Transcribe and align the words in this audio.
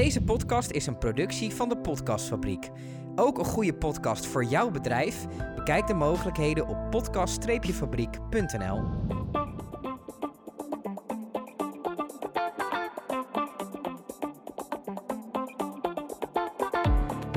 Deze 0.00 0.22
podcast 0.22 0.70
is 0.70 0.86
een 0.86 0.98
productie 0.98 1.50
van 1.50 1.68
de 1.68 1.78
Podcastfabriek. 1.78 2.70
Ook 3.14 3.38
een 3.38 3.44
goede 3.44 3.74
podcast 3.74 4.26
voor 4.26 4.44
jouw 4.44 4.70
bedrijf? 4.70 5.26
Bekijk 5.54 5.86
de 5.86 5.94
mogelijkheden 5.94 6.68
op 6.68 6.90
podcast-fabriek.nl. 6.90 8.82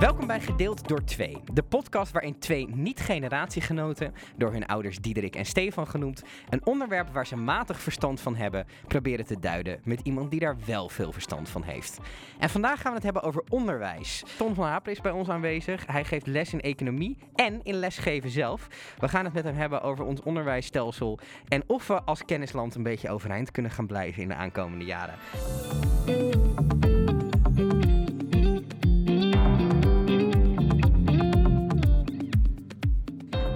Welkom 0.03 0.27
bij 0.27 0.41
Gedeeld 0.41 0.87
door 0.87 1.03
Twee, 1.03 1.37
de 1.53 1.63
podcast 1.63 2.11
waarin 2.11 2.39
twee 2.39 2.67
niet-generatiegenoten, 2.69 4.13
door 4.35 4.51
hun 4.51 4.65
ouders 4.65 4.99
Diederik 4.99 5.35
en 5.35 5.45
Stefan 5.45 5.87
genoemd, 5.87 6.23
een 6.49 6.65
onderwerp 6.65 7.09
waar 7.13 7.27
ze 7.27 7.35
matig 7.35 7.81
verstand 7.81 8.21
van 8.21 8.35
hebben, 8.35 8.65
proberen 8.87 9.25
te 9.25 9.39
duiden 9.39 9.79
met 9.83 9.99
iemand 10.03 10.31
die 10.31 10.39
daar 10.39 10.57
wel 10.65 10.89
veel 10.89 11.11
verstand 11.11 11.49
van 11.49 11.63
heeft. 11.63 11.99
En 12.39 12.49
vandaag 12.49 12.81
gaan 12.81 12.89
we 12.89 12.95
het 12.95 13.03
hebben 13.03 13.23
over 13.23 13.43
onderwijs. 13.49 14.23
Tom 14.37 14.53
van 14.53 14.65
Haper 14.65 14.91
is 14.91 15.01
bij 15.01 15.11
ons 15.11 15.29
aanwezig. 15.29 15.85
Hij 15.85 16.05
geeft 16.05 16.27
les 16.27 16.53
in 16.53 16.61
economie 16.61 17.17
en 17.35 17.59
in 17.63 17.75
lesgeven 17.75 18.29
zelf. 18.29 18.67
We 18.97 19.07
gaan 19.07 19.25
het 19.25 19.33
met 19.33 19.43
hem 19.43 19.55
hebben 19.55 19.81
over 19.81 20.05
ons 20.05 20.21
onderwijsstelsel 20.21 21.19
en 21.47 21.63
of 21.67 21.87
we 21.87 22.01
als 22.01 22.25
kennisland 22.25 22.75
een 22.75 22.83
beetje 22.83 23.09
overeind 23.09 23.51
kunnen 23.51 23.71
gaan 23.71 23.87
blijven 23.87 24.21
in 24.21 24.27
de 24.27 24.35
aankomende 24.35 24.85
jaren. 24.85 25.15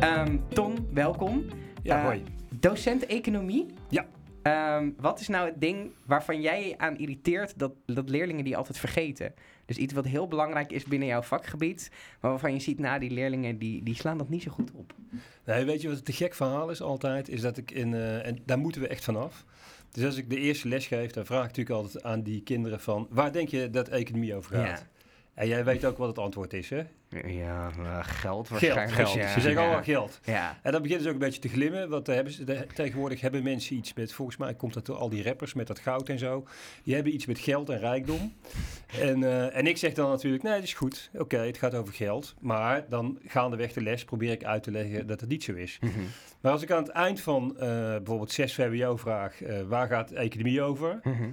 Ehm, 0.08 0.38
Tom, 0.48 0.88
welkom. 0.94 1.46
Ja, 1.84 1.98
Eh, 1.98 2.04
hoi. 2.04 2.24
Docent 2.60 3.06
economie? 3.06 3.66
Ja. 3.90 4.06
Ehm, 4.42 4.90
wat 4.98 5.20
is 5.20 5.28
nou 5.28 5.50
het 5.50 5.62
ding 5.62 5.92
waarvan 6.06 6.42
jij 6.42 6.74
aan 6.78 6.98
irriteert 6.98 7.60
dat, 7.60 7.72
dat 7.86 8.10
leerlingen 8.10 8.44
die 8.44 8.58
altijd 8.58 8.78
vergeten? 8.78 9.34
Dus 9.66 9.78
iets 9.78 9.94
wat 9.94 10.06
heel 10.06 10.28
belangrijk 10.28 10.72
is 10.72 10.84
binnen 10.84 11.08
jouw 11.08 11.22
vakgebied, 11.22 11.92
maar 12.22 12.32
waarvan 12.32 12.54
je 12.54 12.60
ziet, 12.60 12.80
nou, 12.80 13.00
die 13.00 13.12
leerlingen 13.12 13.58
die, 13.58 13.84
die 13.84 13.96
slaan 13.96 14.18
dat 14.18 14.30
niet 14.30 14.44
zo 14.44 14.52
goed 14.52 14.72
op. 14.74 14.94
Nee, 15.46 15.66
weet 15.66 15.82
je 15.82 15.88
wat 15.88 15.96
het 15.96 16.06
te 16.06 16.14
gek 16.14 16.34
verhaal 16.34 16.70
is 16.70 16.82
altijd? 16.82 17.30
Is 17.30 17.42
dat 17.42 17.58
ik 17.58 17.72
in, 17.72 17.94
eh, 17.94 18.26
en 18.26 18.38
daar 18.46 18.60
moeten 18.60 18.82
we 18.82 18.88
echt 18.88 19.04
vanaf. 19.04 19.46
Dus 19.92 20.06
als 20.06 20.18
ik 20.18 20.30
de 20.30 20.38
eerste 20.40 20.68
les 20.68 20.88
geef, 20.88 21.12
dan 21.12 21.26
vraag 21.26 21.42
ik 21.42 21.48
natuurlijk 21.48 21.76
altijd 21.76 22.04
aan 22.04 22.22
die 22.22 22.42
kinderen 22.42 22.80
van, 22.80 23.08
waar 23.10 23.32
denk 23.32 23.50
je 23.50 23.70
dat 23.70 23.88
economie 23.88 24.36
over 24.36 24.56
gaat? 24.56 24.86
En 25.38 25.48
jij 25.48 25.64
weet 25.64 25.86
ook 25.86 25.98
wat 25.98 26.08
het 26.08 26.18
antwoord 26.18 26.54
is, 26.54 26.70
hè? 26.70 26.82
Ja, 27.26 27.70
eh, 27.80 27.98
geld 28.04 28.08
Geld, 28.08 28.50
waarschijnlijk. 28.50 28.92
geld. 28.92 29.14
Ja, 29.14 29.28
Ze 29.28 29.40
zeggen 29.40 29.52
ja. 29.52 29.60
allemaal 29.66 29.84
geld. 29.84 30.20
Ja. 30.24 30.58
En 30.62 30.72
dan 30.72 30.82
beginnen 30.82 31.04
ze 31.06 31.10
ook 31.10 31.16
een 31.16 31.26
beetje 31.26 31.42
te 31.42 31.48
glimmen, 31.50 31.90
want 31.90 32.06
dan 32.06 32.16
hebben 32.16 32.34
ze, 32.34 32.44
de- 32.44 32.66
tegenwoordig 32.74 33.22
hebben 33.22 33.44
mensen 33.44 33.76
iets 33.76 33.94
met, 33.94 34.14
volgens 34.14 34.38
mij 34.38 34.54
komt 34.54 34.74
dat 34.74 34.86
door 34.86 34.96
al 34.96 35.10
die 35.10 35.24
rappers 35.24 35.54
met 35.54 35.68
dat 35.68 35.80
goud 35.80 36.10
en 36.10 36.20
zo, 36.20 36.48
die 36.84 36.94
hebben 36.96 37.14
iets 37.14 37.26
met 37.26 37.40
geld 37.40 37.70
en 37.70 37.80
rijkdom. 37.80 38.34
en, 39.02 39.24
eh, 39.24 39.56
en 39.58 39.68
ik 39.68 39.78
zeg 39.78 39.94
dan 39.94 40.10
natuurlijk, 40.10 40.44
nee, 40.44 40.54
dat 40.54 40.64
is 40.64 40.74
goed, 40.74 41.10
oké, 41.14 41.38
het 41.38 41.58
gaat 41.58 41.74
over 41.76 41.94
geld, 41.94 42.36
maar 42.40 42.86
dan 42.90 43.20
gaandeweg 43.28 43.74
de 43.74 43.82
les 43.82 44.04
probeer 44.04 44.32
ik 44.32 44.44
uit 44.44 44.64
te 44.64 44.72
leggen 44.72 45.08
dat 45.08 45.20
het 45.20 45.30
niet 45.30 45.44
zo 45.44 45.54
is. 45.54 45.78
Mhm. 45.82 45.92
Maar 46.42 46.52
als 46.52 46.62
ik 46.62 46.72
aan 46.72 46.84
het 46.84 46.92
eind 46.92 47.22
van 47.22 47.58
eh, 47.60 47.68
bijvoorbeeld 47.96 48.32
6 48.32 48.54
VWO 48.54 48.96
vraag, 48.98 49.42
eh, 49.42 49.62
waar 49.68 49.88
gaat 49.88 50.12
economie 50.12 50.62
over? 50.62 51.00
Mhm. 51.04 51.30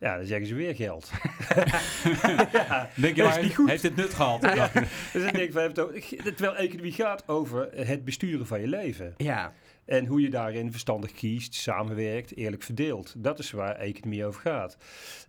Ja, 0.00 0.16
dan 0.16 0.26
zeggen 0.26 0.46
ze 0.46 0.54
weer 0.54 0.74
geld. 0.74 1.10
ja, 2.52 2.90
Denk 2.94 3.16
je 3.16 3.22
maar, 3.22 3.42
niet 3.42 3.54
goed. 3.54 3.68
heeft 3.68 3.82
het 3.82 3.96
nut 3.96 4.14
gehad? 4.14 4.40
Dus 5.12 5.22
denk 5.22 5.36
ik 5.36 5.52
van, 5.52 5.62
heeft 5.62 5.76
het 5.76 6.36
terwijl 6.36 6.56
economie 6.56 6.92
gaat 6.92 7.28
over 7.28 7.68
het 7.74 8.04
besturen 8.04 8.46
van 8.46 8.60
je 8.60 8.66
leven. 8.66 9.14
Ja. 9.16 9.52
En 9.84 10.06
hoe 10.06 10.20
je 10.20 10.30
daarin 10.30 10.70
verstandig 10.70 11.12
kiest, 11.12 11.54
samenwerkt, 11.54 12.36
eerlijk 12.36 12.62
verdeelt. 12.62 13.14
Dat 13.16 13.38
is 13.38 13.50
waar 13.50 13.76
economie 13.76 14.24
over 14.24 14.40
gaat. 14.40 14.76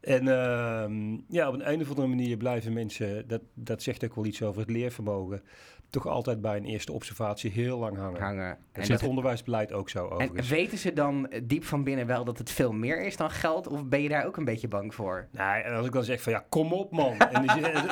En 0.02 0.28
ehm, 0.28 1.18
ja, 1.28 1.48
op 1.48 1.54
een, 1.54 1.72
een 1.72 1.82
of 1.82 1.90
andere 1.90 2.08
manier 2.08 2.38
blijven 2.38 2.74
mensen, 2.74 3.28
dat, 3.28 3.42
dat 3.54 3.84
zegt 3.84 4.04
ook 4.04 4.16
wel 4.16 4.26
iets 4.26 4.42
over 4.42 4.62
het 4.62 4.70
leervermogen, 4.70 5.42
toch 5.90 6.08
altijd 6.08 6.42
bij 6.42 6.58
een 6.58 6.66
eerste 6.66 6.92
observatie 6.92 7.52
heel 7.52 7.80
lang 7.80 7.98
hangen. 7.98 8.22
hangen. 8.22 8.50
En 8.50 8.82
En, 8.82 8.88
dat, 8.88 9.02
is 9.02 9.08
onderwijsbeleid 9.08 9.74
ook 9.74 9.90
zo 9.90 10.06
en 10.06 10.12
overigens. 10.12 10.50
weten 10.50 10.78
ze 10.78 10.94
dan 10.94 11.32
diep 11.44 11.64
van 11.64 11.84
binnen 11.84 12.08
wel 12.08 12.26
dat 12.26 12.38
het 12.38 12.52
veel 12.52 12.72
meer 12.72 13.02
is 13.06 13.18
dan 13.18 13.32
geld? 13.32 13.68
Of 13.68 13.86
ben 13.86 14.02
je 14.02 14.10
daar 14.10 14.26
ook 14.26 14.38
een 14.38 14.46
beetje 14.46 14.68
bang 14.68 14.96
voor? 14.96 15.28
Nee, 15.32 15.62
en 15.62 15.74
als 15.74 15.86
ik 15.86 15.92
dan 15.92 16.04
zeg 16.04 16.22
van 16.22 16.32
ja, 16.34 16.46
kom 16.50 16.74
op 16.74 16.92
man. 16.92 17.18
En 17.30 17.46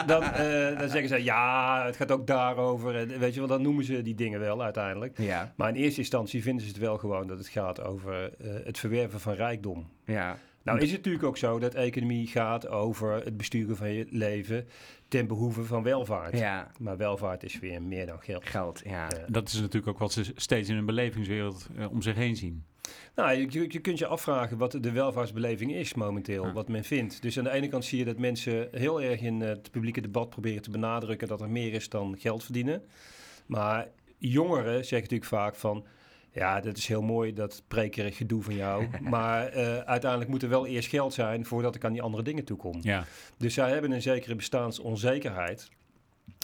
dan, 0.06 0.24
eh, 0.24 0.80
dan 0.80 0.90
zeggen 0.90 1.08
ze 1.08 1.24
ja, 1.24 1.86
het 1.86 1.96
gaat 1.96 2.12
ook 2.12 2.28
daarover. 2.28 2.96
En 2.96 3.20
weet 3.20 3.34
je 3.34 3.40
wel, 3.40 3.50
dan 3.50 3.62
noemen 3.62 3.84
ze 3.84 4.02
die 4.02 4.16
dingen 4.16 4.40
wel 4.40 4.64
uiteindelijk. 4.64 5.18
Ja. 5.18 5.54
Maar 5.56 5.70
in 5.70 5.76
eerste 5.76 6.00
instantie 6.00 6.44
vinden 6.44 6.66
ze 6.66 6.72
het 6.72 6.80
wel 6.80 6.98
gewoon 6.98 7.28
dat 7.28 7.38
het 7.38 7.48
gaat 7.48 7.84
over 7.84 8.34
eh, 8.38 8.50
het 8.64 8.80
verwerven 8.80 9.20
van 9.20 9.34
rijkdom. 9.34 9.90
Ja. 10.06 10.38
Nou 10.74 10.80
is 10.82 10.88
het 10.92 10.98
natuurlijk 10.98 11.24
ook 11.26 11.38
zo 11.38 11.60
dat 11.60 11.74
economie 11.74 12.28
gaat 12.28 12.68
over 12.68 13.14
het 13.14 13.38
besturen 13.38 13.76
van 13.76 13.90
je 13.94 14.06
leven 14.10 14.68
ten 15.08 15.28
behoeve 15.28 15.64
van 15.64 15.84
welvaart. 15.84 16.38
Ja. 16.38 16.72
Maar 16.80 16.98
welvaart 16.98 17.44
is 17.44 17.60
weer 17.60 17.82
meer 17.82 18.06
dan 18.06 18.20
geld. 18.22 18.46
Geld, 18.46 18.82
ja. 18.86 18.92
Ja. 18.92 19.26
Dat 19.28 19.48
is 19.48 19.54
natuurlijk 19.60 19.88
ook 19.88 19.98
wat 20.00 20.12
ze 20.12 20.32
steeds 20.36 20.70
in 20.70 20.76
hun 20.76 20.86
belevingswereld 20.86 21.68
eh, 21.78 21.92
om 21.92 22.02
zich 22.02 22.16
heen 22.16 22.36
zien. 22.36 22.64
Nou, 23.16 23.32
je, 23.38 23.46
je- 23.50 23.66
je 23.70 23.80
kunt 23.80 23.98
je 24.00 24.08
afvragen 24.08 24.58
wat 24.58 24.78
de 24.82 24.92
welvaartsbeleving 24.92 25.74
is 25.74 25.94
momenteel, 25.94 26.46
Ja. 26.46 26.54
wat 26.54 26.68
men 26.68 26.84
vindt. 26.84 27.22
Dus 27.22 27.38
aan 27.38 27.44
de 27.44 27.50
ene 27.52 27.68
kant 27.68 27.86
zie 27.86 27.98
je 28.00 28.06
dat 28.06 28.18
mensen 28.18 28.68
heel 28.72 29.02
erg 29.02 29.22
in 29.22 29.42
het 29.42 29.72
publieke 29.72 30.02
debat 30.02 30.30
proberen 30.30 30.62
te 30.62 30.72
benadrukken 30.72 31.28
dat 31.28 31.42
er 31.42 31.50
meer 31.50 31.74
is 31.74 31.90
dan 31.90 32.16
geld 32.20 32.44
verdienen. 32.44 32.84
Maar 33.46 33.88
jongeren 34.18 34.74
zeggen 34.74 34.96
natuurlijk 35.02 35.30
vaak 35.30 35.56
van, 35.56 35.86
ja, 36.38 36.60
dat 36.60 36.78
is 36.78 36.88
heel 36.88 37.02
mooi, 37.02 37.34
dat 37.34 37.64
prekerig 37.68 38.18
gedoe 38.18 38.44
van 38.44 38.56
jou. 38.56 38.88
maar 39.02 39.48
eh, 39.48 39.78
uiteindelijk 39.78 40.30
moet 40.30 40.44
er 40.44 40.50
wel 40.50 40.68
eerst 40.68 40.90
geld 40.90 41.14
zijn 41.14 41.46
voordat 41.46 41.76
ik 41.76 41.86
aan 41.86 41.92
die 41.94 42.02
andere 42.02 42.24
dingen 42.24 42.44
toe 42.44 42.58
kom. 42.58 42.80
Ja, 42.82 43.06
Dus 43.38 43.54
zij 43.54 43.70
hebben 43.72 43.92
een 43.92 44.02
zekere 44.02 44.36
bestaansonzekerheid. 44.36 45.70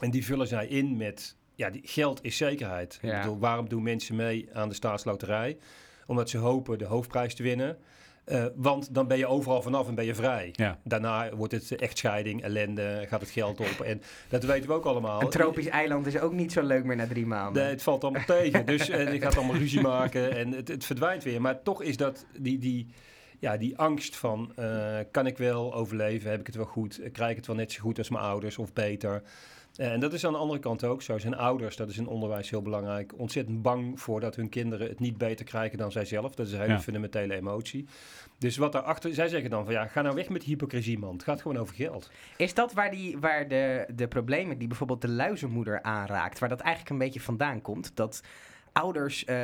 En 0.02 0.12
die 0.12 0.26
vullen 0.26 0.48
zij 0.48 0.68
in 0.68 0.98
met, 0.98 1.36
ja, 1.56 1.70
die, 1.70 1.82
geld 1.86 2.24
is 2.24 2.38
zekerheid. 2.38 3.00
Ja. 3.02 3.16
Ik 3.16 3.22
bedoel, 3.22 3.40
waarom 3.40 3.70
doen 3.70 3.84
mensen 3.84 4.16
mee 4.16 4.50
aan 4.54 4.70
de 4.70 4.76
staatsloterij? 4.76 5.58
Omdat 6.06 6.30
ze 6.30 6.38
hopen 6.38 6.78
de 6.78 6.86
hoofdprijs 6.86 7.36
te 7.36 7.44
winnen. 7.44 7.78
Eh, 8.26 8.46
want 8.56 8.94
dan 8.94 9.08
ben 9.08 9.18
je 9.18 9.28
overal 9.28 9.62
vanaf 9.62 9.88
en 9.88 9.96
ben 9.96 10.06
je 10.06 10.16
vrij. 10.16 10.50
ja. 10.52 10.80
Daarna 10.84 11.36
wordt 11.36 11.54
het 11.54 11.76
echtscheiding, 11.76 12.44
ellende, 12.44 13.06
gaat 13.08 13.22
het 13.22 13.30
geld 13.30 13.60
op. 13.60 13.82
En 13.86 14.02
dat 14.30 14.44
weten 14.44 14.70
we 14.70 14.76
ook 14.76 14.86
allemaal. 14.86 15.22
Een 15.22 15.30
tropisch 15.30 15.68
eiland 15.68 16.06
is 16.08 16.20
ook 16.20 16.34
niet 16.34 16.52
zo 16.52 16.62
leuk 16.62 16.84
meer 16.84 16.96
na 16.96 17.08
drie 17.08 17.26
maanden. 17.26 17.64
Nee, 17.64 17.72
het 17.72 17.84
valt 17.84 18.04
allemaal 18.04 18.26
tegen. 18.26 18.66
Dus 18.66 18.90
eh, 18.90 19.14
je 19.14 19.22
gaat 19.22 19.38
allemaal 19.38 19.56
ruzie 19.56 19.82
maken 19.82 20.38
en 20.38 20.52
het, 20.52 20.68
het 20.68 20.86
verdwijnt 20.86 21.24
weer. 21.24 21.42
Maar 21.42 21.62
toch 21.62 21.82
is 21.82 21.98
dat 21.98 22.26
die, 22.40 22.58
die, 22.58 22.88
ja, 23.40 23.58
die 23.58 23.78
angst 23.78 24.16
van... 24.16 24.52
eh, 24.56 24.98
kan 25.12 25.26
ik 25.26 25.38
wel 25.38 25.74
overleven? 25.74 26.30
Heb 26.32 26.40
ik 26.40 26.46
het 26.48 26.56
wel 26.56 26.66
goed? 26.66 27.00
Krijg 27.12 27.30
ik 27.32 27.38
het 27.38 27.48
wel 27.48 27.56
net 27.56 27.72
zo 27.72 27.82
goed 27.82 27.98
als 27.98 28.10
mijn 28.10 28.24
ouders 28.24 28.58
of 28.58 28.74
beter? 28.74 29.22
Eh, 29.76 29.92
en 29.92 30.00
dat 30.00 30.14
is 30.14 30.26
aan 30.26 30.32
de 30.32 30.38
andere 30.38 30.60
kant 30.60 30.84
ook 30.84 31.02
zo. 31.02 31.18
Zijn 31.18 31.36
ouders, 31.36 31.76
dat 31.76 31.90
is 31.90 31.98
in 31.98 32.08
onderwijs 32.08 32.50
heel 32.50 32.62
belangrijk... 32.62 33.14
ontzettend 33.18 33.62
bang 33.62 34.00
voor 34.02 34.20
dat 34.20 34.36
hun 34.36 34.50
kinderen 34.50 34.88
het 34.88 35.00
niet 35.00 35.18
beter 35.18 35.46
krijgen 35.46 35.78
dan 35.78 35.92
zijzelf. 35.92 36.36
Dat 36.36 36.48
is 36.48 36.54
een 36.54 36.60
hele 36.60 36.72
Ja. 36.74 36.80
fundamentele 36.82 37.34
emotie. 37.36 37.86
Dus 38.38 38.58
wat 38.58 38.72
daarachter... 38.72 39.14
Zij 39.14 39.28
zeggen 39.28 39.50
dan 39.50 39.64
van 39.66 39.74
ja, 39.74 39.88
ga 39.88 40.02
nou 40.02 40.16
weg 40.16 40.30
met 40.30 40.42
die 40.42 40.50
hypocrisie, 40.50 41.00
man. 41.00 41.14
Het 41.14 41.24
gaat 41.24 41.42
gewoon 41.42 41.58
over 41.58 41.76
geld. 41.76 42.12
Is 42.38 42.54
dat 42.54 42.74
waar, 42.74 42.92
die, 42.92 43.18
waar 43.18 43.48
de, 43.48 43.86
de 43.96 44.08
problemen 44.08 44.58
die 44.58 44.68
bijvoorbeeld 44.68 45.02
de 45.02 45.10
luizenmoeder 45.10 45.82
aanraakt, 45.82 46.40
waar 46.40 46.50
dat 46.50 46.60
eigenlijk 46.60 46.90
een 46.94 47.06
beetje 47.06 47.22
vandaan 47.22 47.62
komt? 47.62 47.92
Dat 47.96 48.24
ouders 48.72 49.26
eh, 49.26 49.36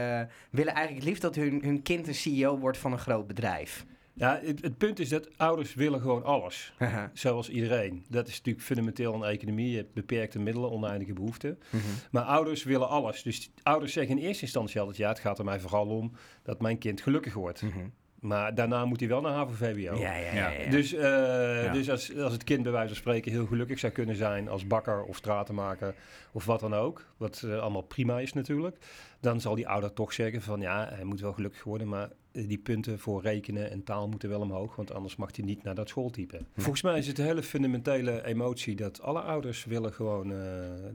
willen 0.50 0.74
eigenlijk 0.74 0.96
het 0.96 1.04
liefst 1.04 1.22
dat 1.22 1.36
hun, 1.36 1.60
hun 1.64 1.82
kind 1.82 2.08
een 2.08 2.16
CEO 2.16 2.58
wordt 2.58 2.78
van 2.78 2.92
een 2.92 3.00
groot 3.00 3.28
bedrijf. 3.28 3.86
Ja, 4.14 4.40
het, 4.44 4.62
het 4.62 4.78
punt 4.78 5.00
is 5.00 5.10
dat 5.10 5.38
ouders 5.38 5.74
willen 5.74 6.02
gewoon 6.02 6.24
alles. 6.24 6.74
Zoals 7.14 7.50
iedereen. 7.50 8.06
Dat 8.10 8.28
is 8.28 8.38
natuurlijk 8.38 8.66
fundamenteel 8.66 9.14
in 9.14 9.24
economie. 9.24 9.72
Je 9.72 9.78
hebt 9.78 9.94
beperkte 9.94 10.40
middelen, 10.40 10.72
oneindige 10.72 11.14
behoeften. 11.14 11.60
Mhm. 11.70 11.84
Maar 12.12 12.24
ouders 12.24 12.64
willen 12.64 12.90
alles. 12.90 13.24
Dus 13.24 13.52
ouders 13.64 13.94
zeggen 13.94 14.18
in 14.18 14.24
eerste 14.24 14.44
instantie 14.44 14.80
altijd... 14.80 14.98
ja, 14.98 15.10
het 15.10 15.20
gaat 15.20 15.40
er 15.40 15.46
mij 15.46 15.60
vooral 15.60 15.88
om 15.88 16.12
dat 16.44 16.62
mijn 16.62 16.78
kind 16.78 17.02
gelukkig 17.02 17.34
wordt. 17.34 17.62
Mhm. 17.62 17.88
Maar 18.20 18.56
daarna 18.56 18.86
moet 18.86 19.00
hij 19.00 19.10
wel 19.10 19.22
naar 19.22 19.34
HAVO-VWO. 19.34 19.96
Ja, 19.96 20.16
ja, 20.16 20.16
ja. 20.16 20.34
Ja. 20.34 20.50
ja. 20.50 20.70
Dus, 20.70 20.94
eh, 20.94 21.74
dus 21.74 21.90
als, 21.90 22.18
als 22.18 22.34
het 22.34 22.44
kind 22.44 22.64
bij 22.64 22.72
wijze 22.72 22.88
van 22.88 22.98
spreken 22.98 23.32
heel 23.32 23.46
gelukkig 23.46 23.80
zou 23.80 23.94
kunnen 23.94 24.16
zijn... 24.16 24.50
als 24.50 24.68
bakker 24.68 25.04
of 25.04 25.16
stratenmaker 25.16 25.96
of 26.32 26.46
wat 26.46 26.60
dan 26.60 26.74
ook... 26.74 27.06
wat 27.18 27.42
eh, 27.46 27.60
allemaal 27.60 27.82
prima 27.82 28.20
is 28.20 28.34
natuurlijk... 28.34 28.78
dan 29.20 29.42
zal 29.42 29.56
die 29.56 29.68
ouder 29.68 29.94
toch 29.94 30.14
zeggen 30.14 30.42
van... 30.42 30.62
ja, 30.62 30.90
hij 30.94 31.04
moet 31.04 31.22
wel 31.22 31.34
gelukkig 31.34 31.64
worden... 31.64 31.88
maar 31.88 32.10
die 32.32 32.58
punten 32.58 33.00
voor 33.00 33.22
rekenen 33.22 33.72
en 33.72 33.84
taal 33.84 34.08
moeten 34.08 34.30
wel 34.30 34.40
omhoog... 34.42 34.76
want 34.76 34.94
anders 34.94 35.16
mag 35.16 35.36
hij 35.36 35.46
niet 35.46 35.64
naar 35.64 35.76
dat 35.76 35.90
schooltype. 35.90 36.40
Volgens 36.56 36.82
mij 36.82 36.98
is 36.98 37.08
het 37.08 37.20
een 37.20 37.26
hele 37.26 37.44
fundamentele 37.44 38.26
emotie... 38.26 38.76
dat 38.76 39.02
alle 39.02 39.20
ouders 39.22 39.66
willen 39.66 39.94
gewoon... 39.94 40.32
eh, 40.32 40.38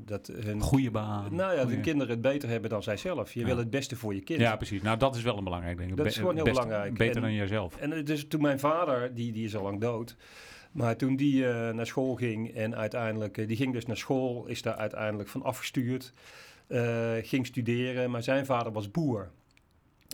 dat 0.04 0.30
hun, 0.32 0.60
Goede 0.60 0.90
baan. 0.90 1.34
nou 1.34 1.52
ja, 1.54 1.58
Goeie- 1.60 1.74
hun 1.74 1.84
kinderen 1.84 2.12
het 2.12 2.20
beter 2.22 2.48
hebben 2.48 2.70
dan 2.70 2.82
zijzelf. 2.82 3.32
Je 3.34 3.40
Ja. 3.40 3.46
wil 3.46 3.56
het 3.56 3.70
beste 3.70 3.96
voor 3.96 4.14
je 4.14 4.20
kind. 4.20 4.40
Ja, 4.40 4.56
precies. 4.56 4.82
Nou, 4.82 4.98
dat 4.98 5.16
is 5.16 5.22
wel 5.22 5.38
een 5.38 5.44
belangrijk 5.44 5.78
ding. 5.78 5.94
Dat 5.94 6.06
is 6.06 6.16
gewoon 6.16 6.34
heel 6.34 6.44
best- 6.44 6.60
belangrijk. 6.60 6.94
Beter 6.98 7.16
En- 7.16 7.22
dan 7.22 7.32
jijzelf. 7.34 7.76
En 7.76 7.92
eh, 7.92 8.04
dus 8.04 8.26
toen 8.28 8.40
mijn 8.42 8.58
vader, 8.58 9.14
die, 9.14 9.32
die 9.32 9.44
is 9.44 9.56
al 9.56 9.62
lang 9.62 9.80
dood, 9.80 10.16
maar 10.72 10.96
toen 10.96 11.16
die 11.16 11.46
eh, 11.48 11.70
naar 11.74 11.86
school 11.86 12.14
ging 12.14 12.54
en 12.54 12.76
uiteindelijk, 12.76 13.38
eh, 13.38 13.46
die 13.48 13.56
ging 13.56 13.72
dus 13.72 13.86
naar 13.86 13.96
school, 13.96 14.46
is 14.46 14.62
daar 14.62 14.74
uiteindelijk 14.76 15.28
van 15.28 15.42
afgestuurd, 15.42 16.12
eh, 16.66 17.12
ging 17.22 17.46
studeren, 17.46 18.10
maar 18.10 18.22
zijn 18.22 18.46
vader 18.46 18.72
was 18.72 18.90
boer. 18.90 19.30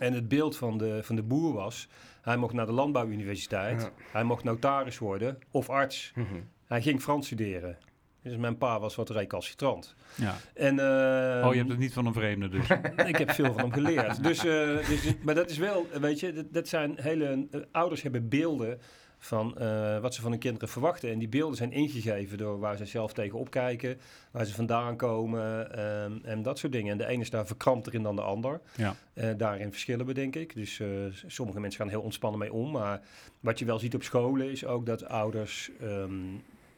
En 0.00 0.12
het 0.12 0.28
beeld 0.28 0.56
van 0.56 0.78
de, 0.78 0.98
van 1.02 1.16
de 1.16 1.22
boer 1.22 1.52
was, 1.54 1.88
hij 2.22 2.36
mocht 2.36 2.54
naar 2.54 2.66
de 2.66 2.72
landbouwuniversiteit, 2.72 3.82
Ja. 3.82 3.90
hij 4.12 4.24
mocht 4.24 4.44
notaris 4.44 4.98
worden 4.98 5.38
of 5.50 5.70
arts. 5.70 6.12
Mhm. 6.14 6.34
Hij 6.66 6.82
ging 6.82 7.00
Frans 7.02 7.26
studeren. 7.26 7.78
Dus 8.22 8.36
mijn 8.36 8.58
pa 8.58 8.80
was 8.80 8.94
wat 8.94 9.10
recalcitrant. 9.10 9.94
Ja. 10.14 10.36
En, 10.54 10.78
ehm, 10.78 11.46
Oh, 11.46 11.52
je 11.52 11.58
hebt 11.58 11.70
het 11.70 11.78
niet 11.78 11.92
van 11.92 12.06
een 12.06 12.12
vreemde 12.12 12.48
dus. 12.48 12.66
ik 13.12 13.16
heb 13.16 13.30
veel 13.30 13.52
van 13.52 13.56
hem 13.60 13.72
geleerd. 13.72 14.22
Dus, 14.22 14.38
eh, 14.44 14.88
dus, 14.88 15.14
maar 15.22 15.34
dat 15.34 15.50
is 15.50 15.58
wel, 15.58 15.86
weet 16.00 16.20
je, 16.20 16.32
dat, 16.32 16.52
dat 16.52 16.68
zijn 16.68 16.94
hele... 17.00 17.46
eh, 17.50 17.60
ouders 17.72 18.02
hebben 18.02 18.28
beelden 18.28 18.80
van 19.22 19.58
eh, 19.58 19.98
wat 19.98 20.14
ze 20.14 20.20
van 20.20 20.30
hun 20.30 20.40
kinderen 20.40 20.68
verwachten. 20.68 21.10
En 21.10 21.18
die 21.18 21.28
beelden 21.28 21.56
zijn 21.56 21.72
ingegeven 21.72 22.38
door 22.38 22.58
waar 22.58 22.76
ze 22.76 22.84
zelf 22.84 23.12
tegen 23.12 23.38
opkijken, 23.38 23.98
waar 24.30 24.44
ze 24.44 24.54
vandaan 24.54 24.96
komen 24.96 25.76
ehm, 25.76 26.18
en 26.22 26.42
dat 26.42 26.58
soort 26.58 26.72
dingen. 26.72 26.92
En 26.92 26.98
de 26.98 27.06
ene 27.06 27.22
is 27.22 27.30
daar 27.30 27.46
verkrampter 27.46 27.94
in 27.94 28.02
dan 28.02 28.16
de 28.16 28.22
ander. 28.22 28.60
Ja. 28.76 28.96
Eh, 29.14 29.30
daarin 29.36 29.70
verschillen 29.70 30.06
we, 30.06 30.14
denk 30.14 30.36
ik. 30.36 30.54
Dus 30.54 30.80
eh, 30.80 30.88
sommige 31.26 31.60
mensen 31.60 31.80
gaan 31.80 31.90
heel 31.90 32.00
ontspannen 32.00 32.40
mee 32.40 32.52
om. 32.52 32.70
Maar 32.70 33.00
wat 33.40 33.58
je 33.58 33.64
wel 33.64 33.78
ziet 33.78 33.94
op 33.94 34.02
scholen 34.02 34.50
is 34.50 34.64
ook 34.64 34.86
dat 34.86 35.04
ouders... 35.04 35.70
ehm, 35.80 36.12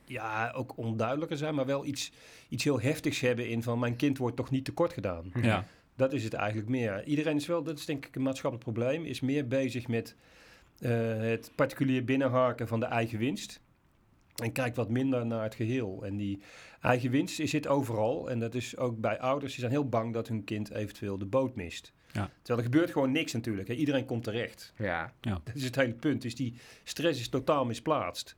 ja, 0.04 0.52
ook 0.56 0.76
onduidelijker 0.76 1.36
zijn, 1.36 1.54
maar 1.54 1.66
wel 1.66 1.84
iets, 1.84 2.12
iets 2.48 2.64
heel 2.64 2.80
heftigs 2.80 3.20
hebben 3.20 3.48
in 3.48 3.62
van 3.62 3.78
mijn 3.78 3.96
kind 3.96 4.18
wordt 4.18 4.36
toch 4.36 4.50
niet 4.50 4.64
tekort 4.64 4.92
gedaan. 4.92 5.32
Ja. 5.42 5.66
Dat 5.96 6.12
is 6.12 6.24
het 6.24 6.34
eigenlijk 6.34 6.68
meer. 6.68 7.04
Iedereen 7.04 7.36
is 7.36 7.46
wel, 7.46 7.62
dat 7.62 7.78
is 7.78 7.84
denk 7.84 8.06
ik 8.06 8.16
een 8.16 8.22
maatschappelijk 8.22 8.70
probleem, 8.70 9.04
is 9.04 9.20
meer 9.20 9.48
bezig 9.48 9.88
met 9.88 10.16
het 10.88 11.52
particulier 11.54 12.04
binnenharken 12.04 12.68
van 12.68 12.80
de 12.80 12.86
eigen 12.86 13.18
winst. 13.18 13.60
En 14.36 14.52
kijkt 14.52 14.76
wat 14.76 14.88
minder 14.88 15.26
naar 15.26 15.42
het 15.42 15.54
geheel. 15.54 16.02
En 16.04 16.16
die 16.16 16.40
eigen 16.80 17.10
winst 17.10 17.40
is 17.40 17.50
zit 17.50 17.66
overal. 17.66 18.30
En 18.30 18.38
dat 18.38 18.54
is 18.54 18.76
ook 18.76 19.00
bij 19.00 19.20
ouders. 19.20 19.52
Die 19.52 19.60
zijn 19.60 19.72
heel 19.72 19.88
bang 19.88 20.12
dat 20.12 20.28
hun 20.28 20.44
kind 20.44 20.70
eventueel 20.70 21.18
de 21.18 21.26
boot 21.26 21.54
mist. 21.54 21.92
Ja. 22.12 22.30
Terwijl 22.42 22.58
er 22.58 22.72
gebeurt 22.72 22.90
gewoon 22.90 23.12
niks 23.12 23.32
natuurlijk. 23.32 23.68
Hè. 23.68 23.74
Iedereen 23.74 24.04
komt 24.04 24.24
terecht. 24.24 24.72
Ja. 24.78 25.12
Dat 25.20 25.40
is 25.54 25.64
het 25.64 25.76
hele 25.76 25.94
punt. 25.94 26.22
Dus 26.22 26.34
die 26.34 26.54
stress 26.84 27.20
is 27.20 27.28
totaal 27.28 27.64
misplaatst. 27.64 28.36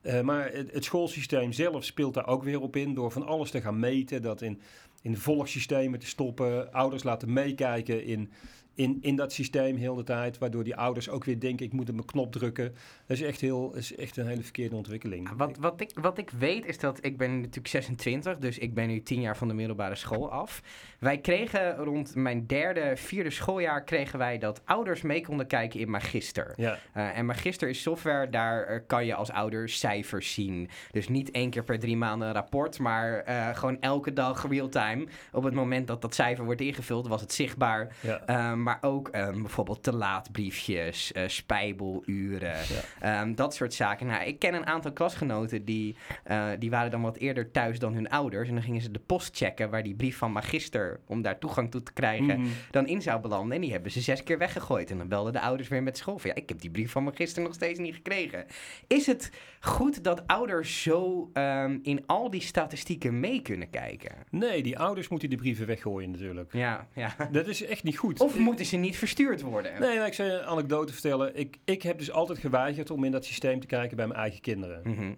Eh, 0.00 0.20
maar 0.20 0.52
het, 0.52 0.72
het 0.72 0.84
schoolsysteem 0.84 1.52
zelf 1.52 1.84
speelt 1.84 2.14
daar 2.14 2.26
ook 2.26 2.42
weer 2.42 2.60
op 2.60 2.76
in. 2.76 2.94
Door 2.94 3.10
van 3.10 3.26
alles 3.26 3.50
te 3.50 3.60
gaan 3.60 3.78
meten. 3.78 4.22
Dat 4.22 4.42
in, 4.42 4.60
in 5.02 5.12
de 5.12 5.20
volgsystemen 5.20 5.98
te 5.98 6.06
stoppen. 6.06 6.72
Ouders 6.72 7.02
laten 7.02 7.32
meekijken 7.32 8.04
in, 8.04 8.32
in, 8.76 8.98
in 9.00 9.16
dat 9.16 9.32
systeem 9.32 9.76
heel 9.76 9.94
de 9.94 10.02
tijd. 10.02 10.38
Waardoor 10.38 10.64
die 10.64 10.76
ouders 10.76 11.08
ook 11.08 11.24
weer 11.24 11.40
denken, 11.40 11.66
ik 11.66 11.72
moet 11.72 11.88
op 11.88 11.94
mijn 11.94 12.06
knop 12.06 12.32
drukken. 12.32 12.74
Dat 13.06 13.16
is 13.16 13.22
echt, 13.22 13.40
heel, 13.40 13.74
is 13.74 13.94
echt 13.94 14.16
een 14.16 14.26
hele 14.26 14.42
verkeerde 14.42 14.76
ontwikkeling. 14.76 15.30
Wat, 15.36 15.56
wat, 15.58 15.80
ik, 15.80 15.90
wat 16.00 16.18
ik 16.18 16.30
weet 16.30 16.66
is 16.66 16.78
dat 16.78 16.98
ik 17.04 17.16
ben 17.16 17.34
natuurlijk 17.40 17.68
26, 17.68 18.38
dus 18.38 18.58
ik 18.58 18.74
ben 18.74 18.88
nu 18.88 19.02
10 19.02 19.20
jaar 19.20 19.36
van 19.36 19.48
de 19.48 19.54
middelbare 19.54 19.94
school 19.94 20.30
af. 20.30 20.62
Wij 20.98 21.18
kregen 21.18 21.76
rond 21.76 22.14
mijn 22.14 22.46
derde, 22.46 22.92
vierde 22.96 23.30
schooljaar 23.30 23.84
kregen 23.84 24.18
wij 24.18 24.38
dat 24.38 24.62
ouders 24.64 25.02
mee 25.02 25.20
konden 25.20 25.46
kijken 25.46 25.80
in 25.80 25.90
Magister. 25.90 26.52
Ja, 26.56 26.78
Eh, 26.92 27.18
en 27.18 27.26
Magister 27.26 27.68
is 27.68 27.82
software, 27.82 28.30
daar 28.30 28.64
eh, 28.64 28.80
kan 28.86 29.06
je 29.06 29.14
als 29.14 29.30
ouder 29.30 29.68
cijfers 29.68 30.32
zien. 30.34 30.68
Dus 30.90 31.08
niet 31.08 31.30
één 31.30 31.50
keer 31.50 31.64
per 31.64 31.78
drie 31.78 31.96
maanden 31.96 32.28
een 32.28 32.34
rapport, 32.34 32.78
maar 32.78 33.18
eh, 33.18 33.56
gewoon 33.56 33.80
elke 33.80 34.12
dag 34.12 34.48
real-time. 34.48 35.06
Op 35.32 35.42
het 35.42 35.54
moment 35.54 35.86
dat 35.86 36.02
dat 36.02 36.14
cijfer 36.14 36.44
wordt 36.44 36.60
ingevuld, 36.60 37.08
was 37.08 37.20
het 37.20 37.32
zichtbaar. 37.32 37.96
ja. 38.00 38.20
Eh, 38.26 38.65
maar 38.66 38.78
ook 38.80 39.08
eh, 39.08 39.30
bijvoorbeeld 39.30 39.82
te 39.82 39.94
laat 39.94 40.32
briefjes, 40.32 41.12
eh, 41.12 41.22
spijbeluren, 41.28 42.56
ehm, 43.00 43.34
dat 43.34 43.54
soort 43.54 43.74
zaken. 43.74 44.06
Nou, 44.06 44.24
ik 44.24 44.38
ken 44.38 44.54
een 44.54 44.66
aantal 44.66 44.92
klasgenoten 44.92 45.64
die, 45.64 45.96
eh, 46.24 46.48
die 46.58 46.70
waren 46.70 46.90
dan 46.90 47.02
wat 47.02 47.16
eerder 47.16 47.50
thuis 47.50 47.78
dan 47.78 47.94
hun 47.94 48.08
ouders. 48.08 48.48
En 48.48 48.54
dan 48.54 48.62
gingen 48.62 48.80
ze 48.80 48.90
de 48.90 49.00
post 49.06 49.36
checken 49.36 49.70
waar 49.70 49.82
die 49.82 49.94
brief 49.94 50.16
van 50.16 50.32
Magister, 50.32 51.00
om 51.06 51.22
daar 51.22 51.38
toegang 51.38 51.70
toe 51.70 51.82
te 51.82 51.92
krijgen, 51.92 52.40
Mhm. 52.40 52.48
dan 52.70 52.86
in 52.86 53.02
zou 53.02 53.20
belanden. 53.20 53.54
En 53.54 53.60
die 53.60 53.72
hebben 53.72 53.90
ze 53.90 54.00
zes 54.00 54.22
keer 54.22 54.38
weggegooid. 54.38 54.90
En 54.90 54.98
dan 54.98 55.08
belden 55.08 55.32
de 55.32 55.40
ouders 55.40 55.68
weer 55.68 55.82
met 55.82 55.98
school 55.98 56.18
van... 56.18 56.30
ja, 56.30 56.36
ik 56.36 56.48
heb 56.48 56.60
die 56.60 56.70
brief 56.70 56.90
van 56.90 57.04
Magister 57.04 57.42
nog 57.42 57.54
steeds 57.54 57.78
niet 57.78 57.94
gekregen. 57.94 58.46
Is 58.86 59.06
het 59.06 59.30
goed 59.60 60.04
dat 60.04 60.26
ouders 60.26 60.82
zo 60.82 61.30
ehm, 61.32 61.78
in 61.82 62.02
al 62.06 62.30
die 62.30 62.40
statistieken 62.40 63.20
mee 63.20 63.42
kunnen 63.42 63.70
kijken? 63.70 64.12
Nee, 64.30 64.62
die 64.62 64.78
ouders 64.78 65.08
moeten 65.08 65.28
die 65.28 65.38
brieven 65.38 65.66
weggooien 65.66 66.10
natuurlijk. 66.10 66.52
Ja, 66.52 66.86
ja. 66.94 67.14
Dat 67.30 67.46
is 67.46 67.64
echt 67.64 67.82
niet 67.82 67.98
goed. 67.98 68.20
Of 68.20 68.38
moeten 68.56 68.78
ze 68.78 68.86
niet 68.86 68.96
verstuurd 68.98 69.40
worden? 69.40 69.80
Nee, 69.80 69.98
maar 69.98 70.06
ik 70.06 70.14
zou 70.14 70.28
je 70.30 70.34
een 70.34 70.44
anekdote 70.44 70.92
vertellen. 70.92 71.36
Ik, 71.36 71.56
ik 71.64 71.82
heb 71.82 71.98
dus 71.98 72.10
altijd 72.10 72.38
geweigerd 72.38 72.90
om 72.90 73.04
in 73.04 73.10
dat 73.12 73.24
systeem 73.24 73.60
te 73.60 73.66
kijken 73.66 73.96
bij 73.96 74.06
mijn 74.06 74.20
eigen 74.20 74.40
kinderen. 74.40 74.80
Mhm. 74.84 75.12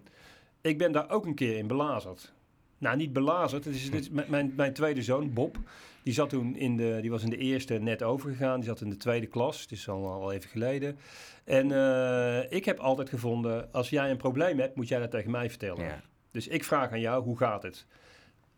Ik 0.61 0.77
ben 0.77 0.91
daar 0.91 1.09
ook 1.09 1.25
een 1.25 1.35
keer 1.35 1.57
in 1.57 1.67
belazerd. 1.67 2.33
Nou, 2.77 2.97
niet 2.97 3.13
belazerd. 3.13 3.65
Het 3.65 3.75
is, 3.75 3.91
dit 3.91 3.99
is 4.01 4.09
mijn- 4.09 4.53
mijn, 4.55 4.73
tweede 4.73 5.01
zoon, 5.01 5.33
Bob. 5.33 5.57
Die, 6.03 6.13
zat 6.13 6.29
toen 6.29 6.55
in 6.55 6.77
de, 6.77 6.97
die 7.01 7.09
was 7.11 7.23
in 7.23 7.29
de 7.29 7.37
eerste 7.37 7.73
net 7.73 8.03
overgegaan. 8.03 8.55
Die 8.59 8.69
zat 8.69 8.81
in 8.81 8.89
de 8.89 8.97
tweede 8.97 9.27
klas. 9.27 9.61
Het 9.61 9.71
is 9.71 9.89
al, 9.89 10.07
al 10.07 10.31
even 10.31 10.49
geleden. 10.49 10.97
En 11.43 11.71
eh, 11.71 12.51
ik 12.51 12.65
heb 12.65 12.79
altijd 12.79 13.09
gevonden, 13.09 13.71
als 13.71 13.89
jij 13.89 14.09
een 14.11 14.17
probleem 14.17 14.59
hebt, 14.59 14.75
moet 14.75 14.87
jij 14.87 14.99
dat 14.99 15.11
tegen 15.11 15.31
mij 15.31 15.49
vertellen. 15.49 15.83
Ja. 15.83 16.01
Dus 16.31 16.47
ik 16.47 16.63
vraag 16.63 16.91
aan 16.91 16.99
jou, 16.99 17.23
hoe 17.23 17.37
gaat 17.37 17.63
het? 17.63 17.85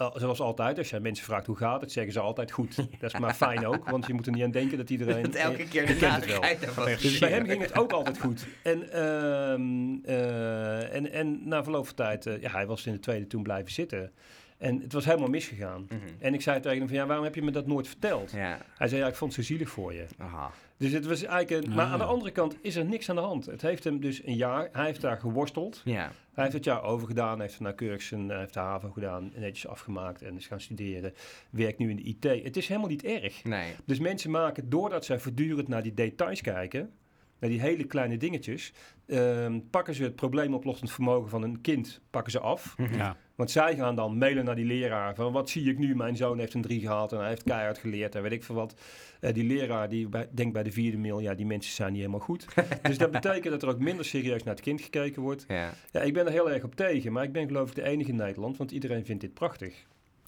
Uh, 0.01 0.09
zoals 0.13 0.39
altijd, 0.39 0.77
als 0.77 0.89
jij 0.89 0.99
mensen 0.99 1.25
vraagt 1.25 1.45
hoe 1.45 1.55
gaat 1.55 1.81
het, 1.81 1.91
zeggen 1.91 2.13
ze 2.13 2.19
altijd 2.19 2.51
goed. 2.51 2.75
Dat 2.99 3.13
is 3.13 3.19
maar 3.19 3.33
fijn 3.33 3.67
ook, 3.67 3.89
want 3.89 4.07
je 4.07 4.13
moet 4.13 4.25
er 4.25 4.31
niet 4.31 4.43
aan 4.43 4.51
denken 4.51 4.77
dat 4.77 4.89
iedereen... 4.89 5.23
Dat 5.23 5.33
elke 5.35 5.63
keer 5.67 5.81
je 5.81 5.87
de 5.87 5.95
kent 5.95 6.15
het 6.15 6.75
wel. 6.75 6.85
Dus 6.85 7.19
bij 7.19 7.29
hem 7.29 7.45
ging 7.45 7.61
het 7.61 7.77
ook 7.77 7.91
altijd 7.91 8.19
goed. 8.19 8.45
En, 8.63 8.91
ehm, 8.91 9.95
eh, 10.03 10.95
en, 10.95 11.11
en 11.11 11.47
na 11.47 11.63
verloop 11.63 11.85
van 11.85 11.95
tijd, 11.95 12.25
eh, 12.25 12.41
ja, 12.41 12.51
hij 12.51 12.65
was 12.65 12.85
in 12.85 12.93
de 12.93 12.99
tweede 12.99 13.27
toen 13.27 13.43
blijven 13.43 13.71
zitten. 13.71 14.11
En 14.57 14.81
het 14.81 14.93
was 14.93 15.05
helemaal 15.05 15.29
misgegaan. 15.29 15.85
Mhm. 15.89 15.99
En 16.19 16.33
ik 16.33 16.41
zei 16.41 16.59
tegen 16.59 16.77
hem 16.77 16.87
van, 16.87 16.97
ja, 16.97 17.05
waarom 17.05 17.25
heb 17.25 17.35
je 17.35 17.41
me 17.41 17.51
dat 17.51 17.67
nooit 17.67 17.87
verteld? 17.87 18.31
Ja, 18.31 18.57
Hij 18.77 18.87
zei, 18.87 19.01
ja, 19.01 19.07
ik 19.07 19.15
vond 19.15 19.35
het 19.35 19.45
zo 19.45 19.53
zielig 19.53 19.69
voor 19.69 19.93
je. 19.93 20.05
aha. 20.17 20.51
Dus 20.81 20.91
het 20.91 21.05
was 21.05 21.23
eigenlijk 21.23 21.65
een, 21.67 21.73
Maar 21.73 21.85
Ah. 21.85 21.91
aan 21.91 21.97
de 21.99 22.03
andere 22.05 22.31
kant 22.31 22.55
is 22.61 22.75
er 22.75 22.85
niks 22.85 23.09
aan 23.09 23.15
de 23.15 23.21
hand. 23.21 23.45
Het 23.45 23.61
heeft 23.61 23.83
hem 23.83 23.99
dus 23.99 24.25
een 24.25 24.35
jaar, 24.35 24.69
hij 24.71 24.85
heeft 24.85 25.01
daar 25.01 25.17
geworsteld. 25.19 25.81
Ja, 25.85 26.11
Hij 26.33 26.43
heeft 26.43 26.55
het 26.55 26.63
jaar 26.65 26.83
overgedaan, 26.83 27.41
heeft 27.41 27.59
nauwkeurig 27.59 28.01
zijn, 28.01 28.31
heeft 28.31 28.53
de 28.53 28.59
HAVO 28.59 28.89
gedaan, 28.91 29.31
netjes 29.35 29.67
afgemaakt 29.67 30.21
en 30.21 30.35
is 30.35 30.47
gaan 30.47 30.61
studeren. 30.61 31.13
Werkt 31.49 31.77
nu 31.77 31.89
in 31.89 31.95
de 31.95 32.03
IT. 32.03 32.43
Het 32.43 32.57
is 32.57 32.67
helemaal 32.67 32.89
niet 32.89 33.03
erg. 33.03 33.43
nee. 33.43 33.73
Dus 33.85 33.99
mensen 33.99 34.31
maken, 34.31 34.69
doordat 34.69 35.05
zij 35.05 35.19
voortdurend 35.19 35.67
naar 35.67 35.83
die 35.83 35.93
details 35.93 36.41
kijken, 36.41 36.91
naar 37.39 37.49
die 37.49 37.61
hele 37.61 37.83
kleine 37.83 38.17
dingetjes, 38.17 38.73
ehm, 39.07 39.59
pakken 39.69 39.93
ze 39.95 40.03
het 40.03 40.15
probleemoplossend 40.15 40.91
vermogen 40.91 41.29
van 41.29 41.43
een 41.43 41.61
kind 41.61 42.01
pakken 42.09 42.31
ze 42.31 42.39
af. 42.39 42.75
Ja. 42.91 43.15
Want 43.41 43.53
zij 43.53 43.75
gaan 43.75 43.95
dan 43.95 44.17
mailen 44.17 44.45
naar 44.45 44.55
die 44.55 44.65
leraar 44.65 45.15
van 45.15 45.31
wat 45.31 45.49
zie 45.49 45.69
ik 45.69 45.77
nu? 45.77 45.95
Mijn 45.95 46.15
zoon 46.15 46.39
heeft 46.39 46.53
een 46.53 46.61
3 46.61 46.79
gehaald 46.79 47.11
en 47.11 47.19
hij 47.19 47.27
heeft 47.27 47.43
keihard 47.43 47.77
geleerd 47.77 48.15
en 48.15 48.21
weet 48.21 48.31
ik 48.31 48.43
veel 48.43 48.55
wat. 48.55 48.75
Eh, 49.19 49.33
die 49.33 49.43
leraar 49.43 49.89
die 49.89 50.07
bij, 50.07 50.27
denkt 50.31 50.53
bij 50.53 50.63
de 50.63 50.71
vierde 50.71 50.97
mail, 50.97 51.19
ja 51.19 51.33
die 51.33 51.45
mensen 51.45 51.73
zijn 51.73 51.91
niet 51.91 52.01
helemaal 52.01 52.25
goed. 52.25 52.45
dus 52.81 52.97
dat 52.97 53.11
betekent 53.11 53.51
dat 53.53 53.61
er 53.61 53.69
ook 53.69 53.79
minder 53.79 54.05
serieus 54.05 54.43
naar 54.43 54.53
het 54.53 54.63
kind 54.63 54.81
gekeken 54.81 55.21
wordt. 55.21 55.45
Ja. 55.47 55.73
Ja, 55.91 56.01
ik 56.01 56.13
ben 56.13 56.25
er 56.25 56.31
heel 56.31 56.51
erg 56.51 56.63
op 56.63 56.75
tegen, 56.75 57.11
maar 57.11 57.23
ik 57.23 57.31
ben 57.31 57.47
geloof 57.47 57.69
ik 57.69 57.75
de 57.75 57.83
enige 57.83 58.09
in 58.09 58.15
Nederland, 58.15 58.57
want 58.57 58.71
iedereen 58.71 59.05
vindt 59.05 59.21
dit 59.21 59.33
prachtig. 59.33 59.85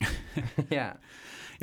ja. 0.69 0.99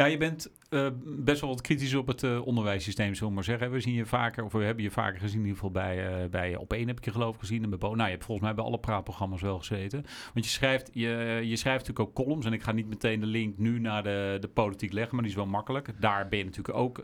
Ja, 0.01 0.07
je 0.07 0.17
bent 0.17 0.51
eh, 0.69 0.87
best 1.05 1.41
wel 1.41 1.51
wat 1.51 1.61
kritisch 1.61 1.95
op 1.95 2.07
het 2.07 2.23
eh, 2.23 2.47
onderwijssysteem, 2.47 3.15
zullen 3.15 3.29
we 3.29 3.35
maar 3.35 3.45
zeggen. 3.45 3.71
We 3.71 3.81
zien 3.81 3.95
je 3.95 4.07
vaker, 4.07 4.45
of 4.45 4.53
we 4.53 4.65
hebben 4.65 4.85
je 4.85 4.91
vaker 4.91 5.21
gezien, 5.21 5.41
in 5.41 5.47
ieder 5.47 5.55
geval 5.55 5.71
bij, 5.71 6.23
eh, 6.23 6.29
bij 6.29 6.57
Op 6.57 6.73
één 6.73 6.87
heb 6.87 6.99
ik 6.99 7.05
je 7.05 7.11
geloof 7.11 7.37
gezien. 7.37 7.63
En 7.63 7.71
bij 7.71 7.79
Bo 7.79 7.89
nou, 7.89 8.05
je 8.05 8.11
hebt 8.11 8.25
volgens 8.25 8.47
mij 8.47 8.57
bij 8.57 8.65
alle 8.65 8.79
praatprogramma's 8.79 9.41
wel 9.41 9.59
gezeten. 9.59 10.05
Want 10.35 10.45
je 10.45 10.51
schrijft, 10.51 10.91
je, 10.93 11.09
je 11.45 11.57
schrijft 11.57 11.89
natuurlijk 11.89 12.09
ook 12.09 12.25
columns. 12.25 12.47
En 12.47 12.53
ik 12.53 12.63
ga 12.63 12.73
niet 12.73 12.89
meteen 12.89 13.21
de 13.21 13.27
link 13.27 13.59
nu 13.59 13.79
naar 13.79 14.03
de, 14.03 14.37
de 14.41 14.49
politiek 14.49 14.93
leggen, 14.93 15.15
maar 15.15 15.23
die 15.23 15.33
is 15.33 15.39
wel 15.39 15.47
makkelijk. 15.47 15.91
Daar 15.99 16.29
ben 16.29 16.39
je 16.39 16.45
natuurlijk 16.45 16.79
ook... 16.79 17.03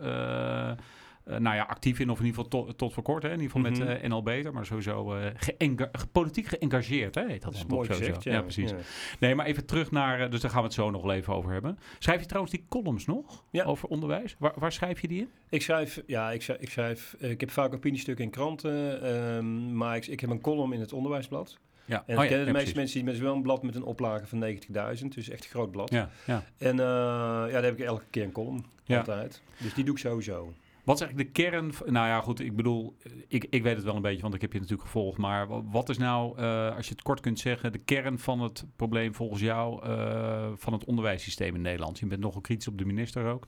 eh, 1.26 1.36
nou 1.38 1.56
ja, 1.56 1.62
actief 1.62 1.98
in, 1.98 2.10
of 2.10 2.18
in 2.18 2.24
ieder 2.24 2.42
geval 2.44 2.62
tot, 2.64 2.78
tot 2.78 2.92
voor 2.92 3.02
kort, 3.02 3.22
hè? 3.22 3.28
in 3.32 3.40
ieder 3.40 3.50
geval 3.56 3.70
Mhm. 3.70 3.78
met 3.88 4.00
eh 4.02 4.08
NL 4.08 4.22
Beter, 4.22 4.52
maar 4.52 4.66
sowieso 4.66 5.14
eh 5.14 5.30
ge- 5.36 5.88
politiek 6.12 6.46
geëngageerd, 6.46 7.14
hè? 7.14 7.20
heet 7.26 7.42
dat 7.42 7.52
Dat 7.52 7.54
is 7.54 7.66
dan 7.68 7.78
gezegd, 7.86 8.04
sowieso. 8.22 8.30
ja. 8.30 8.42
precies. 8.42 8.70
Ja. 8.70 8.76
Nee, 9.20 9.34
maar 9.34 9.46
even 9.46 9.66
terug 9.66 9.90
naar, 9.90 10.30
dus 10.30 10.40
daar 10.40 10.50
gaan 10.50 10.60
we 10.60 10.66
het 10.66 10.74
zo 10.74 10.90
nog 10.90 11.02
wel 11.02 11.12
even 11.12 11.34
over 11.34 11.52
hebben. 11.52 11.78
Schrijf 11.98 12.20
je 12.20 12.26
trouwens 12.26 12.54
die 12.54 12.64
columns 12.68 13.06
nog 13.06 13.44
Ja. 13.50 13.64
over 13.64 13.88
onderwijs? 13.88 14.36
Waar, 14.38 14.52
waar 14.58 14.72
schrijf 14.72 15.00
je 15.00 15.08
die 15.08 15.20
in? 15.20 15.28
Ik 15.48 15.62
schrijf, 15.62 16.02
ja, 16.06 16.30
ik 16.32 16.42
schrijf, 16.42 16.60
ik, 16.60 16.70
schrijf, 16.70 17.16
ik 17.18 17.40
heb 17.40 17.50
vaak 17.50 17.74
opiniestukken 17.74 18.24
in 18.24 18.30
kranten, 18.30 19.02
ehm, 19.02 19.76
maar 19.76 19.96
ik, 19.96 20.06
ik 20.06 20.20
heb 20.20 20.30
een 20.30 20.40
column 20.40 20.72
in 20.72 20.80
het 20.80 20.92
Onderwijsblad. 20.92 21.58
Ja, 21.84 22.02
En 22.06 22.16
kennen 22.28 22.46
de 22.46 22.52
meeste 22.52 22.74
mensen 22.76 22.94
die 22.94 23.04
met 23.12 23.18
wel 23.18 23.34
een 23.34 23.42
blad 23.42 23.62
met 23.62 23.74
een 23.74 23.82
oplage 23.84 24.26
van 24.26 24.38
90.000, 24.38 25.14
dus 25.14 25.28
echt 25.28 25.44
een 25.44 25.50
groot 25.50 25.70
blad. 25.70 25.90
Ja, 25.90 26.10
ja. 26.26 26.42
En 26.58 26.76
ja, 26.76 27.46
daar 27.50 27.62
heb 27.62 27.78
ik 27.78 27.84
elke 27.84 28.04
keer 28.10 28.22
een 28.24 28.32
column, 28.32 28.64
Ja. 28.84 28.98
altijd. 28.98 29.42
Dus 29.58 29.74
die 29.74 29.84
doe 29.84 29.94
ik 29.94 30.00
sowieso. 30.00 30.52
Wat 30.86 30.94
is 31.00 31.02
eigenlijk 31.06 31.34
de 31.34 31.42
kern? 31.42 31.72
Nou 31.84 32.06
ja, 32.06 32.20
goed, 32.20 32.40
ik 32.40 32.56
bedoel, 32.56 32.96
ik, 33.28 33.46
ik 33.50 33.62
weet 33.62 33.74
het 33.76 33.84
wel 33.84 33.96
een 33.96 34.02
beetje, 34.02 34.22
want 34.22 34.34
ik 34.34 34.40
heb 34.40 34.52
je 34.52 34.58
natuurlijk 34.58 34.88
gevolgd. 34.88 35.18
Maar 35.18 35.46
wa- 35.48 35.62
wat 35.64 35.88
is 35.88 35.98
nou, 35.98 36.38
eh, 36.38 36.76
als 36.76 36.86
je 36.86 36.92
het 36.92 37.02
kort 37.02 37.20
kunt 37.20 37.38
zeggen, 37.38 37.72
de 37.72 37.78
kern 37.78 38.18
van 38.18 38.40
het 38.40 38.64
probleem 38.76 39.14
volgens 39.14 39.40
jou 39.40 39.82
eh, 39.84 40.48
van 40.54 40.72
het 40.72 40.84
onderwijssysteem 40.84 41.54
in 41.54 41.60
Nederland? 41.60 41.98
Je 41.98 42.06
bent 42.06 42.20
nogal 42.20 42.40
kritisch 42.40 42.68
op 42.68 42.78
de 42.78 42.84
minister 42.84 43.24
ook. 43.26 43.46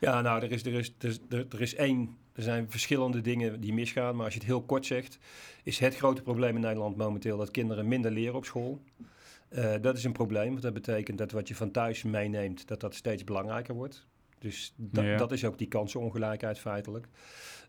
Ja, 0.00 0.20
nou, 0.20 0.42
er 0.42 0.52
is, 0.52 0.64
er, 0.64 0.72
is, 0.72 0.94
er, 0.98 1.08
is, 1.08 1.18
er, 1.28 1.46
er 1.50 1.60
is 1.60 1.74
één, 1.74 2.16
er 2.32 2.42
zijn 2.42 2.70
verschillende 2.70 3.20
dingen 3.20 3.60
die 3.60 3.72
misgaan, 3.72 4.14
maar 4.16 4.24
als 4.24 4.34
je 4.34 4.40
het 4.40 4.48
heel 4.48 4.62
kort 4.62 4.86
zegt, 4.86 5.18
is 5.62 5.78
het 5.78 5.96
grote 5.96 6.22
probleem 6.22 6.54
in 6.54 6.60
Nederland 6.60 6.96
momenteel 6.96 7.36
dat 7.36 7.50
kinderen 7.50 7.88
minder 7.88 8.10
leren 8.10 8.34
op 8.36 8.44
school. 8.44 8.82
Eh, 9.48 9.74
dat 9.80 9.96
is 9.96 10.04
een 10.04 10.12
probleem, 10.12 10.48
want 10.50 10.62
dat 10.62 10.72
betekent 10.74 11.18
dat 11.18 11.30
wat 11.32 11.48
je 11.48 11.54
van 11.54 11.70
thuis 11.70 12.02
meeneemt, 12.02 12.68
dat 12.68 12.80
dat 12.80 12.94
steeds 12.94 13.24
belangrijker 13.24 13.74
wordt. 13.74 14.06
Dus 14.42 14.72
da- 14.76 15.02
Ja. 15.02 15.16
dat 15.16 15.32
is 15.32 15.44
ook 15.44 15.58
die 15.58 15.68
kansenongelijkheid 15.68 16.58
feitelijk. 16.58 17.06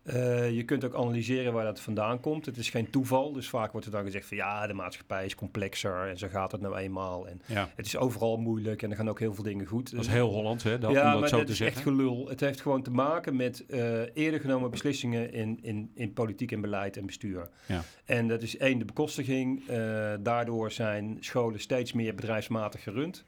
Eh, 0.04 0.50
je 0.50 0.64
kunt 0.64 0.84
ook 0.84 0.94
analyseren 0.94 1.52
waar 1.52 1.64
dat 1.64 1.80
vandaan 1.80 2.20
komt. 2.20 2.46
Het 2.46 2.56
is 2.56 2.70
geen 2.70 2.90
toeval. 2.90 3.32
Dus 3.32 3.48
vaak 3.48 3.72
wordt 3.72 3.86
er 3.86 3.92
dan 3.92 4.04
gezegd 4.04 4.26
van 4.26 4.36
ja, 4.36 4.66
de 4.66 4.72
maatschappij 4.72 5.24
is 5.24 5.34
complexer 5.34 6.08
en 6.08 6.18
zo 6.18 6.28
gaat 6.28 6.52
het 6.52 6.60
nou 6.60 6.76
eenmaal. 6.76 7.28
En 7.28 7.40
Ja. 7.46 7.68
het 7.76 7.86
is 7.86 7.96
overal 7.96 8.36
moeilijk 8.36 8.82
en 8.82 8.90
er 8.90 8.96
gaan 8.96 9.08
ook 9.08 9.18
heel 9.18 9.34
veel 9.34 9.44
dingen 9.44 9.66
goed. 9.66 9.90
Dat 9.90 10.00
is 10.00 10.06
Dus- 10.06 10.14
heel 10.14 10.28
Hollands, 10.28 10.64
hè? 10.64 10.78
Dat, 10.78 10.90
om 10.90 10.96
ja, 10.96 11.10
dat 11.10 11.20
maar 11.20 11.28
zo 11.28 11.36
dat 11.36 11.46
te 11.46 11.52
is 11.52 11.58
zeggen. 11.58 11.76
echt 11.76 11.86
gelul. 11.86 12.28
Het 12.28 12.40
heeft 12.40 12.60
gewoon 12.60 12.82
te 12.82 12.90
maken 12.90 13.36
met 13.36 13.66
eh, 13.66 14.16
eerder 14.16 14.40
genomen 14.40 14.70
beslissingen 14.70 15.32
in, 15.32 15.58
in, 15.62 15.90
in 15.94 16.12
politiek 16.12 16.52
en 16.52 16.60
beleid 16.60 16.96
en 16.96 17.06
bestuur. 17.06 17.48
Ja. 17.66 17.82
En 18.04 18.28
dat 18.28 18.42
is 18.42 18.56
één, 18.56 18.78
de 18.78 18.84
bekostiging. 18.84 19.68
Eh, 19.68 20.12
daardoor 20.20 20.70
zijn 20.72 21.16
scholen 21.20 21.60
steeds 21.60 21.92
meer 21.92 22.14
bedrijfsmatig 22.14 22.82
gerund. 22.82 23.24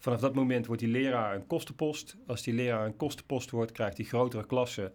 Vanaf 0.00 0.20
dat 0.20 0.34
moment 0.34 0.66
wordt 0.66 0.82
die 0.82 0.90
leraar 0.90 1.34
een 1.34 1.46
kostenpost. 1.46 2.16
Als 2.26 2.42
die 2.42 2.54
leraar 2.54 2.86
een 2.86 2.96
kostenpost 2.96 3.50
wordt, 3.50 3.72
krijgt 3.72 3.96
hij 3.96 4.06
grotere 4.06 4.46
klassen, 4.46 4.92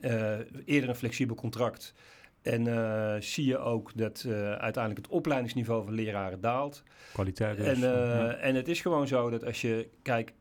eh, 0.00 0.38
eerder 0.64 0.88
een 0.88 0.96
flexibel 0.96 1.36
contract. 1.36 1.94
En 2.42 2.66
eh, 2.66 3.20
zie 3.20 3.46
je 3.46 3.58
ook 3.58 3.90
dat 3.94 4.24
eh, 4.28 4.52
uiteindelijk 4.52 5.06
het 5.06 5.14
opleidingsniveau 5.14 5.84
van 5.84 5.94
leraren 5.94 6.40
daalt. 6.40 6.82
Kwaliteit 7.12 7.56
dus. 7.56 7.66
En, 7.66 7.78
ja. 7.78 8.32
en 8.32 8.54
het 8.54 8.68
is 8.68 8.80
gewoon 8.80 9.06
zo 9.06 9.30
dat 9.30 9.44
als 9.44 9.60
je, 9.60 9.88
kijk, 10.02 10.32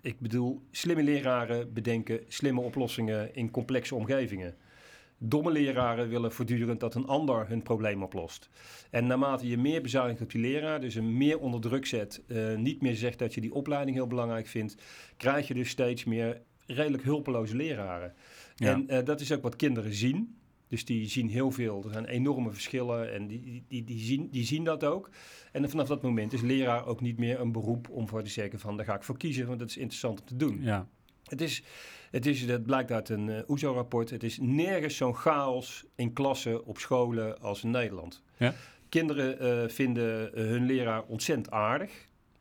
ik 0.00 0.20
bedoel, 0.20 0.62
slimme 0.70 1.02
leraren 1.02 1.72
bedenken 1.72 2.20
slimme 2.28 2.60
oplossingen 2.60 3.34
in 3.34 3.50
complexe 3.50 3.94
omgevingen. 3.94 4.56
Domme 5.24 5.50
leraren 5.50 6.08
willen 6.08 6.32
voortdurend 6.32 6.80
dat 6.80 6.94
een 6.94 7.06
ander 7.06 7.48
hun 7.48 7.62
probleem 7.62 8.02
oplost. 8.02 8.48
En 8.90 9.06
naarmate 9.06 9.48
je 9.48 9.58
meer 9.58 9.82
bezuinigt 9.82 10.20
op 10.20 10.30
die 10.30 10.40
leraar, 10.40 10.80
dus 10.80 10.94
hem 10.94 11.16
meer 11.16 11.38
onder 11.38 11.60
druk 11.60 11.86
zet, 11.86 12.22
eh, 12.26 12.56
niet 12.56 12.82
meer 12.82 12.96
zegt 12.96 13.18
dat 13.18 13.34
je 13.34 13.40
die 13.40 13.54
opleiding 13.54 13.96
heel 13.96 14.06
belangrijk 14.06 14.46
vindt, 14.46 14.76
krijg 15.16 15.48
je 15.48 15.54
dus 15.54 15.68
steeds 15.68 16.04
meer 16.04 16.40
redelijk 16.66 17.02
hulpeloze 17.02 17.56
leraren. 17.56 18.14
Ja. 18.56 18.72
En 18.72 18.88
eh, 18.88 19.04
dat 19.04 19.20
is 19.20 19.32
ook 19.32 19.42
wat 19.42 19.56
kinderen 19.56 19.94
zien. 19.94 20.36
Dus 20.68 20.84
die 20.84 21.08
zien 21.08 21.28
heel 21.28 21.50
veel. 21.50 21.84
Er 21.84 21.92
zijn 21.92 22.04
enorme 22.04 22.50
verschillen 22.50 23.12
en 23.12 23.26
die, 23.26 23.40
die, 23.42 23.64
die, 23.68 23.84
die, 23.84 23.98
zien, 23.98 24.28
die 24.30 24.44
zien 24.44 24.64
dat 24.64 24.84
ook. 24.84 25.10
En 25.52 25.70
vanaf 25.70 25.86
dat 25.86 26.02
moment 26.02 26.32
is 26.32 26.40
leraar 26.40 26.86
ook 26.86 27.00
niet 27.00 27.18
meer 27.18 27.40
een 27.40 27.52
beroep 27.52 27.88
om 27.88 28.08
voor 28.08 28.22
te 28.22 28.30
zeggen 28.30 28.60
van 28.60 28.76
daar 28.76 28.86
ga 28.86 28.94
ik 28.94 29.02
voor 29.02 29.16
kiezen, 29.16 29.46
want 29.46 29.58
dat 29.58 29.68
is 29.68 29.76
interessant 29.76 30.20
om 30.20 30.26
te 30.26 30.36
doen. 30.36 30.58
ja. 30.62 30.88
Het 31.22 31.40
is, 31.40 31.62
het 32.12 32.26
is, 32.26 32.46
dat 32.46 32.66
blijkt 32.66 32.90
uit 32.90 33.08
een 33.08 33.28
eh 33.28 33.50
OESO-rapport, 33.50 34.10
het 34.10 34.22
is 34.22 34.38
nergens 34.40 34.96
zo'n 34.96 35.14
chaos 35.14 35.84
in 35.94 36.12
klassen 36.12 36.64
op 36.64 36.78
scholen 36.78 37.40
als 37.40 37.64
in 37.64 37.70
Nederland. 37.70 38.22
Ja. 38.36 38.54
Kinderen 38.88 39.38
eh, 39.38 39.68
vinden 39.68 40.30
hun 40.34 40.66
leraar 40.66 41.02
ontzettend 41.02 41.50
aardig. 41.50 41.90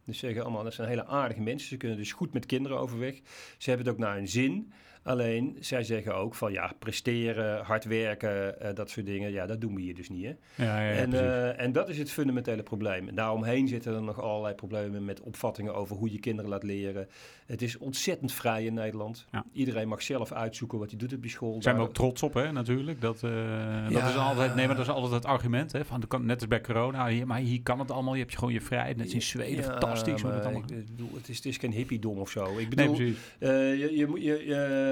Dus 0.03 0.17
zeggen 0.17 0.43
allemaal, 0.43 0.63
dat 0.63 0.73
zijn 0.73 0.87
hele 0.87 1.05
aardige 1.05 1.41
mensen. 1.41 1.67
Ze 1.67 1.77
kunnen 1.77 1.97
dus 1.97 2.11
goed 2.11 2.33
met 2.33 2.45
kinderen 2.45 2.77
overweg. 2.77 3.21
Ze 3.57 3.69
hebben 3.69 3.87
het 3.87 3.95
ook 3.95 4.01
naar 4.01 4.15
hun 4.15 4.27
zin. 4.27 4.71
Alleen, 5.03 5.57
zij 5.59 5.83
zeggen 5.83 6.15
ook 6.15 6.35
van 6.35 6.51
ja, 6.51 6.71
presteren, 6.79 7.63
hard 7.63 7.83
werken, 7.85 8.61
eh, 8.61 8.75
dat 8.75 8.89
soort 8.89 9.05
dingen. 9.05 9.31
Ja, 9.31 9.45
dat 9.45 9.61
doen 9.61 9.75
we 9.75 9.81
hier 9.81 9.95
dus 9.95 10.09
niet. 10.09 10.25
Hè? 10.25 10.63
Ja, 10.65 10.81
ja, 10.81 10.91
en, 10.91 11.13
eh, 11.13 11.61
en 11.61 11.71
dat 11.71 11.89
is 11.89 11.97
het 11.97 12.11
fundamentele 12.11 12.63
probleem. 12.63 13.07
En 13.07 13.15
daaromheen 13.15 13.67
zitten 13.67 13.93
er 13.95 14.01
nog 14.03 14.21
allerlei 14.21 14.55
problemen 14.55 15.05
met 15.05 15.21
opvattingen 15.21 15.75
over 15.75 15.95
hoe 15.95 16.11
je 16.11 16.19
kinderen 16.19 16.49
laat 16.51 16.63
leren. 16.63 17.07
Het 17.45 17.61
is 17.61 17.77
ontzettend 17.77 18.33
vrij 18.33 18.65
in 18.65 18.73
Nederland. 18.73 19.25
Ja. 19.31 19.45
Iedereen 19.53 19.87
mag 19.87 20.01
zelf 20.01 20.31
uitzoeken 20.31 20.79
wat 20.79 20.89
hij 20.89 20.99
doet 20.99 21.13
op 21.13 21.23
je 21.23 21.29
school. 21.29 21.53
Daar 21.53 21.61
zijn 21.61 21.75
we 21.75 21.81
ook 21.81 21.93
trots 21.93 22.23
op, 22.23 22.33
hè, 22.33 22.51
natuurlijk. 22.51 23.01
Dat, 23.01 23.23
eh, 23.23 23.83
dat 23.83 23.91
Ja. 23.91 24.09
is 24.09 24.15
altijd, 24.15 24.55
nee, 24.55 24.67
maar 24.67 24.75
dat 24.75 24.85
is 24.85 24.91
altijd 24.91 25.13
het 25.13 25.25
argument. 25.25 25.71
Hè, 25.71 25.85
van, 25.85 26.03
net 26.21 26.39
als 26.39 26.47
bij 26.47 26.61
corona, 26.61 27.07
hier, 27.07 27.27
maar 27.27 27.39
hier 27.39 27.61
kan 27.61 27.79
het 27.79 27.91
allemaal. 27.91 28.13
Je 28.13 28.21
hebt 28.21 28.37
gewoon 28.37 28.53
je 28.53 28.61
vrijheid. 28.61 28.95
Net 28.97 29.05
als 29.05 29.13
in 29.13 29.21
Zweden, 29.21 29.55
Ja, 29.63 29.71
fantastisch. 29.71 30.23
maar 30.23 30.41
allemaal... 30.41 30.61
ik 30.61 30.85
bedoel, 30.85 31.09
het, 31.15 31.29
is, 31.29 31.35
het 31.35 31.45
is 31.45 31.57
geen 31.57 31.71
hippiedom 31.71 32.17
of 32.17 32.29
zo. 32.29 32.43
Ik 32.45 32.55
Nee, 32.55 32.67
bedoel, 32.67 32.95
precies. 32.95 33.17
eh, 33.39 33.49
je, 33.79 33.95
je, 33.97 34.07
moet- 34.07 34.21
je, 34.21 34.43
je- 34.45 34.89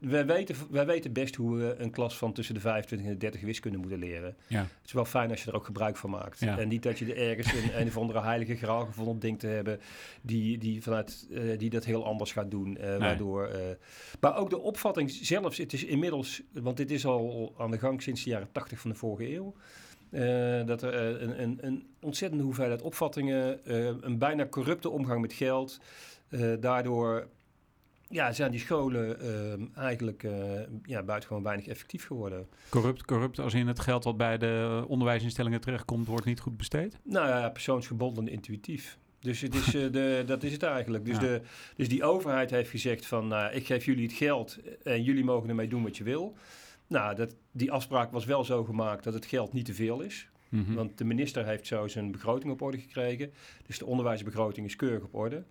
wij, 0.00 0.26
weten, 0.26 0.56
wij 0.70 0.86
weten 0.86 1.12
best 1.12 1.34
hoe 1.34 1.56
we 1.56 1.74
een 1.78 1.90
klas 1.90 2.18
van 2.18 2.32
tussen 2.32 2.54
de 2.54 2.60
25 2.60 3.08
en 3.08 3.12
de 3.12 3.18
30 3.18 3.40
wiskunde 3.40 3.78
moeten 3.78 3.98
leren. 3.98 4.36
Ja. 4.46 4.60
Het 4.60 4.86
is 4.86 4.92
wel 4.92 5.04
fijn 5.04 5.30
als 5.30 5.42
je 5.42 5.50
er 5.50 5.56
ook 5.56 5.64
gebruik 5.64 5.96
van 5.96 6.10
maakt. 6.10 6.40
Ja. 6.40 6.58
En 6.58 6.68
niet 6.68 6.82
dat 6.82 6.98
je 6.98 7.14
er 7.14 7.28
ergens 7.28 7.52
een, 7.52 7.80
een 7.80 7.86
of 7.86 7.96
andere 7.96 8.20
heilige 8.20 8.56
graal 8.56 8.86
gevonden 8.86 9.18
denkt 9.18 9.40
te 9.40 9.46
hebben 9.46 9.80
die, 10.22 10.58
die, 10.58 10.82
vanuit, 10.82 11.26
eh, 11.30 11.58
die 11.58 11.70
dat 11.70 11.84
heel 11.84 12.04
anders 12.04 12.32
gaat 12.32 12.50
doen. 12.50 12.76
eh, 12.76 12.98
waardoor, 12.98 13.46
eh, 13.46 13.60
maar 14.20 14.36
ook 14.36 14.50
de 14.50 14.58
opvatting 14.58 15.10
zelfs, 15.10 15.58
het 15.58 15.72
is 15.72 15.84
inmiddels, 15.84 16.42
want 16.52 16.76
dit 16.76 16.90
is 16.90 17.06
al 17.06 17.54
aan 17.58 17.70
de 17.70 17.78
gang 17.78 18.02
sinds 18.02 18.24
de 18.24 18.30
jaren 18.30 18.52
80 18.52 18.80
van 18.80 18.90
de 18.90 18.96
vorige 18.96 19.34
eeuw. 19.34 19.54
dat 20.66 20.82
er 20.82 21.22
een, 21.22 21.42
een, 21.42 21.58
een 21.60 21.86
ontzettende 22.00 22.44
hoeveelheid 22.44 22.82
opvattingen, 22.82 23.60
een 24.06 24.18
bijna 24.18 24.46
corrupte 24.46 24.90
omgang 24.90 25.20
met 25.20 25.32
geld. 25.32 25.80
daardoor 26.60 27.28
ja, 28.10 28.32
zijn 28.32 28.50
die 28.50 28.60
scholen 28.60 29.20
eh, 29.20 29.82
eigenlijk 29.82 30.22
eh 30.22 30.32
ja, 30.82 31.02
buitengewoon 31.02 31.42
weinig 31.42 31.66
effectief 31.66 32.06
geworden. 32.06 32.48
Corrupt, 32.68 33.04
corrupt 33.04 33.38
als 33.38 33.54
in 33.54 33.66
het 33.66 33.80
geld 33.80 34.04
wat 34.04 34.16
bij 34.16 34.38
de 34.38 34.84
onderwijsinstellingen 34.88 35.60
terechtkomt, 35.60 36.06
wordt 36.06 36.24
niet 36.26 36.40
goed 36.40 36.56
besteed. 36.56 36.98
Nou 37.02 37.28
ja, 37.28 37.50
persoonsgebonden 37.50 38.26
en 38.26 38.32
intuïtief. 38.32 38.98
Dus 39.20 39.40
het 39.40 39.54
is, 39.54 39.74
eh, 39.74 39.92
de, 39.92 40.22
dat 40.26 40.42
is 40.42 40.52
het 40.52 40.62
eigenlijk. 40.62 41.04
Dus, 41.04 41.14
Ja. 41.14 41.20
de, 41.20 41.40
dus 41.76 41.88
die 41.88 42.04
overheid 42.04 42.50
heeft 42.50 42.70
gezegd 42.70 43.06
van, 43.06 43.28
nou, 43.28 43.52
ik 43.52 43.66
geef 43.66 43.84
jullie 43.84 44.06
het 44.06 44.12
geld 44.16 44.58
en 44.82 45.02
jullie 45.02 45.24
mogen 45.24 45.48
ermee 45.48 45.68
doen 45.68 45.82
wat 45.82 45.96
je 45.96 46.04
wil. 46.04 46.36
Nou, 46.86 47.14
dat, 47.14 47.34
die 47.52 47.72
afspraak 47.72 48.12
was 48.12 48.24
wel 48.24 48.44
zo 48.44 48.64
gemaakt 48.64 49.04
dat 49.04 49.14
het 49.14 49.26
geld 49.26 49.52
niet 49.52 49.64
te 49.64 49.74
veel 49.74 50.00
is. 50.00 50.28
Mhm. 50.48 50.74
Want 50.74 50.98
de 50.98 51.04
minister 51.04 51.46
heeft 51.46 51.66
zo 51.66 51.88
zijn 51.88 52.12
begroting 52.12 52.52
op 52.52 52.62
orde 52.62 52.78
gekregen. 52.78 53.32
Dus 53.66 53.78
de 53.78 53.86
onderwijsbegroting 53.86 54.66
is 54.66 54.76
keurig 54.76 55.04
op 55.04 55.14
orde. 55.14 55.44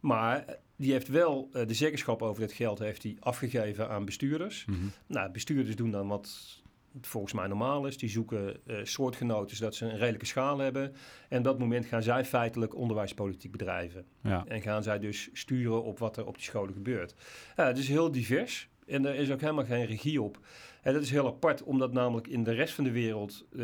Maar 0.00 0.44
die 0.80 0.92
heeft 0.92 1.08
wel 1.08 1.48
eh, 1.52 1.66
de 1.66 1.74
zeggenschap 1.74 2.22
over 2.22 2.40
dat 2.40 2.52
geld 2.52 2.78
heeft 2.78 3.02
hij 3.02 3.16
afgegeven 3.20 3.88
aan 3.88 4.04
bestuurders. 4.04 4.64
Mhm. 4.64 4.78
Nou, 5.06 5.30
bestuurders 5.30 5.76
doen 5.76 5.90
dan 5.90 6.08
wat 6.08 6.58
volgens 7.00 7.32
mij 7.32 7.46
normaal 7.46 7.86
is. 7.86 7.96
Die 7.96 8.08
zoeken 8.08 8.66
eh, 8.66 8.76
soortgenoten 8.82 9.56
zodat 9.56 9.74
ze 9.74 9.84
een 9.84 9.98
redelijke 9.98 10.26
schaal 10.26 10.58
hebben. 10.58 10.94
En 11.28 11.38
op 11.38 11.44
dat 11.44 11.58
moment 11.58 11.86
gaan 11.86 12.02
zij 12.02 12.24
feitelijk 12.24 12.74
onderwijspolitiek 12.74 13.50
bedrijven. 13.50 14.04
Ja. 14.22 14.44
En 14.48 14.62
gaan 14.62 14.82
zij 14.82 14.98
dus 14.98 15.30
sturen 15.32 15.84
op 15.84 15.98
wat 15.98 16.16
er 16.16 16.26
op 16.26 16.34
die 16.34 16.44
scholen 16.44 16.74
gebeurt. 16.74 17.14
Ja, 17.56 17.66
het 17.66 17.78
is 17.78 17.88
heel 17.88 18.10
divers. 18.10 18.68
En 18.86 19.06
er 19.06 19.14
is 19.14 19.30
ook 19.30 19.40
helemaal 19.40 19.64
geen 19.64 19.86
regie 19.86 20.22
op. 20.22 20.38
En 20.82 20.92
dat 20.92 21.02
is 21.02 21.10
heel 21.10 21.26
apart, 21.26 21.62
omdat 21.62 21.92
namelijk 21.92 22.26
in 22.26 22.44
de 22.44 22.52
rest 22.52 22.74
van 22.74 22.84
de 22.84 22.90
wereld... 22.90 23.46
eh, 23.56 23.62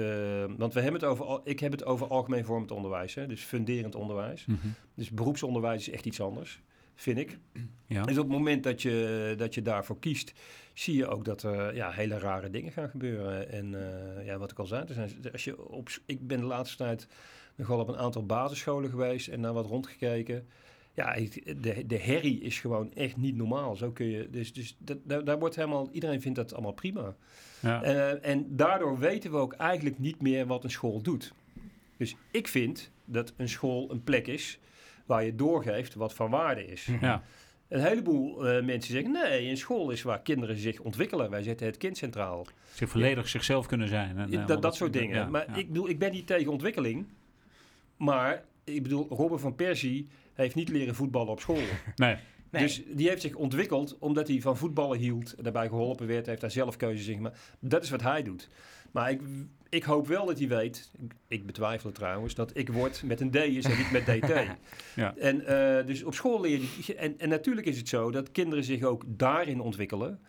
want 0.56 0.74
we 0.74 0.80
hebben 0.80 1.00
het 1.00 1.10
over, 1.10 1.40
ik 1.44 1.60
heb 1.60 1.72
het 1.72 1.84
over 1.84 2.06
algemeen 2.06 2.44
vormend 2.44 2.70
onderwijs. 2.70 3.14
Hè, 3.14 3.26
dus 3.26 3.42
funderend 3.42 3.94
onderwijs. 3.94 4.46
Mhm. 4.46 4.58
Dus 4.94 5.10
beroepsonderwijs 5.10 5.88
is 5.88 5.94
echt 5.94 6.06
iets 6.06 6.20
anders, 6.20 6.62
vind 6.96 7.18
ik. 7.18 7.38
Ja. 7.86 8.02
Dus 8.02 8.18
op 8.18 8.24
het 8.24 8.32
moment 8.32 8.62
dat 8.62 8.82
je, 8.82 9.34
dat 9.36 9.54
je 9.54 9.62
daarvoor 9.62 9.98
kiest, 9.98 10.32
zie 10.74 10.96
je 10.96 11.06
ook 11.06 11.24
dat 11.24 11.42
er 11.42 11.74
ja, 11.74 11.90
hele 11.90 12.18
rare 12.18 12.50
dingen 12.50 12.72
gaan 12.72 12.88
gebeuren. 12.88 13.50
En 13.50 13.74
eh, 13.74 14.26
ja, 14.26 14.38
wat 14.38 14.50
ik 14.50 14.58
al 14.58 14.66
zei, 14.66 14.84
zijn, 14.92 15.10
als 15.32 15.44
je 15.44 15.68
op, 15.68 15.88
ik 16.06 16.26
ben 16.26 16.40
de 16.40 16.46
laatste 16.46 16.76
tijd 16.76 17.08
nogal 17.54 17.80
op 17.80 17.88
een 17.88 17.96
aantal 17.96 18.26
basisscholen 18.26 18.90
geweest 18.90 19.28
en 19.28 19.42
daar 19.42 19.52
wat 19.52 19.66
rondgekeken. 19.66 20.46
Ja, 20.94 21.14
de, 21.60 21.86
de 21.86 21.98
herrie 21.98 22.40
is 22.40 22.60
gewoon 22.60 22.94
echt 22.94 23.16
niet 23.16 23.36
normaal. 23.36 23.76
Zo 23.76 23.90
kun 23.90 24.06
je, 24.06 24.30
dus 24.30 24.52
dus 24.52 24.76
dat, 24.78 24.98
daar, 25.04 25.24
daar 25.24 25.38
wordt 25.38 25.56
helemaal, 25.56 25.88
iedereen 25.92 26.20
vindt 26.20 26.38
dat 26.38 26.52
allemaal 26.52 26.72
prima. 26.72 27.16
Ja. 27.60 27.82
Eh, 27.82 28.30
en 28.30 28.56
daardoor 28.56 28.98
weten 28.98 29.30
we 29.30 29.36
ook 29.36 29.52
eigenlijk 29.52 29.98
niet 29.98 30.20
meer 30.20 30.46
wat 30.46 30.64
een 30.64 30.70
school 30.70 31.02
doet. 31.02 31.32
Dus 31.96 32.16
ik 32.30 32.48
vind 32.48 32.90
dat 33.04 33.32
een 33.36 33.48
school 33.48 33.90
een 33.90 34.02
plek 34.02 34.26
is 34.26 34.58
waar 35.06 35.24
je 35.24 35.34
doorgeeft 35.34 35.94
wat 35.94 36.14
van 36.14 36.30
waarde 36.30 36.66
is. 36.66 36.88
ja. 37.00 37.22
Een 37.68 37.80
heleboel 37.80 38.48
eh, 38.48 38.64
mensen 38.64 38.92
zeggen, 38.92 39.12
nee, 39.12 39.48
een 39.48 39.56
school 39.56 39.90
is 39.90 40.02
waar 40.02 40.20
kinderen 40.20 40.56
zich 40.56 40.80
ontwikkelen. 40.80 41.30
Wij 41.30 41.42
zetten 41.42 41.66
het 41.66 41.76
kind 41.76 41.96
centraal. 41.96 42.46
Zich 42.72 42.88
volledig 42.88 43.28
zichzelf 43.28 43.66
kunnen 43.66 43.88
zijn. 43.88 44.18
En, 44.18 44.32
eh, 44.32 44.46
dat, 44.46 44.62
dat 44.62 44.76
soort 44.76 44.92
dingen. 44.92 45.16
ja, 45.16 45.28
maar 45.28 45.44
ja. 45.48 45.54
ik 45.54 45.66
bedoel, 45.66 45.88
ik 45.88 45.98
ben 45.98 46.12
niet 46.12 46.26
tegen 46.26 46.52
ontwikkeling. 46.52 47.06
Maar 47.96 48.44
ik 48.64 48.82
bedoel, 48.82 49.06
Robin 49.08 49.38
van 49.38 49.54
Persie 49.54 50.08
heeft 50.34 50.54
niet 50.54 50.68
leren 50.68 50.94
voetballen 50.94 51.32
op 51.32 51.40
school. 51.40 51.60
Nee. 51.96 52.16
Nee. 52.50 52.62
Dus 52.62 52.82
die 52.86 53.08
heeft 53.08 53.22
zich 53.22 53.34
ontwikkeld 53.34 53.96
omdat 53.98 54.28
hij 54.28 54.40
van 54.40 54.56
voetballen 54.56 54.98
hield. 54.98 55.34
Daarbij 55.44 55.68
geholpen 55.68 56.06
werd, 56.06 56.26
heeft 56.26 56.40
daar 56.40 56.50
zelf 56.50 56.76
keuzes 56.76 57.06
in 57.06 57.14
gemaakt. 57.16 57.38
Dat 57.60 57.82
is 57.82 57.90
wat 57.90 58.02
hij 58.02 58.22
doet. 58.22 58.48
Maar 58.96 59.10
ik, 59.10 59.20
ik 59.68 59.82
hoop 59.82 60.06
wel 60.06 60.26
dat 60.26 60.38
hij 60.38 60.48
weet, 60.48 60.90
ik, 61.28 61.46
betwijfel 61.46 61.86
het 61.86 61.98
trouwens, 61.98 62.34
dat 62.34 62.56
ik 62.56 62.68
word 62.68 63.02
met 63.02 63.20
een 63.20 63.30
D 63.30 63.34
is 63.36 63.64
en 63.64 63.76
niet 63.76 63.90
met 63.90 64.06
DT. 64.06 64.32
Ja. 64.94 65.16
En 65.16 65.46
eh, 65.46 65.86
dus 65.86 66.02
op 66.02 66.14
school 66.14 66.40
leer 66.40 66.60
je, 66.86 66.94
en, 66.94 67.18
en 67.18 67.28
natuurlijk 67.28 67.66
is 67.66 67.78
het 67.78 67.88
zo 67.88 68.10
dat 68.10 68.32
kinderen 68.32 68.64
zich 68.64 68.82
ook 68.82 69.04
daarin 69.06 69.60
ontwikkelen. 69.60 70.20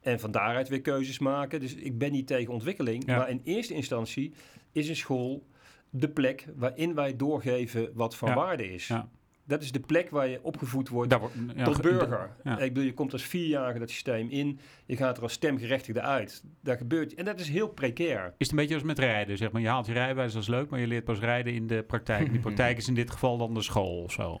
En 0.00 0.20
van 0.20 0.30
daaruit 0.30 0.68
weer 0.68 0.80
keuzes 0.80 1.18
maken. 1.18 1.60
Dus 1.60 1.74
ik 1.74 1.98
ben 1.98 2.12
niet 2.12 2.26
tegen 2.26 2.52
ontwikkeling. 2.52 3.06
Ja. 3.06 3.16
Maar 3.16 3.30
in 3.30 3.40
eerste 3.44 3.74
instantie 3.74 4.32
is 4.72 4.88
een 4.88 4.96
school 4.96 5.46
de 5.90 6.08
plek 6.08 6.46
waarin 6.56 6.94
wij 6.94 7.16
doorgeven 7.16 7.90
wat 7.94 8.16
van 8.16 8.28
Ja. 8.28 8.34
waarde 8.34 8.72
is. 8.72 8.86
Ja. 8.88 9.08
Dat 9.46 9.62
is 9.62 9.72
de 9.72 9.80
plek 9.80 10.10
waar 10.10 10.28
je 10.28 10.38
opgevoed 10.42 10.88
wordt 10.88 11.10
Daar 11.10 11.20
ja, 11.56 11.64
tot 11.64 11.74
ge- 11.74 11.82
burger. 11.82 12.30
ja. 12.44 12.58
Ik 12.58 12.72
bedoel, 12.72 12.84
je 12.88 12.94
komt 12.94 13.12
als 13.12 13.22
vierjarige 13.22 13.78
dat 13.78 13.90
systeem 13.90 14.28
in. 14.30 14.58
Je 14.86 14.96
gaat 14.96 15.16
er 15.16 15.22
als 15.22 15.32
stemgerechtigde 15.32 16.00
uit. 16.00 16.42
Daar 16.60 16.76
gebeurt, 16.76 17.14
en 17.14 17.24
dat 17.24 17.40
is 17.40 17.48
heel 17.48 17.68
precair. 17.68 18.24
Is 18.26 18.32
het 18.38 18.50
een 18.50 18.56
beetje 18.56 18.74
als 18.74 18.82
met 18.82 18.98
rijden, 18.98 19.36
zeg 19.36 19.50
maar. 19.52 19.62
Je 19.62 19.68
haalt 19.68 19.86
je 19.86 19.92
rijbewijs, 19.92 20.32
dat 20.32 20.42
is 20.42 20.48
leuk, 20.48 20.70
maar 20.70 20.80
je 20.80 20.86
leert 20.86 21.04
pas 21.04 21.18
rijden 21.18 21.52
in 21.54 21.66
de 21.66 21.82
praktijk. 21.82 22.30
Die 22.30 22.40
praktijk 22.40 22.76
is 22.76 22.88
in 22.88 22.94
dit 22.94 23.10
geval 23.10 23.36
dan 23.38 23.54
de 23.54 23.62
school 23.62 24.02
of 24.02 24.12
zo. 24.12 24.38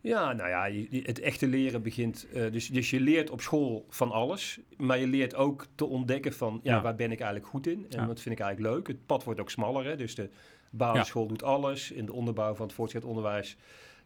Ja, 0.00 0.32
nou 0.32 0.48
ja, 0.48 0.84
het 1.02 1.20
echte 1.20 1.46
leren 1.46 1.82
begint. 1.82 2.26
eh, 2.32 2.52
dus, 2.52 2.68
dus 2.68 2.90
je 2.90 3.00
leert 3.00 3.30
op 3.30 3.40
school 3.40 3.86
van 3.88 4.10
alles. 4.10 4.60
Maar 4.76 4.98
je 4.98 5.06
leert 5.06 5.34
ook 5.34 5.66
te 5.74 5.84
ontdekken 5.84 6.32
van 6.32 6.60
ja, 6.62 6.74
Ja. 6.74 6.82
waar 6.82 6.94
ben 6.94 7.12
ik 7.12 7.18
eigenlijk 7.20 7.50
goed 7.50 7.66
in? 7.66 7.86
En 7.90 8.00
Ja. 8.00 8.06
wat 8.06 8.20
vind 8.20 8.34
ik 8.34 8.40
eigenlijk 8.44 8.74
leuk? 8.74 8.86
Het 8.86 9.06
pad 9.06 9.24
wordt 9.24 9.40
ook 9.40 9.50
smaller. 9.50 9.84
Hè? 9.84 9.96
Dus 9.96 10.14
de 10.14 10.30
basisschool 10.70 11.26
doet 11.26 11.42
alles. 11.42 11.90
In 11.90 12.06
de 12.06 12.12
onderbouw 12.12 12.54
van 12.54 12.66
het 12.66 12.74
voortgezet 12.74 13.08
onderwijs 13.08 13.56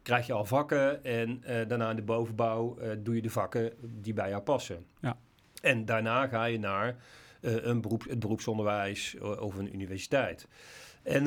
krijg 0.03 0.27
je 0.27 0.33
al 0.33 0.45
vakken. 0.45 1.05
En 1.05 1.45
eh, 1.45 1.69
daarna 1.69 1.91
in 1.91 1.97
de 1.97 2.03
bovenbouw 2.03 2.79
eh, 2.79 2.91
doe 2.99 3.15
je 3.15 3.23
de 3.23 3.31
vakken 3.31 3.73
die 3.81 4.13
bij 4.13 4.29
jou 4.29 4.43
passen. 4.43 4.87
Ja. 5.01 5.19
En 5.63 5.85
daarna 5.85 6.27
ga 6.27 6.45
je 6.45 6.59
naar 6.59 6.97
eh, 7.41 7.55
een 7.65 7.81
beroep, 7.81 8.05
het 8.09 8.19
beroepsonderwijs 8.19 9.17
of 9.21 9.57
een 9.57 9.75
universiteit. 9.75 10.49
En 11.03 11.25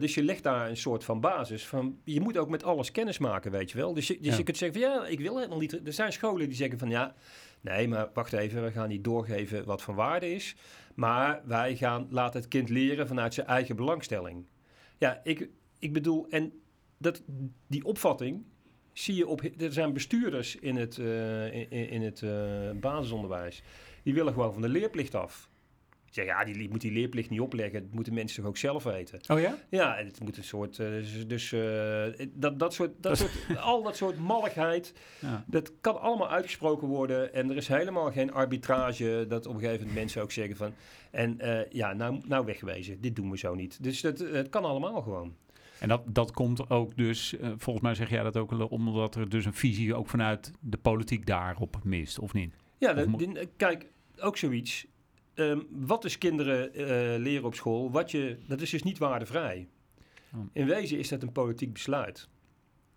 dus 0.00 0.14
je 0.14 0.22
legt 0.22 0.42
daar 0.42 0.68
een 0.68 0.76
soort 0.76 1.04
van 1.04 1.20
basis 1.20 1.66
van. 1.66 1.98
Je 2.04 2.20
moet 2.20 2.36
ook 2.36 2.48
met 2.48 2.64
alles 2.64 2.92
kennis 2.92 3.18
maken, 3.18 3.50
weet 3.50 3.70
je 3.70 3.76
wel. 3.76 3.94
Dus, 3.94 4.06
je, 4.06 4.18
dus 4.20 4.30
Ja. 4.30 4.36
je 4.36 4.42
kunt 4.42 4.56
zeggen 4.56 4.80
van 4.80 4.90
ja, 4.90 5.06
ik 5.06 5.20
wil 5.20 5.36
helemaal 5.36 5.58
niet. 5.58 5.86
Er 5.86 5.92
zijn 5.92 6.12
scholen 6.12 6.46
die 6.46 6.56
zeggen 6.56 6.78
van 6.78 6.90
ja, 6.90 7.14
nee, 7.60 7.88
maar 7.88 8.08
wacht 8.14 8.32
even, 8.32 8.62
we 8.62 8.70
gaan 8.70 8.88
niet 8.88 9.04
doorgeven 9.04 9.64
wat 9.64 9.82
van 9.82 9.94
waarde 9.94 10.34
is. 10.34 10.56
Maar 10.94 11.42
wij 11.44 11.76
gaan 11.76 12.06
laten 12.10 12.40
het 12.40 12.48
kind 12.48 12.68
leren 12.68 13.06
vanuit 13.06 13.34
zijn 13.34 13.46
eigen 13.46 13.76
belangstelling. 13.76 14.46
Ja, 14.98 15.20
ik, 15.22 15.48
ik 15.78 15.92
bedoel, 15.92 16.26
en 16.28 16.52
dat, 16.98 17.22
die 17.66 17.84
opvatting 17.84 18.44
zie 18.92 19.14
je 19.14 19.26
op. 19.26 19.42
Er 19.58 19.72
zijn 19.72 19.92
bestuurders 19.92 20.56
in 20.56 20.76
het, 20.76 20.98
eh, 20.98 21.54
in, 21.54 21.70
in 21.70 22.02
het 22.02 22.22
eh, 22.22 22.70
basisonderwijs. 22.80 23.62
Die 24.02 24.14
willen 24.14 24.32
gewoon 24.32 24.52
van 24.52 24.62
de 24.62 24.68
leerplicht 24.68 25.14
af. 25.14 25.48
Die 26.04 26.24
zeggen, 26.24 26.34
ja, 26.34 26.58
die, 26.58 26.68
moet 26.70 26.80
die 26.80 26.92
leerplicht 26.92 27.30
niet 27.30 27.40
opleggen. 27.40 27.82
Dat 27.82 27.92
moeten 27.92 28.14
mensen 28.14 28.36
toch 28.40 28.46
ook 28.48 28.56
zelf 28.56 28.82
weten. 28.84 29.20
Oh 29.28 29.40
ja? 29.40 29.58
Ja, 29.70 29.96
het 29.96 30.20
moet 30.20 30.36
een 30.36 30.44
soort. 30.44 30.78
eh, 30.78 30.88
dus 30.88 31.26
dus 31.26 31.54
dat, 32.32 32.58
dat 32.58 32.74
soort, 32.74 32.90
dat 33.02 33.18
soort 33.18 33.32
al 33.58 33.82
dat 33.82 33.96
soort 33.96 34.18
malligheid. 34.18 34.94
Ja. 35.20 35.44
Dat 35.46 35.72
kan 35.80 36.00
allemaal 36.00 36.30
uitgesproken 36.30 36.88
worden. 36.88 37.32
En 37.34 37.50
er 37.50 37.56
is 37.56 37.68
helemaal 37.68 38.12
geen 38.12 38.32
arbitrage. 38.32 39.24
Dat 39.28 39.46
op 39.46 39.54
een 39.54 39.60
gegeven 39.60 39.80
moment 39.80 39.98
mensen 39.98 40.22
ook 40.22 40.32
zeggen 40.32 40.56
van. 40.56 40.72
En 41.10 41.38
ja, 41.70 41.92
nou, 41.92 42.20
nou 42.26 42.44
wegwezen. 42.44 43.00
Dit 43.00 43.16
doen 43.16 43.30
we 43.30 43.38
zo 43.38 43.54
niet. 43.54 43.82
Dus 43.82 44.00
dat, 44.00 44.18
het 44.18 44.48
kan 44.48 44.64
allemaal 44.64 45.02
gewoon. 45.02 45.36
En 45.80 45.88
dat, 45.88 46.02
dat 46.06 46.30
komt 46.30 46.70
ook 46.70 46.96
dus, 46.96 47.36
eh, 47.36 47.48
volgens 47.56 47.84
mij 47.84 47.94
zeg 47.94 48.10
jij 48.10 48.22
dat 48.22 48.36
ook, 48.36 48.50
wel, 48.50 48.66
omdat 48.66 49.14
er 49.14 49.28
dus 49.28 49.44
een 49.44 49.54
visie 49.54 49.94
ook 49.94 50.08
vanuit 50.08 50.52
de 50.60 50.76
politiek 50.76 51.26
daarop 51.26 51.80
mist, 51.84 52.18
of 52.18 52.32
niet? 52.32 52.54
Ja, 52.78 53.04
Of 53.12 53.24
kijk, 53.56 53.86
ook 54.18 54.36
zoiets. 54.36 54.86
Ehm, 55.34 55.60
wat 55.70 56.02
dus 56.02 56.18
kinderen 56.18 56.74
eh, 56.74 57.20
leren 57.20 57.44
op 57.44 57.54
school, 57.54 57.90
wat 57.90 58.10
je, 58.10 58.38
dat 58.46 58.60
is 58.60 58.70
dus 58.70 58.82
niet 58.82 58.98
waardevrij. 58.98 59.68
Oh. 60.34 60.40
In 60.52 60.66
wezen 60.66 60.98
is 60.98 61.08
dat 61.08 61.22
een 61.22 61.32
politiek 61.32 61.72
besluit. 61.72 62.28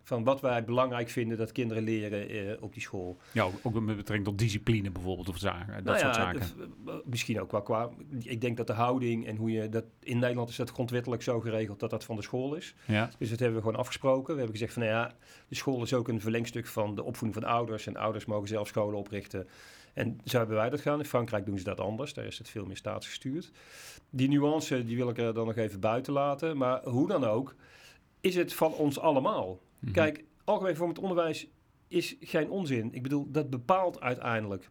Van 0.10 0.24
wat 0.24 0.42
wij 0.42 0.64
belangrijk 0.64 1.10
vinden 1.10 1.38
dat 1.38 1.52
kinderen 1.52 1.84
leren 1.84 2.30
eh, 2.30 2.64
op 2.64 2.74
die 2.74 2.82
school. 2.82 3.18
Ja, 3.32 3.44
ook- 3.44 3.54
ook 3.64 3.74
met 3.74 3.96
betrekking 3.96 4.26
tot 4.26 4.38
discipline 4.38 4.92
bijvoorbeeld, 4.92 5.30
of 5.30 5.38
zaken, 5.38 5.74
dat 5.74 5.84
Nou 5.84 5.98
soort 6.00 6.16
ja, 6.16 6.22
zaken. 6.22 6.42
eh, 6.88 6.94
misschien 7.06 7.42
ook 7.42 7.52
wel 7.52 7.62
qua. 7.62 7.90
Ik 8.24 8.42
denk 8.42 8.58
dat 8.58 8.68
de 8.68 8.74
houding 8.74 9.28
en 9.28 9.36
hoe 9.36 9.52
je 9.52 9.70
dat. 9.70 9.84
In 10.00 10.20
Nederland 10.20 10.50
is 10.50 10.56
dat 10.56 10.70
grondwettelijk 10.70 11.22
zo 11.22 11.40
geregeld 11.40 11.80
dat 11.80 11.90
dat 11.90 12.04
van 12.04 12.16
de 12.16 12.22
school 12.22 12.56
is. 12.56 12.74
Ja, 12.86 13.10
Dus 13.18 13.30
dat 13.30 13.40
hebben 13.40 13.58
we 13.58 13.64
gewoon 13.64 13.80
afgesproken. 13.80 14.34
We 14.34 14.40
hebben 14.40 14.52
gezegd 14.58 14.74
van 14.74 14.82
nou 14.84 14.94
ja, 14.96 15.12
de 15.48 15.56
school 15.56 15.82
is 15.82 15.94
ook 15.94 16.08
een 16.08 16.22
verlengstuk 16.22 16.68
van 16.68 16.96
de 16.96 17.04
opvoeding 17.04 17.42
van 17.44 17.52
ouders. 17.54 17.88
En 17.88 17.98
ouders 17.98 18.26
mogen 18.26 18.48
zelf 18.48 18.68
scholen 18.68 18.98
oprichten. 19.00 19.48
En 19.94 20.20
zo 20.26 20.38
hebben 20.38 20.56
wij 20.56 20.70
dat 20.70 20.82
gedaan. 20.82 21.00
In 21.00 21.06
Frankrijk 21.06 21.46
doen 21.46 21.58
ze 21.58 21.64
dat 21.64 21.80
anders. 21.80 22.14
Daar 22.14 22.26
is 22.26 22.38
het 22.38 22.50
veel 22.50 22.66
meer 22.66 22.78
staatsgestuurd. 22.78 23.52
Die 24.10 24.28
nuance 24.30 24.84
die 24.84 24.96
wil 24.96 25.10
ik 25.10 25.18
er 25.18 25.34
dan 25.34 25.46
nog 25.48 25.56
even 25.56 25.80
buiten 25.80 26.14
laten. 26.14 26.58
Maar 26.58 26.84
hoe 26.84 27.08
dan 27.08 27.24
ook, 27.24 27.56
is 28.22 28.36
het 28.36 28.54
van 28.54 28.74
ons 28.74 29.00
allemaal. 29.00 29.60
Mhm. 29.80 29.94
Kijk, 29.94 30.24
algemeen 30.44 30.76
vormend 30.76 31.00
onderwijs 31.00 31.48
is 31.88 32.16
geen 32.20 32.50
onzin. 32.50 32.94
Ik 32.94 33.04
bedoel, 33.04 33.32
dat 33.32 33.50
bepaalt 33.50 34.02
uiteindelijk 34.02 34.70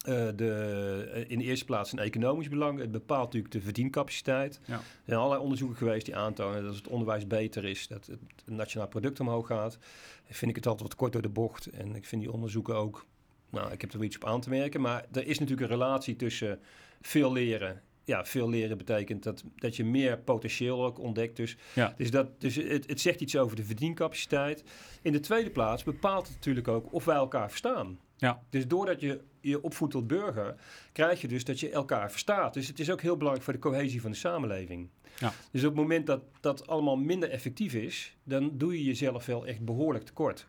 eh, 0.00 0.28
de, 0.34 1.10
eh, 1.14 1.30
in 1.30 1.38
de 1.38 1.44
eerste 1.44 1.64
plaats 1.64 1.92
een 1.92 1.98
economisch 1.98 2.48
belang. 2.48 2.78
Het 2.78 2.90
bepaalt 2.90 3.24
natuurlijk 3.24 3.52
de 3.52 3.60
verdiencapaciteit. 3.60 4.60
Ja. 4.64 4.74
Er 4.74 4.82
zijn 5.04 5.18
allerlei 5.18 5.42
onderzoeken 5.42 5.76
geweest 5.76 6.06
die 6.06 6.16
aantonen 6.16 6.60
dat 6.60 6.68
als 6.68 6.76
het 6.76 6.88
onderwijs 6.88 7.26
beter 7.26 7.64
is, 7.64 7.88
dat 7.88 8.06
het 8.06 8.20
nationaal 8.44 8.88
product 8.88 9.20
omhoog 9.20 9.46
gaat. 9.46 9.78
Vind 10.24 10.50
ik 10.50 10.56
het 10.56 10.66
altijd 10.66 10.88
wat 10.88 10.98
kort 10.98 11.12
door 11.12 11.22
de 11.22 11.28
bocht. 11.28 11.66
En 11.66 11.94
ik 11.96 12.04
vind 12.04 12.22
die 12.22 12.32
onderzoeken 12.32 12.74
ook, 12.74 13.06
nou, 13.50 13.72
ik 13.72 13.80
heb 13.80 13.92
er 13.92 13.98
wel 13.98 14.06
iets 14.06 14.16
op 14.16 14.24
aan 14.24 14.40
te 14.40 14.48
merken. 14.48 14.80
Maar 14.80 15.06
er 15.12 15.26
is 15.26 15.38
natuurlijk 15.38 15.70
een 15.70 15.78
relatie 15.78 16.16
tussen 16.16 16.60
veel 17.00 17.32
leren. 17.32 17.82
Ja, 18.10 18.24
veel 18.24 18.48
leren 18.48 18.78
betekent 18.78 19.22
dat, 19.22 19.44
dat 19.56 19.76
je 19.76 19.84
meer 19.84 20.18
potentieel 20.18 20.84
ook 20.84 20.98
ontdekt. 20.98 21.36
Dus, 21.36 21.56
Ja. 21.74 21.94
dus, 21.96 22.10
dat, 22.10 22.40
dus 22.40 22.56
het, 22.56 22.86
het 22.86 23.00
zegt 23.00 23.20
iets 23.20 23.36
over 23.36 23.56
de 23.56 23.64
verdiencapaciteit. 23.64 24.64
In 25.02 25.12
de 25.12 25.20
tweede 25.20 25.50
plaats 25.50 25.84
bepaalt 25.84 26.26
het 26.26 26.34
natuurlijk 26.34 26.68
ook 26.68 26.92
of 26.92 27.04
wij 27.04 27.16
elkaar 27.16 27.48
verstaan. 27.48 27.98
Ja. 28.16 28.42
Dus 28.50 28.66
doordat 28.66 29.00
je 29.00 29.20
je 29.40 29.62
opvoedt 29.62 29.92
tot 29.92 30.06
burger, 30.06 30.54
krijg 30.92 31.20
je 31.20 31.28
dus 31.28 31.44
dat 31.44 31.60
je 31.60 31.70
elkaar 31.70 32.10
verstaat. 32.10 32.54
Dus 32.54 32.66
het 32.66 32.78
is 32.80 32.90
ook 32.90 33.00
heel 33.00 33.16
belangrijk 33.16 33.44
voor 33.44 33.52
de 33.52 33.68
cohesie 33.68 34.00
van 34.00 34.10
de 34.10 34.16
samenleving. 34.16 34.88
Ja. 35.18 35.32
Dus 35.52 35.62
op 35.62 35.68
het 35.68 35.80
moment 35.80 36.06
dat 36.06 36.22
dat 36.40 36.66
allemaal 36.66 36.96
minder 36.96 37.30
effectief 37.30 37.74
is, 37.74 38.16
dan 38.24 38.50
doe 38.58 38.78
je 38.78 38.84
jezelf 38.84 39.26
wel 39.26 39.46
echt 39.46 39.60
behoorlijk 39.60 40.04
tekort. 40.04 40.46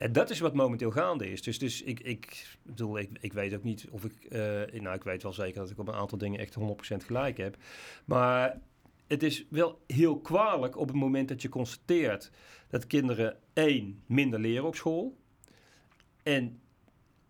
En 0.00 0.12
dat 0.12 0.30
is 0.30 0.40
wat 0.40 0.54
momenteel 0.54 0.90
gaande 0.90 1.30
is. 1.30 1.42
Dus, 1.42 1.58
dus 1.58 1.82
ik, 1.82 2.00
ik 2.00 2.56
bedoel, 2.62 2.98
ik, 2.98 3.10
ik 3.20 3.32
weet 3.32 3.54
ook 3.54 3.62
niet 3.62 3.86
of 3.90 4.04
ik... 4.04 4.24
eh, 4.24 4.80
nou, 4.80 4.94
ik 4.96 5.02
weet 5.02 5.22
wel 5.22 5.32
zeker 5.32 5.60
dat 5.60 5.70
ik 5.70 5.78
op 5.78 5.88
een 5.88 5.94
aantal 5.94 6.18
dingen 6.18 6.40
echt 6.40 6.56
100% 6.58 6.62
gelijk 7.06 7.36
heb. 7.36 7.56
Maar 8.04 8.60
het 9.06 9.22
is 9.22 9.46
wel 9.50 9.80
heel 9.86 10.20
kwalijk 10.20 10.76
op 10.76 10.88
het 10.88 10.96
moment 10.96 11.28
dat 11.28 11.42
je 11.42 11.48
constateert... 11.48 12.30
dat 12.68 12.86
kinderen 12.86 13.36
één, 13.52 14.02
minder 14.06 14.40
leren 14.40 14.64
op 14.66 14.74
school. 14.76 15.16
En, 16.22 16.60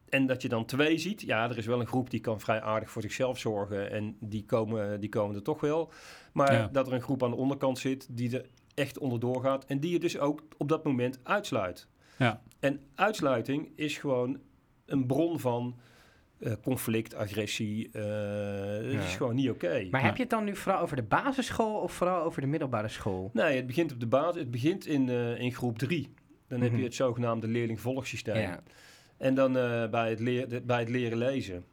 en 0.09 0.27
dat 0.27 0.43
je 0.43 0.49
dan 0.49 0.65
twee 0.65 0.99
ziet. 0.99 1.21
Ja, 1.21 1.51
er 1.51 1.59
is 1.59 1.67
wel 1.67 1.81
een 1.81 1.87
groep 1.87 2.11
die 2.11 2.21
kan 2.21 2.41
vrij 2.41 2.61
aardig 2.61 2.91
voor 2.91 3.03
zichzelf 3.03 3.39
zorgen. 3.39 3.91
En 3.91 4.17
die 4.21 4.45
komen, 4.45 5.01
die 5.01 5.09
komen 5.09 5.37
er 5.37 5.43
toch 5.43 5.61
wel. 5.61 5.93
Maar 6.33 6.53
Ja. 6.53 6.69
dat 6.73 6.87
er 6.87 6.93
een 6.93 7.03
groep 7.03 7.23
aan 7.23 7.31
de 7.31 7.37
onderkant 7.37 7.79
zit 7.79 8.07
die 8.11 8.37
er 8.39 8.47
echt 8.75 8.99
onderdoor 8.99 9.43
gaat. 9.43 9.65
En 9.65 9.81
die 9.81 9.91
je 9.93 9.99
dus 9.99 10.19
ook 10.19 10.43
op 10.57 10.69
dat 10.69 10.85
moment 10.85 11.21
uitsluit. 11.23 11.89
Ja. 12.19 12.43
En 12.61 12.81
uitsluiting 12.95 13.69
is 13.77 13.99
gewoon 13.99 14.41
een 14.87 15.07
bron 15.07 15.39
van 15.41 15.79
eh, 16.39 16.53
conflict, 16.63 17.15
agressie. 17.15 17.87
eh 17.87 17.93
Dat 18.83 18.93
Ja. 18.93 19.01
is 19.03 19.17
gewoon 19.17 19.35
niet 19.35 19.51
oké. 19.51 19.87
Maar 19.91 20.01
Ja. 20.01 20.07
heb 20.07 20.17
je 20.17 20.23
het 20.23 20.31
dan 20.31 20.45
nu 20.45 20.57
vooral 20.57 20.81
over 20.81 20.97
de 20.97 21.03
basisschool 21.03 21.81
of 21.81 21.93
vooral 21.93 22.23
over 22.23 22.41
de 22.41 22.47
middelbare 22.47 22.89
school? 22.89 23.31
Nee, 23.33 23.57
het 23.57 23.67
begint 23.67 23.93
op 23.93 24.01
de 24.01 24.07
basis. 24.07 24.41
Het 24.41 24.51
begint 24.51 24.87
in, 24.87 25.09
eh, 25.09 25.41
in 25.41 25.53
groep 25.55 25.79
drie. 25.79 26.09
Dan 26.49 26.61
heb 26.61 26.71
Mhm. 26.71 26.79
je 26.79 26.85
het 26.87 26.95
zogenaamde 26.95 27.47
leerlingvolgsysteem. 27.49 28.37
Ja. 28.37 28.63
En 29.17 29.35
dan 29.35 29.57
eh, 29.57 29.89
bij, 29.91 30.11
het 30.11 30.21
leer, 30.21 30.49
de- 30.49 30.61
bij 30.61 30.79
het 30.81 30.89
leren 30.89 31.19
lezen 31.19 31.65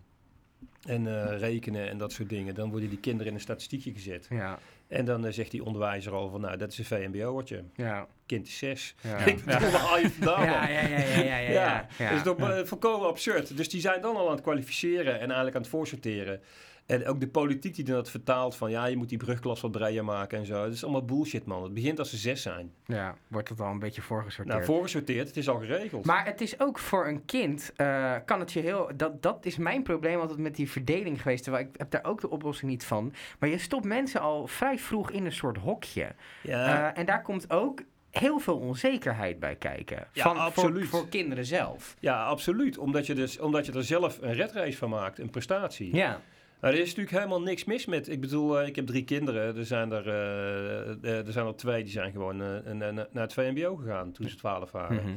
en 0.87 1.07
eh, 1.31 1.37
rekenen 1.39 1.89
en 1.89 1.97
dat 1.97 2.11
soort 2.11 2.29
dingen, 2.29 2.55
dan 2.55 2.69
worden 2.69 2.89
die 2.89 2.99
kinderen 2.99 3.27
in 3.27 3.33
een 3.33 3.41
statistiekje 3.43 3.91
gezet. 3.91 4.27
Ja, 4.29 4.59
En 4.87 5.05
dan 5.05 5.25
eh, 5.25 5.31
zegt 5.33 5.51
die 5.51 5.63
onderwijzer 5.63 6.13
al 6.13 6.29
van, 6.29 6.41
nou, 6.41 6.57
dat 6.57 6.71
is 6.71 6.77
een 6.77 6.85
VMBO'ertje. 6.85 7.63
ja, 7.75 8.07
Kind 8.25 8.47
is 8.47 8.57
zes. 8.57 8.95
ja. 9.01 9.17
Ik 9.25 9.45
bedoel, 9.45 9.71
waar 9.71 9.79
haal 9.81 9.97
je 9.97 10.03
het 10.03 10.13
vandaan? 10.13 10.45
Ja, 10.45 10.67
ja, 10.69 10.87
ja, 10.87 10.97
ja, 10.97 11.37
ja, 11.37 11.87
ja, 11.97 12.09
dat 12.09 12.17
is 12.17 12.23
toch 12.23 12.39
eh, 12.39 12.63
volkomen 12.63 13.07
absurd. 13.07 13.57
Dus 13.57 13.69
die 13.69 13.81
zijn 13.81 14.01
dan 14.01 14.15
al 14.15 14.25
aan 14.25 14.31
het 14.31 14.41
kwalificeren 14.41 15.13
en 15.13 15.25
eigenlijk 15.25 15.55
aan 15.55 15.61
het 15.61 15.71
voorsorteren. 15.71 16.41
En 16.87 17.05
ook 17.07 17.19
de 17.19 17.27
politiek 17.27 17.75
die 17.75 17.83
dat 17.85 18.09
vertaalt 18.09 18.55
van 18.55 18.71
ja, 18.71 18.85
je 18.85 18.97
moet 18.97 19.09
die 19.09 19.17
brugklas 19.17 19.61
wat 19.61 19.71
breder 19.71 20.03
maken 20.03 20.37
en 20.37 20.45
zo. 20.45 20.63
Dat 20.63 20.73
is 20.73 20.83
allemaal 20.83 21.05
bullshit, 21.05 21.45
man. 21.45 21.63
Het 21.63 21.73
begint 21.73 21.99
als 21.99 22.09
ze 22.09 22.17
zes 22.17 22.41
zijn. 22.41 22.71
Ja, 22.85 23.15
wordt 23.27 23.49
het 23.49 23.59
al 23.59 23.71
een 23.71 23.79
beetje 23.79 24.01
voorgesorteerd. 24.01 24.55
Nou, 24.57 24.65
voorgesorteerd, 24.71 25.27
het 25.27 25.37
is 25.37 25.49
al 25.49 25.59
geregeld. 25.59 26.05
Maar 26.05 26.25
het 26.25 26.41
is 26.41 26.59
ook 26.59 26.79
voor 26.79 27.07
een 27.07 27.25
kind, 27.25 27.71
eh, 27.75 28.15
kan 28.25 28.39
het 28.39 28.53
je 28.53 28.59
heel... 28.59 28.89
Dat, 28.95 29.21
dat 29.21 29.45
is 29.45 29.57
mijn 29.57 29.83
probleem 29.83 30.19
altijd 30.19 30.39
met 30.39 30.55
die 30.55 30.71
verdeling 30.71 31.21
geweest. 31.21 31.43
Terwijl 31.43 31.65
ik 31.65 31.69
heb 31.77 31.91
daar 31.91 32.03
ook 32.05 32.21
de 32.21 32.29
oplossing 32.29 32.71
niet 32.71 32.85
van. 32.85 33.13
Maar 33.39 33.49
je 33.49 33.57
stopt 33.57 33.85
mensen 33.85 34.21
al 34.21 34.47
vrij 34.47 34.77
vroeg 34.77 35.11
in 35.11 35.25
een 35.25 35.31
soort 35.31 35.57
hokje. 35.57 36.15
ja, 36.41 36.91
Eh, 36.93 36.99
en 36.99 37.05
daar 37.05 37.21
komt 37.21 37.49
ook 37.51 37.81
heel 38.09 38.39
veel 38.39 38.57
onzekerheid 38.57 39.39
bij 39.39 39.55
kijken. 39.55 40.07
Ja, 40.13 40.23
van, 40.23 40.37
absoluut. 40.37 40.87
Voor, 40.87 40.99
voor 40.99 41.09
kinderen 41.09 41.45
zelf. 41.45 41.95
ja, 41.99 42.25
absoluut. 42.25 42.77
Omdat 42.77 43.05
je, 43.05 43.13
dus, 43.13 43.39
omdat 43.39 43.65
je 43.65 43.71
er 43.71 43.83
zelf 43.83 44.17
een 44.21 44.33
redrace 44.33 44.77
van 44.77 44.89
maakt, 44.89 45.19
een 45.19 45.29
prestatie. 45.29 45.95
Ja, 45.95 46.21
Nou, 46.61 46.73
er 46.73 46.79
is 46.79 46.87
natuurlijk 46.87 47.15
helemaal 47.17 47.41
niks 47.41 47.63
mis 47.65 47.85
met. 47.85 48.09
Ik 48.09 48.21
bedoel, 48.21 48.59
eh, 48.59 48.67
ik 48.67 48.75
heb 48.75 48.85
drie 48.85 49.03
kinderen. 49.03 49.57
Er 49.57 49.65
zijn 49.65 49.91
er, 49.91 50.07
eh, 50.07 50.89
eh, 51.19 51.25
er 51.27 51.31
zijn 51.31 51.45
er 51.45 51.55
twee 51.55 51.83
die 51.83 51.91
zijn 51.91 52.11
gewoon 52.11 52.39
een- 52.39 52.77
naar 52.95 53.07
het 53.13 53.33
VMBO 53.33 53.75
gegaan 53.75 54.11
toen 54.11 54.29
ze 54.29 54.35
twaalf 54.35 54.71
waren. 54.71 54.95
Mhm. 54.95 55.13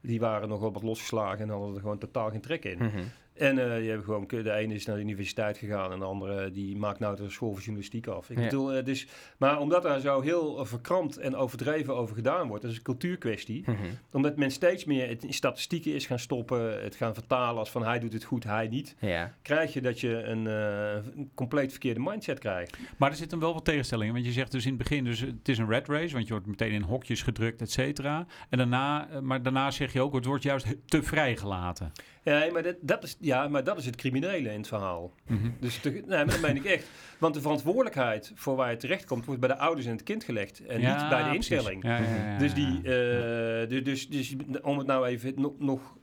Die 0.00 0.20
waren 0.20 0.48
nog 0.48 0.60
wat 0.60 0.82
losgeslagen 0.82 1.38
en 1.40 1.48
hadden 1.48 1.74
er 1.74 1.80
gewoon 1.80 1.98
totaal 1.98 2.30
geen 2.30 2.40
trek 2.40 2.64
in. 2.64 2.78
Mhm. 2.78 3.02
En 3.38 3.58
eh, 3.58 3.84
je 3.84 3.90
hebt 3.90 4.04
gewoon, 4.04 4.26
de 4.28 4.52
ene 4.52 4.74
is 4.74 4.86
naar 4.86 4.96
de 4.96 5.02
universiteit 5.02 5.58
gegaan 5.58 5.92
en 5.92 5.98
de 5.98 6.04
andere 6.04 6.50
die 6.50 6.76
maakt 6.76 6.98
nou 6.98 7.16
de 7.16 7.30
school 7.30 7.50
voor 7.52 7.60
journalistiek 7.60 8.06
af. 8.06 8.30
Ik 8.30 8.38
Ja. 8.38 8.44
bedoel, 8.44 8.72
eh, 8.72 8.84
dus, 8.84 9.06
maar 9.36 9.60
omdat 9.60 9.82
daar 9.82 10.00
zo 10.00 10.20
heel 10.20 10.58
eh, 10.58 10.64
verkrampt 10.66 11.16
en 11.16 11.36
overdreven 11.36 11.96
over 11.96 12.14
gedaan 12.14 12.48
wordt, 12.48 12.62
dat 12.62 12.70
is 12.70 12.76
een 12.76 12.82
cultuurkwestie. 12.82 13.62
Mhm. 13.66 13.76
Omdat 14.12 14.36
men 14.36 14.50
steeds 14.50 14.84
meer 14.84 15.08
het 15.08 15.24
in 15.24 15.32
statistieken 15.32 15.94
is 15.94 16.06
gaan 16.06 16.18
stoppen, 16.18 16.82
het 16.82 16.94
gaan 16.96 17.14
vertalen 17.14 17.58
als 17.58 17.70
van 17.70 17.84
hij 17.84 17.98
doet 17.98 18.12
het 18.12 18.24
goed, 18.24 18.44
hij 18.44 18.68
niet. 18.68 18.96
Ja. 19.00 19.34
Krijg 19.42 19.72
je 19.72 19.80
dat 19.80 20.00
je 20.00 20.22
een, 20.22 20.46
eh, 20.46 20.92
een 21.16 21.30
compleet 21.34 21.70
verkeerde 21.70 22.00
mindset 22.00 22.38
krijgt. 22.38 22.76
Maar 22.96 23.10
er 23.10 23.16
zitten 23.16 23.38
wel 23.38 23.54
wat 23.54 23.64
tegenstellingen. 23.64 24.12
Want 24.14 24.26
je 24.26 24.32
zegt 24.32 24.52
dus 24.52 24.64
in 24.64 24.68
het 24.72 24.78
begin, 24.78 25.04
dus 25.04 25.20
het 25.20 25.48
is 25.48 25.58
een 25.58 25.68
red 25.68 25.88
race, 25.88 26.12
want 26.14 26.26
je 26.26 26.32
wordt 26.32 26.46
meteen 26.46 26.72
in 26.72 26.82
hokjes 26.82 27.22
gedrukt, 27.22 27.60
et 27.60 27.70
cetera. 27.70 28.26
En 28.48 28.58
daarna, 28.58 29.08
eh, 29.08 29.20
maar 29.20 29.42
daarna 29.42 29.70
zeg 29.70 29.92
je 29.92 30.00
ook, 30.00 30.14
het 30.14 30.24
wordt 30.24 30.42
juist 30.42 30.66
te 30.86 31.02
vrijgelaten. 31.02 31.92
Ja, 32.26 32.46
maar 32.52 32.62
dat, 32.62 32.76
dat 32.80 33.02
is, 33.04 33.16
ja, 33.20 33.48
maar 33.48 33.64
dat 33.64 33.78
is 33.78 33.86
het 33.86 33.96
criminele 33.96 34.50
in 34.50 34.58
het 34.58 34.68
verhaal. 34.68 35.12
Dus 35.60 35.78
te- 35.78 35.90
nee, 35.90 36.02
maar 36.06 36.26
dat 36.26 36.40
meen 36.40 36.56
ik 36.56 36.64
echt. 36.64 36.90
Want 37.18 37.34
de 37.34 37.40
verantwoordelijkheid 37.40 38.32
voor 38.34 38.56
waar 38.56 38.70
je 38.70 38.76
terecht 38.76 39.04
komt, 39.04 39.24
wordt 39.24 39.40
bij 39.40 39.48
de 39.48 39.56
ouders 39.58 39.86
en 39.86 39.92
het 39.92 40.02
kind 40.02 40.24
gelegd. 40.24 40.66
En 40.66 40.80
Ja, 40.80 41.00
niet 41.00 41.08
bij 41.08 41.22
de 41.28 41.34
instelling. 41.34 41.82
Ja, 41.84 42.38
Dus, 42.38 42.54
die, 42.54 42.76
eh, 42.76 43.68
dus, 43.68 43.84
dus, 43.84 44.08
dus 44.08 44.34
om 44.62 44.78
het 44.78 44.86
nou 44.86 45.06
even 45.06 45.32
nog, 45.36 45.52
nog 45.58 45.96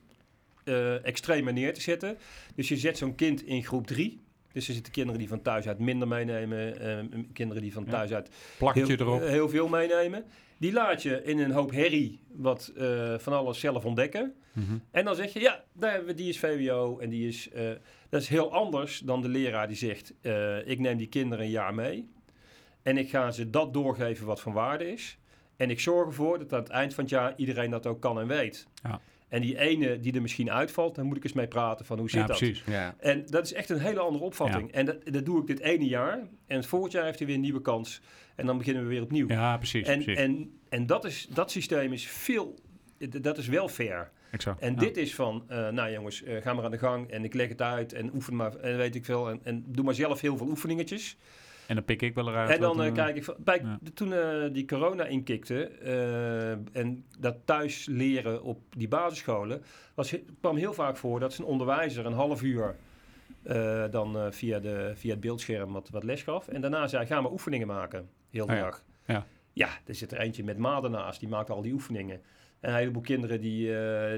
eh, 0.64 1.06
extremer 1.06 1.54
neer 1.54 1.74
te 1.74 1.82
zetten. 1.82 2.18
Dus 2.56 2.68
je 2.70 2.78
zet 2.78 2.98
zo'n 2.98 3.16
kind 3.16 3.44
in 3.46 3.64
groep 3.64 3.88
3. 3.88 4.22
Dus 4.52 4.68
er 4.68 4.74
zitten 4.74 4.94
kinderen 4.94 5.20
die 5.20 5.28
van 5.30 5.42
thuis 5.42 5.68
uit 5.68 5.80
minder 5.80 6.08
meenemen. 6.08 6.80
eh, 6.80 7.20
kinderen 7.34 7.62
die 7.64 7.74
van 7.74 7.86
thuis 7.86 8.14
uit 8.14 8.30
heel, 8.76 8.88
erop. 9.00 9.22
heel 9.28 9.50
veel 9.50 9.68
meenemen. 9.68 10.24
Die 10.64 10.74
laat 10.74 11.02
je 11.02 11.24
in 11.24 11.40
een 11.40 11.52
hoop 11.52 11.72
herrie 11.72 12.20
wat 12.32 12.72
eh, 12.78 13.18
van 13.18 13.34
alles 13.34 13.60
zelf 13.60 13.86
ontdekken. 13.86 14.34
Mhm. 14.52 14.78
En 14.92 15.06
dan 15.06 15.16
zeg 15.16 15.34
je, 15.34 15.40
ja, 15.40 15.64
daar 15.74 15.92
hebben 15.92 16.10
we, 16.10 16.16
die 16.16 16.30
is 16.30 16.40
VWO 16.40 16.98
en 17.00 17.10
die 17.10 17.28
is... 17.28 17.50
eh, 17.50 17.72
dat 18.10 18.22
is 18.22 18.28
heel 18.28 18.54
anders 18.54 19.00
dan 19.00 19.22
de 19.22 19.28
leraar 19.28 19.68
die 19.68 19.76
zegt... 19.76 20.14
eh, 20.22 20.68
ik 20.68 20.80
neem 20.80 20.98
die 20.98 21.08
kinderen 21.08 21.46
een 21.46 21.52
jaar 21.52 21.74
mee... 21.74 22.10
en 22.82 22.98
ik 22.98 23.10
ga 23.10 23.32
ze 23.32 23.50
dat 23.50 23.74
doorgeven 23.74 24.26
wat 24.26 24.42
van 24.42 24.54
waarde 24.54 24.92
is... 24.92 25.18
en 25.58 25.70
ik 25.70 25.80
zorg 25.80 26.08
ervoor 26.08 26.38
dat 26.38 26.54
aan 26.54 26.60
het 26.60 26.70
eind 26.70 26.94
van 26.94 27.04
het 27.04 27.14
jaar 27.14 27.34
iedereen 27.36 27.70
dat 27.70 27.88
ook 27.88 28.02
kan 28.02 28.20
en 28.20 28.28
weet. 28.28 28.68
Ja. 28.84 29.02
En 29.34 29.42
die 29.42 29.58
ene 29.60 30.00
die 30.00 30.14
er 30.14 30.22
misschien 30.22 30.52
uitvalt, 30.52 30.96
dan 30.96 31.06
moet 31.06 31.18
ik 31.18 31.24
eens 31.24 31.34
mee 31.34 31.48
praten 31.48 31.86
van 31.86 32.00
hoe 32.00 32.10
zit 32.10 32.22
Ja, 32.22 32.28
dat? 32.28 32.38
precies. 32.38 32.64
Ja. 32.66 32.96
En 33.00 33.24
dat 33.26 33.46
is 33.46 33.54
echt 33.54 33.70
een 33.70 33.80
hele 33.80 34.00
andere 34.00 34.24
opvatting. 34.24 34.72
En 34.72 34.86
dat, 34.86 34.98
dat 35.06 35.26
doe 35.26 35.42
ik 35.42 35.48
dit 35.48 35.60
ene 35.60 35.86
jaar. 35.86 36.20
En 36.48 36.64
volgend 36.64 36.92
jaar 36.92 37.06
heeft 37.06 37.18
hij 37.18 37.28
weer 37.28 37.36
een 37.36 37.42
nieuwe 37.42 37.62
kans. 37.62 38.02
En 38.36 38.46
dan 38.46 38.58
beginnen 38.58 38.84
we 38.84 38.90
weer 38.90 39.02
opnieuw. 39.02 39.28
Ja, 39.28 39.58
precies. 39.58 39.88
en 39.88 40.04
precies. 40.04 40.24
en, 40.24 40.60
en 40.70 40.86
dat, 40.86 41.06
is, 41.06 41.28
dat 41.34 41.52
systeem 41.52 41.94
is 41.94 42.08
veel... 42.08 42.56
Dat 43.22 43.38
is 43.38 43.48
wel 43.48 43.68
fair. 43.70 44.12
exact. 44.32 44.62
En 44.62 44.76
dit 44.76 44.98
is 44.98 45.16
van, 45.16 45.44
eh, 45.48 45.70
nou 45.70 45.92
jongens, 45.92 46.24
eh, 46.24 46.42
ga 46.42 46.54
maar 46.54 46.66
aan 46.66 46.72
de 46.72 46.78
gang 46.78 47.10
en 47.10 47.24
ik 47.24 47.34
leg 47.34 47.50
het 47.50 47.62
uit 47.62 47.94
en 47.94 48.14
oefen 48.14 48.36
maar, 48.36 48.56
en 48.56 48.78
weet 48.78 48.96
ik 48.96 49.06
veel. 49.06 49.30
En, 49.30 49.40
en 49.44 49.64
doe 49.68 49.86
maar 49.86 49.94
zelf 49.94 50.22
heel 50.22 50.38
veel 50.38 50.48
oefeningetjes. 50.48 51.18
En 51.74 51.80
dan 51.80 51.98
pik 51.98 52.02
ik 52.02 52.16
wel 52.16 52.28
eruit. 52.28 52.50
en 52.50 52.60
dan 52.60 52.76
wat, 52.76 52.86
eh, 52.86 52.88
eh, 52.88 52.94
kijk 52.94 53.16
ik 53.16 53.24
van, 53.24 53.36
bij, 53.40 53.60
ja. 53.64 53.80
toen 53.94 54.14
eh, 54.14 54.44
die 54.52 54.66
corona 54.66 55.06
inkikte 55.06 55.68
en 56.72 57.06
dat 57.20 57.36
thuis 57.46 57.86
leren 57.86 58.44
op 58.44 58.60
die 58.70 58.88
basisscholen, 58.88 59.64
was, 59.94 60.16
kwam 60.40 60.56
heel 60.56 60.74
vaak 60.74 60.98
voor 60.98 61.20
dat 61.20 61.34
zijn 61.34 61.48
onderwijzer 61.48 62.06
een 62.06 62.14
half 62.14 62.42
uur 62.42 62.76
dan 63.92 64.34
via, 64.34 64.60
de, 64.60 64.92
via 64.96 65.12
het 65.12 65.20
beeldscherm 65.20 65.74
wat, 65.74 65.90
wat 65.90 66.04
les 66.04 66.24
gaf. 66.24 66.48
En 66.48 66.62
daarna 66.62 66.88
zei, 66.88 67.06
ga 67.06 67.22
maar 67.22 67.32
oefeningen 67.32 67.68
maken, 67.68 68.10
heel 68.30 68.46
de 68.46 68.52
Oh 68.52 68.58
ja. 68.58 68.64
dag. 68.64 68.84
Ja. 69.06 69.26
ja, 69.54 69.70
er 69.86 69.96
zit 69.96 70.12
er 70.12 70.20
eentje 70.20 70.44
met 70.44 70.58
maat 70.58 70.84
ernaast, 70.84 71.20
die 71.20 71.30
maakt 71.30 71.50
al 71.50 71.62
die 71.62 71.74
oefeningen. 71.74 72.22
En 72.60 72.70
een 72.70 72.76
heleboel 72.76 73.02
kinderen 73.02 73.42
die, 73.42 73.72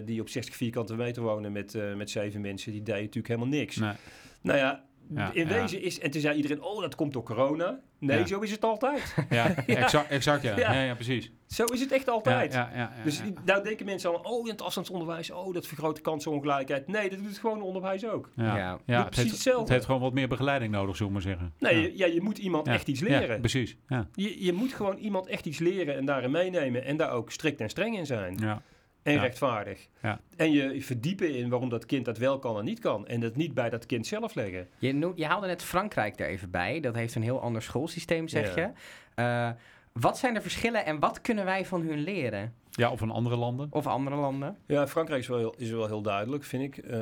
die 0.03 0.21
op 0.21 0.29
60 0.29 0.55
vierkante 0.55 0.95
meter 0.95 1.23
wonen 1.23 1.51
met, 1.51 1.77
met 1.95 2.09
zeven 2.09 2.41
mensen, 2.41 2.71
die 2.71 2.83
deden 2.83 3.01
natuurlijk 3.01 3.27
helemaal 3.27 3.59
niks. 3.59 3.75
Nee. 3.75 3.93
Nou 4.41 4.57
ja, 4.57 4.84
Ja, 5.13 5.31
in 5.33 5.47
ja. 5.47 5.53
wezen 5.61 5.81
is, 5.81 5.99
en 5.99 6.11
toen 6.11 6.21
zei 6.21 6.35
iedereen, 6.35 6.61
oh 6.61 6.81
dat 6.81 6.95
komt 6.95 7.13
door 7.13 7.23
corona. 7.23 7.79
Nee, 7.99 8.19
Ja. 8.19 8.25
zo 8.25 8.39
is 8.39 8.51
het 8.51 8.63
altijd. 8.63 9.15
Ja, 9.29 9.55
exact, 9.65 10.09
exact 10.09 10.41
ja. 10.43 10.57
Ja. 10.59 10.73
ja. 10.73 10.81
Ja, 10.81 10.93
precies. 10.95 11.31
zo 11.47 11.63
is 11.63 11.79
het 11.79 11.91
echt 11.91 12.09
altijd. 12.09 12.53
Ja, 12.53 12.69
ja, 12.73 12.77
ja, 12.77 12.91
ja, 12.97 13.03
Dus 13.03 13.17
ja. 13.17 13.23
nou 13.45 13.63
denken 13.63 13.85
mensen 13.85 14.09
al, 14.09 14.19
oh 14.33 14.45
in 14.45 14.51
het 14.51 14.61
afstandsonderwijs, 14.61 15.31
oh 15.31 15.53
dat 15.53 15.67
vergroot 15.67 15.95
de 15.95 16.01
kansenongelijkheid. 16.01 16.87
Nee, 16.87 17.09
dat 17.09 17.19
doet 17.19 17.27
het 17.27 17.37
gewoon 17.37 17.61
onderwijs 17.61 18.05
ook. 18.05 18.29
Ja, 18.35 18.43
Ja. 18.43 18.55
ja. 18.55 18.75
Doe 18.85 18.95
het, 18.95 19.05
precies 19.05 19.15
heeft, 19.23 19.31
hetzelfde. 19.31 19.61
het 19.61 19.69
heeft 19.71 19.85
gewoon 19.85 20.01
wat 20.01 20.13
meer 20.13 20.27
begeleiding 20.27 20.71
nodig, 20.71 20.95
zullen 20.95 21.13
we 21.13 21.19
maar 21.19 21.27
zeggen. 21.27 21.53
Nee, 21.59 21.75
ja. 21.75 21.81
je, 21.81 21.97
ja, 21.97 22.05
je 22.05 22.21
moet 22.21 22.37
iemand 22.37 22.65
Ja. 22.67 22.73
echt 22.73 22.87
iets 22.87 22.99
Ja, 22.99 23.19
leren. 23.19 23.39
precies. 23.39 23.77
Ja. 23.87 24.07
je, 24.13 24.43
je 24.43 24.53
moet 24.53 24.73
gewoon 24.73 24.97
iemand 24.97 25.27
echt 25.27 25.45
iets 25.45 25.59
leren 25.59 25.95
en 25.95 26.05
daarin 26.05 26.31
meenemen. 26.31 26.83
En 26.85 26.97
daar 26.97 27.11
ook 27.11 27.31
strikt 27.31 27.61
en 27.61 27.69
streng 27.69 27.97
in 27.97 28.05
zijn. 28.05 28.37
Ja. 28.39 28.61
En 29.05 29.13
Ja. 29.13 29.21
rechtvaardig. 29.21 29.87
Ja. 30.01 30.19
En 30.35 30.51
je 30.51 30.81
verdiepen 30.83 31.35
in 31.35 31.49
waarom 31.49 31.69
dat 31.69 31.85
kind 31.85 32.05
dat 32.05 32.17
wel 32.17 32.39
kan 32.39 32.57
en 32.57 32.65
niet 32.65 32.79
kan. 32.79 33.07
En 33.07 33.19
dat 33.19 33.35
niet 33.35 33.53
bij 33.53 33.69
dat 33.69 33.85
kind 33.85 34.07
zelf 34.07 34.33
leggen. 34.35 34.67
Je, 34.77 35.11
je 35.15 35.25
haalde 35.25 35.47
net 35.47 35.63
Frankrijk 35.63 36.19
er 36.19 36.27
even 36.27 36.51
bij. 36.51 36.79
Dat 36.79 36.95
heeft 36.95 37.15
een 37.15 37.21
heel 37.21 37.41
ander 37.41 37.61
schoolsysteem, 37.61 38.27
zeg 38.27 38.55
Ja. 38.55 38.61
je. 38.61 38.71
Eh, 39.15 39.49
wat 39.91 40.17
zijn 40.17 40.33
de 40.33 40.41
verschillen 40.41 40.85
en 40.85 40.99
wat 40.99 41.21
kunnen 41.21 41.45
wij 41.45 41.65
van 41.65 41.81
hun 41.81 41.99
leren? 41.99 42.53
ja, 42.71 42.91
of 42.91 42.99
van 42.99 43.11
andere 43.11 43.35
landen. 43.35 43.67
Of 43.71 43.87
andere 43.87 44.15
landen? 44.15 44.57
Ja, 44.67 44.87
Frankrijk 44.87 45.21
is 45.21 45.27
wel 45.27 45.37
heel, 45.37 45.55
is 45.57 45.69
wel 45.69 45.87
heel 45.87 46.01
duidelijk, 46.01 46.43
vind 46.43 46.63
ik. 46.63 46.77
Eh, 46.77 46.99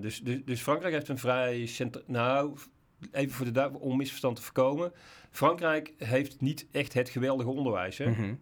dus, 0.00 0.20
dus, 0.20 0.38
dus 0.44 0.60
Frankrijk 0.62 0.94
heeft 0.94 1.08
een 1.08 1.18
vrij... 1.18 1.68
Nou, 2.06 2.56
even 3.12 3.30
voor 3.34 3.52
de 3.52 3.70
om 3.78 3.96
misverstand 3.96 4.36
te 4.36 4.42
voorkomen. 4.42 4.92
Frankrijk 5.30 5.92
heeft 5.98 6.40
niet 6.40 6.66
echt 6.72 6.92
het 6.92 7.08
geweldige 7.08 7.48
onderwijs. 7.50 7.98
Hè? 7.98 8.06
Mhm. 8.08 8.34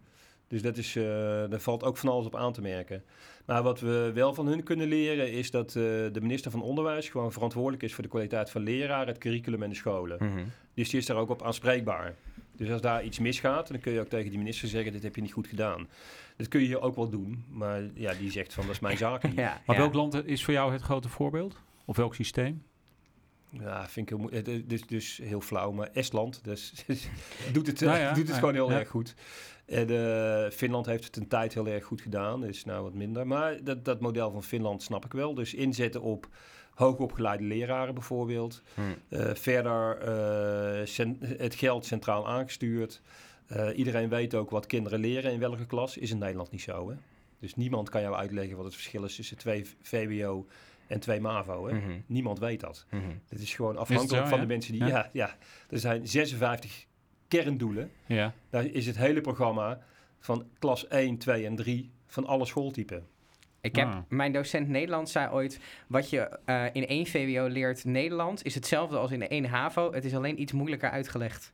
Dus 0.47 0.61
dat 0.61 0.77
is, 0.77 0.95
eh, 0.95 1.03
daar 1.49 1.59
valt 1.59 1.83
ook 1.83 1.97
van 1.97 2.09
alles 2.09 2.25
op 2.25 2.35
aan 2.35 2.53
te 2.53 2.61
merken. 2.61 3.03
Maar 3.45 3.63
wat 3.63 3.79
we 3.79 4.11
wel 4.13 4.33
van 4.33 4.47
hun 4.47 4.63
kunnen 4.63 4.87
leren 4.87 5.31
is 5.31 5.51
dat 5.51 5.67
eh, 5.67 5.73
de 5.73 6.19
minister 6.21 6.51
van 6.51 6.61
Onderwijs 6.61 7.09
gewoon 7.09 7.31
verantwoordelijk 7.31 7.83
is 7.83 7.93
voor 7.93 8.03
de 8.03 8.09
kwaliteit 8.09 8.49
van 8.49 8.63
leraren, 8.63 9.07
het 9.07 9.17
curriculum 9.17 9.63
en 9.63 9.69
de 9.69 9.75
scholen. 9.75 10.17
Mhm. 10.19 10.43
Dus 10.73 10.89
die 10.89 10.99
is 10.99 11.05
daar 11.05 11.17
ook 11.17 11.29
op 11.29 11.43
aanspreekbaar. 11.43 12.15
Dus 12.57 12.71
als 12.71 12.81
daar 12.81 13.03
iets 13.03 13.19
misgaat, 13.19 13.67
dan 13.67 13.79
kun 13.79 13.91
je 13.91 13.99
ook 13.99 14.07
tegen 14.07 14.29
die 14.29 14.37
minister 14.37 14.67
zeggen, 14.67 14.91
dit 14.91 15.03
heb 15.03 15.15
je 15.15 15.21
niet 15.21 15.33
goed 15.33 15.47
gedaan. 15.47 15.87
Dat 16.37 16.47
kun 16.47 16.59
je 16.59 16.65
hier 16.65 16.81
ook 16.81 16.95
wel 16.95 17.09
doen, 17.09 17.45
maar 17.49 17.81
ja, 17.93 18.13
die 18.13 18.31
zegt 18.31 18.53
van, 18.53 18.63
dat 18.65 18.73
is 18.73 18.79
mijn 18.79 18.97
zaak 19.07 19.23
niet. 19.23 19.35
Ja, 19.35 19.61
Maar 19.65 19.75
ja. 19.75 19.81
welk 19.81 19.93
land 19.93 20.25
is 20.25 20.43
voor 20.43 20.53
jou 20.53 20.71
het 20.71 20.81
grote 20.81 21.09
voorbeeld? 21.09 21.55
Of 21.85 21.95
welk 21.97 22.15
systeem? 22.15 22.63
Ja, 23.59 23.87
vind 23.87 24.11
ik 24.11 24.17
heel, 24.17 24.29
het- 24.31 24.69
dus, 24.69 24.87
dus 24.87 25.19
heel 25.23 25.41
flauw, 25.41 25.71
maar 25.71 25.89
Estland 25.93 26.43
dus, 26.43 26.73
doet 27.53 27.67
het, 27.67 27.79
Nou 27.81 27.97
ja, 27.99 28.13
doet 28.13 28.27
het 28.27 28.37
gewoon 28.37 28.53
heel 28.53 28.71
ja. 28.71 28.79
erg 28.79 28.89
goed. 28.89 29.15
En 29.65 29.89
eh, 29.89 30.51
Finland 30.51 30.85
heeft 30.85 31.03
het 31.03 31.15
een 31.15 31.27
tijd 31.27 31.53
heel 31.53 31.67
erg 31.67 31.83
goed 31.83 32.01
gedaan, 32.01 32.45
is 32.45 32.65
nou 32.65 32.83
wat 32.83 32.93
minder. 32.93 33.27
Maar 33.27 33.63
dat, 33.63 33.85
dat 33.85 33.99
model 33.99 34.31
van 34.31 34.43
Finland 34.43 34.83
snap 34.83 35.05
ik 35.05 35.11
wel. 35.11 35.33
Dus 35.33 35.53
inzetten 35.53 36.01
op 36.01 36.27
hoogopgeleide 36.73 37.43
leraren 37.43 37.93
bijvoorbeeld. 37.93 38.61
Hm. 38.73 38.81
Eh, 39.09 39.35
verder 39.35 39.97
eh, 39.97 41.37
het 41.37 41.55
geld 41.55 41.85
centraal 41.85 42.27
aangestuurd. 42.27 43.01
Iedereen 43.75 44.09
weet 44.09 44.35
ook 44.35 44.49
wat 44.49 44.65
kinderen 44.65 44.99
leren 44.99 45.31
in 45.31 45.39
welke 45.39 45.65
klas. 45.65 45.97
Is 45.97 46.11
in 46.11 46.17
Nederland 46.17 46.51
niet 46.51 46.61
zo, 46.61 46.89
hè? 46.89 46.95
Dus 47.39 47.55
niemand 47.55 47.89
kan 47.89 48.01
jou 48.01 48.15
uitleggen 48.15 48.55
wat 48.55 48.65
het 48.65 48.73
verschil 48.73 49.03
is 49.03 49.15
tussen 49.15 49.37
twee 49.37 49.65
VWO 49.81 50.45
en 50.87 50.99
twee 50.99 51.19
MAVO, 51.19 51.67
hè? 51.67 51.73
Mhm. 51.73 51.99
Niemand 52.05 52.39
weet 52.39 52.59
dat. 52.59 52.85
Het 53.29 53.41
is 53.41 53.53
gewoon 53.53 53.77
afhankelijk 53.77 54.23
zo, 54.23 54.29
van 54.29 54.37
ja? 54.37 54.43
de 54.43 54.47
mensen 54.47 54.73
die... 54.73 54.81
Ja. 54.81 54.87
Ja. 54.87 55.09
Ja, 55.11 55.35
er 55.69 55.79
zijn 55.79 56.07
56 56.07 56.85
kerndoelen. 57.27 57.91
Ja. 58.05 58.33
Daar 58.49 58.65
is 58.65 58.85
het 58.85 58.97
hele 58.97 59.21
programma 59.21 59.79
van 60.19 60.45
klas 60.59 60.87
1, 60.87 61.17
2 61.17 61.45
en 61.45 61.55
3 61.55 61.91
van 62.07 62.25
alle 62.25 62.45
schooltypen. 62.45 63.07
Ik 63.61 63.75
heb, 63.75 63.87
Ah. 63.87 63.97
Mijn 64.09 64.31
docent 64.31 64.67
Nederlands 64.67 65.11
zei 65.11 65.31
ooit... 65.31 65.59
wat 65.87 66.09
je 66.09 66.39
eh, 66.45 66.65
in 66.73 66.87
één 66.87 67.05
VWO 67.05 67.47
leert 67.47 67.85
Nederlands... 67.85 68.41
is 68.41 68.55
hetzelfde 68.55 68.97
als 68.97 69.11
in 69.11 69.27
één 69.27 69.45
HAVO. 69.45 69.91
Het 69.93 70.05
is 70.05 70.15
alleen 70.15 70.41
iets 70.41 70.51
moeilijker 70.51 70.89
uitgelegd. 70.89 71.53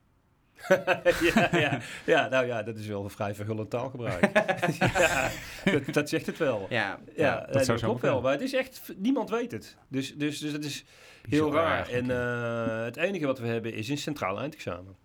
ja, 1.34 1.50
ja, 1.52 1.80
ja, 2.06 2.28
nou 2.30 2.46
ja, 2.46 2.64
dat 2.64 2.78
is 2.78 2.88
wel 2.88 3.04
een 3.04 3.10
vrij 3.10 3.36
verhullend 3.36 3.70
taalgebruik. 3.70 4.30
ja, 4.80 5.30
dat, 5.64 5.94
dat 5.94 6.10
zegt 6.10 6.26
het 6.26 6.38
wel. 6.38 6.68
Ja, 6.70 7.00
Ja, 7.16 7.40
dat 7.40 7.54
dat, 7.54 7.66
zou 7.66 7.78
zo 7.78 7.86
klopt 7.86 8.00
kunnen. 8.00 8.22
wel. 8.22 8.22
Maar 8.22 8.40
het 8.40 8.42
is 8.42 8.54
echt, 8.54 8.94
niemand 8.98 9.30
weet 9.30 9.52
het. 9.52 9.78
Dus, 9.88 10.16
dus, 10.16 10.40
dus 10.40 10.52
het 10.52 10.66
is 10.66 10.86
heel 11.30 11.54
raar. 11.54 11.90
En 11.90 12.12
eh, 12.12 12.84
het 12.84 12.98
enige 12.98 13.26
wat 13.26 13.40
we 13.40 13.48
hebben 13.48 13.74
is 13.74 13.90
een 13.90 13.98
centraal 13.98 14.40
eindexamen. 14.40 14.96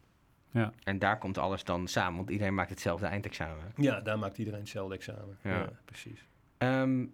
En 0.83 0.99
daar 0.99 1.19
komt 1.19 1.38
alles 1.38 1.64
dan 1.64 1.88
samen, 1.88 2.16
want 2.16 2.31
iedereen 2.31 2.55
maakt 2.55 2.71
hetzelfde 2.71 3.07
eindexamen. 3.07 3.73
Ja, 3.77 4.01
daar 4.01 4.19
maakt 4.19 4.38
iedereen 4.38 4.61
hetzelfde 4.61 4.95
examen. 4.95 5.38
Ja. 5.42 5.51
Ja, 5.51 5.71
precies. 5.85 6.25
Ehm, 6.59 7.05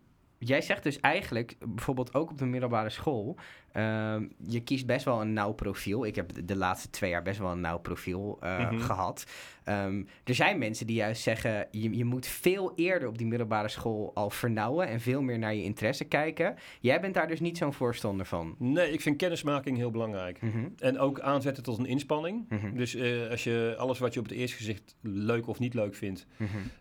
jij 0.44 0.61
zegt 0.61 0.83
dus 0.83 1.00
eigenlijk, 1.00 1.55
bijvoorbeeld 1.66 2.14
ook 2.14 2.31
op 2.31 2.38
de 2.38 2.46
middelbare 2.46 2.90
school, 2.90 3.37
ehm, 3.72 4.26
je 4.46 4.61
kiest 4.62 4.87
best 4.87 5.05
wel 5.05 5.20
een 5.20 5.33
nauw 5.33 5.52
profiel. 5.52 6.07
Ik 6.07 6.14
heb 6.16 6.31
de, 6.46 6.57
laatste 6.57 6.90
twee 6.90 7.11
jaar 7.11 7.22
best 7.22 7.38
wel 7.38 7.50
een 7.50 7.61
nauw 7.61 7.78
profiel 7.78 8.37
eh, 8.40 8.70
Mhm. 8.70 8.78
gehad. 8.81 9.26
Ehm, 9.64 10.02
er 10.24 10.35
zijn 10.35 10.59
mensen 10.59 10.87
die 10.87 10.96
juist 10.96 11.22
zeggen, 11.22 11.66
je, 11.70 11.96
je 11.96 12.05
moet 12.05 12.26
veel 12.26 12.72
eerder 12.76 13.09
op 13.09 13.18
die 13.18 13.26
middelbare 13.26 13.68
school 13.68 14.11
al 14.14 14.31
vernauwen 14.31 14.87
en 14.88 15.00
veel 15.00 15.22
meer 15.22 15.38
naar 15.38 15.55
je 15.55 15.62
interesse 15.62 16.05
kijken. 16.05 16.55
Jij 16.81 17.00
bent 17.00 17.14
daar 17.14 17.28
dus 17.28 17.40
niet 17.40 17.59
zo'n 17.59 17.72
voorstander 17.72 18.26
van. 18.26 18.55
Nee, 18.59 18.92
ik 18.92 19.00
vind 19.00 19.16
kennismaking 19.16 19.76
heel 19.76 19.90
belangrijk. 19.90 20.40
Mhm, 20.42 20.68
En 20.78 20.98
ook 20.98 21.20
aanzetten 21.20 21.62
tot 21.62 21.78
een 21.78 21.87
inspanning. 21.87 22.44
mhm, 22.48 22.76
Dus 22.76 22.94
eh, 22.94 23.28
als 23.31 23.44
je 23.44 23.74
alles 23.78 23.98
wat 23.98 24.14
je 24.14 24.20
op 24.20 24.26
het 24.28 24.35
eerste 24.35 24.57
gezicht 24.57 24.96
leuk 25.00 25.46
of 25.46 25.59
niet 25.59 25.74
leuk 25.74 25.94
vindt, 25.94 26.26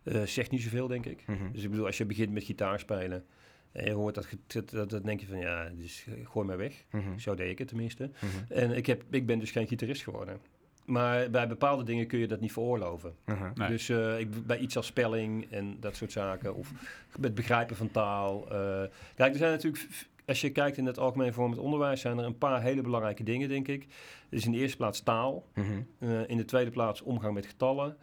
eh, 0.04 0.21
zegt 0.21 0.52
niet 0.52 0.62
zoveel, 0.62 0.88
denk 0.88 1.06
ik. 1.06 1.24
Dus 1.54 1.63
ik 1.63 1.69
bedoel, 1.69 1.86
als 1.86 1.97
je 1.97 2.06
begint 2.06 2.32
met 2.32 2.43
gitaar 2.43 2.80
spelen 2.80 3.26
En 3.71 3.86
je 3.86 3.91
hoort 3.91 4.15
dat, 4.15 4.27
dat, 4.71 4.89
dat 4.89 5.03
denk 5.03 5.19
je 5.19 5.27
van, 5.27 5.39
ja, 5.39 5.69
dus 5.73 6.05
gooi 6.23 6.47
maar 6.47 6.57
weg. 6.57 6.84
Mhm. 6.91 7.17
Zo 7.17 7.36
deed 7.36 7.49
ik 7.49 7.57
het 7.57 7.67
tenminste. 7.67 8.10
Mhm. 8.19 8.53
En 8.53 8.71
ik, 8.71 8.86
heb, 8.86 9.03
ik 9.10 9.25
ben 9.25 9.39
dus 9.39 9.51
geen 9.51 9.67
gitarist 9.67 10.03
geworden. 10.03 10.39
Maar 10.86 11.29
bij 11.29 11.47
bepaalde 11.47 11.84
dingen 11.84 12.07
kun 12.07 12.19
je 12.19 12.27
dat 12.27 12.39
niet 12.39 12.51
veroorloven. 12.51 13.15
Mhm. 13.25 13.51
Nee. 13.55 13.67
Dus 13.67 13.89
eh, 13.89 14.19
ik, 14.19 14.45
bij 14.45 14.57
iets 14.57 14.77
als 14.77 14.86
spelling 14.86 15.51
en 15.51 15.77
dat 15.79 15.95
soort 15.95 16.12
zaken. 16.12 16.55
Of 16.55 16.71
het 17.21 17.34
begrijpen 17.34 17.75
van 17.75 17.91
taal. 17.91 18.43
eh. 18.51 18.84
kijk, 19.15 19.31
er 19.31 19.38
zijn 19.38 19.51
natuurlijk... 19.51 19.88
Als 20.25 20.41
je 20.41 20.51
kijkt 20.51 20.77
in 20.77 20.86
het 20.86 20.99
algemeen 20.99 21.34
vormend 21.34 21.62
onderwijs... 21.62 22.01
zijn 22.01 22.17
er 22.17 22.25
een 22.25 22.38
paar 22.38 22.62
hele 22.62 22.81
belangrijke 22.81 23.23
dingen, 23.23 23.49
denk 23.49 23.67
ik. 23.67 23.88
Dus 24.29 24.45
in 24.45 24.51
de 24.51 24.57
eerste 24.57 24.77
plaats 24.77 25.01
taal. 25.01 25.45
Eh, 25.99 26.29
in 26.29 26.38
de 26.38 26.45
tweede 26.45 26.71
plaats 26.71 27.01
omgang 27.01 27.34
met 27.34 27.45
getallen. 27.45 27.97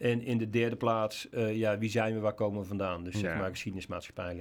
En 0.00 0.22
in 0.22 0.38
de 0.38 0.50
derde 0.50 0.76
plaats, 0.76 1.28
eh, 1.28 1.56
ja, 1.56 1.78
wie 1.78 1.90
zijn 1.90 2.14
we, 2.14 2.20
waar 2.20 2.32
komen 2.32 2.60
we 2.60 2.66
vandaan? 2.66 3.04
Dus 3.04 3.18
zeg 3.18 3.36
maar. 3.36 3.50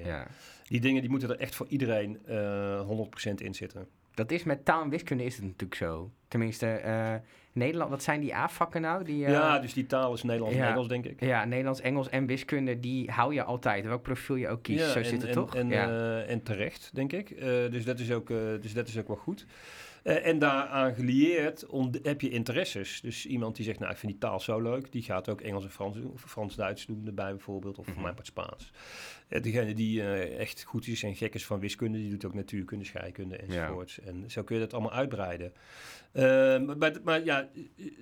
Ja. 0.06 0.28
Die 0.64 0.80
dingen 0.80 1.02
die 1.02 1.10
moeten 1.10 1.30
er 1.30 1.40
echt 1.40 1.56
voor 1.56 1.68
iedereen 1.70 2.20
eh 2.26 2.82
100% 2.82 3.42
in 3.42 3.54
zitten. 3.54 3.88
Dat 4.14 4.32
is 4.32 4.44
met 4.44 4.66
taal 4.66 4.84
en 4.84 4.90
wiskunde 4.90 5.24
is 5.24 5.36
het 5.36 5.44
natuurlijk 5.44 5.76
zo. 5.76 6.12
Tenminste, 6.28 6.68
eh, 6.68 7.16
Nederland, 7.52 7.90
wat 7.90 8.04
zijn 8.04 8.20
die 8.20 8.36
A-vakken 8.36 8.82
nou? 8.82 9.04
Die, 9.04 9.26
eh, 9.26 9.32
ja, 9.32 9.60
dus 9.60 9.74
die 9.74 9.86
taal 9.86 10.14
is 10.14 10.24
Nederlands 10.24 10.58
en. 10.58 10.68
Engels, 10.68 10.88
denk 10.88 11.06
ik. 11.06 11.20
ja, 11.20 11.46
Nederlands, 11.46 11.82
Engels 11.82 12.10
en 12.10 12.26
wiskunde, 12.26 12.80
die 12.80 13.12
hou 13.12 13.34
je 13.34 13.44
altijd. 13.44 13.86
Welk 13.86 14.02
profiel 14.02 14.36
je 14.36 14.50
ook 14.50 14.64
kiest, 14.64 14.86
Ja, 14.86 14.92
zo 14.92 15.00
en, 15.00 15.06
zit 15.06 15.22
het 15.22 15.30
en, 15.30 15.36
toch? 15.36 15.56
En, 15.56 15.70
ja. 15.70 15.88
eh, 15.88 16.30
en 16.30 16.44
terecht, 16.44 16.90
denk 16.94 17.14
ik. 17.14 17.30
Eh, 17.30 17.48
dus, 17.70 17.86
dat 17.86 18.00
is 18.00 18.12
ook, 18.12 18.30
eh, 18.30 18.38
dus 18.62 18.74
dat 18.74 18.88
is 18.88 18.98
ook 18.98 19.08
wel 19.08 19.18
goed. 19.18 19.46
Eh, 20.10 20.26
en 20.28 20.40
daaraan 20.40 20.94
gelieerd 20.94 21.66
heb 22.02 22.22
je 22.22 22.30
interesses. 22.30 23.02
Dus 23.02 23.26
iemand 23.26 23.56
die 23.56 23.66
zegt, 23.66 23.80
nou, 23.80 23.92
ik 23.92 23.98
vind 23.98 24.12
die 24.12 24.22
taal 24.22 24.40
zo 24.40 24.62
leuk. 24.62 24.92
Die 24.92 25.02
gaat 25.04 25.30
ook 25.30 25.42
Engels 25.42 25.64
en 25.64 25.72
Frans 25.72 25.96
doen. 25.96 26.12
Of 26.12 26.22
Frans-Duits 26.22 26.86
doen 26.86 27.04
erbij 27.06 27.30
bijvoorbeeld. 27.30 27.78
Of 27.78 27.86
voor 27.86 27.94
Mhm. 27.94 28.04
mij 28.04 28.14
part 28.14 28.28
Spaans. 28.28 28.72
Eh, 29.28 29.42
degene 29.42 29.74
die 29.74 30.02
eh, 30.02 30.40
echt 30.40 30.64
goed 30.64 30.88
is 30.88 31.04
en 31.04 31.16
gek 31.16 31.34
is 31.34 31.46
van 31.46 31.60
wiskunde. 31.60 31.98
Die 31.98 32.10
doet 32.10 32.26
ook 32.26 32.34
natuurkunde, 32.34 32.86
scheikunde 32.86 33.38
enzovoorts. 33.38 34.00
En 34.00 34.24
zo 34.28 34.44
kun 34.44 34.56
je 34.56 34.62
dat 34.62 34.74
allemaal 34.74 34.92
uitbreiden. 34.94 35.54
Maar, 36.14 36.78
maar, 36.78 36.94
maar 37.04 37.24
ja, 37.24 37.50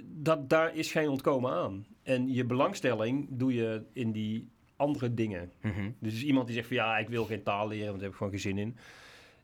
dat, 0.03 0.49
daar 0.49 0.75
is 0.75 0.91
geen 0.91 1.09
ontkomen 1.09 1.51
aan. 1.51 1.85
En 2.03 2.33
je 2.33 2.45
belangstelling 2.45 3.27
doe 3.29 3.53
je 3.53 3.81
in 3.93 4.11
die 4.11 4.49
andere 4.75 5.13
dingen. 5.13 5.51
Mhm. 5.61 5.89
Dus 5.99 6.23
iemand 6.23 6.45
die 6.45 6.55
zegt 6.55 6.67
van 6.67 6.75
ja, 6.75 6.97
ik 6.97 7.09
wil 7.09 7.25
geen 7.25 7.43
taal 7.43 7.67
leren, 7.67 7.85
want 7.85 7.95
daar 7.99 8.03
heb 8.03 8.11
ik 8.11 8.17
gewoon 8.17 8.31
geen 8.31 8.41
zin 8.41 8.57
in. 8.57 8.77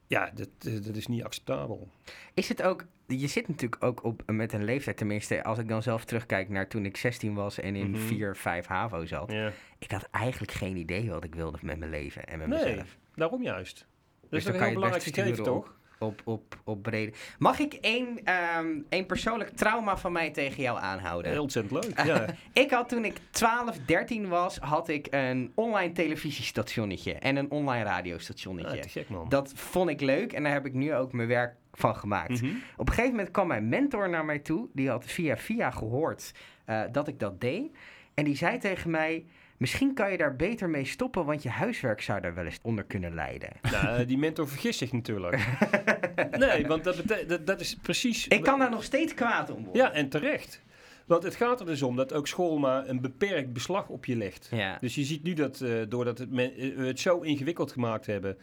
Ja, 0.08 0.32
dat, 0.36 0.50
eh, 0.60 0.74
dat 0.84 0.96
is 0.96 1.08
niet 1.08 1.24
acceptabel. 1.24 1.88
Is 2.34 2.50
het 2.50 2.62
ook, 2.64 2.86
je 3.08 3.28
zit 3.28 3.48
natuurlijk 3.48 3.84
ook 3.84 4.04
op 4.04 4.24
met 4.26 4.54
een 4.54 4.64
leeftijd, 4.64 4.98
tenminste, 4.98 5.44
als 5.44 5.58
ik 5.60 5.68
dan 5.68 5.84
zelf 5.84 6.06
terugkijk 6.06 6.50
naar 6.50 6.68
toen 6.68 6.86
ik 6.86 6.98
16 6.98 7.34
was 7.34 7.60
en 7.60 7.76
in 7.76 7.90
Mhm. 7.92 8.00
4, 8.00 8.36
5 8.36 8.66
HAVO 8.66 9.06
zat. 9.06 9.32
Ik 9.80 9.92
had 9.92 10.08
eigenlijk 10.12 10.52
geen 10.52 10.78
idee 10.78 11.10
wat 11.10 11.24
ik 11.24 11.36
wilde 11.36 11.58
met 11.62 11.78
mijn 11.80 11.92
leven 11.92 12.26
en 12.26 12.38
met 12.40 12.48
Nee, 12.48 12.66
mezelf. 12.66 12.98
daarom 13.16 13.42
juist. 13.44 13.78
Dat 14.22 14.30
Dus 14.30 14.40
is 14.40 14.44
dan 14.46 14.54
toch 14.54 14.62
kan 14.62 14.72
een 14.72 14.80
je 14.80 14.80
heel 14.80 14.90
belangrijk 14.90 15.16
gegeven, 15.16 15.44
toch? 15.44 15.76
Op, 16.00 16.22
op, 16.24 16.58
op 16.64 16.84
brede. 16.84 17.14
Mag 17.40 17.60
ik 17.60 17.74
één, 17.74 18.20
ehm, 18.24 18.68
één 18.90 19.06
persoonlijk 19.06 19.50
trauma 19.50 19.98
van 19.98 20.12
mij 20.12 20.32
tegen 20.32 20.64
jou 20.64 20.80
aanhouden? 20.80 21.32
Heel 21.32 21.42
ontzettend 21.42 21.84
leuk, 21.84 22.06
ja. 22.08 22.26
Ik 22.54 22.72
had 22.72 22.90
toen 22.90 23.06
ik 23.06 23.18
12, 23.32 23.78
13 23.86 24.28
was, 24.28 24.58
had 24.58 24.90
ik 24.90 25.08
een 25.10 25.52
online 25.56 25.92
televisiestationnetje 25.92 27.14
en 27.14 27.36
een 27.36 27.52
online 27.52 27.84
radiostationnetje. 27.84 28.76
ja 28.76 28.82
te 28.82 28.90
gek, 28.90 29.10
man. 29.10 29.30
Dat 29.30 29.52
vond 29.56 29.90
ik 29.90 30.02
leuk 30.02 30.34
en 30.34 30.44
daar 30.44 30.54
heb 30.54 30.66
ik 30.66 30.74
nu 30.74 30.94
ook 30.94 31.14
mijn 31.14 31.28
werk 31.28 31.56
van 31.74 31.96
gemaakt. 31.96 32.42
Mhm. 32.42 32.52
Op 32.78 32.88
een 32.88 32.94
gegeven 32.94 33.16
moment 33.16 33.32
kwam 33.32 33.48
mijn 33.48 33.70
mentor 33.70 34.10
naar 34.10 34.26
mij 34.26 34.40
toe. 34.40 34.68
Die 34.74 34.90
had 34.90 35.06
via 35.06 35.38
via 35.38 35.72
gehoord 35.72 36.32
eh, 36.66 36.82
dat 36.92 37.08
ik 37.08 37.20
dat 37.20 37.42
deed. 37.42 37.72
En 38.14 38.24
die 38.24 38.36
zei 38.36 38.58
tegen 38.58 38.90
mij... 38.90 39.26
Misschien 39.64 39.94
kan 39.94 40.12
je 40.12 40.18
daar 40.18 40.36
beter 40.36 40.70
mee 40.70 40.86
stoppen, 40.86 41.26
want 41.26 41.44
je 41.44 41.50
huiswerk 41.50 42.02
zou 42.02 42.22
daar 42.22 42.34
wel 42.34 42.46
eens 42.46 42.60
onder 42.62 42.84
kunnen 42.84 43.14
lijden. 43.14 43.50
Nou, 43.72 44.00
eh, 44.00 44.08
die 44.08 44.18
mentor 44.18 44.48
vergist 44.48 44.80
zich 44.80 44.92
natuurlijk. 44.92 45.46
nee, 46.38 46.68
want 46.68 46.84
dat, 46.84 47.02
dat, 47.28 47.46
dat 47.48 47.62
is 47.62 47.76
precies... 47.82 48.28
Ik 48.28 48.44
kan 48.44 48.60
daar 48.60 48.70
nog 48.70 48.84
steeds 48.84 49.14
kwaad 49.14 49.50
om 49.50 49.64
worden. 49.64 49.82
Ja, 49.82 49.92
en 49.92 50.10
terecht. 50.10 50.62
Want 51.06 51.24
het 51.24 51.36
gaat 51.36 51.60
er 51.60 51.66
dus 51.66 51.82
om 51.82 51.96
dat 51.96 52.14
ook 52.14 52.28
school 52.28 52.58
maar 52.58 52.88
een 52.88 53.02
beperkt 53.02 53.54
beslag 53.54 53.88
op 53.90 54.06
je 54.06 54.16
legt. 54.16 54.48
Ja. 54.52 54.78
Dus 54.80 54.96
je 54.96 55.04
ziet 55.04 55.24
nu 55.24 55.34
dat 55.34 55.62
eh, 55.62 55.70
doordat 55.90 56.18
het 56.18 56.32
men- 56.32 56.54
eh, 56.56 56.76
we 56.76 56.86
het 56.86 57.00
zo 57.00 57.20
ingewikkeld 57.20 57.72
gemaakt 57.72 58.06
hebben... 58.06 58.38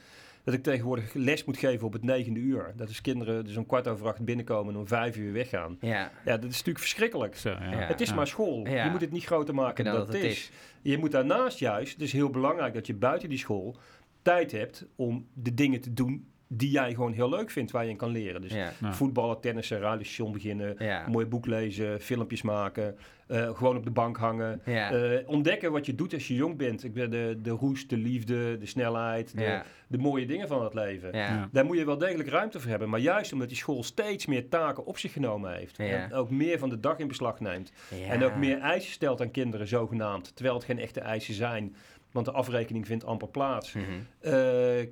dat 0.44 0.54
ik 0.54 0.62
tegenwoordig 0.62 1.14
les 1.14 1.44
moet 1.44 1.58
geven 1.58 1.86
op 1.86 1.92
het 1.92 2.02
negende 2.04 2.40
uur. 2.40 2.72
Dat 2.76 2.88
is 2.88 3.00
kinderen 3.00 3.44
dus 3.44 3.56
om 3.56 3.66
kwart 3.66 3.88
over 3.88 4.06
acht 4.06 4.20
binnenkomen 4.24 4.74
en 4.74 4.80
om 4.80 4.86
vijf 4.86 5.16
uur 5.16 5.32
weggaan. 5.32 5.76
Ja. 5.80 6.10
Ja, 6.24 6.36
dat 6.36 6.44
is 6.50 6.56
natuurlijk 6.56 6.78
verschrikkelijk. 6.78 7.36
Zo, 7.36 7.48
ja. 7.50 7.70
Ja. 7.70 7.76
Het 7.78 8.00
is 8.00 8.08
Ja. 8.08 8.14
maar 8.14 8.26
school. 8.26 8.66
Ja. 8.66 8.84
Je 8.84 8.90
moet 8.90 9.00
het 9.00 9.12
niet 9.12 9.24
groter 9.24 9.54
maken 9.54 9.84
dan 9.84 9.94
Dan 9.94 10.04
dat 10.06 10.14
het 10.14 10.24
is. 10.24 10.50
Je 10.82 10.98
moet 10.98 11.10
daarnaast 11.10 11.58
juist, 11.58 11.92
het 11.92 12.02
is 12.02 12.12
heel 12.12 12.30
belangrijk 12.30 12.74
dat 12.74 12.86
je 12.86 12.94
buiten 12.94 13.28
die 13.28 13.38
school 13.38 13.76
tijd 14.22 14.52
hebt 14.52 14.86
om 14.96 15.26
de 15.34 15.54
dingen 15.54 15.80
te 15.80 15.92
doen 15.92 16.28
die 16.52 16.70
jij 16.70 16.94
gewoon 16.94 17.12
heel 17.12 17.28
leuk 17.28 17.50
vindt, 17.50 17.70
waar 17.70 17.84
je 17.84 17.90
in 17.90 17.96
kan 17.96 18.10
leren. 18.10 18.40
Dus 18.40 18.52
Ja. 18.52 18.72
Voetballen, 18.92 19.40
tennissen, 19.40 19.78
radiostation 19.80 20.32
beginnen, 20.32 20.74
Ja. 20.78 21.04
een 21.04 21.10
mooi 21.10 21.26
boek 21.26 21.46
lezen, 21.46 22.00
filmpjes 22.00 22.42
maken, 22.42 22.96
eh, 23.26 23.56
gewoon 23.56 23.76
op 23.76 23.84
de 23.84 23.90
bank 23.90 24.16
hangen. 24.16 24.60
Ja. 24.64 24.90
Eh, 24.92 25.28
ontdekken 25.28 25.72
wat 25.72 25.86
je 25.86 25.94
doet 25.94 26.12
als 26.14 26.28
je 26.28 26.34
jong 26.34 26.56
bent. 26.56 26.84
Ik 26.84 26.92
ben 26.92 27.10
de, 27.10 27.38
de 27.42 27.50
roes, 27.50 27.86
de 27.88 27.96
liefde, 27.96 28.58
de 28.58 28.66
snelheid, 28.66 29.36
de, 29.36 29.42
Ja. 29.42 29.64
De 29.90 29.98
mooie 29.98 30.26
dingen 30.26 30.48
van 30.48 30.64
het 30.64 30.74
leven. 30.74 31.12
Ja. 31.12 31.18
Ja. 31.18 31.48
Daar 31.52 31.64
moet 31.64 31.78
je 31.78 31.84
wel 31.84 31.98
degelijk 31.98 32.28
ruimte 32.28 32.60
voor 32.60 32.70
hebben. 32.70 32.88
Maar 32.88 33.00
juist 33.00 33.32
omdat 33.32 33.48
die 33.48 33.56
school 33.56 33.82
steeds 33.82 34.26
meer 34.26 34.48
taken 34.48 34.84
op 34.84 34.98
zich 34.98 35.12
genomen 35.12 35.54
heeft. 35.54 35.76
Ja. 35.76 35.84
En 35.84 36.12
ook 36.12 36.30
meer 36.30 36.58
van 36.58 36.68
de 36.68 36.80
dag 36.80 36.98
in 36.98 37.08
beslag 37.08 37.40
neemt. 37.40 37.72
En 38.08 38.24
ook 38.24 38.36
meer 38.36 38.58
eisen 38.58 38.92
stelt 38.92 39.20
aan 39.20 39.30
kinderen, 39.30 39.66
zogenaamd. 39.68 40.34
Terwijl 40.34 40.56
het 40.56 40.64
geen 40.64 40.78
echte 40.78 41.00
eisen 41.00 41.34
zijn. 41.34 41.76
Want 42.12 42.26
de 42.26 42.32
afrekening 42.32 42.86
vindt 42.86 43.04
amper 43.04 43.28
plaats. 43.28 43.72
Mhm. 43.72 43.84
Eh, 44.20 44.32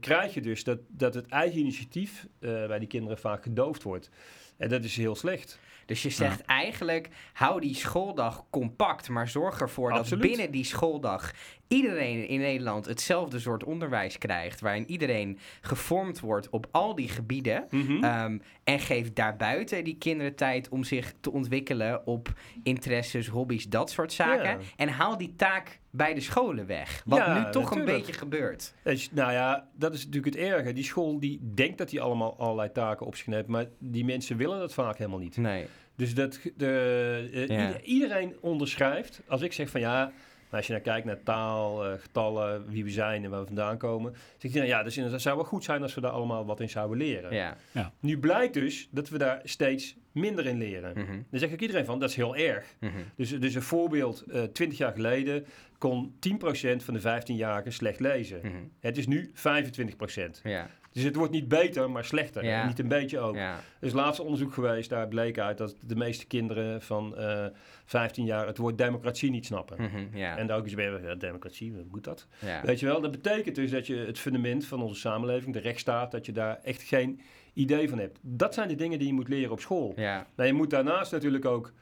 krijg 0.00 0.34
je 0.34 0.40
dus 0.40 0.64
dat, 0.64 0.78
dat 0.88 1.14
het 1.14 1.26
eigen 1.26 1.58
initiatief 1.58 2.26
eh, 2.38 2.66
bij 2.66 2.78
die 2.78 2.88
kinderen 2.88 3.18
vaak 3.18 3.42
gedoofd 3.42 3.82
wordt. 3.82 4.10
En 4.56 4.68
dat 4.68 4.84
is 4.84 4.96
heel 4.96 5.16
slecht. 5.16 5.58
Dus 5.88 6.02
je 6.02 6.10
zegt 6.10 6.40
eigenlijk, 6.40 7.08
hou 7.32 7.60
die 7.60 7.74
schooldag 7.74 8.44
compact, 8.50 9.08
maar 9.08 9.28
zorg 9.28 9.60
ervoor 9.60 9.92
Absoluut. 9.92 10.22
dat 10.22 10.30
binnen 10.30 10.50
die 10.50 10.64
schooldag 10.64 11.32
iedereen 11.68 12.28
in 12.28 12.40
Nederland 12.40 12.86
hetzelfde 12.86 13.38
soort 13.38 13.64
onderwijs 13.64 14.18
krijgt, 14.18 14.60
waarin 14.60 14.90
iedereen 14.90 15.38
gevormd 15.60 16.20
wordt 16.20 16.48
op 16.48 16.66
al 16.70 16.94
die 16.94 17.08
gebieden. 17.08 17.66
Mhm. 17.70 18.04
Ehm, 18.04 18.38
en 18.64 18.78
geef 18.78 19.12
daarbuiten 19.12 19.84
die 19.84 19.98
kinderen 19.98 20.34
tijd 20.34 20.68
om 20.68 20.84
zich 20.84 21.14
te 21.20 21.32
ontwikkelen 21.32 22.06
op 22.06 22.32
interesses, 22.62 23.26
hobby's, 23.26 23.68
dat 23.68 23.90
soort 23.90 24.12
zaken. 24.12 24.50
Ja. 24.50 24.58
En 24.76 24.88
haal 24.88 25.18
die 25.18 25.34
taak 25.36 25.80
bij 25.90 26.14
de 26.14 26.20
scholen 26.20 26.66
weg. 26.66 27.02
Wat 27.04 27.18
Ja, 27.18 27.44
nu 27.44 27.50
toch 27.50 27.70
een 27.70 27.84
beetje 27.84 28.12
gebeurt. 28.12 28.74
Nou 29.10 29.32
ja, 29.32 29.68
dat 29.74 29.94
is 29.94 30.04
natuurlijk 30.04 30.34
het 30.34 30.44
erge. 30.44 30.72
Die 30.72 30.84
school 30.84 31.20
die 31.20 31.52
denkt 31.54 31.78
dat 31.78 31.90
hij 31.90 32.00
allemaal 32.00 32.38
allerlei 32.38 32.72
taken 32.72 33.06
op 33.06 33.16
zich 33.16 33.26
heeft. 33.26 33.46
Maar 33.46 33.66
die 33.78 34.04
mensen 34.04 34.36
willen 34.36 34.58
dat 34.58 34.74
vaak 34.74 34.98
helemaal 34.98 35.18
niet. 35.18 35.36
Nee. 35.36 35.66
Dus 35.98 36.14
dat 36.14 36.40
de, 36.56 37.28
eh, 37.32 37.46
Ja. 37.46 37.66
ieder- 37.66 37.82
iedereen 37.82 38.36
onderschrijft. 38.40 39.20
Als 39.26 39.42
ik 39.42 39.52
zeg 39.52 39.70
van 39.70 39.80
ja, 39.80 40.12
maar 40.50 40.56
als 40.60 40.66
je 40.66 40.72
nou 40.72 40.84
kijkt 40.84 41.06
naar 41.06 41.22
taal, 41.22 41.84
eh, 41.86 41.92
getallen, 42.00 42.64
wie 42.68 42.84
we 42.84 42.90
zijn 42.90 43.24
en 43.24 43.30
waar 43.30 43.40
we 43.40 43.46
vandaan 43.46 43.78
komen. 43.78 44.14
Zeg 44.36 44.52
je, 44.52 44.58
nou 44.58 44.70
ja, 44.70 44.82
dus 44.82 44.96
inderdaad, 44.96 45.12
het 45.12 45.22
zou 45.22 45.36
wel 45.36 45.44
goed 45.44 45.64
zijn 45.64 45.82
als 45.82 45.94
we 45.94 46.00
daar 46.00 46.10
allemaal 46.10 46.46
wat 46.46 46.60
in 46.60 46.68
zouden 46.68 46.96
leren. 46.98 47.34
Ja. 47.34 47.92
Nu 48.00 48.18
blijkt 48.18 48.54
dus 48.54 48.88
dat 48.90 49.08
we 49.08 49.18
daar 49.18 49.40
steeds 49.44 49.96
minder 50.12 50.46
in 50.46 50.58
leren. 50.58 50.92
Mhm. 50.94 51.12
Dan 51.30 51.40
zegt 51.40 51.52
ook 51.52 51.60
iedereen 51.60 51.84
van, 51.84 51.98
dat 51.98 52.08
is 52.10 52.16
heel 52.16 52.36
erg. 52.36 52.64
Mhm. 52.80 52.92
Dus, 53.16 53.30
dus 53.40 53.54
een 53.54 53.62
voorbeeld, 53.62 54.20
eh 54.32 54.42
20 54.42 54.78
jaar 54.78 54.92
geleden 54.92 55.46
kon 55.78 56.16
10% 56.18 56.82
van 56.84 56.94
de 56.94 57.00
15-jarigen 57.00 57.72
slecht 57.72 58.00
lezen. 58.00 58.40
Mhm. 58.42 58.56
Het 58.80 58.98
is 58.98 59.06
nu 59.06 59.30
25%. 59.34 60.40
Ja. 60.44 60.70
Dus 60.98 61.06
het 61.06 61.16
wordt 61.16 61.32
niet 61.32 61.48
beter, 61.48 61.90
maar 61.90 62.04
slechter. 62.04 62.44
Ja. 62.44 62.60
En 62.60 62.66
niet 62.66 62.78
een 62.78 62.88
beetje 62.88 63.18
ook. 63.18 63.34
Ja. 63.34 63.54
Er 63.54 63.86
is 63.86 63.92
laatst 63.92 64.20
onderzoek 64.20 64.52
geweest, 64.52 64.90
daar 64.90 65.08
bleek 65.08 65.38
uit 65.38 65.58
dat 65.58 65.76
de 65.80 65.96
meeste 65.96 66.26
kinderen 66.26 66.82
van 66.82 67.16
eh 67.16 67.46
15 67.84 68.24
jaar 68.24 68.46
het 68.46 68.58
woord 68.58 68.78
democratie 68.78 69.30
niet 69.30 69.46
snappen. 69.46 69.82
Mhm. 69.82 70.22
En 70.22 70.46
daar 70.46 70.58
ook 70.58 70.64
eens 70.64 70.74
bij, 70.74 71.00
ja, 71.02 71.14
democratie, 71.14 71.72
wat 71.72 71.84
moet 71.90 72.04
dat? 72.04 72.26
Ja. 72.38 72.62
Weet 72.64 72.80
je 72.80 72.86
wel, 72.86 73.00
dat 73.00 73.10
betekent 73.10 73.54
dus 73.54 73.70
dat 73.70 73.86
je 73.86 73.96
het 73.96 74.18
fundament 74.18 74.66
van 74.66 74.82
onze 74.82 75.00
samenleving, 75.00 75.52
de 75.52 75.60
rechtsstaat, 75.60 76.10
dat 76.10 76.26
je 76.26 76.32
daar 76.32 76.58
echt 76.62 76.82
geen 76.82 77.20
idee 77.52 77.88
van 77.88 77.98
hebt. 77.98 78.18
Dat 78.22 78.54
zijn 78.54 78.68
de 78.68 78.74
dingen 78.74 78.98
die 78.98 79.08
je 79.08 79.14
moet 79.14 79.28
leren 79.28 79.52
op 79.52 79.60
school. 79.60 79.92
Ja. 79.96 80.26
Nou, 80.36 80.48
je 80.48 80.54
moet 80.54 80.70
daarnaast 80.70 81.12
natuurlijk 81.12 81.44
ook 81.44 81.72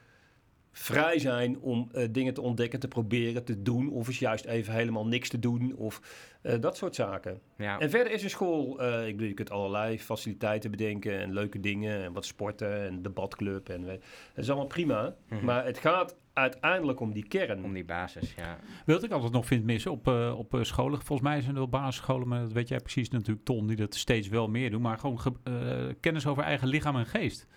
vrij 0.77 1.19
zijn 1.19 1.59
om 1.59 1.89
eh, 1.91 2.07
dingen 2.11 2.33
te 2.33 2.41
ontdekken, 2.41 2.79
te 2.79 2.87
proberen, 2.87 3.43
te 3.43 3.61
doen. 3.61 3.89
Of 3.89 4.07
eens 4.07 4.19
juist 4.19 4.45
even 4.45 4.73
helemaal 4.73 5.07
niks 5.07 5.29
te 5.29 5.39
doen. 5.39 5.75
Of 5.75 6.01
eh, 6.41 6.59
dat 6.59 6.77
soort 6.77 6.95
zaken. 6.95 7.39
Ja. 7.57 7.79
En 7.79 7.89
verder 7.89 8.13
is 8.13 8.23
een 8.23 8.29
school, 8.29 8.81
eh, 8.81 9.07
ik 9.07 9.11
bedoel, 9.13 9.27
je 9.27 9.33
kunt 9.33 9.51
allerlei 9.51 9.99
faciliteiten 9.99 10.71
bedenken 10.71 11.19
en 11.19 11.33
leuke 11.33 11.59
dingen. 11.59 12.03
En 12.03 12.13
wat 12.13 12.25
sporten 12.25 12.85
en 12.87 13.01
debatclub. 13.01 13.69
En, 13.69 13.85
dat 13.85 13.99
is 14.35 14.47
allemaal 14.49 14.67
prima. 14.67 15.15
Mhm. 15.29 15.45
Maar 15.45 15.65
het 15.65 15.77
gaat 15.77 16.15
uiteindelijk 16.33 16.99
om 16.99 17.13
die 17.13 17.27
kern. 17.27 17.63
Om 17.63 17.73
die 17.73 17.85
basis, 17.85 18.33
ja. 18.35 18.57
Wat 18.85 19.03
ik 19.03 19.11
altijd 19.11 19.31
nog 19.31 19.45
vind 19.45 19.63
missen 19.63 19.91
op, 19.91 20.07
eh, 20.07 20.33
op 20.37 20.53
eh, 20.53 20.63
scholen. 20.63 21.01
Volgens 21.01 21.27
mij 21.29 21.39
zijn 21.41 21.51
er 21.53 21.59
wel 21.59 21.69
basisscholen, 21.69 22.27
maar 22.27 22.41
dat 22.41 22.51
weet 22.51 22.67
jij 22.67 22.79
precies 22.79 23.09
natuurlijk, 23.09 23.45
Ton, 23.45 23.67
die 23.67 23.75
dat 23.75 23.95
steeds 23.95 24.27
wel 24.27 24.47
meer 24.47 24.69
doen. 24.71 24.81
Maar 24.81 24.97
gewoon 24.99 25.19
ge- 25.19 25.31
eh, 25.43 25.53
kennis 25.99 26.27
over 26.27 26.43
eigen 26.43 26.67
lichaam 26.67 26.95
en 26.95 27.05
geest. 27.05 27.47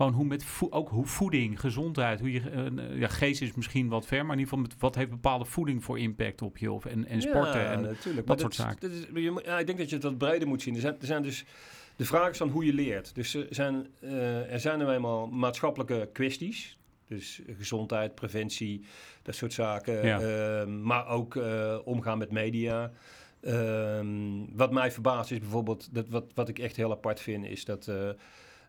Gewoon 0.00 0.14
hoe 0.14 0.24
met 0.24 0.44
ook 0.70 0.88
hoe 0.88 1.06
voeding, 1.06 1.60
gezondheid, 1.60 2.20
hoe 2.20 2.32
je, 2.32 2.40
eh, 2.40 2.98
ja, 2.98 3.08
geest 3.08 3.42
is 3.42 3.54
misschien 3.54 3.88
wat 3.88 4.06
ver, 4.06 4.24
maar 4.26 4.32
in 4.34 4.38
ieder 4.40 4.54
geval 4.54 4.68
met, 4.70 4.80
wat 4.80 4.94
heeft 4.94 5.10
bepaalde 5.10 5.44
voeding 5.44 5.84
voor 5.84 5.98
impact 5.98 6.42
op 6.42 6.58
je 6.58 6.72
of, 6.72 6.84
en, 6.84 7.06
en 7.06 7.22
sporten. 7.22 7.60
Ja, 7.60 7.72
en, 7.72 7.80
natuurlijk. 7.82 8.26
dat 8.26 8.40
Maar 8.42 8.52
soort 8.52 8.80
dat- 8.80 8.80
dat 8.80 8.90
is- 8.90 9.06
je 9.22 9.40
ja, 9.44 9.58
ik 9.58 9.66
denk 9.66 9.78
dat 9.78 9.88
je 9.88 9.94
het 9.94 10.04
wat 10.04 10.18
breder 10.18 10.48
moet 10.48 10.62
zien. 10.62 10.74
Er 10.74 10.80
zijn, 10.80 10.96
er 11.00 11.06
zijn 11.06 11.22
dus 11.22 11.44
de 11.96 12.04
vraag 12.04 12.30
is 12.30 12.38
dan 12.38 12.48
hoe 12.48 12.64
je 12.64 12.72
leert. 12.72 13.14
Dus 13.14 13.34
er 13.34 13.46
zijn, 13.50 13.86
eh, 14.00 14.52
er 14.52 14.60
zijn 14.60 14.78
nou 14.78 14.92
eenmaal 14.92 15.26
maatschappelijke 15.26 16.08
kwesties. 16.12 16.78
Dus 17.08 17.40
gezondheid, 17.58 18.14
preventie, 18.14 18.84
dat 19.22 19.34
soort 19.34 19.52
zaken. 19.52 20.06
Ja. 20.06 20.20
Ehm, 20.20 20.82
maar 20.82 21.06
ook 21.08 21.36
eh, 21.36 21.78
omgaan 21.84 22.18
met 22.18 22.30
media. 22.30 22.90
Ehm, 23.40 24.06
wat 24.52 24.72
mij 24.72 24.90
verbaast 24.90 25.30
is 25.30 25.38
bijvoorbeeld, 25.38 25.94
dat 25.94 26.08
wat, 26.08 26.24
wat 26.34 26.48
ik 26.48 26.58
echt 26.58 26.76
heel 26.76 26.90
apart 26.90 27.20
vind, 27.20 27.44
is 27.46 27.64
dat 27.64 27.88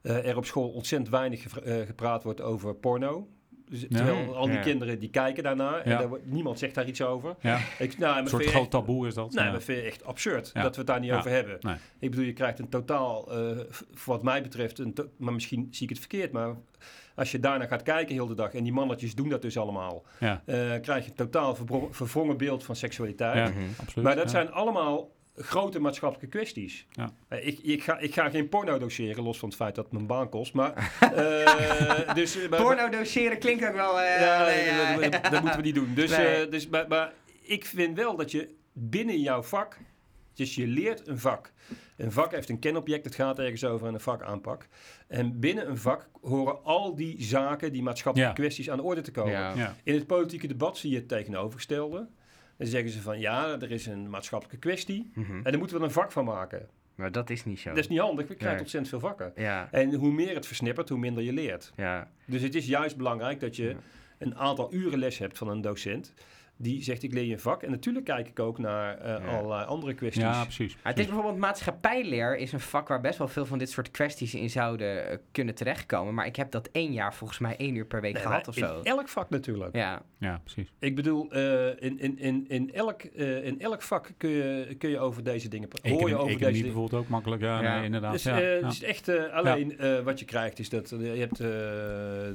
eh, 0.02 0.18
eh, 0.18 0.28
er 0.28 0.38
op 0.38 0.46
school 0.46 0.70
ontzettend 0.70 1.10
weinig 1.12 1.60
eh, 1.60 1.76
gepraat 1.86 2.24
wordt 2.24 2.42
over 2.42 2.76
porno. 2.76 3.28
Dus, 3.70 3.86
terwijl 3.90 4.36
al 4.36 4.46
die 4.46 4.56
Ja. 4.56 4.62
kinderen 4.62 5.00
die 5.00 5.10
kijken 5.10 5.44
daarnaar 5.44 5.82
en 5.82 5.92
Ja. 5.92 5.98
daar 5.98 6.08
wordt, 6.10 6.26
niemand 6.26 6.60
zegt 6.60 6.76
daar 6.76 6.88
iets 6.88 7.02
over. 7.02 7.36
ja, 7.42 7.60
Ik, 7.80 7.98
nou, 7.98 8.20
een 8.20 8.28
soort 8.28 8.46
groot 8.46 8.62
echt- 8.62 8.72
taboe 8.72 9.08
is 9.08 9.14
dat. 9.14 9.34
Nee, 9.34 9.46
ja. 9.46 9.52
maar 9.52 9.62
vind 9.62 9.80
je 9.80 9.84
echt 9.86 10.04
absurd 10.06 10.52
Ja. 10.54 10.62
dat 10.62 10.72
we 10.72 10.78
het 10.78 10.88
daar 10.88 11.00
niet 11.00 11.10
Ja. 11.10 11.18
over 11.18 11.32
hebben. 11.32 11.58
Nee. 11.62 11.76
Ik 12.00 12.10
bedoel, 12.10 12.26
je 12.26 12.34
krijgt 12.34 12.60
een 12.60 12.70
totaal, 12.70 13.32
eh, 13.32 13.58
wat 14.06 14.24
mij 14.24 14.42
betreft, 14.42 14.80
een 14.80 14.94
to- 14.94 15.08
maar 15.18 15.34
misschien 15.34 15.68
zie 15.72 15.84
ik 15.84 15.90
het 15.90 16.00
verkeerd, 16.00 16.32
maar 16.32 16.56
als 17.16 17.32
je 17.32 17.40
daarna 17.40 17.66
gaat 17.66 17.84
kijken 17.84 18.14
heel 18.14 18.28
de 18.28 18.36
dag 18.36 18.54
en 18.54 18.64
die 18.64 18.74
mannetjes 18.74 19.16
doen 19.16 19.30
dat 19.30 19.42
dus 19.42 19.58
allemaal, 19.58 20.04
ja, 20.20 20.42
eh, 20.46 20.56
krijg 20.82 21.04
je 21.04 21.10
een 21.10 21.16
totaal 21.16 21.56
verbro- 21.56 21.88
verwrongen 21.92 22.38
beeld 22.38 22.64
van 22.64 22.76
seksualiteit. 22.76 23.48
ja, 23.48 23.54
Mhm. 23.54 23.70
absoluut. 23.80 24.06
Maar 24.06 24.16
dat 24.16 24.24
ja. 24.24 24.30
zijn 24.30 24.52
allemaal 24.52 25.10
grote 25.36 25.80
maatschappelijke 25.80 26.38
kwesties. 26.38 26.88
Ja. 26.92 27.14
Eh, 27.28 27.48
Ik, 27.48 27.60
ik, 27.60 27.84
ga, 27.84 27.98
ik 28.00 28.14
ga 28.14 28.30
geen 28.30 28.50
porno 28.50 28.78
doseren, 28.80 29.24
los 29.24 29.40
van 29.40 29.48
het 29.50 29.58
feit 29.58 29.76
dat 29.76 29.84
het 29.84 29.94
mijn 29.94 30.08
baan 30.08 30.30
kost. 30.30 30.54
Maar, 30.54 30.74
eh, 31.16 32.14
dus, 32.14 32.36
eh, 32.42 32.50
maar- 32.50 32.62
Porno 32.62 32.90
doseren 32.90 33.40
klinkt 33.40 33.68
ook 33.68 33.74
wel... 33.76 34.02
eh, 34.02 34.22
ja, 34.22 34.46
nee, 34.46 34.66
dat- 34.66 34.76
ja. 34.76 35.10
dat, 35.10 35.12
dat, 35.24 35.32
dat 35.32 35.42
moeten 35.42 35.60
we 35.60 35.66
niet 35.66 35.76
doen. 35.76 35.94
Dus, 35.94 36.10
Nee. 36.18 36.28
eh, 36.46 36.52
dus, 36.52 36.68
maar, 36.68 36.88
maar 36.88 37.14
ik 37.42 37.66
vind 37.66 37.96
wel 37.98 38.16
dat 38.16 38.32
je 38.32 38.56
binnen 38.74 39.20
jouw 39.20 39.42
vak, 39.44 39.78
dus 40.34 40.56
je 40.56 40.68
leert 40.68 41.08
een 41.08 41.20
vak. 41.20 41.52
Een 41.98 42.12
vak 42.12 42.32
heeft 42.32 42.50
een 42.50 42.60
kenobject, 42.60 43.06
het 43.06 43.16
gaat 43.16 43.40
ergens 43.40 43.64
over 43.66 43.88
en 43.88 43.94
een 43.94 44.00
vakaanpak. 44.00 44.68
En 45.08 45.40
binnen 45.40 45.70
een 45.70 45.78
vak 45.78 46.10
horen 46.22 46.64
al 46.64 46.96
die 46.96 47.24
zaken, 47.24 47.72
die 47.72 47.82
maatschappelijke 47.84 48.34
Ja. 48.36 48.40
kwesties 48.46 48.70
aan 48.70 48.78
de 48.78 48.84
orde 48.84 49.02
te 49.02 49.12
komen. 49.12 49.32
Ja. 49.32 49.54
Ja. 49.56 49.76
In 49.84 49.94
het 49.94 50.08
politieke 50.08 50.48
debat 50.48 50.78
zie 50.78 50.90
je 50.90 50.96
het 50.96 51.08
tegenovergestelde. 51.08 52.08
Dan 52.62 52.70
zeggen 52.70 52.90
ze 52.92 53.02
van 53.02 53.20
ja, 53.20 53.60
er 53.62 53.72
is 53.72 53.86
een 53.86 54.10
maatschappelijke 54.10 54.60
kwestie 54.68 55.12
Mhm. 55.14 55.36
en 55.36 55.44
daar 55.44 55.58
moeten 55.58 55.78
we 55.78 55.84
een 55.84 55.92
vak 55.92 56.12
van 56.12 56.26
maken. 56.26 56.68
Maar 56.96 57.12
dat 57.12 57.30
is 57.30 57.46
niet 57.46 57.60
zo. 57.60 57.70
Dat 57.70 57.78
is 57.78 57.88
niet 57.88 58.00
handig, 58.00 58.28
we 58.28 58.34
krijgen 58.34 58.50
Nee. 58.52 58.60
ontzettend 58.60 58.90
veel 59.02 59.10
vakken. 59.10 59.32
Ja, 59.36 59.68
En 59.72 59.94
hoe 59.94 60.12
meer 60.12 60.36
het 60.36 60.46
versnippert, 60.46 60.90
hoe 60.90 60.98
minder 61.00 61.24
je 61.24 61.34
leert. 61.34 61.72
ja. 61.76 62.12
Dus 62.26 62.42
het 62.42 62.56
is 62.56 62.66
juist 62.66 62.98
belangrijk 62.98 63.40
dat 63.40 63.56
je 63.56 63.76
een 64.18 64.36
aantal 64.36 64.74
uren 64.74 65.00
les 65.00 65.18
hebt 65.18 65.38
van 65.38 65.48
een 65.50 65.62
docent. 65.62 66.14
Die 66.62 66.84
zegt, 66.84 67.04
ik 67.04 67.14
leer 67.14 67.24
je 67.24 67.34
een 67.34 67.40
vak. 67.40 67.64
En 67.64 67.72
natuurlijk 67.72 68.06
kijk 68.06 68.28
ik 68.28 68.40
ook 68.40 68.58
naar 68.58 68.98
eh, 68.98 69.26
Ja. 69.26 69.38
allerlei 69.38 69.66
andere 69.66 69.94
kwesties. 69.94 70.22
ja, 70.24 70.44
precies. 70.44 70.74
Maar 70.84 70.92
het 70.92 71.00
is 71.00 71.06
bijvoorbeeld 71.06 71.38
maatschappijleer 71.38 72.38
is 72.38 72.52
een 72.52 72.60
vak 72.60 72.88
waar 72.88 73.02
best 73.02 73.18
wel 73.18 73.28
veel 73.28 73.46
van 73.46 73.58
dit 73.58 73.70
soort 73.70 73.92
kwesties 73.92 74.34
in 74.36 74.50
zouden 74.50 75.10
eh, 75.10 75.18
kunnen 75.32 75.56
terechtkomen. 75.56 76.14
Maar 76.14 76.26
ik 76.26 76.36
heb 76.36 76.52
dat 76.52 76.70
één 76.72 76.92
jaar 76.94 77.14
volgens 77.14 77.40
mij 77.40 77.56
één 77.58 77.76
uur 77.76 77.86
per 77.86 78.02
week 78.02 78.14
Nee, 78.14 78.22
gehad 78.24 78.48
of 78.48 78.58
in 78.58 78.64
zo. 78.68 78.80
elk 78.84 79.08
vak 79.08 79.30
natuurlijk. 79.30 79.76
Ja, 79.76 80.02
Ja, 80.20 80.42
precies. 80.44 80.72
Ik 80.80 80.96
bedoel, 80.96 81.32
eh, 81.32 81.68
in, 81.68 82.00
in, 82.00 82.20
in, 82.20 82.46
in, 82.48 82.74
elk, 82.74 83.02
eh, 83.02 83.46
in 83.46 83.60
elk 83.62 83.82
vak 83.82 84.12
kun 84.18 84.30
je, 84.30 84.76
kun 84.78 84.90
je 84.90 85.00
over 85.00 85.24
deze 85.24 85.48
dingen 85.50 85.68
praten. 85.68 85.92
Hoor 85.92 86.10
je 86.10 86.16
over 86.18 86.38
deze 86.38 86.52
dingen. 86.52 86.62
bijvoorbeeld 86.62 87.02
ook 87.04 87.08
makkelijk. 87.10 87.42
Ja, 87.42 87.62
Ja. 87.62 87.76
Nee, 87.76 87.86
inderdaad. 87.86 88.12
Dus, 88.12 88.24
ja, 88.24 88.38
ja. 88.38 88.46
het 88.46 88.72
is 88.72 88.84
echt 88.84 89.08
eh, 89.08 89.34
alleen 89.34 89.78
eh, 89.78 90.00
wat 90.00 90.20
je 90.20 90.26
krijgt 90.26 90.60
is 90.60 90.70
dat 90.70 90.90
je 90.90 90.96
hebt 91.06 91.40
eh, 91.40 91.48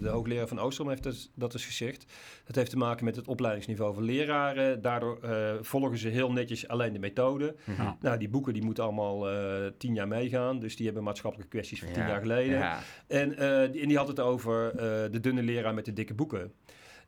de 0.03 0.09
hoogleraar 0.09 0.47
van 0.49 0.59
Oostrom 0.59 0.89
heeft 0.89 1.03
dat, 1.03 1.31
dat 1.35 1.55
is 1.55 1.65
gezegd. 1.65 2.07
Dat 2.45 2.57
heeft 2.57 2.71
te 2.71 2.77
maken 2.77 3.05
met 3.05 3.17
het 3.17 3.29
opleidingsniveau 3.29 3.95
van 3.95 4.03
leraren. 4.17 4.83
Daardoor 4.83 5.23
eh, 5.23 5.55
volgen 5.61 5.99
ze 5.99 6.09
heel 6.09 6.33
netjes 6.33 6.69
alleen 6.69 6.93
de 6.93 6.99
methode. 6.99 7.55
Mhm. 7.65 7.83
Ja. 7.83 7.97
Nou, 8.01 8.19
die 8.19 8.29
boeken 8.29 8.53
die 8.53 8.65
moeten 8.65 8.85
allemaal 8.85 9.31
eh, 9.31 9.67
tien 9.79 9.95
jaar 9.95 10.09
meegaan. 10.09 10.59
Dus 10.59 10.77
die 10.77 10.87
hebben 10.87 11.03
maatschappelijke 11.05 11.51
kwesties 11.53 11.79
van 11.81 11.93
tien 11.93 12.03
Ja. 12.03 12.09
jaar 12.09 12.21
geleden. 12.21 12.59
Ja. 12.59 12.79
En, 13.07 13.37
eh, 13.39 13.73
die, 13.73 13.83
en 13.83 13.89
die 13.89 13.97
had 13.97 14.09
het 14.09 14.21
over 14.21 14.71
eh, 14.71 14.77
de 15.13 15.21
dunne 15.21 15.43
leraar 15.43 15.75
met 15.75 15.85
de 15.85 15.93
dikke 15.93 16.15
boeken. 16.15 16.53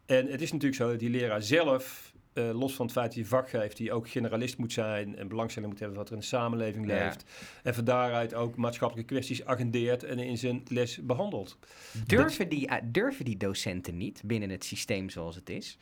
En 0.07 0.27
het 0.27 0.41
is 0.41 0.53
natuurlijk 0.53 0.81
zo 0.83 0.91
dat 0.91 0.99
die 0.99 1.11
leraar 1.11 1.43
zelf, 1.43 2.13
eh, 2.33 2.51
los 2.59 2.75
van 2.75 2.85
het 2.87 2.95
feit 2.95 3.07
dat 3.07 3.15
hij 3.15 3.25
vak 3.25 3.49
geeft, 3.49 3.77
die 3.77 3.93
ook 3.93 4.09
generalist 4.09 4.59
moet 4.59 4.73
zijn 4.73 5.17
en 5.17 5.29
belangstelling 5.29 5.71
moet 5.73 5.81
hebben 5.81 5.99
wat 5.99 6.07
er 6.09 6.15
in 6.15 6.21
de 6.21 6.27
samenleving 6.27 6.87
Ja. 6.91 7.05
leeft. 7.05 7.25
En 7.63 7.75
van 7.75 7.85
daaruit 7.85 8.35
ook 8.35 8.57
maatschappelijke 8.57 9.13
kwesties 9.15 9.45
agendeert 9.45 10.05
en 10.05 10.19
in 10.19 10.39
zijn 10.39 10.63
les 10.69 10.99
behandelt. 11.03 11.59
Durven, 12.07 12.49
die, 12.49 12.69
durven 12.85 13.25
die 13.25 13.37
docenten 13.37 13.97
niet 13.97 14.23
binnen 14.25 14.51
het 14.51 14.65
systeem 14.65 15.11
zoals 15.11 15.37
het 15.37 15.51
is? 15.51 15.79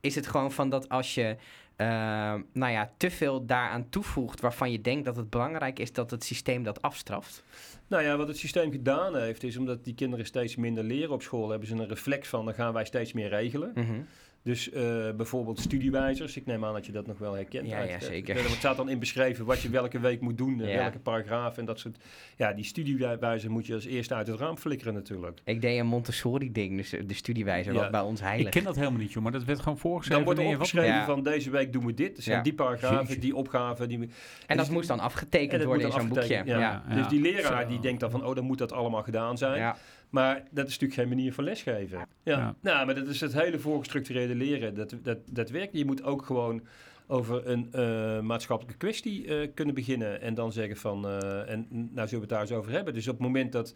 Is 0.00 0.14
het 0.14 0.26
gewoon 0.26 0.52
van 0.52 0.70
dat 0.70 0.88
als 0.88 1.14
je 1.14 1.36
eh, 1.76 2.34
nou 2.52 2.72
ja, 2.72 2.90
te 2.96 3.10
veel 3.10 3.46
daaraan 3.46 3.88
toevoegt 3.88 4.40
waarvan 4.40 4.72
je 4.72 4.80
denkt 4.80 5.04
dat 5.04 5.16
het 5.16 5.30
belangrijk 5.30 5.78
is 5.78 5.92
dat 5.92 6.10
het 6.10 6.24
systeem 6.24 6.62
dat 6.62 6.82
afstraft? 6.82 7.42
Nou 7.86 8.02
ja, 8.02 8.16
wat 8.16 8.28
het 8.28 8.36
systeem 8.36 8.70
gedaan 8.70 9.16
heeft, 9.16 9.42
is 9.42 9.56
omdat 9.56 9.84
die 9.84 9.94
kinderen 9.94 10.26
steeds 10.26 10.56
minder 10.56 10.84
leren 10.84 11.10
op 11.10 11.22
school, 11.22 11.48
hebben 11.48 11.68
ze 11.68 11.74
een 11.74 11.88
reflex 11.88 12.28
van, 12.28 12.44
dan 12.44 12.54
gaan 12.54 12.72
wij 12.72 12.84
steeds 12.84 13.12
meer 13.12 13.28
regelen. 13.28 13.70
Mhm. 13.74 14.00
Dus 14.48 14.70
eh, 14.70 14.82
bijvoorbeeld 15.16 15.60
studiewijzers. 15.60 16.36
Ik 16.36 16.46
neem 16.46 16.64
aan 16.64 16.72
dat 16.72 16.86
je 16.86 16.92
dat 16.92 17.06
nog 17.06 17.18
wel 17.18 17.32
herkent. 17.34 17.68
Ja, 17.68 17.76
uit- 17.78 17.88
ja, 17.88 17.94
eh, 17.94 18.02
zeker. 18.02 18.36
Er 18.36 18.42
staat 18.48 18.76
dan 18.76 18.88
in 18.88 18.98
beschreven 18.98 19.44
wat 19.44 19.60
je 19.60 19.68
welke 19.70 20.00
week 20.00 20.20
moet 20.20 20.38
doen, 20.38 20.60
eh, 20.60 20.72
Ja. 20.72 20.78
welke 20.78 20.98
paragraaf 20.98 21.58
en 21.58 21.64
dat 21.64 21.78
soort. 21.78 21.96
Ja, 22.36 22.52
die 22.52 22.64
studiewijzer 22.64 23.50
moet 23.50 23.66
je 23.66 23.74
als 23.74 23.84
eerste 23.84 24.14
uit 24.14 24.26
het 24.26 24.38
raam 24.40 24.56
flikkeren 24.58 24.94
natuurlijk. 24.94 25.40
Ik 25.44 25.60
deed 25.60 25.78
een 25.78 25.86
Montessori-ding, 25.86 26.76
dus 26.76 26.90
de 27.06 27.14
studiewijzer, 27.14 27.72
Ja. 27.72 27.78
wat 27.80 27.90
bij 27.90 28.00
ons 28.00 28.20
Ik 28.20 28.26
heilig. 28.26 28.48
ken 28.50 28.64
dat 28.64 28.76
helemaal 28.76 28.98
niet, 29.00 29.12
joh, 29.12 29.22
maar 29.22 29.32
dat 29.32 29.44
werd 29.44 29.60
gewoon 29.60 29.78
voorgeschreven. 29.78 30.24
Dan 30.24 30.34
wordt 30.34 30.48
er 30.50 30.54
opgeschreven 30.56 30.94
Ja. 30.94 31.04
van 31.04 31.22
deze 31.22 31.50
week 31.50 31.72
doen 31.72 31.86
we 31.86 31.94
dit. 31.94 32.16
Er 32.16 32.22
zijn 32.22 32.36
Ja. 32.36 32.42
die 32.42 32.54
paragrafen, 32.54 33.20
die 33.20 33.36
opgaven. 33.36 33.88
Die, 33.88 33.98
En 33.98 34.08
dat 34.46 34.56
dus- 34.56 34.68
moest 34.74 34.88
dan 34.88 35.00
afgetekend 35.00 35.64
worden 35.64 35.86
in 35.86 35.92
zo'n 35.92 36.08
boekje. 36.08 36.42
Ja. 36.44 36.58
Ja. 36.58 36.82
Dus 36.94 37.08
die 37.08 37.20
leraar 37.20 37.68
die 37.68 37.80
denkt 37.80 38.00
dan 38.00 38.10
van, 38.10 38.24
oh, 38.24 38.34
dan 38.34 38.44
moet 38.44 38.58
dat 38.58 38.72
allemaal 38.72 39.02
gedaan 39.02 39.38
zijn. 39.38 39.74
Maar 40.10 40.34
dat 40.50 40.66
is 40.66 40.72
natuurlijk 40.72 41.00
geen 41.00 41.08
manier 41.08 41.32
van 41.32 41.44
lesgeven. 41.44 41.98
Ja. 41.98 42.06
Ja. 42.38 42.54
Nou, 42.60 42.86
maar 42.86 42.94
dat 42.94 43.06
is 43.06 43.20
het 43.20 43.32
hele 43.32 43.58
voorgestructureerde 43.58 44.34
leren. 44.34 44.74
Dat, 44.74 44.94
dat, 45.02 45.18
dat 45.30 45.50
werkt. 45.50 45.76
Je 45.76 45.84
moet 45.84 46.02
ook 46.02 46.26
gewoon 46.26 46.62
over 47.08 47.46
een 47.46 47.72
eh, 47.72 48.20
maatschappelijke 48.20 48.78
kwestie 48.78 49.26
eh, 49.26 49.48
kunnen 49.54 49.74
beginnen. 49.74 50.20
En 50.20 50.34
dan 50.34 50.52
zeggen 50.52 50.76
van, 50.76 51.06
eh, 51.06 51.50
en 51.50 51.66
nou 51.70 52.08
zullen 52.08 52.10
we 52.10 52.16
het 52.16 52.28
daar 52.28 52.40
eens 52.40 52.52
over 52.52 52.72
hebben. 52.72 52.94
Dus 52.94 53.08
op 53.08 53.14
het 53.14 53.26
moment 53.26 53.52
dat 53.52 53.74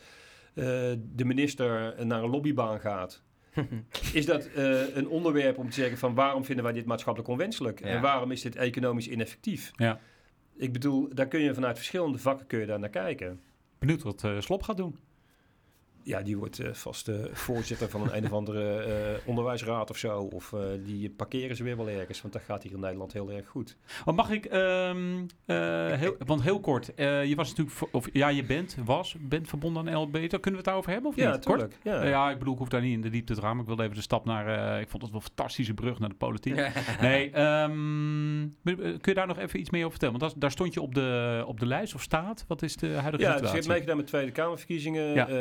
de 0.55 1.25
minister 1.25 1.95
naar 2.07 2.23
een 2.23 2.31
lobbybaan 2.31 2.81
gaat... 2.81 3.23
is 4.13 4.27
dat 4.27 4.49
een 4.95 5.09
onderwerp 5.09 5.59
om 5.59 5.69
te 5.69 5.75
zeggen 5.75 5.99
van 5.99 6.15
waarom 6.15 6.45
vinden 6.45 6.65
wij 6.65 6.73
dit 6.73 6.85
maatschappelijk 6.85 7.31
onwenselijk? 7.31 7.81
Ja. 7.81 7.87
En 7.87 8.01
waarom 8.01 8.31
is 8.31 8.43
dit 8.43 8.57
economisch 8.57 9.09
ineffectief? 9.09 9.71
Ja. 9.77 10.01
Ik 10.57 10.73
bedoel, 10.73 11.09
daar 11.15 11.29
kun 11.29 11.41
je 11.41 11.55
vanuit 11.55 11.77
verschillende 11.77 12.19
vakken 12.19 12.47
kun 12.47 12.59
je 12.59 12.67
daar 12.67 12.79
naar 12.79 12.89
kijken. 12.89 13.41
Benieuwd 13.79 14.03
wat 14.03 14.29
Slop 14.39 14.63
gaat 14.63 14.77
doen. 14.77 14.99
Ja, 16.05 16.23
die 16.23 16.37
wordt 16.39 16.59
eh, 16.59 16.73
vast 16.73 17.09
eh, 17.09 17.15
voorzitter 17.33 17.89
van 17.89 18.03
een, 18.03 18.17
een 18.17 18.25
of 18.25 18.33
andere 18.33 18.79
eh, 18.83 19.29
onderwijsraad 19.29 19.91
of 19.91 19.97
zo. 19.97 20.19
Of 20.21 20.53
eh, 20.53 20.61
die 20.85 21.11
parkeren 21.11 21.57
ze 21.57 21.63
weer 21.65 21.77
wel 21.77 21.89
ergens, 21.89 22.21
want 22.23 22.33
dat 22.35 22.43
gaat 22.43 22.63
hier 22.63 22.73
in 22.73 22.81
Nederland 22.81 23.13
heel 23.13 23.31
erg 23.33 23.47
goed. 23.49 23.77
Wat 24.05 24.15
mag 24.17 24.31
ik, 24.31 24.45
ehm, 24.45 25.27
eh, 25.47 25.93
heel, 25.93 26.15
want 26.27 26.43
heel 26.43 26.61
kort, 26.61 26.95
eh, 26.95 27.25
je 27.25 27.35
was 27.35 27.49
natuurlijk, 27.55 27.77
of 27.95 28.09
ja, 28.13 28.29
je 28.29 28.45
bent, 28.45 28.77
was, 28.85 29.17
bent 29.21 29.49
verbonden 29.49 29.89
aan 29.89 30.01
LBT. 30.03 30.29
Kunnen 30.31 30.51
we 30.51 30.57
het 30.57 30.65
daarover 30.65 30.91
hebben 30.93 31.11
of 31.11 31.17
Ja, 31.17 31.33
niet? 31.33 31.45
Kort? 31.45 31.59
tuurlijk. 31.59 31.79
Ja. 31.83 32.05
Ja, 32.09 32.31
ik 32.31 32.39
bedoel, 32.39 32.53
ik 32.53 32.59
hoef 32.59 32.69
daar 32.69 32.81
niet 32.83 32.93
in 32.93 33.01
de 33.01 33.11
diepte 33.11 33.35
te 33.35 33.41
gaan, 33.41 33.51
maar 33.53 33.61
ik 33.61 33.67
wilde 33.67 33.83
even 33.83 33.95
de 33.97 34.03
stap 34.03 34.25
naar, 34.25 34.47
eh, 34.75 34.81
ik 34.81 34.89
vond 34.89 35.03
het 35.03 35.13
wel 35.13 35.21
een 35.21 35.27
fantastische 35.27 35.75
brug 35.75 35.99
naar 35.99 36.09
de 36.09 36.15
politiek. 36.15 36.55
Nee, 37.01 37.31
ehm, 37.31 38.49
kun 38.65 38.99
je 39.03 39.15
daar 39.15 39.27
nog 39.27 39.39
even 39.39 39.61
iets 39.61 39.71
meer 39.71 39.81
over 39.85 39.91
vertellen? 39.99 40.19
Want 40.19 40.33
dat, 40.33 40.41
daar 40.41 40.51
stond 40.51 40.75
je 40.75 40.81
op 40.81 40.95
de, 40.95 41.43
op 41.47 41.61
de 41.61 41.67
lijst 41.67 41.95
of 41.95 42.03
staat? 42.03 42.45
Wat 42.49 42.63
is 42.63 42.77
de 42.77 42.87
huidige 42.89 43.23
Ja, 43.23 43.29
dus 43.31 43.41
ik 43.41 43.47
situatie? 43.47 43.57
heb 43.59 43.67
meegedaan 43.69 43.97
met 43.97 44.07
Tweede 44.07 44.31
Kamerverkiezingen. 44.33 45.03
Ja. 45.15 45.29
Eh, 45.29 45.35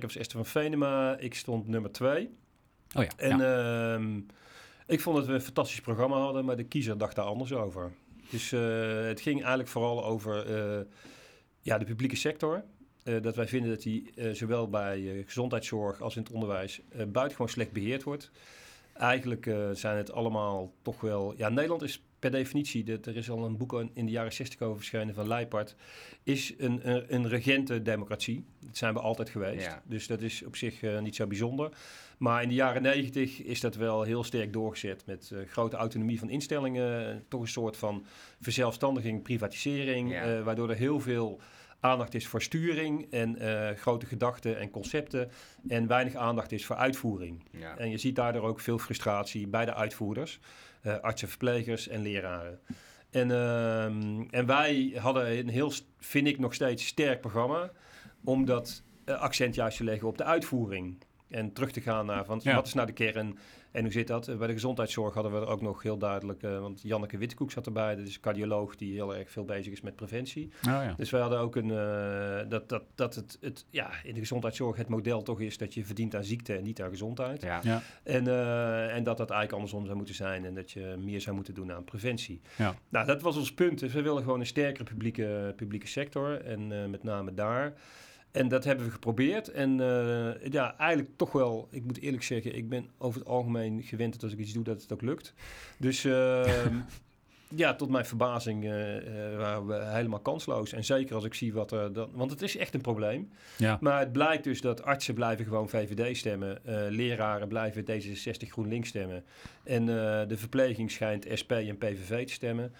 lijsttrekker 0.00 0.08
was 0.08 0.16
Esther 0.16 0.44
van 0.44 0.62
Venema. 0.62 1.18
Ik 1.18 1.34
stond 1.34 1.68
nummer 1.68 1.92
twee. 1.92 2.30
Oh 2.96 3.02
ja, 3.02 3.10
En 3.16 3.38
ja. 3.38 3.94
ehm, 3.94 4.20
ik 4.86 5.00
vond 5.00 5.16
dat 5.16 5.26
we 5.26 5.32
een 5.32 5.40
fantastisch 5.40 5.80
programma 5.80 6.16
hadden, 6.16 6.44
maar 6.44 6.56
de 6.56 6.64
kiezer 6.64 6.98
dacht 6.98 7.16
daar 7.16 7.24
anders 7.24 7.52
over. 7.52 7.92
Dus 8.30 8.52
eh, 8.52 8.60
het 9.06 9.20
ging 9.20 9.38
eigenlijk 9.38 9.68
vooral 9.68 10.04
over 10.04 10.46
eh, 10.46 10.80
ja, 11.60 11.78
de 11.78 11.84
publieke 11.84 12.16
sector. 12.16 12.64
Eh, 13.02 13.22
dat 13.22 13.36
wij 13.36 13.48
vinden 13.48 13.70
dat 13.70 13.82
die 13.82 14.12
zowel 14.32 14.68
bij 14.68 15.22
gezondheidszorg 15.26 16.00
als 16.00 16.16
in 16.16 16.22
het 16.22 16.32
onderwijs 16.32 16.80
buitengewoon 16.92 17.48
slecht 17.48 17.72
beheerd 17.72 18.02
wordt. 18.02 18.30
Eigenlijk 18.92 19.50
zijn 19.72 19.96
het 19.96 20.12
allemaal 20.12 20.72
toch 20.82 21.00
wel... 21.00 21.34
Ja, 21.36 21.48
Nederland 21.48 21.82
is 21.82 22.02
per 22.30 22.38
definitie, 22.38 22.84
dat 22.84 23.06
er 23.06 23.16
is 23.16 23.30
al 23.30 23.44
een 23.44 23.56
boek 23.56 23.84
in 23.94 24.06
de 24.06 24.12
jaren 24.12 24.32
60 24.32 24.60
over 24.60 24.76
verschenen 24.76 25.14
van 25.14 25.28
Leipart, 25.28 25.76
is 26.22 26.54
een, 26.58 26.90
een, 26.90 27.14
een 27.14 27.28
regente 27.28 27.82
democratie. 27.82 28.44
Dat 28.60 28.76
zijn 28.76 28.94
we 28.94 29.00
altijd 29.00 29.28
geweest. 29.30 29.66
Ja. 29.66 29.82
Dus 29.86 30.06
dat 30.06 30.20
is 30.20 30.44
op 30.44 30.56
zich 30.56 30.82
eh, 30.82 31.00
niet 31.00 31.14
zo 31.14 31.26
bijzonder. 31.26 31.70
Maar 32.18 32.42
in 32.42 32.48
de 32.48 32.54
jaren 32.54 32.82
90 32.82 33.42
is 33.42 33.60
dat 33.60 33.74
wel 33.74 34.02
heel 34.02 34.24
sterk 34.24 34.52
doorgezet 34.52 35.06
met 35.06 35.30
eh, 35.34 35.38
grote 35.48 35.76
autonomie 35.76 36.18
van 36.18 36.30
instellingen. 36.30 37.24
Toch 37.28 37.40
een 37.40 37.48
soort 37.48 37.76
van 37.76 38.04
verzelfstandiging, 38.40 39.22
privatisering, 39.22 40.10
Ja. 40.10 40.22
eh, 40.22 40.42
waardoor 40.42 40.70
er 40.70 40.76
heel 40.76 41.00
veel 41.00 41.40
aandacht 41.80 42.14
is 42.14 42.26
voor 42.26 42.42
sturing 42.42 43.06
en 43.10 43.36
grote 43.78 44.06
gedachten 44.06 44.58
en 44.58 44.70
concepten. 44.70 45.30
En 45.68 45.86
weinig 45.86 46.14
aandacht 46.14 46.52
is 46.52 46.66
voor 46.66 46.76
uitvoering. 46.76 47.42
Ja. 47.50 47.76
En 47.78 47.90
je 47.90 47.98
ziet 47.98 48.16
daardoor 48.16 48.42
ook 48.42 48.60
veel 48.60 48.78
frustratie 48.78 49.46
bij 49.46 49.64
de 49.64 49.74
uitvoerders, 49.74 50.40
artsen, 50.84 51.28
verplegers 51.28 51.88
en 51.88 52.02
leraren. 52.02 52.60
En, 53.10 53.30
ehm, 53.30 54.22
en 54.30 54.46
wij 54.46 54.92
hadden 54.96 55.38
een 55.38 55.48
heel, 55.48 55.72
vind 55.98 56.26
ik 56.26 56.38
nog 56.38 56.54
steeds, 56.54 56.86
sterk 56.86 57.20
programma 57.20 57.70
om 58.24 58.44
dat 58.44 58.82
eh, 59.04 59.20
accent 59.20 59.54
juist 59.54 59.76
te 59.76 59.84
leggen 59.84 60.08
op 60.08 60.18
de 60.18 60.24
uitvoering. 60.24 60.98
En 61.28 61.52
terug 61.52 61.70
te 61.70 61.80
gaan 61.80 62.06
naar 62.06 62.24
van, 62.24 62.40
Ja. 62.42 62.54
wat 62.54 62.66
is 62.66 62.74
nou 62.74 62.86
de 62.86 62.92
kern 62.92 63.38
en 63.70 63.82
hoe 63.82 63.92
zit 63.92 64.06
dat? 64.06 64.28
Eh, 64.28 64.36
Bij 64.36 64.46
de 64.46 64.52
gezondheidszorg 64.52 65.14
hadden 65.14 65.32
we 65.32 65.38
er 65.38 65.46
ook 65.46 65.60
nog 65.60 65.82
heel 65.82 65.98
duidelijk, 65.98 66.42
eh, 66.42 66.60
want 66.60 66.82
Janneke 66.82 67.18
Wittekoek 67.18 67.50
zat 67.50 67.66
erbij, 67.66 67.96
dat 67.96 68.06
is 68.06 68.14
een 68.14 68.20
cardioloog 68.20 68.76
die 68.76 68.92
heel 68.92 69.16
erg 69.16 69.30
veel 69.30 69.44
bezig 69.44 69.72
is 69.72 69.80
met 69.80 69.96
preventie. 69.96 70.44
Oh, 70.44 70.62
ja. 70.62 70.94
Dus 70.96 71.10
wij 71.10 71.20
hadden 71.20 71.38
ook 71.38 71.56
een, 71.56 71.70
eh, 71.70 72.50
dat, 72.50 72.68
dat, 72.68 72.82
dat 72.94 73.14
het, 73.14 73.38
het 73.40 73.64
ja, 73.70 73.90
in 74.04 74.14
de 74.14 74.20
gezondheidszorg 74.20 74.76
het 74.76 74.88
model 74.88 75.22
toch 75.22 75.40
is 75.40 75.58
dat 75.58 75.74
je 75.74 75.84
verdient 75.84 76.14
aan 76.14 76.24
ziekte 76.24 76.56
en 76.56 76.62
niet 76.62 76.82
aan 76.82 76.90
gezondheid. 76.90 77.42
Ja. 77.42 77.60
Ja. 77.62 77.82
En, 78.02 78.26
eh, 78.28 78.94
en 78.96 79.02
dat 79.04 79.16
dat 79.16 79.30
eigenlijk 79.30 79.52
andersom 79.52 79.84
zou 79.84 79.96
moeten 79.96 80.14
zijn 80.14 80.44
en 80.44 80.54
dat 80.54 80.70
je 80.70 80.94
meer 80.98 81.20
zou 81.20 81.36
moeten 81.36 81.54
doen 81.54 81.72
aan 81.72 81.84
preventie. 81.84 82.40
Ja. 82.56 82.74
Nou, 82.88 83.06
dat 83.06 83.22
was 83.22 83.36
ons 83.36 83.52
punt. 83.54 83.78
Dus 83.78 83.92
we 83.92 84.02
willen 84.02 84.22
gewoon 84.22 84.40
een 84.40 84.46
sterkere 84.46 84.84
publieke, 84.84 85.52
publieke 85.56 85.86
sector 85.86 86.40
en 86.44 86.72
eh, 86.82 86.88
met 86.88 87.02
name 87.02 87.34
daar. 87.34 87.72
En 88.34 88.48
dat 88.48 88.64
hebben 88.64 88.84
we 88.86 88.92
geprobeerd. 88.92 89.48
En 89.48 89.80
eh, 89.80 90.50
ja, 90.52 90.78
eigenlijk 90.78 91.10
toch 91.16 91.32
wel, 91.32 91.68
ik 91.70 91.84
moet 91.84 92.00
eerlijk 92.00 92.22
zeggen, 92.22 92.56
ik 92.56 92.68
ben 92.68 92.88
over 92.98 93.20
het 93.20 93.28
algemeen 93.28 93.82
gewend 93.82 94.12
dat 94.12 94.22
als 94.22 94.32
ik 94.32 94.38
iets 94.38 94.52
doe, 94.52 94.64
dat 94.64 94.82
het 94.82 94.92
ook 94.92 95.02
lukt. 95.02 95.34
Dus 95.78 96.04
ehm, 96.04 96.76
ja, 97.62 97.74
tot 97.74 97.90
mijn 97.90 98.04
verbazing 98.04 98.64
eh, 98.64 98.96
eh, 98.96 99.38
waren 99.38 99.66
we 99.66 99.74
helemaal 99.74 100.20
kansloos. 100.20 100.72
En 100.72 100.84
zeker 100.84 101.14
als 101.14 101.24
ik 101.24 101.34
zie 101.34 101.52
wat 101.52 101.72
er 101.72 101.92
dan. 101.92 102.10
Want 102.12 102.30
het 102.30 102.42
is 102.42 102.56
echt 102.56 102.74
een 102.74 102.80
probleem. 102.80 103.30
Ja. 103.56 103.78
Maar 103.80 104.00
het 104.00 104.12
blijkt 104.12 104.44
dus 104.44 104.60
dat 104.60 104.82
artsen 104.82 105.14
blijven 105.14 105.44
gewoon 105.44 105.68
VVD 105.68 106.16
stemmen. 106.16 106.58
leraren 106.88 107.48
blijven 107.48 107.84
D66 107.84 108.48
GroenLinks 108.48 108.88
stemmen. 108.88 109.24
En 109.64 109.86
de 110.28 110.36
verpleging 110.36 110.90
schijnt 110.90 111.26
SP 111.40 111.52
en 111.52 111.78
PVV 111.78 112.26
te 112.26 112.32
stemmen. 112.32 112.72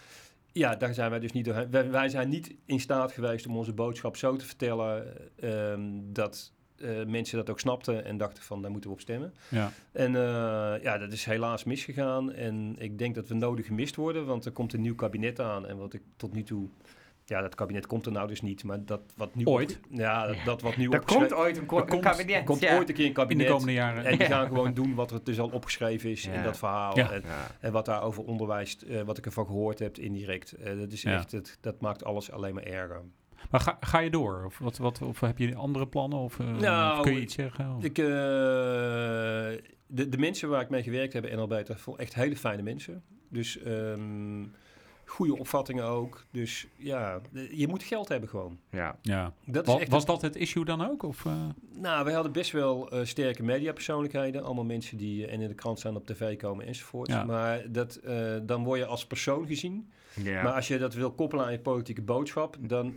Ja, 0.55 0.77
daar 0.77 0.95
zijn 0.95 1.11
wij 1.11 1.19
dus 1.19 1.33
niet 1.33 1.45
doorheen. 1.45 1.71
Wij, 1.71 1.91
wij 1.91 2.09
zijn 2.09 2.29
niet 2.29 2.55
in 2.65 2.81
staat 2.81 3.13
geweest 3.13 3.47
om 3.47 3.57
onze 3.57 3.73
boodschap 3.73 4.17
zo 4.17 4.37
te 4.37 4.45
vertellen 4.45 5.17
eh, 5.37 5.73
ehm, 5.73 5.83
dat 6.03 6.53
eh, 6.77 7.05
mensen 7.07 7.37
dat 7.37 7.51
ook 7.51 7.61
snapten 7.61 8.05
en 8.05 8.17
dachten 8.17 8.43
van 8.43 8.63
daar 8.63 8.71
moeten 8.71 8.91
we 8.91 8.97
op 8.97 9.03
stemmen. 9.03 9.35
Ja. 9.49 9.73
En 9.93 10.17
eh, 10.17 10.83
ja, 10.83 10.99
dat 10.99 11.13
is 11.13 11.25
helaas 11.25 11.65
misgegaan. 11.65 12.33
En 12.33 12.75
ik 12.79 12.99
denk 12.99 13.15
dat 13.15 13.29
we 13.29 13.35
nodig 13.35 13.67
gemist 13.67 13.97
worden, 13.97 14.27
want 14.27 14.45
er 14.45 14.53
komt 14.53 14.73
een 14.73 14.81
nieuw 14.81 14.95
kabinet 14.95 15.41
aan. 15.41 15.67
En 15.67 15.77
wat 15.77 15.95
ik 15.95 16.03
tot 16.17 16.33
nu 16.33 16.43
toe... 16.43 16.69
Ja, 17.27 17.41
dat 17.41 17.55
kabinet 17.55 17.87
komt 17.87 18.07
er 18.07 18.13
nou 18.13 18.29
dus 18.29 18.41
niet, 18.43 18.65
maar 18.65 18.85
dat 18.85 19.01
wat 19.17 19.35
nu... 19.35 19.45
Ooit? 19.45 19.81
Ja, 19.91 20.27
dat, 20.27 20.37
dat 20.45 20.63
wat 20.63 20.77
nu 20.77 20.89
Er 20.89 20.99
opgeschreven- 20.99 21.29
komt 21.29 21.41
ooit 21.41 21.57
een, 21.57 21.67
ko- 21.67 21.77
Er 21.77 21.83
een 21.83 21.89
komt- 21.89 22.03
kabinet. 22.03 22.37
er 22.37 22.45
komt 22.45 22.61
ja. 22.61 22.77
ooit 22.77 22.89
een 22.89 22.95
keer 22.95 23.03
een 23.05 23.09
In 23.11 23.15
kabinet. 23.17 23.47
de 23.47 23.53
komende 23.53 23.73
jaren. 23.73 24.05
En 24.05 24.19
die 24.19 24.27
gaan 24.27 24.47
gewoon 24.47 24.75
doen 24.75 24.95
wat 24.95 25.11
er 25.11 25.25
dus 25.25 25.41
al 25.41 25.49
opgeschreven 25.49 26.11
is 26.11 26.25
Ja. 26.25 26.33
in 26.33 26.43
dat 26.43 26.59
verhaal. 26.59 26.97
Ja. 26.99 27.11
En, 27.11 27.23
Ja. 27.25 27.47
en 27.61 27.73
wat 27.73 27.85
daar 27.85 28.03
over 28.03 28.25
onderwijs, 28.25 28.85
eh, 28.85 29.03
wat 29.03 29.19
ik 29.19 29.27
ervan 29.27 29.47
gehoord 29.47 29.79
heb, 29.79 29.99
indirect. 29.99 30.53
Eh, 30.53 30.79
dat 30.79 30.93
is 30.93 31.03
Ja. 31.03 31.13
echt, 31.17 31.33
het, 31.33 31.59
dat 31.61 31.81
maakt 31.81 32.05
alles 32.05 32.31
alleen 32.31 32.55
maar 32.55 32.63
erger. 32.63 33.01
Maar 33.51 33.61
ga, 33.61 33.77
ga 33.81 33.99
je 33.99 34.11
door? 34.11 34.43
Of, 34.45 34.59
wat, 34.59 34.77
wat, 34.79 35.03
of 35.03 35.21
heb 35.21 35.39
je 35.39 35.55
andere 35.55 35.87
plannen? 35.87 36.19
Of, 36.19 36.39
eh, 36.41 36.47
Nou, 36.47 36.97
of 36.99 37.03
kun 37.05 37.15
je 37.15 37.21
iets 37.21 37.35
zeggen? 37.35 37.75
Of- 37.77 37.85
Ik, 37.85 37.99
eh, 37.99 38.05
de, 39.87 40.09
de 40.09 40.19
mensen 40.19 40.49
waar 40.49 40.61
ik 40.63 40.69
mee 40.71 40.83
gewerkt 40.83 41.13
heb 41.13 41.27
in 41.27 41.37
NLB, 41.39 41.67
dat 41.67 41.81
vond 41.81 41.99
echt 41.99 42.15
hele 42.15 42.37
fijne 42.37 42.63
mensen. 42.63 43.03
Dus 43.31 43.59
ehm, 43.63 44.43
goede 45.15 45.39
opvattingen 45.39 45.85
ook. 45.85 46.25
Dus 46.31 46.67
ja, 46.77 47.21
je 47.51 47.69
moet 47.69 47.83
geld 47.83 48.09
hebben 48.09 48.29
gewoon. 48.29 48.59
Ja. 48.71 48.99
ja. 49.03 49.33
Dat 49.45 49.67
is 49.67 49.73
Was, 49.73 49.81
echt 49.81 49.91
was 49.91 50.05
dat 50.05 50.23
het 50.23 50.37
issue 50.37 50.65
dan 50.65 50.89
ook? 50.91 51.03
Of, 51.03 51.27
eh? 51.27 51.33
Nou, 51.73 52.05
wij 52.05 52.15
hadden 52.15 52.33
best 52.33 52.53
wel 52.53 52.91
eh, 52.91 53.05
sterke 53.05 53.43
mediapersoonlijkheden. 53.43 54.45
Allemaal 54.45 54.65
mensen 54.65 54.97
die 54.97 55.27
eh, 55.27 55.33
en 55.33 55.41
in 55.41 55.49
de 55.49 55.55
krant 55.55 55.79
staan, 55.79 55.97
op 55.97 56.07
tv 56.07 56.37
komen 56.37 56.67
enzovoort. 56.67 57.09
Ja. 57.09 57.25
Maar 57.25 57.73
dat, 57.73 57.95
eh, 57.95 58.35
dan 58.43 58.65
word 58.65 58.79
je 58.79 58.87
als 58.87 59.07
persoon 59.07 59.47
gezien. 59.47 59.91
Maar 60.25 60.53
als 60.53 60.69
je 60.69 60.79
dat 60.79 60.95
wil 60.95 61.13
koppelen 61.13 61.45
aan 61.45 61.53
je 61.53 61.59
politieke 61.59 62.03
boodschap, 62.03 62.57
dan 62.61 62.95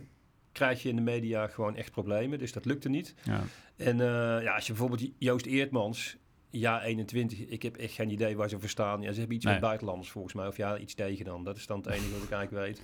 krijg 0.52 0.82
je 0.82 0.88
in 0.88 0.96
de 0.96 1.02
media 1.02 1.46
gewoon 1.46 1.76
echt 1.76 1.90
problemen. 1.90 2.38
Dus 2.38 2.52
dat 2.52 2.64
lukte 2.64 2.88
niet. 2.88 3.14
ja. 3.22 3.42
En 3.76 4.00
eh, 4.00 4.42
ja, 4.42 4.54
als 4.54 4.66
je 4.66 4.72
bijvoorbeeld 4.72 5.10
Joost 5.18 5.46
Eertmans, 5.46 6.16
ja 6.50 6.82
21, 6.82 7.38
ik 7.38 7.62
heb 7.62 7.76
echt 7.76 7.92
geen 7.92 8.10
idee 8.10 8.36
waar 8.36 8.48
ze 8.48 8.60
voor 8.60 8.68
staan. 8.68 9.02
Ja, 9.02 9.12
ze 9.12 9.18
hebben 9.18 9.36
iets 9.36 9.44
Nee. 9.44 9.54
met 9.54 9.62
buitenlanders 9.62 10.10
volgens 10.10 10.34
mij. 10.34 10.46
Of 10.46 10.56
ja, 10.56 10.78
iets 10.78 10.94
tegen 10.94 11.24
dan. 11.24 11.44
Dat 11.44 11.56
is 11.56 11.66
dan 11.66 11.76
het 11.78 11.86
enige 11.86 12.12
wat 12.12 12.22
ik 12.22 12.30
eigenlijk 12.30 12.66
weet. 12.66 12.82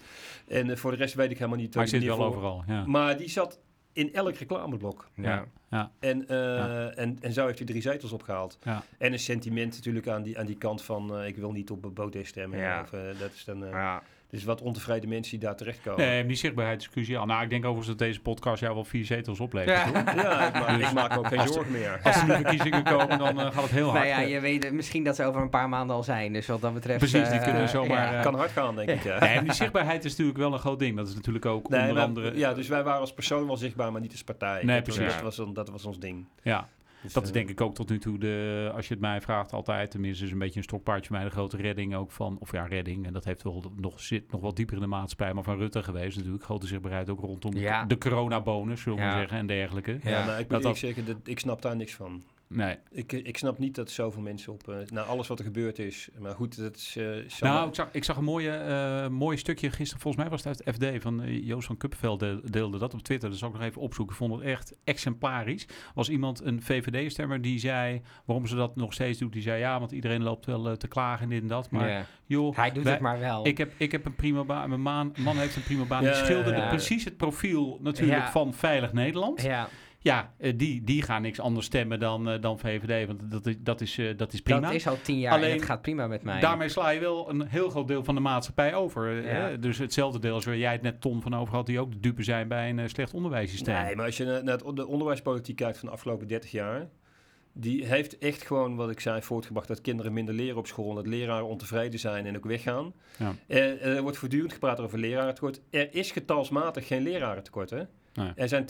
En 0.59 0.71
eh, 0.71 0.77
voor 0.77 0.91
de 0.91 0.97
rest 0.97 1.15
weet 1.15 1.31
ik 1.31 1.39
helemaal 1.39 1.59
niet. 1.59 1.75
Maar 1.75 1.83
hij 1.85 1.93
waar 1.93 2.01
zit 2.01 2.09
die 2.11 2.19
wel 2.19 2.19
voor- 2.33 2.37
overal. 2.37 2.65
Ja. 2.67 2.87
Maar 2.87 3.17
die 3.17 3.29
zat 3.29 3.61
in 3.93 4.13
elk 4.15 4.35
reclameblok. 4.35 5.09
Ja. 5.15 5.45
Ja. 5.71 5.91
En, 6.01 6.29
eh, 6.29 6.37
Ja. 6.37 6.91
en, 6.91 7.19
en 7.21 7.33
zo 7.33 7.47
heeft 7.47 7.59
hij 7.59 7.67
drie 7.67 7.83
zetels 7.83 8.13
opgehaald. 8.13 8.59
Ja. 8.63 8.83
En 8.99 9.13
een 9.13 9.19
sentiment 9.19 9.75
natuurlijk 9.75 10.09
aan 10.09 10.23
die, 10.23 10.39
aan 10.39 10.47
die 10.47 10.57
kant 10.59 10.83
van... 10.83 11.17
eh, 11.19 11.27
ik 11.27 11.37
wil 11.37 11.53
niet 11.53 11.71
op 11.71 11.91
Baudet 11.95 12.27
stemmen. 12.27 12.59
Ja. 12.59 12.81
Of, 12.83 12.93
eh, 12.93 13.01
dat 13.19 13.33
is 13.33 13.45
dan... 13.45 13.65
eh, 13.65 13.71
Ja. 13.71 14.03
Dus 14.31 14.45
wat 14.45 14.61
ontevreden 14.63 15.09
mensen 15.09 15.31
die 15.39 15.49
daar 15.49 15.57
terechtkomen. 15.57 16.07
Nee, 16.07 16.27
die 16.27 16.37
zichtbaarheid 16.37 16.81
is 16.81 16.91
cruciaal. 16.91 17.27
Nou, 17.27 17.43
ik 17.43 17.51
denk 17.51 17.63
overigens 17.65 17.89
dat 17.89 17.99
deze 17.99 18.21
podcast 18.21 18.61
jou 18.61 18.75
wel 18.75 18.85
vier 18.85 19.05
zetels 19.05 19.41
oplevert. 19.41 19.77
Ja. 19.77 19.85
hoor. 19.87 20.15
Ja, 20.23 20.47
ik 20.47 20.53
maak, 20.55 20.79
Dus 20.79 20.89
ik 20.89 20.95
maak 20.95 21.11
me 21.11 21.19
ook 21.19 21.27
geen 21.27 21.49
zorgen 21.49 21.73
meer. 21.73 22.01
Als 22.03 22.17
er 22.17 22.27
nu 22.27 22.33
verkiezingen 22.35 22.85
komen, 22.85 23.19
dan 23.19 23.41
eh, 23.41 23.51
gaat 23.53 23.63
het 23.63 23.71
heel 23.71 23.91
hard. 23.91 24.05
Nou 24.09 24.21
ja, 24.21 24.21
je 24.21 24.41
weet 24.41 24.73
misschien 24.73 25.05
dat 25.05 25.17
ze 25.17 25.25
over 25.25 25.41
een 25.43 25.49
paar 25.51 25.69
maanden 25.69 25.97
al 25.97 26.03
zijn. 26.03 26.33
Dus 26.33 26.47
wat 26.47 26.61
dat 26.61 26.75
betreft... 26.75 26.99
Precies, 26.99 27.29
die 27.29 27.39
eh, 27.39 27.45
kunnen 27.45 27.69
zomaar, 27.69 28.13
ja. 28.13 28.17
eh, 28.19 28.23
kan 28.23 28.35
hard 28.35 28.51
gaan, 28.51 28.77
denk 28.77 28.89
ik. 28.91 29.03
Ja. 29.05 29.19
Nee, 29.19 29.43
die 29.43 29.53
zichtbaarheid 29.53 30.05
is 30.05 30.11
natuurlijk 30.11 30.39
wel 30.39 30.53
een 30.53 30.59
groot 30.59 30.79
ding. 30.79 30.97
Dat 30.97 31.09
is 31.09 31.15
natuurlijk 31.15 31.47
ook 31.47 31.69
Nee, 31.69 31.81
onder 31.81 31.95
maar- 31.95 32.05
andere... 32.05 32.37
ja, 32.39 32.55
dus 32.55 32.69
wij 32.69 32.83
waren 32.83 33.01
als 33.01 33.15
persoon 33.15 33.47
wel 33.47 33.57
zichtbaar, 33.57 33.93
maar 33.93 34.01
niet 34.01 34.13
als 34.13 34.25
partij. 34.25 34.63
Nee, 34.65 34.83
dat, 34.83 34.95
precies. 34.95 35.21
Dat 35.21 35.37
was, 35.37 35.53
dat 35.55 35.69
was 35.69 35.85
ons 35.85 35.99
ding. 35.99 36.27
Ja, 36.43 36.69
Dus, 37.05 37.13
dat 37.13 37.23
is 37.23 37.29
eh, 37.29 37.35
denk 37.35 37.49
ik 37.51 37.61
ook 37.61 37.75
tot 37.75 37.89
nu 37.89 37.99
toe 37.99 38.19
de, 38.19 38.71
als 38.75 38.89
je 38.89 38.93
het 38.95 39.03
mij 39.03 39.21
vraagt, 39.21 39.53
altijd, 39.53 39.91
tenminste 39.91 40.25
is 40.25 40.31
een 40.31 40.39
beetje 40.39 40.57
een 40.57 40.63
stokpaardje 40.63 41.07
voor 41.09 41.17
mij, 41.17 41.25
de 41.25 41.31
grote 41.31 41.57
redding 41.57 41.95
ook 41.95 42.11
van, 42.11 42.37
of 42.41 42.53
ja, 42.53 42.67
redding, 42.67 43.07
en 43.07 43.13
dat 43.13 43.25
heeft 43.25 43.43
wel 43.43 43.65
nog, 43.77 44.01
zit 44.01 44.33
nog 44.33 44.41
wat 44.41 44.57
dieper 44.57 44.75
in 44.75 44.81
de 44.81 44.87
maatschappij, 44.87 45.35
maar 45.35 45.45
van 45.45 45.59
Rutte 45.59 45.83
geweest 45.83 46.17
natuurlijk, 46.17 46.45
grote 46.45 46.67
zichtbaarheid 46.67 47.11
ook 47.11 47.21
rondom 47.21 47.57
Ja. 47.57 47.85
de 47.85 47.99
coronabonus, 47.99 48.81
zullen 48.81 48.99
we 48.99 49.05
Ja. 49.05 49.19
zeggen, 49.19 49.39
en 49.39 49.47
dergelijke. 49.47 49.99
Ja, 50.03 50.11
Ja, 50.11 50.25
maar 50.27 50.41
ik 50.41 50.49
dat 50.49 50.51
moet 50.51 50.59
eerlijk 50.59 50.79
zeggen, 50.79 51.05
dat, 51.07 51.17
ik 51.25 51.39
snap 51.39 51.63
daar 51.63 51.77
niks 51.77 51.95
van. 51.95 52.23
Nee. 52.57 52.77
Ik, 52.91 53.13
ik 53.13 53.37
snap 53.39 53.59
niet 53.59 53.75
dat 53.75 53.91
zoveel 53.91 54.23
mensen 54.23 54.53
op... 54.53 54.69
eh 54.69 54.77
na 54.91 55.03
alles 55.03 55.27
wat 55.29 55.39
er 55.39 55.45
gebeurd 55.45 55.79
is. 55.79 56.09
Maar 56.19 56.35
goed, 56.35 56.59
dat 56.59 56.77
is... 56.77 56.97
eh, 56.97 57.05
zo- 57.29 57.47
Nou, 57.47 57.69
ik 57.69 57.75
zag, 57.75 57.89
ik 57.93 58.05
zag 58.05 58.17
een 58.17 58.25
mooie, 58.25 58.51
eh 58.51 59.09
mooie 59.09 59.37
stukje 59.37 59.71
gisteren, 59.71 60.03
volgens 60.03 60.23
mij 60.23 60.31
was 60.33 60.45
het 60.45 60.67
uit 60.67 60.77
het 60.81 60.95
FD, 60.95 61.03
van 61.03 61.23
eh, 61.23 61.47
Joost 61.47 61.67
van 61.67 61.77
Kuppenveld 61.77 62.21
de- 62.21 62.41
deelde 62.51 62.79
dat 62.79 62.95
op 62.95 63.03
Twitter. 63.03 63.29
Dat 63.31 63.39
zal 63.39 63.49
ik 63.49 63.55
nog 63.55 63.63
even 63.65 63.81
opzoeken. 63.83 64.15
Ik 64.15 64.21
vond 64.21 64.35
het 64.35 64.43
echt 64.43 64.77
exemplarisch. 64.85 65.67
Was 65.95 66.09
iemand, 66.09 66.45
een 66.45 66.63
VVD-stemmer, 66.63 67.41
die 67.41 67.59
zei, 67.59 68.03
waarom 68.25 68.47
ze 68.47 68.55
dat 68.57 68.77
nog 68.77 68.93
steeds 68.93 69.19
doet, 69.19 69.33
die 69.33 69.43
zei, 69.43 69.59
ja, 69.59 69.79
want 69.79 69.93
iedereen 69.93 70.23
loopt 70.23 70.47
wel 70.47 70.69
eh, 70.69 70.73
te 70.73 70.89
klagen 70.89 71.23
en 71.25 71.29
dit 71.31 71.43
en 71.43 71.49
dat. 71.49 71.71
Maar 71.71 71.89
Ja. 71.89 72.05
joh, 72.27 72.57
Hij 72.57 72.71
doet 72.73 72.83
wij- 72.85 72.93
het 72.93 73.03
maar 73.03 73.19
wel. 73.19 73.47
Ik 73.47 73.59
heb, 73.59 73.73
ik 73.77 73.93
heb 73.93 74.05
een 74.05 74.15
prima 74.15 74.45
baan. 74.45 74.69
Mijn 74.69 74.83
maan, 74.83 75.13
man 75.19 75.37
heeft 75.37 75.57
een 75.57 75.63
prima 75.63 75.85
baan. 75.85 76.01
Die 76.03 76.09
Ja, 76.11 76.25
schilderde 76.25 76.59
ja. 76.61 76.69
precies 76.69 77.05
het 77.05 77.17
profiel 77.17 77.79
natuurlijk 77.83 78.19
Ja. 78.19 78.31
van 78.31 78.55
Veilig 78.55 78.93
Nederland. 78.93 79.43
Ja, 79.43 79.69
ja, 80.05 80.35
eh, 80.39 80.53
die, 80.57 80.85
die 80.85 81.03
gaan 81.03 81.23
niks 81.23 81.41
anders 81.41 81.67
stemmen 81.67 82.01
dan, 82.01 82.29
eh, 82.29 82.41
dan 82.41 82.59
VVD. 82.59 83.07
Want 83.07 83.21
dat 83.31 83.47
is, 83.47 83.55
dat 83.59 83.81
is, 83.81 83.99
eh, 83.99 84.17
dat 84.17 84.33
is 84.33 84.41
prima. 84.43 84.61
dat 84.61 84.73
is 84.73 84.87
al 84.87 85.01
tien 85.03 85.19
jaar 85.19 85.33
Alleen, 85.33 85.51
en 85.51 85.57
het 85.57 85.65
gaat 85.65 85.83
prima 85.83 86.07
met 86.07 86.23
mij. 86.23 86.41
Daarmee 86.41 86.69
sla 86.69 86.91
je 86.91 87.01
wel 87.01 87.31
een 87.31 87.47
heel 87.47 87.71
groot 87.71 87.89
deel 87.89 88.05
van 88.05 88.15
de 88.15 88.21
maatschappij 88.21 88.75
over. 88.75 89.15
Ja. 89.15 89.23
hè? 89.23 89.59
Dus 89.59 89.79
hetzelfde 89.79 90.19
deel 90.19 90.35
als 90.35 90.45
waar 90.45 90.57
jij 90.57 90.73
het 90.73 90.83
net 90.83 91.01
Ton 91.01 91.23
van 91.23 91.37
over 91.37 91.55
had, 91.55 91.67
die 91.67 91.81
ook 91.81 91.93
de 91.93 92.01
dupe 92.01 92.23
zijn 92.23 92.49
bij 92.49 92.71
een 92.71 92.89
slecht 92.89 93.15
onderwijssysteem. 93.15 93.83
Nee, 93.83 93.97
maar 93.97 94.05
als 94.05 94.17
je 94.17 94.41
naar, 94.45 94.75
de 94.75 94.87
onderwijspolitiek 94.87 95.57
kijkt 95.57 95.79
van 95.79 95.89
de 95.89 95.95
afgelopen 95.95 96.27
30 96.27 96.51
jaar... 96.51 96.89
Die 97.57 97.87
heeft 97.87 98.19
echt 98.19 98.43
gewoon, 98.43 98.77
wat 98.77 98.91
ik 98.91 99.01
zei, 99.01 99.23
voortgebracht 99.23 99.69
dat 99.69 99.81
kinderen 99.81 100.13
minder 100.13 100.35
leren 100.35 100.57
op 100.57 100.67
school. 100.67 100.95
Dat 100.95 101.07
leraren 101.07 101.47
ontevreden 101.47 102.01
zijn 102.01 102.27
en 102.27 102.37
ook 102.37 102.45
weggaan. 102.45 102.95
Ja. 103.19 103.35
Eh, 103.47 103.87
er 103.87 104.03
wordt 104.03 104.19
voortdurend 104.19 104.53
gepraat 104.53 104.81
over 104.81 104.99
lerarentekort. 104.99 105.61
Er 105.71 105.95
is 105.95 106.11
getalsmatig 106.11 106.87
geen 106.87 107.03
lerarentekort. 107.03 107.71
Hè? 107.71 107.83
Nee. 108.15 108.33
Er 108.35 108.49
zijn 108.49 108.67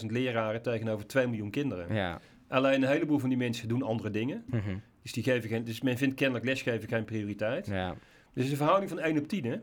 200.000 0.00 0.06
leraren 0.06 0.62
tegenover 0.62 1.06
2 1.06 1.26
miljoen 1.26 1.50
kinderen. 1.50 1.94
Ja. 1.94 2.20
Alleen 2.48 2.82
een 2.82 2.88
heleboel 2.88 3.18
van 3.18 3.28
die 3.28 3.38
mensen 3.38 3.68
doen 3.68 3.82
andere 3.82 4.10
dingen. 4.10 4.44
Mhm. 4.46 4.76
Dus, 5.02 5.12
die 5.12 5.22
geven 5.22 5.48
geen, 5.48 5.64
dus 5.64 5.80
men 5.80 5.96
vindt 5.96 6.14
kennelijk 6.14 6.44
lesgeven 6.44 6.88
geen 6.88 7.04
prioriteit. 7.04 7.66
ja. 7.66 7.88
Dus 8.34 8.46
het 8.46 8.46
is 8.46 8.50
een 8.50 8.66
verhouding 8.66 8.90
van 8.90 9.00
1 9.00 9.18
op 9.18 9.28
10. 9.28 9.44
Hè? 9.44 9.56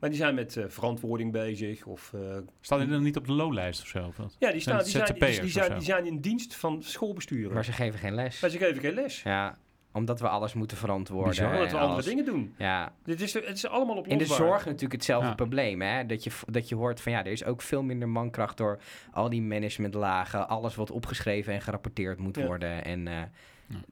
Maar 0.00 0.10
die 0.10 0.18
zijn 0.18 0.34
met 0.34 0.56
eh, 0.56 0.64
verantwoording 0.68 1.32
bezig. 1.32 1.86
Of, 1.86 2.12
eh, 2.14 2.20
Staat 2.60 2.78
hij 2.78 2.88
dan 2.88 3.02
niet 3.02 3.16
op 3.16 3.26
de 3.26 3.32
loonlijst 3.32 3.82
of 3.82 3.86
zo? 3.88 4.06
Of 4.06 4.16
wat? 4.16 4.36
ja, 4.38 4.52
die, 4.52 4.60
Zijn 4.60 4.60
staan, 4.60 5.04
die, 5.04 5.16
zijn, 5.16 5.30
die, 5.30 5.40
die, 5.40 5.50
zijn, 5.50 5.72
die 5.72 5.82
zijn 5.82 6.06
in 6.06 6.20
dienst 6.20 6.54
van 6.54 6.82
schoolbesturen. 6.82 7.54
Maar 7.54 7.64
ze 7.64 7.72
geven 7.72 7.98
geen 7.98 8.14
les. 8.14 8.40
Maar 8.40 8.50
ze 8.50 8.58
geven 8.58 8.80
geen 8.80 8.94
les. 8.94 9.22
Ja, 9.22 9.58
omdat 9.92 10.20
we 10.20 10.28
alles 10.28 10.54
moeten 10.54 10.76
verantwoorden. 10.76 11.28
Bizar. 11.30 11.52
Omdat 11.52 11.70
we 11.70 11.76
en 11.76 11.82
andere 11.82 12.02
dingen 12.08 12.24
doen. 12.24 12.54
Ja, 12.58 12.92
Dit 13.04 13.20
is, 13.20 13.32
het 13.32 13.44
is 13.48 13.66
allemaal 13.66 13.96
in 13.96 14.00
oplosbaar. 14.02 14.28
de 14.38 14.44
zorg 14.44 14.64
natuurlijk 14.64 14.92
hetzelfde 14.92 15.28
Ja. 15.28 15.34
probleem. 15.34 15.82
Hè? 15.82 16.06
Dat, 16.06 16.24
je, 16.24 16.30
dat 16.46 16.68
je 16.68 16.74
hoort 16.74 17.00
van 17.00 17.12
ja, 17.12 17.18
er 17.24 17.32
is 17.32 17.44
ook 17.44 17.62
veel 17.62 17.82
minder 17.82 18.08
mankracht 18.08 18.56
door 18.56 18.78
al 19.12 19.28
die 19.30 19.42
managementlagen. 19.42 20.48
Alles 20.48 20.74
wat 20.74 20.90
opgeschreven 20.90 21.52
en 21.54 21.60
gerapporteerd 21.60 22.18
moet 22.18 22.36
Ja. 22.36 22.46
worden. 22.46 22.84
En 22.84 23.08
eh, 23.08 23.22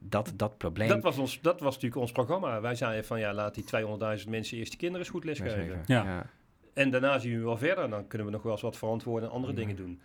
dat, 0.00 0.32
dat 0.36 0.58
probleem. 0.58 0.88
Dat 0.88 1.02
was, 1.02 1.18
ons, 1.18 1.40
dat 1.40 1.60
was 1.60 1.74
natuurlijk 1.74 2.00
ons 2.00 2.12
programma. 2.12 2.60
Wij 2.60 2.74
zeiden 2.74 3.04
van 3.04 3.18
ja, 3.20 3.32
laat 3.34 3.54
die 3.54 3.64
200.000 3.64 4.28
mensen 4.28 4.56
eerst 4.58 4.70
die 4.70 4.78
kinderen 4.78 4.98
eens 4.98 5.08
goed 5.14 5.24
lesgeven. 5.24 5.82
Ja. 5.86 6.04
Ja. 6.04 6.26
En 6.74 6.90
daarna 6.90 7.18
zien 7.18 7.38
we 7.38 7.44
wel 7.44 7.56
verder. 7.56 7.90
Dan 7.90 8.06
kunnen 8.06 8.26
we 8.26 8.32
nog 8.32 8.42
wel 8.42 8.52
eens 8.52 8.62
wat 8.62 8.76
verantwoorden 8.76 9.28
en 9.28 9.34
andere 9.34 9.52
Ja. 9.52 9.58
dingen 9.58 9.76
doen. 9.76 10.00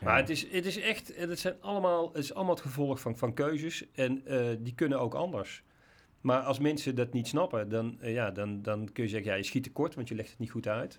Maar 0.00 0.16
het 0.16 0.30
is, 0.30 0.50
het 0.50 0.66
is 0.66 0.80
echt, 0.80 1.16
het, 1.16 1.38
zijn 1.38 1.54
allemaal, 1.60 2.06
het 2.06 2.22
is 2.22 2.34
allemaal 2.34 2.54
het 2.54 2.64
gevolg 2.64 3.00
van, 3.00 3.16
van 3.16 3.34
keuzes. 3.34 3.84
En 3.94 4.26
eh, 4.26 4.56
die 4.58 4.74
kunnen 4.74 5.00
ook 5.00 5.14
anders. 5.14 5.62
Maar 6.20 6.40
als 6.40 6.58
mensen 6.58 6.94
dat 6.94 7.12
niet 7.12 7.28
snappen, 7.28 7.68
dan, 7.68 8.00
eh, 8.00 8.12
ja, 8.12 8.30
dan, 8.30 8.62
dan 8.62 8.92
kun 8.92 9.02
je 9.02 9.08
zeggen, 9.08 9.30
ja, 9.30 9.36
je 9.36 9.42
schiet 9.42 9.62
tekort, 9.62 9.94
want 9.94 10.08
je 10.08 10.14
legt 10.14 10.30
het 10.30 10.38
niet 10.38 10.50
goed 10.50 10.68
uit. 10.68 10.98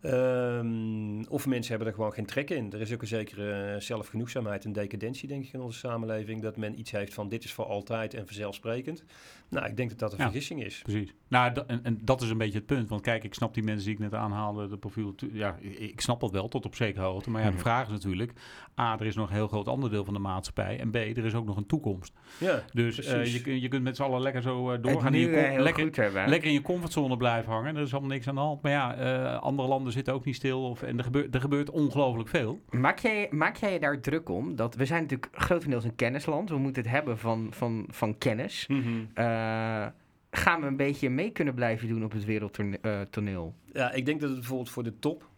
Ehm, 0.00 1.22
of 1.28 1.46
mensen 1.46 1.70
hebben 1.70 1.88
er 1.88 1.94
gewoon 1.94 2.12
geen 2.12 2.26
trek 2.26 2.50
in. 2.50 2.72
Er 2.72 2.80
is 2.80 2.92
ook 2.92 3.00
een 3.02 3.06
zekere 3.08 3.52
eh, 3.74 3.80
zelfgenoegzaamheid 3.80 4.64
en 4.64 4.72
decadentie, 4.72 5.28
denk 5.28 5.44
ik, 5.44 5.52
in 5.52 5.60
onze 5.60 5.78
samenleving. 5.78 6.42
Dat 6.42 6.56
men 6.56 6.78
iets 6.78 6.90
heeft 6.90 7.14
van 7.14 7.28
dit 7.28 7.44
is 7.44 7.52
voor 7.52 7.64
altijd 7.64 8.14
en 8.14 8.26
vanzelfsprekend. 8.26 9.04
Nou, 9.48 9.66
ik 9.66 9.76
denk 9.76 9.88
dat 9.90 9.98
dat 9.98 10.12
een 10.12 10.18
Ja. 10.18 10.24
vergissing 10.24 10.64
is. 10.64 10.80
Precies. 10.82 11.14
Nou, 11.28 11.62
en, 11.66 11.80
en 11.84 11.98
dat 12.02 12.22
is 12.22 12.30
een 12.30 12.38
beetje 12.38 12.58
het 12.58 12.66
punt. 12.66 12.88
Want 12.88 13.00
kijk, 13.02 13.24
ik 13.24 13.34
snap 13.34 13.54
die 13.54 13.62
mensen 13.62 13.84
die 13.84 13.94
ik 13.94 14.00
net 14.00 14.14
aanhaalde, 14.14 14.68
de 14.68 14.76
profiel. 14.76 15.14
Ja, 15.32 15.56
ik, 15.60 16.00
snap 16.00 16.20
dat 16.20 16.30
wel 16.30 16.48
tot 16.48 16.64
op 16.66 16.74
zekere 16.74 17.04
hoogte. 17.04 17.30
Maar 17.30 17.40
ja, 17.40 17.46
de 17.46 17.52
Mhm. 17.52 17.62
vraag 17.62 17.86
is 17.86 17.92
natuurlijk: 17.92 18.32
A, 18.80 18.98
er 18.98 19.06
is 19.06 19.14
nog 19.14 19.28
een 19.28 19.34
heel 19.34 19.48
groot 19.48 19.68
ander 19.68 19.90
deel 19.90 20.04
van 20.04 20.14
de 20.14 20.20
maatschappij. 20.20 20.78
En 20.80 20.90
B, 20.90 20.94
er 20.94 21.24
is 21.24 21.34
ook 21.34 21.46
nog 21.46 21.56
een 21.56 21.66
toekomst. 21.66 22.12
Ja, 22.38 22.62
Dus 22.72 22.98
eh, 23.00 23.12
Precies. 23.14 23.44
je, 23.44 23.60
je 23.60 23.68
kunt 23.68 23.82
met 23.82 23.96
z'n 23.96 24.02
allen 24.02 24.20
lekker 24.20 24.42
zo 24.42 24.66
eh, 24.66 24.72
het 24.72 24.82
doorgaan. 24.82 25.14
in 25.14 25.20
nu 25.20 25.26
je 25.34 25.42
com- 25.42 25.50
heel 25.52 25.62
lekker, 25.62 25.84
goed 25.84 25.96
hebben. 25.96 26.28
lekker 26.28 26.48
in 26.48 26.54
je 26.54 26.62
comfortzone 26.62 27.16
blijven 27.16 27.52
hangen. 27.52 27.76
Er 27.76 27.82
is 27.82 27.92
allemaal 27.92 28.10
niks 28.10 28.28
aan 28.28 28.34
de 28.34 28.40
hand. 28.40 28.62
Maar 28.62 28.72
ja, 28.72 28.94
eh, 28.96 29.42
andere 29.42 29.68
landen 29.68 29.87
zitten 29.92 30.14
ook 30.14 30.24
niet 30.24 30.34
stil. 30.34 30.62
Of, 30.62 30.82
en 30.82 30.98
er 30.98 31.04
gebeurt, 31.04 31.34
er 31.34 31.40
gebeurt 31.40 31.70
ongelooflijk 31.70 32.28
veel. 32.28 32.60
Maak 32.70 32.98
jij, 32.98 33.28
maak 33.30 33.56
jij 33.56 33.72
je 33.72 33.80
daar 33.80 34.00
druk 34.00 34.28
om? 34.28 34.56
Dat 34.56 34.74
we 34.74 34.84
zijn 34.84 35.02
natuurlijk 35.02 35.36
grotendeels 35.36 35.84
een 35.84 35.94
kennisland. 35.94 36.48
We 36.48 36.58
moeten 36.58 36.82
het 36.82 36.90
hebben 36.90 37.18
van, 37.18 37.48
van, 37.50 37.86
van 37.90 38.18
kennis. 38.18 38.66
Mhm. 38.66 39.04
Eh, 39.14 39.86
gaan 40.30 40.60
we 40.60 40.66
een 40.66 40.76
beetje 40.76 41.10
mee 41.10 41.30
kunnen 41.30 41.54
blijven 41.54 41.88
doen 41.88 42.04
op 42.04 42.12
het 42.12 42.24
wereldtoneel? 42.24 43.54
Ja, 43.72 43.92
ik 43.92 44.06
denk 44.06 44.20
dat 44.20 44.30
het 44.30 44.38
bijvoorbeeld 44.38 44.70
voor 44.70 44.82
de 44.82 44.98
top. 44.98 45.28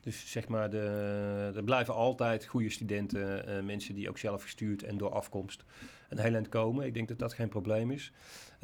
Dus 0.00 0.30
zeg 0.30 0.48
maar, 0.48 0.70
de, 0.70 1.52
er 1.56 1.64
blijven 1.64 1.94
altijd 1.94 2.46
goede 2.46 2.70
studenten, 2.70 3.46
eh, 3.46 3.62
mensen 3.62 3.94
die 3.94 4.08
ook 4.08 4.18
zelf 4.18 4.42
gestuurd 4.42 4.82
en 4.82 4.96
door 4.96 5.10
afkomst 5.10 5.64
een 6.08 6.18
heel 6.18 6.34
eind 6.34 6.48
komen. 6.48 6.86
Ik 6.86 6.94
denk 6.94 7.08
dat 7.08 7.18
dat 7.18 7.34
geen 7.34 7.48
probleem 7.48 7.90
is. 7.90 8.12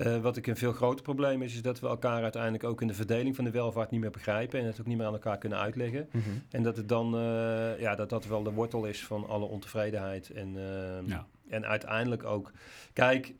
Eh, 0.02 0.18
wat 0.18 0.36
ik 0.36 0.46
een 0.46 0.56
veel 0.56 0.72
groter 0.72 1.02
probleem 1.02 1.42
is, 1.42 1.54
is 1.54 1.62
dat 1.62 1.80
we 1.80 1.86
elkaar 1.86 2.22
uiteindelijk 2.22 2.64
ook 2.64 2.80
in 2.80 2.86
de 2.86 2.94
verdeling 2.94 3.36
van 3.36 3.44
de 3.44 3.50
welvaart 3.50 3.90
niet 3.90 4.00
meer 4.00 4.10
begrijpen 4.10 4.60
en 4.60 4.66
het 4.66 4.80
ook 4.80 4.86
niet 4.86 4.96
meer 4.96 5.06
aan 5.06 5.12
elkaar 5.12 5.38
kunnen 5.38 5.58
uitleggen. 5.58 6.08
Mhm. 6.12 6.30
En 6.50 6.62
dat 6.62 6.76
het 6.76 6.88
dan, 6.88 7.14
eh, 7.14 7.80
ja, 7.80 7.94
dat 7.94 8.08
dat 8.08 8.26
wel 8.26 8.42
de 8.42 8.52
wortel 8.52 8.84
is 8.84 9.06
van 9.06 9.26
alle 9.28 9.44
ontevredenheid. 9.44 10.30
En, 10.30 10.56
eh, 10.56 11.08
Ja. 11.08 11.26
en 11.48 11.66
uiteindelijk 11.66 12.24
ook, 12.24 12.52
kijk, 12.92 13.34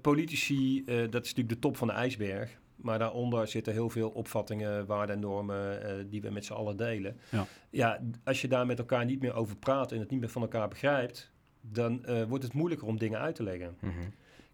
politici, 0.00 0.84
dat 0.84 1.24
is 1.24 1.28
natuurlijk 1.34 1.48
de 1.48 1.58
top 1.58 1.76
van 1.76 1.88
de 1.88 1.94
ijsberg. 1.94 2.58
Maar 2.76 2.98
daaronder 2.98 3.48
zitten 3.48 3.72
heel 3.72 3.90
veel 3.90 4.08
opvattingen, 4.08 4.86
waarden 4.86 5.14
en 5.14 5.20
normen 5.20 6.10
die 6.10 6.20
we 6.20 6.30
met 6.30 6.44
z'n 6.44 6.52
allen 6.52 6.76
delen. 6.76 7.16
Ja. 7.30 7.46
ja, 7.70 8.00
als 8.24 8.40
je 8.40 8.48
daar 8.48 8.66
met 8.66 8.78
elkaar 8.78 9.04
niet 9.04 9.20
meer 9.20 9.34
over 9.34 9.56
praat 9.56 9.92
en 9.92 9.98
het 9.98 10.10
niet 10.10 10.20
meer 10.20 10.28
van 10.28 10.42
elkaar 10.42 10.68
begrijpt, 10.68 11.30
dan 11.60 12.04
wordt 12.28 12.44
het 12.44 12.52
moeilijker 12.52 12.86
om 12.86 12.98
dingen 12.98 13.18
uit 13.18 13.34
te 13.34 13.42
leggen. 13.42 13.76
Mhm. 13.80 13.92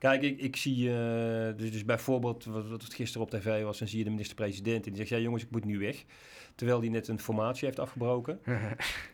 Kijk, 0.05 0.23
ik, 0.23 0.41
ik 0.41 0.57
zie, 0.57 0.91
eh, 0.91 1.57
dus, 1.57 1.73
dus 1.73 1.85
bijvoorbeeld 1.85 2.45
wat, 2.45 2.67
wat 2.67 2.83
het 2.83 2.95
gisteren 2.95 3.27
op 3.27 3.33
tv 3.33 3.63
was, 3.63 3.79
dan 3.79 3.89
zie 3.89 3.99
je 3.99 4.05
de 4.05 4.11
minister-president 4.11 4.87
en 4.87 4.93
die 4.93 4.97
zegt, 4.97 5.09
ja 5.09 5.19
jongens, 5.19 5.43
ik 5.43 5.51
moet 5.51 5.65
nu 5.65 5.79
weg. 5.79 6.05
Terwijl 6.55 6.81
die 6.81 6.91
net 6.91 7.09
een 7.09 7.21
formatie 7.21 7.67
heeft 7.67 7.79
afgebroken. 7.79 8.39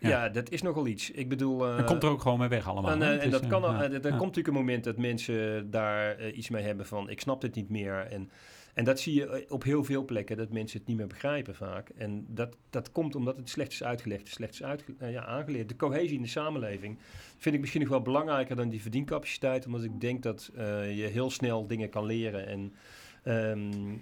Ja, 0.01 0.29
dat 0.29 0.51
is 0.51 0.63
nogal 0.63 0.87
iets. 0.87 1.11
Ik 1.11 1.29
bedoel... 1.29 1.59
Dan 1.59 1.85
komt 1.85 2.03
er 2.03 2.09
ook 2.09 2.23
gewoon 2.23 2.39
mee 2.39 2.49
weg 2.49 2.69
allemaal. 2.69 2.91
en, 2.91 3.03
eh, 3.03 3.25
en 3.25 3.31
dat 3.31 3.47
kan, 3.47 3.63
ja. 3.63 3.83
er 3.83 3.93
Ja. 3.93 3.99
komt 4.01 4.11
natuurlijk 4.11 4.47
een 4.47 4.53
moment 4.53 4.85
dat 4.85 4.97
mensen 4.97 5.71
daar 5.71 6.31
iets 6.31 6.49
mee 6.49 6.63
hebben 6.63 6.87
van, 6.87 7.11
ik 7.11 7.21
snap 7.21 7.41
dit 7.41 7.55
niet 7.55 7.69
meer. 7.69 8.07
En, 8.11 8.31
en 8.75 8.85
dat 8.85 9.01
zie 9.01 9.15
je 9.15 9.27
eh, 9.27 9.53
op 9.53 9.63
heel 9.63 9.85
veel 9.85 10.05
plekken, 10.05 10.37
dat 10.37 10.51
mensen 10.51 10.79
het 10.79 10.89
niet 10.89 10.97
meer 10.97 11.07
begrijpen 11.07 11.55
vaak. 11.55 11.89
En 11.89 12.27
dat, 12.29 12.57
dat 12.71 12.93
komt 12.93 13.15
omdat 13.15 13.37
het 13.37 13.49
slecht 13.49 13.73
is 13.73 13.83
uitgelegd, 13.83 14.29
slecht 14.29 14.53
is 14.53 14.63
uitge- 14.63 14.95
eh, 14.99 15.13
ja, 15.13 15.25
aangeleerd. 15.25 15.69
De 15.69 15.77
cohesie 15.77 16.17
in 16.17 16.23
de 16.23 16.29
samenleving 16.29 16.99
vind 17.39 17.55
ik 17.55 17.61
misschien 17.61 17.81
nog 17.81 17.91
wel 17.91 18.03
belangrijker 18.03 18.57
dan 18.57 18.69
die 18.69 18.83
verdiencapaciteit. 18.83 19.67
Omdat 19.67 19.85
ik 19.85 20.01
denk 20.01 20.23
dat 20.23 20.51
eh, 20.55 20.97
je 20.97 21.07
heel 21.07 21.31
snel 21.31 21.67
dingen 21.67 21.89
kan 21.89 22.05
leren. 22.05 22.47
En 22.47 22.73
ehm, 23.23 23.97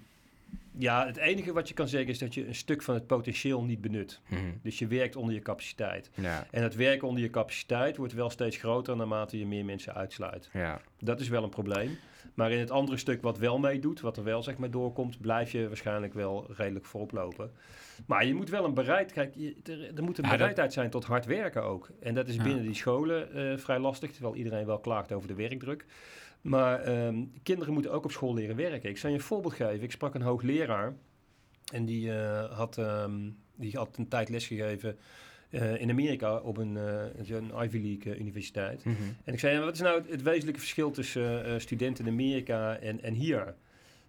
ja, 0.79 1.07
het 1.07 1.17
enige 1.17 1.53
wat 1.53 1.69
je 1.69 1.75
kan 1.75 1.89
zeggen 1.89 2.11
is 2.11 2.19
dat 2.19 2.35
je 2.35 2.47
een 2.47 2.55
stuk 2.55 2.83
van 2.83 2.95
het 2.95 3.07
potentieel 3.07 3.63
niet 3.65 3.81
benut. 3.81 4.21
Mhm. 4.29 4.41
Dus 4.63 4.79
je 4.79 4.87
werkt 4.87 5.17
onder 5.17 5.35
je 5.35 5.41
capaciteit. 5.41 6.11
Ja, 6.15 6.47
En 6.51 6.63
het 6.63 6.75
werken 6.75 7.09
onder 7.09 7.23
je 7.23 7.31
capaciteit 7.31 7.97
wordt 7.97 8.13
wel 8.13 8.31
steeds 8.31 8.57
groter 8.57 8.97
naarmate 8.97 9.39
je 9.39 9.47
meer 9.47 9.65
mensen 9.65 9.95
uitsluit. 9.95 10.49
ja. 10.53 10.81
Dat 10.99 11.21
is 11.21 11.29
wel 11.29 11.43
een 11.43 11.49
probleem. 11.51 11.99
Maar 12.35 12.53
in 12.53 12.59
het 12.59 12.71
andere 12.71 12.97
stuk 12.99 13.23
wat 13.23 13.39
wel 13.39 13.59
meedoet, 13.59 14.01
wat 14.01 14.17
er 14.17 14.25
wel 14.25 14.43
zeg 14.43 14.57
maar 14.57 14.71
doorkomt, 14.71 15.21
blijf 15.21 15.53
je 15.53 15.67
waarschijnlijk 15.69 16.15
wel 16.15 16.47
redelijk 16.57 16.85
voorop 16.85 17.13
lopen. 17.13 17.51
Maar 18.07 18.27
je 18.27 18.35
moet 18.35 18.49
wel 18.51 18.65
een 18.65 18.75
bereid, 18.75 19.13
kijk, 19.13 19.35
je- 19.35 19.57
er, 19.65 19.95
er 19.97 20.03
moet 20.03 20.19
een 20.19 20.29
bereidheid 20.31 20.73
zijn 20.73 20.91
tot 20.91 21.05
hard 21.05 21.25
werken 21.27 21.63
ook. 21.63 21.91
En 22.01 22.15
dat 22.15 22.29
is 22.29 22.37
binnen 22.37 22.63
die 22.63 22.75
scholen 22.75 23.33
eh, 23.35 23.59
vrij 23.59 23.79
lastig, 23.79 24.11
terwijl 24.13 24.35
iedereen 24.35 24.67
wel 24.67 24.79
klaagt 24.79 25.13
over 25.13 25.29
de 25.29 25.35
werkdruk. 25.35 25.85
Maar 26.41 26.81
ehm, 26.81 27.25
kinderen 27.43 27.73
moeten 27.73 27.93
ook 27.93 28.05
op 28.05 28.11
school 28.11 28.35
leren 28.35 28.57
werken. 28.57 28.91
Ik 28.91 28.99
zal 28.99 29.11
je 29.11 29.17
een 29.17 29.23
voorbeeld 29.23 29.55
geven. 29.55 29.83
Ik 29.83 29.91
sprak 29.91 30.15
een 30.15 30.23
hoogleraar 30.23 30.95
en 31.73 31.85
die, 31.85 32.13
eh, 32.13 32.57
had, 32.57 32.79
ehm, 32.79 33.31
die 33.57 33.77
had 33.77 33.97
een 33.97 34.09
tijd 34.09 34.29
lesgegeven 34.29 34.99
eh, 35.51 35.81
in 35.81 35.91
Amerika 35.91 36.37
op 36.37 36.57
een, 36.57 36.77
eh, 36.77 37.29
een 37.29 37.53
Ivy 37.63 37.79
League 37.79 38.13
eh, 38.13 38.21
universiteit. 38.21 38.85
Mhm. 38.85 38.97
En 39.25 39.33
ik 39.33 39.39
zei, 39.39 39.59
wat 39.59 39.75
is 39.75 39.81
nou 39.81 39.99
het, 39.99 40.11
het 40.11 40.23
wezenlijke 40.23 40.61
verschil 40.61 40.91
tussen 40.91 41.45
eh, 41.45 41.59
studenten 41.59 42.07
in 42.07 42.13
Amerika 42.13 42.79
en, 42.79 43.03
en 43.03 43.15
hier? 43.15 43.55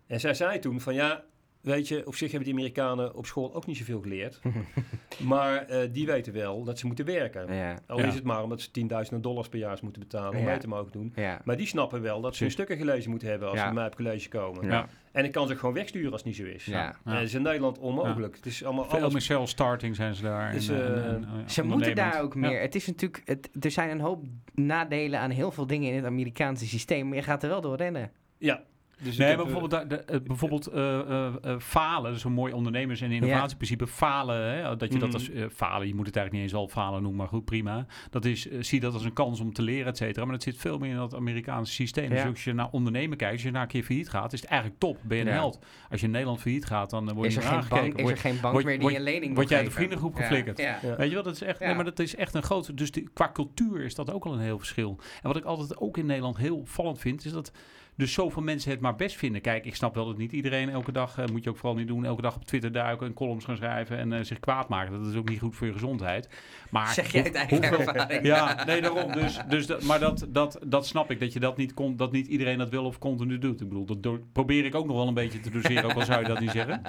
En 0.08 0.20
zij 0.20 0.34
zei 0.34 0.60
toen 0.60 0.82
van 0.82 0.94
ja, 0.94 1.24
weet 1.62 1.88
je, 1.88 2.08
op 2.08 2.16
zich 2.16 2.32
hebben 2.32 2.48
die 2.50 2.58
Amerikanen 2.58 3.16
op 3.16 3.26
school 3.26 3.56
ook 3.56 3.66
niet 3.66 3.78
zoveel 3.78 4.02
geleerd. 4.02 4.40
maar 5.24 5.66
eh, 5.66 5.90
die 5.92 6.06
weten 6.06 6.34
wel 6.34 6.64
dat 6.64 6.80
ze 6.80 6.88
moeten 6.88 7.06
werken. 7.06 7.54
Ja, 7.56 7.78
Al 7.88 8.00
Ja. 8.00 8.06
is 8.06 8.16
het 8.16 8.24
maar 8.24 8.44
omdat 8.44 8.62
ze 8.62 8.70
10.000 9.14 9.20
dollars 9.22 9.50
per 9.50 9.60
jaar 9.60 9.78
moeten 9.82 10.02
betalen 10.02 10.32
om 10.32 10.38
Ja. 10.44 10.50
mee 10.50 10.58
te 10.58 10.68
mogen 10.68 10.92
doen. 10.92 11.12
ja. 11.16 11.42
Maar 11.44 11.58
die 11.58 11.68
snappen 11.68 12.02
wel 12.02 12.22
dat 12.22 12.36
ze 12.36 12.44
hun 12.44 12.52
stukken 12.52 12.78
gelezen 12.78 13.10
moeten 13.10 13.30
hebben 13.30 13.48
als 13.50 13.58
Ja. 13.58 13.64
ze 13.68 13.74
bij 13.74 13.78
mij 13.82 13.88
op 13.92 13.96
college 13.96 14.30
komen. 14.30 14.88
En 15.12 15.26
ik 15.26 15.32
kan 15.32 15.48
ze 15.48 15.56
gewoon 15.56 15.74
wegsturen 15.76 16.12
als 16.12 16.24
het 16.24 16.30
niet 16.30 16.40
zo 16.40 16.54
is. 16.54 16.66
Ja. 16.66 16.96
Dat 17.04 17.22
is 17.22 17.34
in 17.34 17.42
Nederland 17.42 17.78
onmogelijk. 17.80 18.36
Het 18.36 18.46
is 18.46 18.64
allemaal 18.64 18.86
Veel 18.86 19.00
alles 19.00 19.14
meer 19.14 19.22
self-starting 19.22 19.96
zijn 19.96 20.16
ze 20.16 20.24
daar. 20.24 20.52
Dus, 20.52 20.68
en, 20.68 20.76
eh, 20.76 20.88
eh, 20.98 21.06
en, 21.06 21.24
en, 21.24 21.50
Ze 21.50 21.64
moeten 21.64 21.96
daar 21.96 22.22
ook 22.22 22.36
meer. 22.36 22.52
Ja. 22.52 22.58
Het 22.60 22.76
is 22.76 22.88
natuurlijk, 22.88 23.22
het, 23.26 23.50
er 23.60 23.72
zijn 23.72 23.90
een 23.90 24.00
hoop 24.00 24.24
nadelen 24.54 25.20
aan 25.20 25.30
heel 25.30 25.52
veel 25.52 25.68
dingen 25.68 25.90
in 25.90 25.96
het 25.96 26.06
Amerikaanse 26.06 26.66
systeem, 26.68 27.08
maar 27.08 27.18
je 27.18 27.24
gaat 27.24 27.44
er 27.44 27.50
wel 27.50 27.62
door 27.62 27.76
rennen. 27.76 28.12
Ja. 28.38 28.64
Dus 29.04 29.18
Nee, 29.18 29.36
maar 29.36 29.46
bijvoorbeeld, 29.46 29.90
de- 29.90 29.96
eh, 29.96 30.20
bijvoorbeeld 30.24 30.68
eh, 30.68 31.00
eh, 31.00 31.34
eh, 31.42 31.60
falen, 31.60 32.04
dat 32.10 32.16
is 32.20 32.24
een 32.24 32.32
mooi 32.32 32.54
ondernemers- 32.54 33.02
en 33.02 33.12
innovatieprincipe. 33.12 33.88
Falen, 33.88 34.54
hè, 34.54 34.76
dat 34.76 34.94
je 34.94 35.00
dat 35.00 35.14
als 35.14 35.30
eh, 35.30 35.46
falen, 35.54 35.88
je 35.88 35.96
moet 35.96 36.06
het 36.06 36.16
eigenlijk 36.16 36.32
niet 36.32 36.54
eens 36.54 36.54
al 36.62 36.68
falen 36.68 37.02
noemen, 37.02 37.20
maar 37.20 37.28
goed, 37.28 37.46
prima. 37.46 37.86
Dat 38.10 38.26
is, 38.26 38.48
eh, 38.50 38.58
zie 38.62 38.80
dat 38.80 38.94
als 38.94 39.04
een 39.04 39.14
kans 39.14 39.40
om 39.40 39.54
te 39.54 39.62
leren, 39.62 39.88
et 39.88 39.98
cetera. 39.98 40.24
Maar 40.26 40.34
dat 40.34 40.44
zit 40.44 40.58
veel 40.58 40.78
meer 40.78 40.90
in 40.90 40.96
dat 40.96 41.16
Amerikaanse 41.16 41.74
systeem. 41.74 42.10
Dus 42.10 42.24
als 42.26 42.44
je 42.44 42.54
naar 42.54 42.70
ondernemen 42.72 43.18
kijkt, 43.18 43.34
als 43.34 43.44
je 43.44 43.52
naar 43.52 43.62
een 43.62 43.68
keer 43.68 43.84
failliet 43.84 44.10
gaat, 44.10 44.34
is 44.34 44.42
het 44.42 44.50
eigenlijk 44.50 44.80
top. 44.80 44.98
Ben 45.04 45.18
je 45.18 45.24
een 45.24 45.30
Ja. 45.30 45.36
held. 45.36 45.60
Als 45.90 46.00
je 46.00 46.06
in 46.06 46.12
Nederland 46.12 46.42
failliet 46.42 46.66
gaat, 46.66 46.90
dan 46.90 47.10
eh, 47.10 47.16
word 47.16 47.34
je 47.34 47.42
aangekeken. 47.42 47.94
bank, 47.96 48.00
is 48.00 48.10
er 48.10 48.18
geen 48.18 48.40
bank 48.42 48.54
word- 48.54 48.66
meer 48.66 48.74
die 48.74 48.82
word- 48.84 48.96
een 48.96 49.04
lening 49.04 49.36
word 49.36 49.50
jij 49.50 49.58
uit 49.58 49.68
de 49.68 49.74
geven? 49.74 49.88
vriendengroep 49.90 50.16
geflikkerd? 50.16 50.58
Ja. 50.58 50.80
Ja. 50.82 50.96
Weet 50.96 51.10
je 51.10 51.16
wat, 51.16 51.24
dat 51.24 51.34
is 51.34 51.42
echt, 51.42 51.60
Ja. 51.60 51.66
nee, 51.66 51.76
maar 51.76 51.86
dat 51.86 52.00
is 52.00 52.16
echt 52.16 52.34
een 52.34 52.44
grote. 52.44 52.74
Dus 52.74 52.92
die, 52.92 53.10
qua 53.14 53.30
cultuur 53.34 53.84
is 53.84 53.96
dat 53.96 54.12
ook 54.12 54.26
al 54.26 54.34
een 54.34 54.40
heel 54.40 54.58
verschil. 54.58 54.98
En 55.22 55.28
wat 55.28 55.36
ik 55.38 55.44
altijd 55.44 55.78
ook 55.78 55.98
in 55.98 56.06
Nederland 56.06 56.38
heel 56.38 56.58
opvallend 56.58 57.00
vind, 57.00 57.26
is 57.26 57.32
dat 57.32 57.52
dus 57.96 58.14
zoveel 58.14 58.42
mensen 58.42 58.72
het 58.72 58.80
maar 58.80 58.89
best 58.96 59.16
vinden. 59.16 59.42
Kijk, 59.42 59.66
ik 59.66 59.76
snap 59.76 59.96
wel 59.96 60.06
dat 60.06 60.18
niet 60.18 60.32
iedereen 60.32 60.70
elke 60.70 60.92
dag, 60.92 61.18
eh, 61.18 61.26
moet 61.32 61.44
je 61.44 61.50
ook 61.50 61.58
vooral 61.58 61.78
niet 61.78 61.88
doen, 61.88 62.06
elke 62.06 62.22
dag 62.22 62.36
op 62.36 62.46
Twitter 62.46 62.72
duiken 62.72 63.08
en 63.08 63.14
columns 63.14 63.46
gaan 63.46 63.56
schrijven 63.56 63.98
en 63.98 64.14
eh, 64.14 64.24
zich 64.24 64.40
kwaad 64.40 64.70
maken. 64.70 64.92
Dat 65.04 65.12
is 65.12 65.16
ook 65.16 65.30
niet 65.30 65.40
goed 65.40 65.56
voor 65.56 65.68
je 65.68 65.74
gezondheid. 65.74 66.30
Maar 66.70 66.88
Zeg 66.94 67.12
jij 67.12 67.22
het 67.22 67.30
hoe- 67.30 67.38
eigen 67.40 67.58
hoeveel- 67.68 67.94
ervaring? 67.94 68.26
ja, 68.26 68.64
nee, 68.66 68.82
daarom. 68.82 69.12
Dus, 69.12 69.40
dus 69.50 69.66
dat, 69.68 69.84
maar 69.84 70.00
dat, 70.00 70.26
dat, 70.30 70.60
dat 70.66 70.88
snap 70.88 71.12
ik, 71.12 71.20
dat, 71.20 71.34
je 71.34 71.40
dat, 71.40 71.58
niet 71.58 71.74
kon, 71.74 71.96
dat 71.96 72.12
niet 72.12 72.28
iedereen 72.28 72.58
dat 72.58 72.70
wil 72.70 72.86
of 72.86 72.98
continu 73.00 73.38
doet. 73.38 73.62
Ik 73.62 73.68
bedoel, 73.70 73.86
dat 73.86 74.04
do- 74.04 74.24
probeer 74.34 74.66
ik 74.66 74.76
ook 74.76 74.86
nog 74.86 74.96
wel 74.96 75.08
een 75.08 75.14
beetje 75.14 75.40
te 75.40 75.50
doseren, 75.50 75.84
ook 75.84 75.94
al 75.94 76.06
zou 76.06 76.22
je 76.22 76.28
dat 76.28 76.40
niet 76.40 76.52
zeggen. 76.52 76.82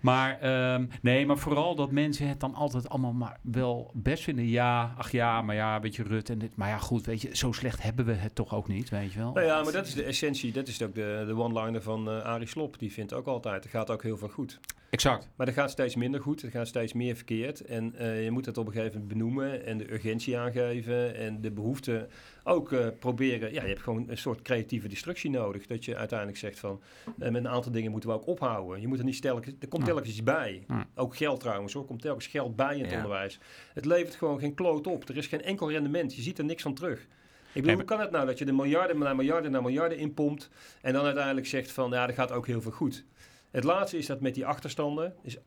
Maar 0.00 0.38
ehm, 0.40 0.86
nee, 1.02 1.26
maar 1.26 1.38
vooral 1.38 1.74
dat 1.74 1.90
mensen 1.90 2.28
het 2.28 2.40
dan 2.40 2.54
altijd 2.54 2.88
allemaal 2.88 3.12
maar 3.12 3.38
wel 3.42 3.90
best 3.94 4.22
vinden. 4.22 4.48
Ja, 4.48 4.94
ach 4.98 5.10
ja, 5.10 5.42
maar 5.42 5.54
ja, 5.54 5.74
een 5.74 5.80
beetje 5.80 6.02
rut 6.02 6.30
en 6.30 6.38
dit. 6.38 6.56
Maar 6.56 6.68
ja, 6.68 6.78
goed, 6.78 7.06
weet 7.06 7.20
je, 7.22 7.36
zo 7.36 7.52
slecht 7.52 7.82
hebben 7.82 8.04
we 8.04 8.12
het 8.12 8.34
toch 8.34 8.54
ook 8.54 8.68
niet, 8.68 8.88
weet 8.88 9.12
je 9.12 9.18
wel. 9.18 9.32
Nou 9.32 9.46
ja, 9.46 9.62
maar 9.62 9.72
dat 9.72 9.86
is 9.86 9.94
de 9.94 10.02
essentie. 10.04 10.52
Dat 10.52 10.68
is 10.68 10.82
ook 10.82 10.94
de, 10.94 11.24
de 11.26 11.34
one-liner 11.42 11.82
van 11.82 12.08
eh 12.08 12.22
Arie 12.22 12.46
Slop. 12.46 12.78
Die 12.78 12.92
vindt 12.92 13.12
ook 13.12 13.26
altijd, 13.26 13.64
er 13.64 13.70
gaat 13.70 13.90
ook 13.90 14.02
heel 14.02 14.16
veel 14.16 14.28
goed. 14.28 14.60
Exact. 14.90 15.28
Maar 15.36 15.46
er 15.46 15.52
gaat 15.52 15.70
steeds 15.70 15.94
minder 15.96 16.20
goed, 16.20 16.42
er 16.42 16.50
gaat 16.50 16.66
steeds 16.66 16.92
meer 16.92 17.14
verkeerd. 17.16 17.60
En 17.64 17.94
eh, 17.94 18.24
je 18.24 18.30
moet 18.30 18.46
het 18.46 18.58
op 18.58 18.66
een 18.66 18.72
gegeven 18.72 18.92
moment 19.00 19.08
benoemen 19.18 19.64
en 19.66 19.78
de 19.78 19.92
urgentie 19.92 20.38
aangeven 20.38 21.14
en 21.14 21.40
de 21.40 21.50
behoefte 21.50 22.08
ook 22.44 22.72
eh, 22.72 22.86
proberen. 22.98 23.52
Ja, 23.52 23.62
je 23.62 23.68
hebt 23.68 23.82
gewoon 23.82 24.04
een 24.08 24.18
soort 24.18 24.42
creatieve 24.42 24.88
destructie 24.88 25.30
nodig. 25.30 25.66
Dat 25.66 25.84
je 25.84 25.96
uiteindelijk 25.96 26.38
zegt 26.38 26.58
van, 26.58 26.80
met 27.16 27.34
een 27.34 27.48
aantal 27.48 27.72
dingen 27.72 27.90
moeten 27.90 28.08
we 28.10 28.14
ook 28.16 28.26
ophouden. 28.26 28.80
Je 28.80 28.88
moet 28.88 28.98
er 28.98 29.04
niet 29.04 29.22
telkens, 29.22 29.54
er 29.60 29.68
komt 29.68 29.84
telkens 29.84 30.08
iets 30.08 30.22
bij. 30.22 30.66
Ook 30.94 31.16
geld 31.16 31.40
trouwens 31.40 31.72
hoor, 31.72 31.82
er 31.82 31.88
komt 31.88 32.02
telkens 32.02 32.26
geld 32.26 32.56
bij 32.56 32.74
in 32.76 32.80
het 32.82 32.90
Ja. 32.90 32.96
onderwijs. 32.96 33.38
Het 33.74 33.84
levert 33.84 34.14
gewoon 34.14 34.38
geen 34.38 34.54
kloot 34.54 34.86
op. 34.86 35.08
Er 35.08 35.16
is 35.16 35.26
geen 35.26 35.42
enkel 35.42 35.70
rendement, 35.70 36.14
je 36.14 36.22
ziet 36.22 36.38
er 36.38 36.44
niks 36.44 36.62
van 36.62 36.74
terug. 36.74 37.06
Ik 37.52 37.62
bedoel, 37.62 37.76
hoe 37.76 37.84
kan 37.84 38.00
het 38.00 38.10
nou 38.10 38.26
dat 38.26 38.38
je 38.38 38.44
de 38.44 38.52
miljarden 38.52 38.98
na 38.98 39.14
miljarden 39.14 39.50
na 39.50 39.60
miljarden 39.60 39.98
inpompt 39.98 40.50
en 40.82 40.92
dan 40.92 41.04
uiteindelijk 41.04 41.46
zegt 41.46 41.72
van, 41.72 41.90
ja, 41.90 42.08
er 42.08 42.14
gaat 42.14 42.32
ook 42.32 42.46
heel 42.46 42.60
veel 42.60 42.70
goed. 42.70 43.04
Het 43.50 43.64
laatste 43.64 43.98
is 43.98 44.06
dat 44.06 44.20
met 44.20 44.34
die 44.34 44.46
achterstanden 44.46 45.14
is 45.22 45.36
8,5 45.38 45.42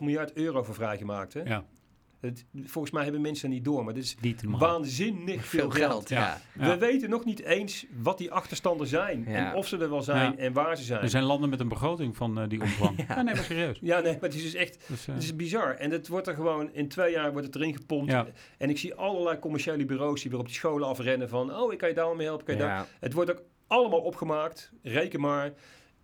miljard 0.00 0.32
euro 0.32 0.62
voor 0.62 0.74
vrijgemaakt. 0.74 1.34
Hè? 1.34 1.42
Ja. 1.42 1.64
Het, 2.20 2.44
volgens 2.64 2.92
mij 2.94 3.02
hebben 3.02 3.20
mensen 3.20 3.50
niet 3.50 3.64
door, 3.64 3.84
maar 3.84 3.94
dit 3.94 4.04
is 4.04 4.16
waanzinnig 4.42 5.44
veel 5.44 5.70
geld. 5.70 6.08
ja. 6.08 6.40
Ja. 6.58 6.68
We 6.68 6.78
weten 6.78 7.10
nog 7.10 7.24
niet 7.24 7.40
eens 7.40 7.86
wat 8.02 8.18
die 8.18 8.30
achterstanden 8.32 8.86
zijn. 8.86 9.24
Ja. 9.28 9.50
En 9.50 9.54
of 9.54 9.66
ze 9.66 9.78
er 9.78 9.90
wel 9.90 10.02
zijn 10.02 10.32
Ja. 10.32 10.36
en 10.38 10.52
waar 10.52 10.76
ze 10.76 10.82
zijn. 10.84 11.00
Er 11.02 11.08
zijn 11.08 11.24
landen 11.24 11.50
met 11.50 11.60
een 11.60 11.68
begroting 11.68 12.16
van 12.16 12.38
eh, 12.40 12.48
die 12.48 12.60
omvang. 12.60 13.04
ja. 13.08 13.22
nee, 13.22 13.34
maar 13.34 13.44
serieus. 13.44 13.78
Ja, 13.80 14.00
nee, 14.00 14.12
maar 14.12 14.22
het 14.22 14.34
is 14.34 14.42
dus 14.42 14.54
echt 14.54 14.84
Dus, 14.88 15.06
eh, 15.08 15.14
het 15.14 15.22
is 15.22 15.36
bizar. 15.36 15.74
En 15.74 15.90
het 15.90 16.08
wordt 16.08 16.26
er 16.26 16.34
gewoon 16.34 16.72
in 16.72 16.88
twee 16.88 17.12
jaar 17.12 17.30
wordt 17.32 17.46
het 17.46 17.56
erin 17.56 17.76
gepompt. 17.76 18.10
Ja. 18.12 18.26
En 18.58 18.70
ik 18.70 18.78
zie 18.78 18.94
allerlei 18.94 19.38
commerciële 19.38 19.84
bureaus 19.84 20.20
die 20.22 20.30
weer 20.30 20.40
op 20.40 20.46
die 20.46 20.54
scholen 20.54 20.88
afrennen 20.88 21.28
van... 21.28 21.54
oh, 21.56 21.72
ik 21.72 21.78
kan 21.78 21.88
je 21.88 21.94
daar 21.94 22.16
mee 22.16 22.26
helpen, 22.26 22.44
kan 22.44 22.54
je 22.54 22.60
daar... 22.60 22.70
Ja. 22.70 22.86
Het 23.00 23.12
wordt 23.12 23.30
ook 23.30 23.42
allemaal 23.66 24.00
opgemaakt, 24.00 24.72
reken 24.82 25.20
maar. 25.20 25.52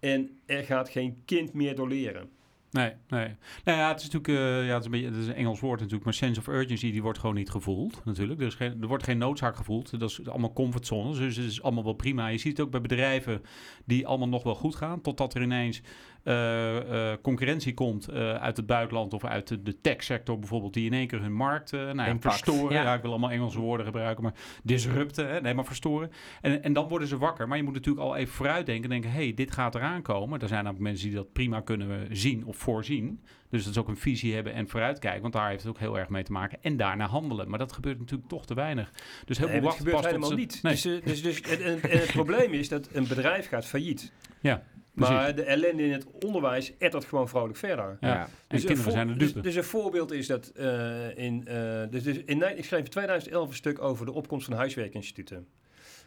En 0.01 0.39
er 0.47 0.65
gaat 0.65 0.89
geen 0.89 1.23
kind 1.25 1.53
meer 1.53 1.75
door 1.75 1.89
leren. 1.89 2.31
Nee, 2.75 2.93
nee. 3.09 3.29
Nou 3.64 3.79
ja, 3.79 3.89
het 3.89 4.03
is 4.03 4.11
natuurlijk, 4.11 4.29
eh, 4.29 4.66
ja, 4.66 4.72
het 4.72 4.79
is 4.79 4.85
een 4.85 4.91
beetje, 4.91 5.07
het 5.07 5.16
is 5.16 5.27
een 5.27 5.35
Engels 5.35 5.61
woord 5.61 5.77
natuurlijk, 5.77 6.05
maar 6.05 6.14
sense 6.14 6.41
of 6.41 6.47
urgency, 6.47 6.93
die 6.93 7.03
wordt 7.03 7.18
gewoon 7.18 7.35
niet 7.35 7.51
gevoeld, 7.51 8.01
natuurlijk. 8.05 8.41
Er, 8.41 8.47
is 8.47 8.55
geen, 8.55 8.77
er 8.81 8.89
wordt 8.89 9.05
geen 9.05 9.18
noodzaak 9.18 9.57
gevoeld. 9.57 10.01
Dat 10.01 10.11
is 10.11 10.29
allemaal 10.29 10.53
comfortzones, 10.53 11.18
dus 11.18 11.37
het 11.37 11.47
is 11.47 11.62
allemaal 11.62 11.85
wel 11.85 11.93
prima. 11.93 12.27
Je 12.27 12.39
ziet 12.39 12.57
het 12.57 12.66
ook 12.66 12.72
bij 12.72 12.81
bedrijven 12.81 13.43
die 13.85 14.07
allemaal 14.07 14.29
nog 14.29 14.43
wel 14.43 14.55
goed 14.55 14.75
gaan, 14.75 15.01
totdat 15.01 15.35
er 15.35 15.43
ineens 15.43 15.83
eh, 16.22 17.11
eh, 17.12 17.18
concurrentie 17.22 17.75
komt 17.75 18.11
uit 18.12 18.57
het 18.57 18.66
buitenland 18.66 19.12
of 19.12 19.25
uit 19.25 19.49
de, 19.49 19.62
de 19.62 19.81
techsector 19.81 20.39
bijvoorbeeld, 20.39 20.75
die 20.75 20.87
in 20.87 20.93
één 20.93 21.07
keer 21.07 21.20
hun 21.20 21.35
markt 21.35 21.72
nou 21.72 21.97
ja, 21.97 22.16
verstoren. 22.20 22.72
ja. 22.72 22.83
Ja. 22.83 22.95
ik 22.95 23.03
wil 23.03 23.11
allemaal 23.11 23.31
Engelse 23.31 23.61
woorden 23.61 23.87
gebruiken, 23.87 24.22
maar 24.22 24.35
disrupten, 24.62 25.29
hè? 25.29 25.41
nee, 25.41 25.55
maar 25.55 25.64
verstoren. 25.64 26.11
En, 26.41 26.62
en 26.62 26.72
dan 26.72 26.89
worden 26.89 27.09
ze 27.09 27.18
wakker. 27.18 27.49
Maar 27.49 27.57
je 27.57 27.62
moet 27.62 27.75
natuurlijk 27.75 28.07
al 28.07 28.16
even 28.16 28.35
vooruitdenken 28.35 28.85
en 28.85 28.91
denken, 28.91 29.11
hey, 29.11 29.35
dit 29.35 29.53
gaat 29.53 29.75
eraan 29.75 30.03
komen. 30.03 30.41
Er 30.41 30.49
zijn 30.49 30.64
namelijk 30.64 30.89
mensen 30.89 31.07
die 31.07 31.16
dat 31.16 31.33
prima 31.33 31.61
kunnen 31.61 32.16
zien 32.16 32.45
of 32.47 32.64
voorzien. 32.65 33.21
Dus 33.51 33.62
dat 33.65 33.73
is 33.73 33.79
ook 33.79 33.89
een 33.89 33.97
visie 33.97 34.35
hebben 34.35 34.53
en 34.53 34.69
vooruitkijken, 34.69 35.21
want 35.23 35.33
daar 35.33 35.49
heeft 35.49 35.62
het 35.62 35.71
ook 35.73 35.79
heel 35.79 35.99
erg 35.99 36.09
mee 36.09 36.23
te 36.23 36.33
maken. 36.33 36.59
En 36.62 36.77
daarna 36.77 37.07
handelen. 37.07 37.49
Maar 37.49 37.59
dat 37.59 37.73
gebeurt 37.73 37.99
natuurlijk 37.99 38.29
toch 38.29 38.47
te 38.47 38.55
weinig. 38.55 38.91
Dus 39.25 39.39
heel 39.39 39.47
Nee, 39.49 39.61
veel 39.61 39.69
het 39.69 39.77
wachten 39.77 39.77
gebeurt 39.77 39.95
pas 39.97 40.03
tot 40.03 40.11
helemaal 40.11 40.29
ze- 40.29 40.35
niet. 40.35 40.62
Nee. 40.62 40.73
Dus, 40.73 40.85
eh, 40.85 41.05
dus, 41.05 41.23
dus, 41.23 41.41
en, 41.41 41.65
en- 41.65 41.91
en 41.91 41.99
het 41.99 42.12
probleem 42.12 42.53
is 42.53 42.69
dat 42.69 42.89
een 42.93 43.07
bedrijf 43.09 43.49
gaat 43.49 43.67
failliet. 43.67 44.12
Ja, 44.41 44.62
precies. 44.95 45.15
Maar 45.15 45.35
de 45.35 45.43
ellende 45.43 45.83
in 45.85 45.93
het 45.93 46.07
onderwijs 46.25 46.77
ettert 46.79 47.05
gewoon 47.05 47.29
vrolijk 47.29 47.57
verder. 47.57 47.97
Ja. 48.01 48.29
Dus 48.49 48.61
een 48.61 48.67
kinderen 48.67 48.93
zijn 48.93 49.07
de 49.09 49.17
dus, 49.17 49.29
dupe. 49.29 49.41
dus 49.41 49.55
een 49.55 49.65
voorbeeld 49.65 50.12
is 50.12 50.27
dat 50.27 50.49
eh, 50.49 51.17
in, 51.19 51.47
eh, 51.47 51.83
dus, 51.91 52.03
dus 52.03 52.17
in, 52.25 52.57
ik 52.59 52.65
schreef 52.65 52.85
in 52.85 52.91
2011 52.91 53.49
een 53.49 53.55
stuk 53.55 53.83
over 53.83 54.07
de 54.07 54.12
opkomst 54.12 54.47
van 54.47 54.57
huiswerkinstituten. 54.57 55.47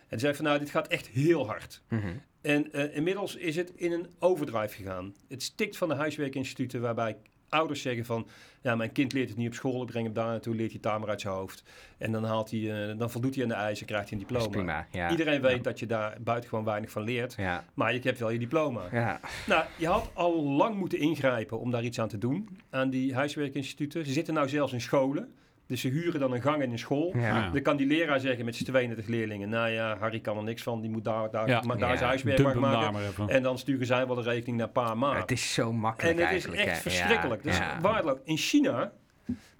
En 0.08 0.20
zei 0.20 0.36
van 0.36 0.46
nou, 0.46 0.60
dit 0.60 0.70
gaat 0.70 0.88
echt 0.88 1.08
heel 1.08 1.48
hard. 1.48 1.82
Mhm. 1.90 2.08
En 2.42 2.74
eh, 2.74 2.96
inmiddels 2.96 3.36
is 3.36 3.56
het 3.56 3.72
in 3.76 3.92
een 3.92 4.08
overdrive 4.20 4.76
gegaan. 4.76 5.14
Het 5.28 5.44
stikt 5.44 5.78
van 5.78 5.88
de 5.88 5.96
huiswerkinstituten 5.96 6.82
waarbij 6.82 7.18
ouders 7.50 7.82
zeggen 7.82 8.06
van... 8.06 8.28
ja, 8.62 8.76
mijn 8.76 8.92
kind 8.92 9.14
leert 9.14 9.30
het 9.30 9.38
niet 9.38 9.48
op 9.48 9.54
school, 9.54 9.82
ik 9.82 9.88
breng 9.88 10.06
hem 10.06 10.14
daar 10.14 10.26
naartoe, 10.28 10.56
leert 10.56 10.72
hij 10.72 10.80
het 10.92 11.00
maar 11.00 11.10
uit 11.10 11.22
zijn 11.22 11.34
hoofd. 11.34 11.64
En 11.98 12.12
dan, 12.12 12.24
haalt 12.24 12.52
hij, 12.52 12.90
eh, 12.90 12.98
dan 12.98 13.12
voldoet 13.12 13.34
hij 13.36 13.44
aan 13.44 13.50
de 13.50 13.56
eisen 13.56 13.88
en 13.88 13.94
krijgt 13.94 14.10
hij 14.10 14.20
een 14.20 14.26
diploma. 14.28 14.50
prima. 14.50 14.88
Ja. 14.92 15.10
Iedereen 15.12 15.42
weet 15.42 15.56
Ja. 15.56 15.62
dat 15.62 15.80
je 15.80 15.86
daar 15.86 16.18
buitengewoon 16.22 16.66
weinig 16.66 16.90
van 16.90 17.02
leert. 17.04 17.34
Ja. 17.38 17.66
Maar 17.74 17.94
je 17.94 18.00
hebt 18.04 18.20
wel 18.20 18.30
je 18.30 18.40
diploma. 18.40 18.88
Ja. 18.92 19.20
Nou, 19.48 19.66
je 19.78 19.88
had 19.88 20.12
al 20.14 20.44
lang 20.44 20.76
moeten 20.76 21.00
ingrijpen 21.00 21.60
om 21.60 21.72
daar 21.72 21.84
iets 21.84 22.00
aan 22.00 22.08
te 22.08 22.18
doen. 22.18 22.60
Aan 22.70 22.90
die 22.90 23.14
huiswerkinstituten. 23.14 24.06
Ze 24.06 24.12
zitten 24.12 24.34
nou 24.34 24.50
zelfs 24.50 24.74
in 24.74 24.82
scholen. 24.82 25.34
Dus 25.68 25.82
ze 25.82 25.88
huren 25.88 26.20
dan 26.20 26.32
een 26.34 26.42
gang 26.42 26.62
in 26.64 26.72
een 26.72 26.80
school. 26.80 27.12
Ja. 27.18 27.22
Ja. 27.22 27.50
Dan 27.50 27.62
kan 27.62 27.78
die 27.78 27.88
leraar 27.88 28.20
zeggen 28.20 28.46
met 28.46 28.56
zijn 28.56 28.68
32 28.70 29.08
leerlingen... 29.08 29.50
nou 29.50 29.70
ja, 29.70 29.98
Harry 29.98 30.20
kan 30.20 30.38
er 30.38 30.44
niks 30.44 30.64
van, 30.64 30.82
die 30.82 30.90
moet 30.90 31.04
daar, 31.04 31.32
daar, 31.32 31.48
Ja. 31.48 31.62
maar 31.62 31.78
daar 31.78 31.90
Ja. 31.90 31.96
zijn 31.96 32.08
huiswerk 32.10 32.56
maken. 32.56 32.94
maar. 33.18 33.28
En 33.30 33.44
dan 33.44 33.58
sturen 33.58 33.86
zij 33.86 34.08
wel 34.08 34.16
de 34.16 34.22
rekening 34.22 34.58
naar 34.58 34.70
pa 34.70 34.92
en 34.92 34.98
ma. 34.98 35.20
Het 35.20 35.32
is 35.32 35.54
zo 35.54 35.74
makkelijk 35.74 36.20
En 36.20 36.26
het 36.28 36.36
is 36.36 36.46
echt 36.48 36.70
hè. 36.70 36.76
verschrikkelijk. 36.76 37.44
Ja. 37.44 37.50
Dus 37.50 37.58
Ja. 37.58 37.82
waardeloos. 37.82 38.18
In 38.24 38.38
China... 38.38 38.92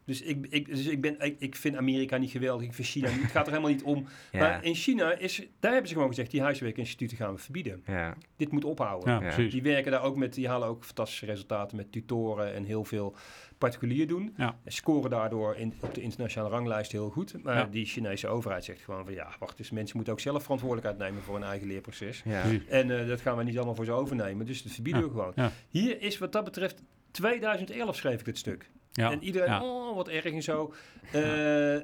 Dus, 0.06 0.22
ik, 0.22 0.48
ik, 0.50 0.66
dus 0.66 0.86
ik, 0.86 1.02
ben, 1.02 1.20
ik, 1.20 1.36
ik 1.40 1.56
vind 1.56 1.76
Amerika 1.76 2.18
niet 2.18 2.32
geweldig, 2.32 2.66
ik 2.68 2.74
vind 2.74 2.88
China 2.88 3.10
niet. 3.10 3.22
Het 3.22 3.32
gaat 3.32 3.46
er 3.46 3.52
helemaal 3.52 3.72
niet 3.72 3.84
om. 3.84 4.06
Ja. 4.32 4.40
Maar 4.40 4.64
in 4.64 4.76
China, 4.76 5.14
is, 5.18 5.36
daar 5.60 5.72
hebben 5.72 5.88
ze 5.88 5.94
gewoon 5.94 6.10
gezegd... 6.10 6.32
die 6.32 6.42
huiswerkinstituten 6.42 7.18
gaan 7.18 7.34
we 7.34 7.40
verbieden. 7.40 7.84
Ja. 7.86 8.16
Dit 8.38 8.52
moet 8.52 8.66
ophouden. 8.66 9.22
Ja. 9.24 9.36
Die 9.50 9.62
werken 9.62 9.92
daar 9.92 10.04
ook 10.04 10.16
met, 10.16 10.34
die 10.34 10.48
halen 10.48 10.68
ook 10.68 10.84
fantastische 10.86 11.26
resultaten 11.26 11.78
met 11.78 11.92
tutoren 11.92 12.54
en 12.54 12.64
heel 12.64 12.84
veel 12.84 13.16
particulier 13.58 14.08
doen. 14.08 14.34
Ja. 14.38 14.58
En 14.64 14.72
scoren 14.72 15.10
daardoor 15.10 15.56
in, 15.56 15.74
op 15.80 15.94
de 15.94 16.02
internationale 16.02 16.50
ranglijst 16.50 16.92
heel 16.92 17.10
goed. 17.10 17.44
Maar 17.44 17.56
Ja. 17.56 17.66
die 17.66 17.86
Chinese 17.86 18.28
overheid 18.28 18.64
zegt 18.64 18.82
gewoon 18.82 19.06
van 19.06 19.14
ja, 19.14 19.28
wacht 19.40 19.60
eens, 19.60 19.72
mensen 19.72 19.96
moeten 19.96 20.14
ook 20.14 20.20
zelf 20.20 20.42
verantwoordelijkheid 20.44 20.98
nemen 21.00 21.22
voor 21.24 21.34
hun 21.36 21.44
eigen 21.44 21.68
leerproces. 21.68 22.22
Ja. 22.26 22.44
En 22.70 23.00
eh, 23.00 23.08
dat 23.08 23.22
gaan 23.22 23.38
we 23.38 23.44
niet 23.44 23.56
allemaal 23.58 23.76
voor 23.76 23.86
ze 23.86 23.92
overnemen, 23.92 24.46
dus 24.46 24.64
dat 24.64 24.72
verbieden 24.72 25.02
Ja. 25.02 25.08
we 25.08 25.14
gewoon. 25.14 25.32
Ja. 25.36 25.52
Hier 25.70 26.02
is 26.02 26.18
wat 26.18 26.32
dat 26.32 26.44
betreft 26.44 26.82
2011 27.12 27.96
schreef 27.96 28.20
ik 28.20 28.26
dit 28.26 28.38
stuk. 28.38 28.70
Ja. 28.98 29.12
En 29.12 29.24
iedereen, 29.24 29.50
Ja. 29.50 29.64
oh 29.64 29.96
wat 29.96 30.08
erg 30.08 30.26
en 30.26 30.44
zo. 30.44 30.74
Eh, 31.12 31.76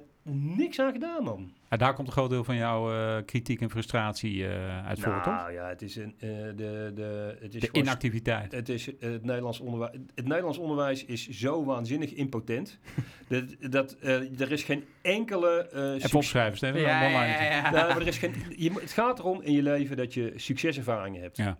Niks 0.57 0.79
aan 0.79 0.91
gedaan 0.91 1.23
man. 1.23 1.51
Ja, 1.69 1.77
daar 1.77 1.93
komt 1.93 2.07
een 2.07 2.13
groot 2.13 2.29
deel 2.29 2.43
van 2.43 2.55
jouw 2.55 2.93
eh, 2.93 3.23
kritiek 3.25 3.61
en 3.61 3.69
frustratie 3.69 4.47
eh, 4.47 4.87
uit 4.87 4.99
voort, 4.99 5.23
toch? 5.23 5.33
Nou 5.33 5.51
ja, 5.53 5.67
het 5.67 5.81
is, 5.81 5.95
een, 5.95 6.13
eh, 6.19 6.29
de, 6.29 6.91
de, 6.95 7.37
het 7.41 7.55
is 7.55 7.61
De 7.61 7.69
inactiviteit. 7.71 8.51
Het, 8.51 8.69
is, 8.69 8.85
het, 8.85 9.23
Nederlands 9.23 9.59
onderwijs, 9.59 9.91
het 10.15 10.27
Nederlands 10.27 10.57
onderwijs 10.57 11.05
is 11.05 11.29
zo 11.29 11.65
waanzinnig 11.65 12.13
impotent. 12.13 12.79
dat, 13.27 13.43
dat, 13.59 13.91
eh, 14.01 14.39
er 14.39 14.51
is 14.51 14.63
geen 14.63 14.83
enkele... 15.01 15.67
eh, 15.71 15.79
Even 15.81 15.91
succes- 15.93 16.13
opschrijven, 16.13 16.57
Steven. 16.57 16.79
Ja, 16.81 17.03
ja, 17.03 17.23
ja, 17.25 17.41
ja. 17.43 17.71
Nou, 17.71 17.87
maar 17.87 18.01
er 18.01 18.07
is 18.07 18.17
geen, 18.17 18.33
je, 18.57 18.71
het 18.73 18.91
gaat 18.91 19.19
erom 19.19 19.41
in 19.41 19.51
je 19.53 19.61
leven 19.63 19.97
dat 19.97 20.13
je 20.13 20.33
succeservaringen 20.35 21.21
hebt. 21.21 21.37
Ja. 21.37 21.57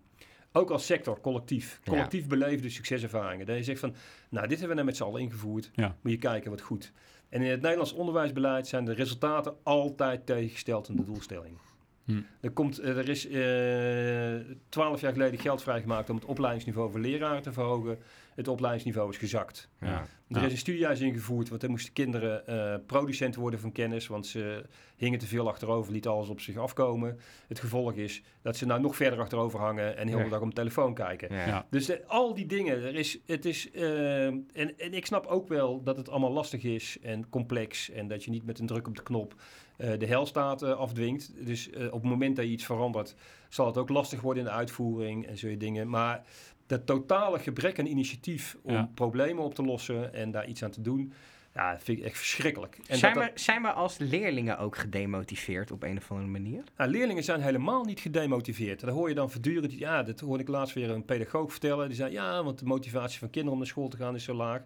Ook 0.54 0.70
als 0.70 0.86
sector, 0.86 1.20
collectief. 1.22 1.80
Collectief 1.86 2.28
beleefde 2.28 2.70
succeservaringen. 2.70 3.46
Dat 3.46 3.58
je 3.58 3.64
zegt 3.64 3.80
van, 3.80 3.96
nou, 4.30 4.48
dit 4.48 4.60
hebben 4.60 4.68
we 4.68 4.74
nou 4.74 4.86
met 4.86 4.98
z'n 4.98 5.04
allen 5.04 5.22
ingevoerd. 5.22 5.72
Ja. 5.74 5.96
Moet 6.02 6.12
je 6.12 6.18
kijken 6.18 6.52
wat 6.52 6.62
goed. 6.62 6.92
En 7.30 7.42
in 7.42 7.52
het 7.52 7.62
Nederlands 7.62 7.94
onderwijsbeleid 7.94 8.68
zijn 8.68 8.86
de 8.86 8.94
resultaten 8.94 9.56
altijd 9.64 10.26
tegengesteld 10.26 10.90
aan 10.90 10.96
de 10.96 11.04
doelstelling. 11.04 11.58
Hm. 12.06 12.22
Er, 12.42 12.52
komt, 12.52 12.80
eh, 12.80 12.98
er 12.98 13.10
is 13.10 13.28
twaalf 14.70 15.02
jaar 15.02 15.12
geleden 15.12 15.40
geld 15.40 15.64
vrijgemaakt 15.64 16.10
om 16.10 16.16
het 16.16 16.26
opleidingsniveau 16.26 16.92
voor 16.92 17.00
leraren 17.00 17.42
te 17.42 17.54
verhogen. 17.54 17.98
Het 18.36 18.48
opleidingsniveau 18.48 19.10
is 19.10 19.18
gezakt. 19.18 19.70
Ja. 19.82 19.88
Er 20.28 20.40
Ja. 20.40 20.46
is 20.46 20.52
een 20.52 20.58
studiehuis 20.58 21.00
ingevoerd, 21.00 21.50
want 21.50 21.64
er 21.64 21.70
moesten 21.70 21.94
kinderen 21.94 22.48
eh 22.48 22.76
producent 22.88 23.36
worden 23.36 23.60
van 23.60 23.72
kennis, 23.72 24.08
want 24.08 24.28
ze 24.28 24.66
hingen 24.96 25.20
te 25.20 25.28
veel 25.28 25.48
achterover, 25.48 25.92
lieten 25.92 26.12
alles 26.12 26.30
op 26.30 26.40
zich 26.40 26.58
afkomen. 26.58 27.20
Het 27.48 27.60
gevolg 27.60 27.94
is 27.94 28.24
dat 28.42 28.58
ze 28.58 28.66
nou 28.66 28.82
nog 28.82 28.96
verder 28.96 29.20
achterover 29.20 29.60
hangen 29.60 29.98
en 29.98 30.08
heel 30.08 30.24
de 30.24 30.30
dag 30.30 30.42
op 30.42 30.48
de 30.48 30.54
telefoon 30.56 30.94
kijken. 30.94 31.36
Ja. 31.36 31.48
Ja. 31.48 31.66
Dus 31.70 31.86
de- 31.86 32.06
al 32.08 32.34
die 32.34 32.46
dingen, 32.46 32.84
er 32.84 32.96
is, 32.96 33.20
het 33.26 33.46
is, 33.46 33.72
eh, 33.72 34.26
en, 34.26 34.44
en 34.54 34.94
ik 34.94 35.06
snap 35.06 35.26
ook 35.26 35.48
wel 35.48 35.84
dat 35.84 35.98
het 35.98 36.10
allemaal 36.10 36.32
lastig 36.32 36.64
is 36.64 36.98
en 37.02 37.30
complex 37.30 37.90
en 37.92 38.08
dat 38.08 38.24
je 38.24 38.32
niet 38.32 38.46
met 38.46 38.60
een 38.60 38.68
druk 38.68 38.88
op 38.88 38.96
de 38.96 39.04
knop 39.04 39.36
eh, 39.78 39.92
de 40.00 40.06
helstaat 40.06 40.62
eh, 40.62 40.72
afdwingt. 40.72 41.34
Dus 41.46 41.70
eh, 41.70 41.86
op 41.86 41.92
het 42.02 42.04
moment 42.12 42.36
dat 42.36 42.46
je 42.46 42.52
iets 42.52 42.66
verandert, 42.66 43.16
zal 43.50 43.66
het 43.66 43.78
ook 43.78 43.90
lastig 43.90 44.22
worden 44.22 44.44
in 44.44 44.50
de 44.50 44.56
uitvoering 44.56 45.28
en 45.28 45.38
zulke 45.38 45.58
dingen. 45.58 45.90
Maar 45.90 46.24
dat 46.78 46.86
totale 46.86 47.40
gebrek 47.40 47.80
aan 47.80 47.86
initiatief 47.86 48.58
om 48.62 48.74
Ja. 48.74 48.90
problemen 48.94 49.44
op 49.44 49.56
te 49.56 49.64
lossen 49.64 50.14
en 50.14 50.32
daar 50.32 50.48
iets 50.48 50.64
aan 50.64 50.72
te 50.72 50.82
doen, 50.82 51.14
ja, 51.54 51.80
vind 51.80 51.98
ik 52.00 52.04
echt 52.04 52.18
verschrikkelijk. 52.18 52.80
En 52.88 52.98
Zijn, 52.98 53.14
dat, 53.14 53.24
we, 53.24 53.32
zijn 53.34 53.62
we 53.62 53.72
als 53.72 53.98
leerlingen 53.98 54.58
ook 54.58 54.78
gedemotiveerd 54.78 55.72
op 55.72 55.84
een 55.84 55.98
of 55.98 56.12
andere 56.12 56.30
manier? 56.30 56.64
Nou, 56.78 56.90
leerlingen 56.92 57.24
zijn 57.24 57.42
helemaal 57.42 57.84
niet 57.84 58.00
gedemotiveerd. 58.00 58.80
Dat 58.80 58.90
hoor 58.90 59.10
je 59.10 59.16
dan 59.16 59.32
voortdurend. 59.32 59.74
Ja, 59.74 60.04
dat 60.04 60.20
hoorde 60.20 60.44
ik 60.44 60.50
laatst 60.50 60.74
weer 60.76 60.90
een 60.90 61.06
pedagoog 61.06 61.52
vertellen. 61.52 61.88
Die 61.88 61.96
zei, 61.96 62.12
ja, 62.12 62.44
want 62.44 62.60
de 62.60 62.66
motivatie 62.66 63.20
van 63.20 63.28
kinderen 63.30 63.52
om 63.54 63.58
naar 63.60 63.68
school 63.68 63.88
te 63.88 63.98
gaan 63.98 64.16
is 64.16 64.24
zo 64.24 64.34
laag. 64.34 64.62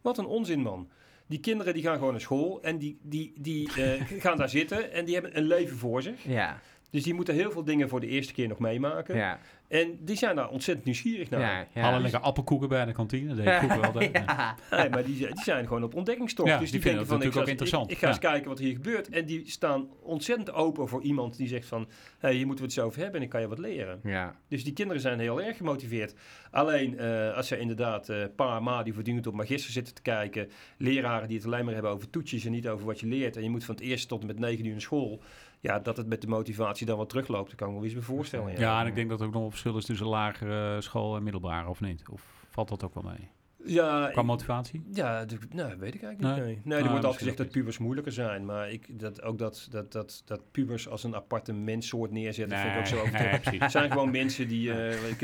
Wat 0.00 0.18
een 0.18 0.26
onzin, 0.26 0.60
man. 0.60 0.88
Die 1.26 1.40
kinderen 1.40 1.74
die 1.74 1.82
gaan 1.82 1.96
gewoon 1.96 2.10
naar 2.12 2.20
school 2.20 2.62
en 2.62 2.78
die, 2.78 2.98
die, 3.02 3.32
die 3.36 3.72
eh, 3.72 4.02
gaan 4.24 4.36
daar 4.36 4.48
zitten 4.48 4.92
en 4.92 5.04
die 5.04 5.14
hebben 5.14 5.36
een 5.36 5.46
leven 5.46 5.76
voor 5.76 6.02
zich. 6.02 6.24
Ja, 6.24 6.60
Dus 6.92 7.02
die 7.02 7.14
moeten 7.14 7.34
heel 7.34 7.50
veel 7.50 7.64
dingen 7.64 7.88
voor 7.88 8.00
de 8.00 8.06
eerste 8.06 8.32
keer 8.32 8.48
nog 8.48 8.58
meemaken. 8.58 9.16
ja, 9.16 9.38
En 9.68 9.98
die 10.00 10.16
zijn 10.16 10.36
daar 10.36 10.48
ontzettend 10.48 10.86
nieuwsgierig 10.86 11.30
naar. 11.30 11.40
ja. 11.40 11.66
ja. 11.74 11.88
Alle 11.90 12.00
lekker 12.00 12.20
appelkoeken 12.20 12.68
bij 12.68 12.84
de 12.84 12.92
kantine. 12.92 13.28
Dat 13.28 13.36
deed 13.36 13.46
ik 13.46 13.52
vroeger 13.70 13.92
wel. 13.92 14.02
ja. 14.02 14.56
Nee, 14.70 14.88
maar 14.88 15.04
die, 15.04 15.16
die 15.16 15.42
zijn 15.42 15.66
gewoon 15.66 15.82
op 15.82 15.94
ontdekkingstocht. 15.94 16.48
Ja, 16.48 16.58
dus 16.58 16.70
die 16.70 16.80
die, 16.80 16.88
vinden 16.90 17.06
van, 17.06 17.16
ik 17.16 17.22
natuurlijk 17.24 17.50
ook 17.50 17.60
eens- 17.60 17.60
interessant. 17.60 17.90
Ik, 17.90 17.96
ik 17.96 18.02
ga 18.02 18.08
eens 18.08 18.18
kijken 18.18 18.48
wat 18.48 18.58
hier 18.58 18.72
gebeurt. 18.74 19.08
En 19.08 19.26
die 19.26 19.50
staan 19.50 19.88
ontzettend 20.02 20.52
open 20.52 20.88
voor 20.88 21.02
iemand 21.02 21.36
die 21.36 21.48
zegt 21.48 21.66
van... 21.68 21.80
Hé, 21.80 21.88
hey, 22.28 22.34
hier 22.34 22.46
moeten 22.46 22.64
we 22.64 22.70
het 22.70 22.80
zo 22.80 22.86
over 22.86 23.00
hebben 23.00 23.16
en 23.18 23.22
ik 23.24 23.30
kan 23.30 23.40
je 23.40 23.48
wat 23.48 23.58
leren. 23.58 24.00
ja. 24.04 24.36
Dus 24.48 24.64
die 24.64 24.72
kinderen 24.72 25.02
zijn 25.02 25.18
heel 25.20 25.42
erg 25.42 25.56
gemotiveerd. 25.56 26.14
Alleen 26.50 26.98
eh, 26.98 27.34
als 27.36 27.48
ze 27.48 27.58
inderdaad 27.58 28.08
eh 28.08 28.24
pa 28.36 28.56
en 28.56 28.62
ma 28.62 28.82
die 28.82 28.92
voortdurend 28.92 29.26
op 29.26 29.34
magister 29.34 29.72
zitten 29.72 29.94
te 29.94 30.02
kijken... 30.02 30.48
leraren 30.76 31.28
die 31.28 31.36
het 31.36 31.46
alleen 31.46 31.64
maar 31.64 31.74
hebben 31.74 31.92
over 31.92 32.10
toetjes 32.10 32.44
en 32.44 32.52
niet 32.52 32.68
over 32.68 32.86
wat 32.86 33.00
je 33.00 33.06
leert... 33.06 33.36
en 33.36 33.42
je 33.42 33.50
moet 33.50 33.64
van 33.64 33.74
het 33.74 33.84
eerste 33.84 34.06
tot 34.06 34.20
en 34.20 34.26
met 34.26 34.38
negen 34.38 34.64
uur 34.64 34.70
naar 34.72 34.80
school... 34.80 35.22
ja, 35.62 35.78
dat 35.78 35.96
het 35.96 36.06
met 36.06 36.20
de 36.20 36.26
motivatie 36.26 36.86
dan 36.86 36.98
wat 36.98 37.08
terugloopt, 37.08 37.48
dat 37.48 37.58
kan 37.58 37.68
ik 37.68 37.74
me 37.74 37.80
wel 37.80 37.90
eens 37.90 38.04
voorstellen. 38.04 38.52
Ja. 38.52 38.58
Ja, 38.60 38.80
en 38.80 38.86
ik 38.86 38.94
denk 38.94 39.08
dat 39.08 39.20
er 39.20 39.26
ook 39.26 39.32
nog 39.32 39.44
een 39.44 39.50
verschil 39.50 39.76
is 39.76 39.84
tussen 39.84 40.06
lagere 40.06 40.80
school 40.80 41.16
en 41.16 41.22
middelbare, 41.22 41.68
of 41.68 41.80
niet? 41.80 42.02
Of 42.10 42.46
valt 42.50 42.68
dat 42.68 42.84
ook 42.84 42.94
wel 42.94 43.02
mee? 43.02 43.28
Ja, 43.64 44.08
Qua 44.12 44.22
motivatie? 44.22 44.82
Ja, 44.92 45.24
nou, 45.50 45.76
weet 45.78 45.94
ik 45.94 46.02
eigenlijk 46.02 46.18
niet. 46.20 46.44
Nee? 46.44 46.54
Nee, 46.54 46.60
nee 46.64 46.78
Ah, 46.78 46.84
er 46.84 46.90
wordt 46.90 47.04
altijd 47.04 47.22
gezegd 47.22 47.36
dat 47.36 47.50
pubers 47.50 47.78
moeilijker 47.78 48.12
zijn. 48.12 48.44
Maar 48.44 48.70
ik, 48.70 49.00
dat, 49.00 49.22
ook 49.22 49.38
dat, 49.38 49.68
dat, 49.70 49.92
dat, 49.92 50.22
dat 50.24 50.40
pubers 50.50 50.88
als 50.88 51.04
een 51.04 51.14
aparte 51.14 51.52
menssoort 51.52 52.10
neerzetten, 52.10 52.58
vind 52.58 52.72
ik 52.72 52.78
ook 52.78 52.86
zo 52.86 52.98
overdreven. 52.98 53.30
nee, 53.30 53.40
precies. 53.40 53.60
Het 53.60 53.70
zijn 53.70 53.90
gewoon 53.90 54.10
mensen 54.10 54.48
die 54.48 54.72
eh, 54.72 55.10
ik, 55.10 55.18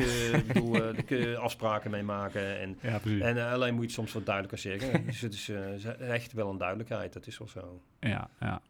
bedoel, 0.46 0.74
je 1.08 1.38
afspraken 1.38 1.90
mee 1.90 2.02
maken. 2.02 2.58
En, 2.60 2.78
Ja, 2.82 2.98
precies. 2.98 3.22
en 3.22 3.36
eh, 3.36 3.52
alleen 3.52 3.72
moet 3.72 3.80
je 3.80 3.86
het 3.86 3.96
soms 3.96 4.12
wat 4.12 4.26
duidelijker 4.26 4.58
zeggen. 4.58 5.06
dus 5.06 5.20
het 5.20 5.32
is 5.32 5.50
echt 5.98 6.32
wel 6.32 6.50
een 6.50 6.58
duidelijkheid, 6.58 7.12
dat 7.12 7.26
is 7.26 7.38
wel 7.38 7.48
zo. 7.48 7.80
Ja, 8.00 8.30
ja. 8.40 8.60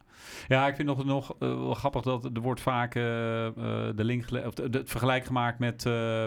Ja, 0.47 0.67
ik 0.67 0.75
vind 0.75 0.87
nog, 0.87 1.05
nog 1.05 1.29
eh, 1.39 1.39
wel 1.39 1.73
grappig 1.73 2.01
dat 2.01 2.25
er 2.25 2.41
wordt 2.41 2.61
vaak 2.61 2.95
eh, 2.95 3.45
eh, 3.47 3.53
de 3.95 4.03
link 4.03 4.23
of 4.45 4.53
de, 4.53 4.69
de- 4.69 4.77
het 4.77 4.89
vergelijk 4.89 5.25
gemaakt 5.25 5.59
met 5.59 5.83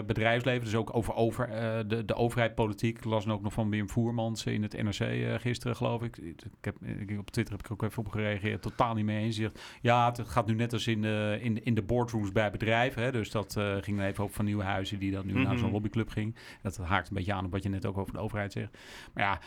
bedrijfsleven. 0.07 0.63
Dus 0.63 0.75
ook 0.75 0.95
over, 0.95 1.13
over 1.15 1.49
de, 1.87 2.05
de 2.05 2.15
overheid, 2.15 2.55
politiek. 2.55 2.97
Ik 2.97 3.03
las 3.05 3.27
ook 3.27 3.41
nog 3.41 3.53
van 3.53 3.69
Wim 3.69 3.89
Voermans 3.89 4.45
in 4.45 4.63
het 4.63 4.83
NRC 4.83 5.41
gisteren, 5.41 5.75
geloof 5.75 6.03
ik. 6.03 6.17
Ik 6.17 6.41
heb, 6.61 6.75
ik, 6.83 7.19
op 7.19 7.31
Twitter 7.31 7.55
heb 7.55 7.65
ik 7.65 7.71
ook 7.71 7.83
even 7.83 8.05
op 8.05 8.11
gereageerd. 8.11 8.61
Totaal 8.61 8.93
niet 8.93 9.05
mee 9.05 9.23
eens. 9.23 9.35
Zegt, 9.35 9.61
ja, 9.81 10.05
het 10.11 10.21
gaat 10.29 10.47
nu 10.47 10.53
net 10.53 10.73
als 10.73 10.87
in 10.87 11.01
de, 11.01 11.37
in, 11.41 11.63
in 11.63 11.73
de 11.73 11.81
boardrooms 11.83 12.31
bij 12.31 12.51
bedrijven. 12.51 13.03
Hè. 13.03 13.11
Dus 13.11 13.31
dat 13.31 13.53
ging 13.81 13.97
dan 13.97 14.05
even 14.05 14.23
over 14.23 14.35
van 14.35 14.45
Nieuwenhuizen 14.45 14.99
die 14.99 15.11
dan 15.11 15.25
nu 15.25 15.33
naar 15.33 15.41
Mhm. 15.53 15.57
zo'n 15.57 15.71
lobbyclub 15.71 16.09
ging. 16.09 16.35
Dat 16.61 16.77
haakt 16.77 17.09
een 17.09 17.15
beetje 17.15 17.33
aan 17.33 17.45
op 17.45 17.51
wat 17.51 17.63
je 17.63 17.69
net 17.69 17.85
ook 17.85 17.97
over 17.97 18.13
de 18.13 18.19
overheid 18.19 18.51
zegt. 18.51 18.77
Maar 19.13 19.23
ja, 19.23 19.39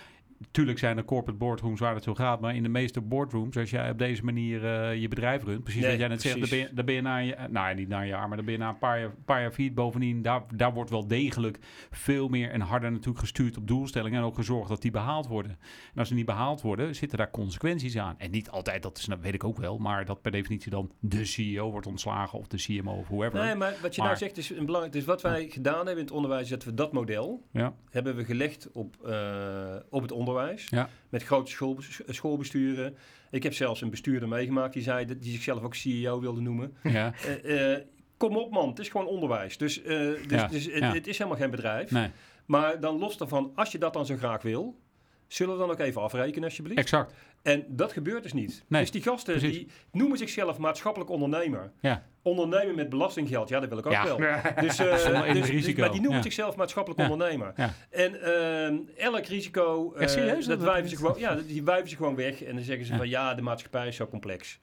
Tuurlijk 0.50 0.78
zijn 0.78 0.96
er 0.96 1.04
corporate 1.04 1.38
boardrooms 1.38 1.80
waar 1.80 1.94
het 1.94 2.04
zo 2.04 2.14
gaat, 2.14 2.40
maar 2.40 2.54
in 2.54 2.62
de 2.62 2.68
meeste 2.68 3.00
boardrooms, 3.00 3.56
als 3.56 3.70
jij 3.70 3.90
op 3.90 3.98
deze 3.98 4.24
manier 4.24 4.64
eh, 4.64 5.00
je 5.00 5.08
bedrijf 5.08 5.44
runt, 5.44 5.62
precies 5.62 5.80
Nee, 5.80 5.90
wat 5.90 6.00
jij 6.00 6.08
net 6.08 6.22
zegt, 6.22 6.40
dan 6.40 6.48
ben, 6.48 6.58
je, 6.58 6.68
dan 6.72 6.84
ben 6.84 6.94
je 6.94 7.00
na 7.02 7.22
jaar, 7.22 7.50
nou 7.50 7.68
ja, 7.68 7.74
niet 7.74 7.88
na 7.88 8.00
een 8.00 8.06
jaar, 8.06 8.28
maar 8.28 8.36
dan 8.36 8.44
ben 8.46 8.54
je 8.54 8.60
na 8.60 8.68
een 8.68 8.78
paar 8.78 9.00
jaar, 9.00 9.10
paar 9.24 9.40
jaar 9.40 9.52
failliet. 9.52 9.74
Bovendien, 9.74 10.22
daar, 10.22 10.42
daar 10.54 10.72
wordt 10.72 10.90
wel 10.90 11.06
degelijk 11.06 11.58
veel 11.90 12.28
meer 12.28 12.50
en 12.50 12.60
harder 12.60 12.90
natuurlijk 12.90 13.18
gestuurd 13.18 13.56
op 13.56 13.68
doelstellingen 13.68 14.18
en 14.18 14.24
ook 14.24 14.34
gezorgd 14.34 14.68
dat 14.68 14.82
die 14.82 14.90
behaald 14.90 15.26
worden. 15.26 15.50
En 15.92 15.98
als 15.98 16.08
ze 16.08 16.14
niet 16.14 16.26
behaald 16.26 16.60
worden, 16.60 16.94
zitten 16.94 17.18
daar 17.18 17.30
consequenties 17.30 17.98
aan. 17.98 18.14
En 18.18 18.30
niet 18.30 18.50
altijd, 18.50 18.82
dat, 18.82 18.98
is, 18.98 19.04
dat 19.04 19.20
weet 19.20 19.34
ik 19.34 19.44
ook 19.44 19.58
wel, 19.58 19.78
maar 19.78 20.04
dat 20.04 20.22
per 20.22 20.30
definitie 20.30 20.70
dan 20.70 20.90
de 21.00 21.24
CEO 21.24 21.70
wordt 21.70 21.86
ontslagen 21.86 22.38
of 22.38 22.46
de 22.48 22.56
CMO 22.56 22.92
of 22.92 23.08
whoever. 23.08 23.44
Nee, 23.44 23.54
maar 23.54 23.74
wat 23.82 23.94
je 23.94 24.00
Maar- 24.00 24.10
nou 24.10 24.22
zegt 24.22 24.36
is 24.36 24.50
een 24.50 24.64
belangrijk. 24.66 24.94
Dus 24.94 25.04
wat 25.04 25.22
wij 25.22 25.48
gedaan 25.48 25.76
hebben 25.76 25.96
in 25.96 26.04
het 26.04 26.10
onderwijs, 26.10 26.42
is 26.42 26.48
dat 26.50 26.64
we 26.64 26.74
dat 26.74 26.92
model 26.92 27.42
Ja, 27.52 27.74
hebben 27.90 28.16
we 28.16 28.24
gelegd 28.24 28.72
op, 28.72 28.96
eh, 29.06 29.76
op 29.90 30.02
het 30.02 30.12
onderwijs. 30.12 30.24
Ja. 30.70 30.88
Met 31.08 31.22
grote 31.22 31.50
school, 31.50 31.78
schoolbesturen. 32.06 32.96
Ik 33.30 33.42
heb 33.42 33.54
zelfs 33.54 33.80
een 33.80 33.90
bestuurder 33.90 34.28
meegemaakt 34.28 34.72
die 34.72 34.82
zei 34.82 35.04
dat 35.04 35.22
die 35.22 35.32
zichzelf 35.32 35.62
ook 35.62 35.74
CEO 35.74 36.20
wilde 36.20 36.40
noemen. 36.40 36.76
ja, 36.82 37.12
Eh, 37.44 37.72
eh, 37.74 37.82
kom 38.16 38.36
op 38.36 38.50
man, 38.50 38.68
het 38.68 38.78
is 38.78 38.88
gewoon 38.88 39.06
onderwijs. 39.06 39.58
Dus, 39.58 39.82
eh, 39.82 39.98
dus, 40.26 40.46
dus 40.50 40.64
het, 40.72 40.92
het 40.92 41.06
is 41.06 41.18
helemaal 41.18 41.38
geen 41.40 41.50
bedrijf. 41.50 41.90
nee, 41.90 42.10
Maar 42.46 42.80
dan 42.80 42.98
los 42.98 43.16
daarvan, 43.16 43.52
als 43.54 43.72
je 43.72 43.78
dat 43.78 43.92
dan 43.92 44.06
zo 44.06 44.16
graag 44.16 44.42
wil, 44.42 44.78
zullen 45.26 45.52
we 45.54 45.60
dan 45.60 45.70
ook 45.70 45.78
even 45.78 46.02
afrekenen 46.02 46.44
alsjeblieft. 46.44 46.78
exact. 46.78 47.14
En 47.42 47.64
dat 47.68 47.92
gebeurt 47.92 48.22
dus 48.22 48.32
niet. 48.32 48.64
Nee, 48.68 48.80
dus 48.80 48.90
die 48.90 49.02
gasten 49.02 49.38
precies. 49.38 49.56
die 49.58 49.68
noemen 49.92 50.18
zichzelf 50.18 50.58
maatschappelijk 50.58 51.10
ondernemer. 51.10 51.70
Ja. 51.80 52.02
Ondernemen 52.22 52.74
met 52.74 52.88
belastinggeld, 52.88 53.48
ja 53.48 53.60
dat 53.60 53.68
wil 53.68 53.78
ik 53.78 53.86
ook 53.86 53.92
Ja. 53.92 54.04
wel. 54.04 54.16
Dus, 54.64 54.78
eh, 54.78 54.90
dus, 55.32 55.50
dus- 55.64 55.74
maar 55.74 55.90
die 55.90 56.00
noemen 56.00 56.16
ja. 56.16 56.22
zichzelf 56.22 56.56
maatschappelijk 56.56 57.00
ondernemer. 57.10 57.52
En 57.90 58.22
ehm, 58.22 58.76
elk 58.96 59.26
risico, 59.26 59.92
eh, 59.92 60.08
serieus? 60.08 60.46
dat 60.46 60.58
Dat- 60.58 60.68
wijven 60.68 60.90
ze 60.90 60.96
gewoon, 60.96 61.14
ja, 61.18 61.34
die 61.34 61.62
wijven 61.64 61.88
ze 61.88 61.96
gewoon 61.96 62.16
weg. 62.16 62.42
En 62.42 62.54
dan 62.54 62.64
zeggen 62.64 62.86
ze 62.86 62.96
van 62.96 63.08
ja, 63.08 63.34
de 63.34 63.42
maatschappij 63.42 63.86
is 63.88 63.96
zo 63.96 64.06
complex. 64.06 64.58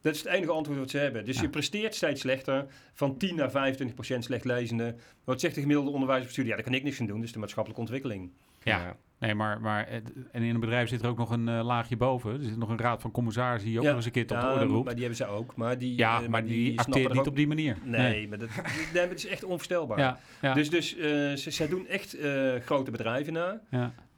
Dat 0.00 0.14
is 0.14 0.22
het 0.22 0.32
enige 0.32 0.52
antwoord 0.52 0.78
wat 0.78 0.90
ze 0.90 0.98
hebben. 0.98 1.24
Dus 1.24 1.40
je 1.40 1.48
presteert 1.48 1.94
steeds 1.94 2.20
slechter. 2.20 2.66
Van 2.94 3.16
10 3.16 3.34
naar 3.36 3.50
25 3.50 3.94
procent 3.94 4.24
slechtlezende. 4.24 4.94
Wat 5.24 5.40
zegt 5.40 5.54
de 5.54 5.60
gemiddelde 5.60 5.90
onderwijsbestuurder? 5.90 6.50
Ja, 6.56 6.60
daar 6.62 6.70
kan 6.70 6.78
ik 6.78 6.84
niks 6.84 7.00
aan 7.00 7.06
doen. 7.06 7.22
Is 7.22 7.32
de 7.32 7.38
maatschappelijke 7.38 7.82
ontwikkeling. 7.82 8.30
Ja. 8.62 8.96
Nee, 9.20 9.34
maar, 9.34 9.60
maar 9.60 9.86
en 10.32 10.42
in 10.42 10.54
een 10.54 10.60
bedrijf 10.60 10.88
zit 10.88 11.02
er 11.02 11.08
ook 11.08 11.18
nog 11.18 11.30
een 11.30 11.48
eh, 11.48 11.64
laagje 11.64 11.96
boven. 11.96 12.32
Er 12.32 12.42
zit 12.44 12.56
nog 12.56 12.68
een 12.68 12.78
raad 12.78 13.00
van 13.00 13.10
commissarissen 13.10 13.68
die 13.68 13.78
ook 13.78 13.82
Ja. 13.84 13.88
nog 13.88 13.96
eens 13.98 14.06
een 14.06 14.12
keer 14.12 14.26
tot 14.26 14.36
Ja, 14.36 14.42
de 14.42 14.48
orde 14.52 14.64
maar 14.64 14.74
roept. 14.74 14.88
die 14.90 14.98
hebben 14.98 15.16
ze 15.16 15.26
ook. 15.26 15.56
Maar 15.56 15.78
die, 15.78 15.96
Ja, 15.96 16.22
eh, 16.22 16.28
maar 16.28 16.44
die, 16.44 16.64
snappen 16.72 16.84
acteert 16.84 17.04
er 17.04 17.10
niet 17.10 17.20
ook- 17.20 17.26
op 17.26 17.36
die 17.36 17.46
manier. 17.46 17.76
Nee, 17.84 18.28
maar 18.28 18.38
dat, 18.38 18.48
nee, 18.54 18.62
maar 18.92 19.08
het 19.08 19.18
is 19.18 19.26
echt 19.26 19.44
onvoorstelbaar. 19.44 20.20
Dus, 20.54 20.70
dus 20.70 20.96
eh, 20.96 21.02
ze, 21.32 21.50
zij 21.50 21.68
doen 21.68 21.86
echt 21.86 22.16
grote 22.64 22.90
bedrijven 22.90 23.32
na. 23.32 23.60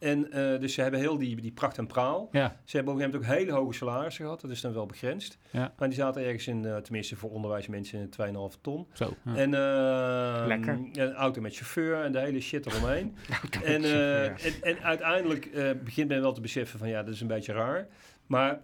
En 0.00 0.32
eh, 0.32 0.60
dus 0.60 0.74
ze 0.74 0.82
hebben 0.82 1.00
heel 1.00 1.18
die, 1.18 1.40
die 1.40 1.52
pracht 1.52 1.78
en 1.78 1.86
praal. 1.86 2.28
ja, 2.32 2.56
Ze 2.64 2.76
hebben 2.76 2.94
op 2.94 3.00
een 3.00 3.04
gegeven 3.06 3.20
moment 3.28 3.40
ook 3.40 3.46
hele 3.48 3.58
hoge 3.60 3.74
salarissen 3.76 4.24
gehad. 4.24 4.40
Dat 4.40 4.50
is 4.50 4.60
dan 4.60 4.72
wel 4.72 4.86
begrensd. 4.86 5.38
Ja. 5.50 5.72
Maar 5.78 5.88
die 5.88 5.96
zaten 5.96 6.22
ergens 6.24 6.46
in, 6.46 6.64
eh, 6.64 6.76
tenminste 6.76 7.16
voor 7.16 7.30
onderwijsmensen, 7.30 8.00
in 8.00 8.10
2,5 8.10 8.58
ton. 8.60 8.86
zo. 8.92 9.14
ja. 9.24 9.34
En 9.34 9.54
eh, 9.54 10.46
Lekker. 10.46 10.78
een 10.92 11.12
auto 11.12 11.40
met 11.40 11.56
chauffeur 11.56 12.02
en 12.04 12.12
de 12.12 12.18
hele 12.18 12.40
shit 12.40 12.66
eromheen. 12.66 13.16
en, 13.64 13.84
eh, 13.84 14.24
en, 14.26 14.52
en 14.62 14.78
uiteindelijk 14.82 15.44
eh, 15.46 15.70
begint 15.84 16.08
men 16.08 16.20
wel 16.20 16.32
te 16.32 16.40
beseffen 16.40 16.78
van 16.78 16.88
ja, 16.88 17.02
dat 17.02 17.14
is 17.14 17.20
een 17.20 17.26
beetje 17.26 17.52
raar. 17.52 17.88
Maar 18.26 18.60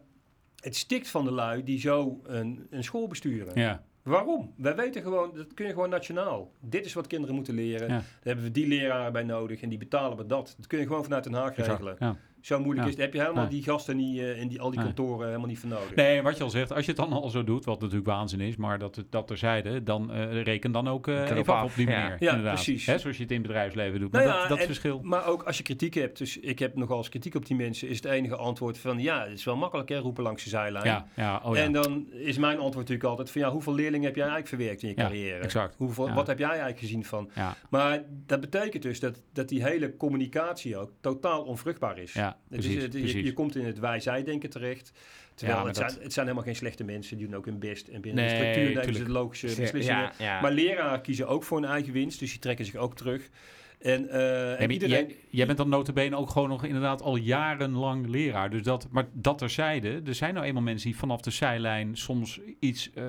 het 0.60 0.76
stikt 0.76 1.08
van 1.08 1.24
de 1.24 1.30
lui 1.32 1.62
die 1.64 1.80
zo 1.80 2.20
een, 2.24 2.66
een 2.70 2.84
school 2.84 3.06
besturen. 3.08 3.60
ja, 3.60 3.82
Waarom? 4.06 4.52
Wij 4.56 4.76
weten 4.76 5.02
gewoon, 5.02 5.30
dat 5.34 5.54
kun 5.54 5.66
je 5.66 5.72
gewoon 5.72 5.88
nationaal. 5.88 6.50
Dit 6.60 6.84
is 6.84 6.92
wat 6.92 7.06
kinderen 7.06 7.34
moeten 7.34 7.54
leren. 7.54 7.88
Ja. 7.88 7.94
Daar 7.94 8.04
hebben 8.22 8.44
we 8.44 8.50
die 8.50 8.66
leraren 8.66 9.12
bij 9.12 9.22
nodig 9.22 9.62
en 9.62 9.68
die 9.68 9.78
betalen 9.78 10.16
we 10.16 10.26
dat. 10.26 10.54
Dat 10.56 10.66
kun 10.66 10.78
je 10.78 10.86
gewoon 10.86 11.02
vanuit 11.04 11.24
Den 11.24 11.32
Haag 11.32 11.56
regelen. 11.56 11.96
ja. 11.98 12.16
Zo 12.46 12.58
moeilijk 12.60 12.86
Ja. 12.86 12.92
is. 12.92 12.98
Heb 12.98 13.12
je 13.12 13.20
helemaal 13.20 13.42
Nee. 13.42 13.52
die 13.52 13.62
gasten 13.62 13.96
niet, 13.96 14.18
eh, 14.18 14.40
in 14.40 14.48
die, 14.48 14.60
al 14.60 14.68
die 14.70 14.78
Nee. 14.78 14.86
kantoren 14.88 15.26
helemaal 15.26 15.48
niet 15.48 15.58
voor 15.58 15.68
nodig. 15.68 15.94
Nee, 15.94 16.22
wat 16.22 16.36
je 16.36 16.42
al 16.42 16.50
zegt, 16.50 16.72
als 16.72 16.84
je 16.84 16.90
het 16.90 17.00
dan 17.00 17.12
al 17.12 17.28
zo 17.30 17.44
doet, 17.44 17.64
wat 17.64 17.80
natuurlijk 17.80 18.06
waanzin 18.06 18.40
is, 18.40 18.56
maar 18.56 18.78
dat, 18.78 18.96
het- 18.96 19.12
dat 19.12 19.26
terzijde, 19.26 19.82
dan 19.82 20.12
eh, 20.12 20.42
reken 20.42 20.72
dan 20.72 20.88
ook 20.88 21.08
eh, 21.08 21.30
even 21.30 21.54
af 21.54 21.64
op 21.70 21.74
die 21.76 21.88
ja. 21.88 22.00
manier. 22.02 22.16
Ja, 22.20 22.28
inderdaad. 22.30 22.54
precies. 22.54 22.86
Hè, 22.86 22.98
zoals 22.98 23.16
je 23.16 23.22
het 23.22 23.32
in 23.32 23.38
het 23.38 23.46
bedrijfsleven 23.46 24.00
doet. 24.00 24.12
Nou 24.12 24.24
maar 24.24 24.34
ja, 24.34 24.40
dat, 24.40 24.48
dat 24.48 24.58
en- 24.58 24.66
verschil. 24.66 25.00
Maar 25.02 25.26
ook 25.26 25.42
als 25.42 25.56
je 25.56 25.62
kritiek 25.62 25.94
hebt, 25.94 26.18
dus 26.18 26.38
ik 26.38 26.58
heb 26.58 26.74
nogal 26.76 26.96
eens 26.96 27.08
kritiek 27.08 27.34
op 27.34 27.46
die 27.46 27.56
mensen, 27.56 27.88
is 27.88 27.96
het 27.96 28.04
enige 28.04 28.36
antwoord 28.36 28.78
van 28.78 28.98
ja, 28.98 29.22
het 29.24 29.32
is 29.38 29.44
wel 29.44 29.56
makkelijk 29.56 29.88
hè, 29.88 29.98
roepen 29.98 30.22
langs 30.22 30.42
de 30.44 30.48
zijlijn. 30.50 30.84
Ja, 30.84 31.06
ja, 31.16 31.40
oh 31.44 31.56
ja. 31.56 31.62
En 31.62 31.72
dan 31.72 32.06
is 32.12 32.38
mijn 32.38 32.54
antwoord 32.56 32.76
natuurlijk 32.76 33.04
altijd 33.08 33.30
van 33.30 33.40
ja, 33.40 33.50
hoeveel 33.50 33.74
leerlingen 33.74 34.06
heb 34.06 34.14
jij 34.16 34.24
eigenlijk 34.26 34.54
verwerkt 34.54 34.82
in 34.82 34.88
je 34.88 34.94
Ja, 34.96 35.02
carrière? 35.02 35.42
exact. 35.42 35.74
Hoeveel, 35.78 36.06
Ja. 36.06 36.14
Wat 36.14 36.26
heb 36.26 36.38
jij 36.38 36.48
eigenlijk 36.48 36.78
gezien 36.78 37.04
van? 37.04 37.30
ja, 37.34 37.54
Maar 37.70 38.02
dat 38.26 38.40
betekent 38.40 38.82
dus 38.82 39.00
dat, 39.00 39.22
dat 39.32 39.48
die 39.48 39.62
hele 39.64 39.96
communicatie 39.96 40.76
ook 40.76 40.90
totaal 41.00 41.42
onvruchtbaar 41.42 41.98
is. 41.98 42.12
ja, 42.12 42.35
Het 42.48 42.60
precies. 42.60 42.76
is, 42.76 42.82
het- 42.82 42.92
je, 42.92 42.98
precies. 43.00 43.24
je 43.24 43.32
komt 43.32 43.56
in 43.56 43.64
het 43.64 43.78
wij-zij-denken 43.78 44.50
terecht. 44.50 44.92
Terwijl 45.34 45.58
Ja, 45.60 45.66
het, 45.66 45.74
dat- 45.74 45.90
zijn, 45.90 46.02
het 46.02 46.12
zijn 46.12 46.26
helemaal 46.26 46.46
geen 46.48 46.56
slechte 46.56 46.84
mensen. 46.84 47.16
Die 47.18 47.26
doen 47.26 47.36
ook 47.36 47.44
hun 47.44 47.58
best. 47.58 47.88
En 47.88 48.00
binnen 48.00 48.24
Nee, 48.24 48.34
de 48.34 48.38
structuur 48.40 48.74
nemen 48.84 48.94
ze 49.06 49.08
logische 49.12 49.46
beslissingen. 49.46 50.02
Ja, 50.02 50.12
ja. 50.18 50.40
Maar 50.40 50.52
leraren 50.52 51.00
kiezen 51.02 51.28
ook 51.28 51.44
voor 51.44 51.60
hun 51.60 51.70
eigen 51.70 51.92
winst. 51.92 52.18
Dus 52.18 52.30
die 52.30 52.38
trekken 52.40 52.64
zich 52.64 52.74
ook 52.76 52.96
terug. 52.96 53.28
En, 53.78 54.08
eh, 54.08 54.60
en 54.60 54.70
iedereen... 54.70 55.06
jij, 55.06 55.16
jij 55.30 55.46
bent 55.46 55.58
dan 55.58 55.68
notabene 55.68 56.16
ook 56.16 56.30
gewoon 56.30 56.48
nog 56.48 56.64
inderdaad 56.64 57.02
al 57.02 57.16
jarenlang 57.16 58.06
leraar. 58.06 58.50
Dus 58.50 58.62
dat, 58.62 58.88
maar 58.90 59.06
dat 59.12 59.38
terzijde, 59.38 60.00
er 60.06 60.14
zijn 60.14 60.34
nou 60.34 60.46
eenmaal 60.46 60.62
mensen 60.62 60.90
die 60.90 60.98
vanaf 60.98 61.20
de 61.20 61.30
zijlijn 61.30 61.96
soms 61.96 62.40
iets... 62.60 62.90
eh 62.94 63.04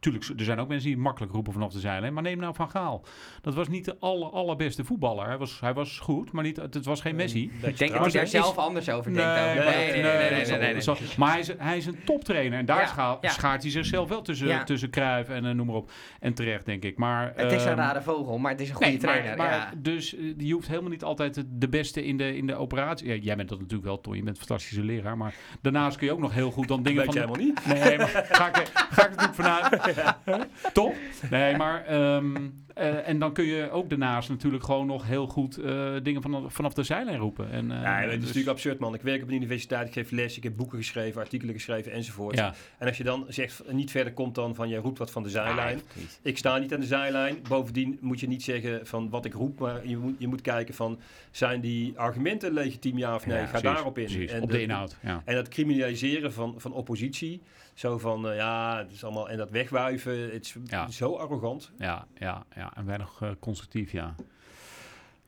tuurlijk, 0.00 0.24
er 0.24 0.44
zijn 0.44 0.58
ook 0.58 0.68
mensen 0.68 0.88
die 0.88 0.96
makkelijk 0.98 1.32
roepen 1.32 1.52
vanaf 1.52 1.72
de 1.72 1.80
zijlijn. 1.80 2.12
Maar 2.12 2.22
neem 2.22 2.38
nou 2.38 2.54
Van 2.54 2.70
Gaal. 2.70 3.04
Dat 3.42 3.54
was 3.54 3.68
niet 3.68 3.84
de 3.84 3.96
aller, 4.00 4.28
allerbeste 4.30 4.84
voetballer. 4.84 5.26
Hij 5.26 5.38
was, 5.38 5.60
hij 5.60 5.74
was 5.74 5.98
goed, 5.98 6.32
maar 6.32 6.44
niet, 6.44 6.56
het 6.56 6.84
was 6.84 7.00
geen 7.00 7.16
Messi. 7.16 7.50
Ik 7.62 7.78
denk 7.78 7.92
dat 7.92 8.04
hè? 8.04 8.10
daar 8.10 8.26
zelf 8.26 8.58
anders 8.58 8.90
over 8.90 9.12
denkt. 9.14 9.34
Nee, 9.34 9.44
nee, 9.44 10.02
nee, 10.02 10.58
nee, 10.58 10.96
Maar 11.16 11.30
hij 11.30 11.40
is, 11.40 11.52
hij 11.58 11.76
is 11.76 11.86
een 11.86 11.98
toptrainer. 12.04 12.58
En 12.58 12.66
daar 12.66 12.80
Ja, 12.80 12.86
scha- 12.86 13.18
ja. 13.20 13.30
schaart 13.30 13.62
hij 13.62 13.70
zichzelf 13.70 14.08
wel 14.08 14.22
tussen, 14.22 14.46
Ja. 14.46 14.64
tussen 14.64 14.90
Cruijff 14.90 15.28
en 15.30 15.44
eh, 15.44 15.54
noem 15.54 15.66
maar 15.66 15.76
op. 15.76 15.90
En 16.20 16.34
terecht, 16.34 16.64
denk 16.66 16.84
ik. 16.84 16.96
Maar, 16.96 17.32
Het 17.36 17.52
is 17.52 17.62
een 17.62 17.68
ehm, 17.68 17.78
rare 17.78 18.02
vogel, 18.02 18.38
maar 18.38 18.50
het 18.50 18.60
is 18.60 18.68
een 18.68 18.74
goede 18.74 18.90
Nee, 18.90 19.00
trainer. 19.00 19.36
Maar, 19.36 19.50
maar 19.50 19.56
ja. 19.56 19.72
Dus 19.76 20.16
eh, 20.18 20.34
je 20.46 20.52
hoeft 20.52 20.68
helemaal 20.68 20.90
niet 20.90 21.04
altijd 21.04 21.44
de- 21.48 21.68
beste 21.68 22.04
in 22.04 22.16
de, 22.16 22.36
in 22.36 22.46
de 22.46 22.54
operatie. 22.54 23.08
Ja, 23.08 23.14
jij 23.14 23.36
bent 23.36 23.48
dat 23.48 23.58
natuurlijk 23.58 23.86
wel, 23.88 24.00
Ton. 24.00 24.16
Je 24.16 24.22
bent 24.22 24.36
een 24.38 24.44
fantastische 24.46 24.84
leraar. 24.84 25.16
Maar 25.16 25.34
daarnaast 25.60 25.96
kun 25.96 26.06
je 26.06 26.12
ook 26.12 26.18
nog 26.18 26.34
heel 26.34 26.50
goed 26.50 26.68
dan 26.68 26.82
dingen 26.82 27.04
van... 27.04 27.14
je 27.14 27.20
helemaal 27.20 27.44
niet. 27.44 27.66
Nee, 27.66 27.98
maar 27.98 28.26
ga 28.30 28.48
ik, 28.48 28.56
er- 28.56 28.70
ga 28.90 29.08
ik 29.08 29.16
natuurlijk 29.16 29.34
vanuit. 29.34 30.46
Top. 30.72 30.94
Nee, 31.30 31.56
maar... 31.56 31.84
ehm, 31.84 32.36
eh, 32.78 33.08
en 33.08 33.18
dan 33.18 33.32
kun 33.32 33.44
je 33.44 33.70
ook 33.70 33.88
daarnaast 33.88 34.28
natuurlijk 34.28 34.64
gewoon 34.64 34.86
nog 34.86 35.06
heel 35.06 35.26
goed 35.26 35.56
eh, 35.58 35.94
dingen 36.02 36.22
vanaf, 36.22 36.52
vanaf 36.54 36.72
de 36.72 36.82
zijlijn 36.82 37.18
roepen. 37.18 37.50
En, 37.50 37.70
eh, 37.72 37.82
Ja, 37.82 37.94
het 37.96 38.04
is 38.10 38.14
dus- 38.16 38.20
natuurlijk 38.26 38.48
absurd, 38.48 38.78
man. 38.78 38.94
Ik 38.94 39.02
werk 39.02 39.22
op 39.22 39.28
een 39.28 39.34
universiteit, 39.34 39.86
ik 39.86 39.92
geef 39.92 40.10
les, 40.10 40.36
ik 40.36 40.42
heb 40.42 40.56
boeken 40.56 40.78
geschreven, 40.78 41.20
artikelen 41.20 41.54
geschreven 41.54 41.92
enzovoort. 41.92 42.36
Ja, 42.36 42.54
En 42.78 42.86
als 42.88 42.96
je 42.96 43.04
dan 43.04 43.24
zegt, 43.28 43.62
niet 43.72 43.90
verder 43.90 44.12
komt 44.12 44.34
dan 44.34 44.54
van, 44.54 44.68
je 44.68 44.76
roept 44.76 44.98
wat 44.98 45.10
van 45.10 45.22
de 45.22 45.30
zijlijn. 45.30 45.76
Ah. 45.78 46.02
Ik 46.22 46.38
sta 46.38 46.58
niet 46.58 46.74
aan 46.74 46.80
de 46.80 46.86
zijlijn. 46.86 47.36
Bovendien 47.48 47.98
moet 48.00 48.20
je 48.20 48.28
niet 48.28 48.42
zeggen 48.42 48.86
van 48.86 49.10
wat 49.10 49.24
ik 49.24 49.32
roep, 49.34 49.58
maar 49.58 49.86
je 49.86 49.96
moet, 49.96 50.14
je 50.18 50.28
moet 50.28 50.40
kijken 50.40 50.74
van, 50.74 50.98
zijn 51.30 51.60
die 51.60 51.98
argumenten 51.98 52.52
legitiem 52.52 52.98
ja 52.98 53.14
of 53.14 53.26
nee? 53.26 53.36
Ja, 53.36 53.42
Ga 53.44 53.48
precies, 53.50 53.68
daarop 53.68 53.98
in. 53.98 54.04
precies. 54.04 54.30
En 54.30 54.42
op 54.42 54.46
de 54.48 54.52
dat- 54.52 54.62
inhoud. 54.62 54.96
Ja. 55.02 55.22
En 55.24 55.34
dat 55.34 55.48
criminaliseren 55.48 56.32
van, 56.32 56.54
van 56.56 56.72
oppositie, 56.72 57.42
zo 57.74 57.98
van, 57.98 58.34
ja, 58.34 58.78
het 58.78 58.92
is 58.92 59.04
allemaal, 59.04 59.28
en 59.28 59.36
dat 59.36 59.50
wegwuiven, 59.50 60.22
het 60.32 60.44
is 60.44 60.54
Ja. 60.64 60.90
zo 60.90 61.14
arrogant. 61.16 61.70
Ja, 61.78 62.06
ja, 62.18 62.44
ja. 62.54 62.67
En 62.74 62.86
weinig 62.86 63.18
eh, 63.22 63.28
constructief, 63.40 63.92
ja. 63.92 64.14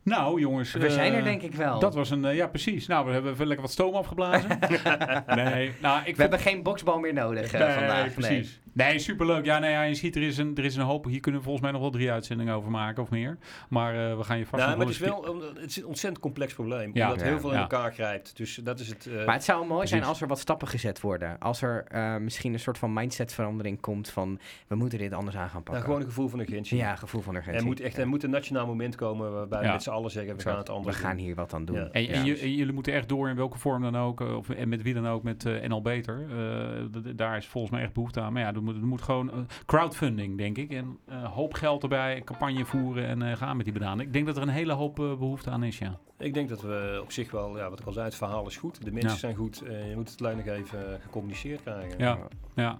Nou, 0.03 0.41
jongens. 0.41 0.73
We 0.73 0.91
zijn 0.91 1.13
er 1.13 1.19
eh, 1.19 1.25
denk 1.25 1.43
ik 1.43 1.55
wel. 1.55 1.79
Dat 1.79 1.95
was 1.95 2.11
een, 2.11 2.25
eh, 2.25 2.37
ja 2.37 2.47
precies. 2.47 2.87
Nou, 2.87 3.07
we 3.07 3.13
hebben 3.13 3.47
lekker 3.47 3.61
wat 3.61 3.71
stoom 3.71 3.95
afgeblazen. 3.95 4.59
nee, 5.27 5.73
nou, 5.81 6.01
ik 6.05 6.17
We 6.17 6.23
hebben 6.23 6.39
geen 6.39 6.63
boksbal 6.63 6.99
meer 6.99 7.13
nodig 7.13 7.53
Nee, 7.53 7.73
vandaag. 7.73 8.15
precies. 8.15 8.61
Nee, 8.63 8.70
superleuk. 8.97 9.45
Ja, 9.45 9.59
nee, 9.59 9.71
ja, 9.71 9.83
je 9.83 9.95
ziet, 9.95 10.17
er 10.17 10.23
is, 10.23 10.39
een, 10.39 10.57
er 10.57 10.65
is 10.65 10.77
een 10.77 10.83
hoop. 10.83 11.05
Hier 11.05 11.21
kunnen 11.21 11.41
we 11.41 11.47
volgens 11.47 11.65
mij 11.65 11.73
nog 11.75 11.81
wel 11.83 11.91
drie 11.91 12.11
uitzendingen 12.11 12.55
over 12.55 12.71
maken 12.71 13.03
of 13.03 13.11
meer. 13.11 13.39
Maar 13.69 13.95
uh, 14.11 14.17
we 14.17 14.25
gaan 14.25 14.39
je 14.39 14.47
vast 14.47 14.63
nou, 14.65 14.77
maar 14.77 14.87
het 14.87 14.95
is 14.95 15.01
wel 15.01 15.29
een, 15.29 15.41
het 15.61 15.71
is 15.71 15.77
een 15.77 15.87
ontzettend 15.87 16.23
complex 16.23 16.55
probleem. 16.55 16.91
Ja. 16.95 17.05
Omdat 17.07 17.21
Ja. 17.25 17.27
heel 17.31 17.41
veel 17.41 17.49
in 17.51 17.55
Ja. 17.57 17.61
elkaar 17.63 17.93
grijpt. 17.93 18.37
Dus 18.37 18.55
dat 18.55 18.81
is 18.81 18.89
het... 18.89 19.07
eh, 19.07 19.25
Maar 19.25 19.35
het 19.35 19.45
zou 19.45 19.67
mooi 19.67 19.87
zijn 19.87 20.05
als 20.05 20.21
er 20.21 20.29
wat 20.29 20.39
stappen 20.39 20.69
gezet 20.69 21.01
worden. 21.01 21.39
Als 21.39 21.63
er 21.63 21.85
eh, 21.89 22.17
misschien 22.17 22.53
een 22.53 22.59
soort 22.61 22.79
van 22.79 22.93
mindsetverandering 22.93 23.81
komt 23.81 24.09
van 24.09 24.39
we 24.67 24.75
moeten 24.75 24.99
dit 24.99 25.13
anders 25.13 25.37
aan 25.37 25.43
gaan 25.43 25.51
nou, 25.53 25.65
pakken. 25.65 25.85
gewoon 25.85 26.01
een 26.01 26.07
gevoel 26.07 26.29
van 26.29 26.39
urgentie. 26.41 26.77
ja, 26.77 26.97
gevoel 26.97 27.21
van 27.21 27.35
urgentie. 27.35 27.61
Er 27.61 27.67
moet 27.67 27.81
echt 27.81 27.95
Ja. 27.97 28.03
er 28.03 28.09
moet 28.09 28.23
een 28.23 28.31
nationaal 28.31 28.67
moment 28.67 28.95
komen 28.97 29.33
waarbij 29.33 29.61
Ja. 29.61 29.67
we 29.67 29.73
met 29.73 29.83
z'n 29.83 29.91
allen 29.91 30.11
zeggen, 30.11 30.37
we 30.37 30.43
gaan 30.43 30.57
het 30.59 30.69
anders 30.71 30.97
We 30.97 31.03
gaan 31.03 31.17
hier 31.17 31.35
wat 31.35 31.55
aan 31.55 31.65
doen. 31.65 31.77
Ja. 31.77 31.83
En, 31.83 31.91
en, 31.93 32.03
Ja. 32.19 32.23
je- 32.25 32.39
en 32.39 32.55
jullie 32.55 32.73
moeten 32.73 32.93
echt 32.93 33.09
door 33.09 33.29
in 33.29 33.37
welke 33.37 33.59
vorm 33.59 33.83
dan 33.83 33.97
ook, 33.97 34.21
eh, 34.21 34.37
of, 34.37 34.51
en 34.51 34.69
met 34.69 34.83
wie 34.83 34.95
dan 34.95 35.07
ook, 35.09 35.23
met 35.23 35.45
eh 35.47 35.69
NL 35.69 35.83
Beter. 35.83 36.27
Eh, 36.31 37.13
daar 37.17 37.37
is 37.37 37.47
volgens 37.47 37.73
mij 37.73 37.83
echt 37.83 37.93
behoefte 37.93 38.21
aan. 38.21 38.33
Maar 38.33 38.43
ja, 38.43 38.53
er 38.61 38.67
moet, 38.67 38.77
er 38.77 38.87
moet 38.87 39.03
gewoon 39.03 39.31
eh, 39.31 39.39
crowdfunding, 39.67 40.39
denk 40.39 40.57
ik. 40.59 40.71
En 40.73 40.99
eh, 41.07 41.25
hoop 41.33 41.55
geld 41.55 41.83
erbij, 41.83 42.23
campagne 42.25 42.65
voeren 42.65 43.07
en 43.07 43.23
eh, 43.23 43.37
gaan 43.37 43.57
met 43.57 43.65
die 43.65 43.75
bananen. 43.79 44.07
Ik 44.07 44.13
denk 44.13 44.27
dat 44.27 44.37
er 44.37 44.43
een 44.43 44.49
hele 44.49 44.73
hoop 44.73 44.99
eh, 45.01 45.05
behoefte 45.19 45.51
aan 45.51 45.63
is, 45.63 45.79
ja. 45.79 45.99
Ik 46.19 46.35
denk 46.35 46.49
dat 46.49 46.61
we 46.63 46.99
op 47.03 47.13
zich 47.13 47.31
wel, 47.31 47.57
ja, 47.57 47.71
wat 47.71 47.81
ik 47.81 47.87
al 47.87 47.93
zei, 47.93 48.05
het 48.05 48.15
verhaal 48.15 48.47
is 48.47 48.57
goed. 48.57 48.85
De 48.85 48.93
mensen 48.93 49.11
Ja. 49.11 49.17
zijn 49.17 49.35
goed. 49.35 49.61
eh, 49.63 49.89
je 49.89 49.97
moet 49.97 50.11
het 50.11 50.21
alleen 50.23 50.37
nog 50.37 50.47
even 50.47 51.01
gecommuniceerd 51.01 51.63
krijgen. 51.63 51.99
Ja. 51.99 52.19
Ja. 52.55 52.79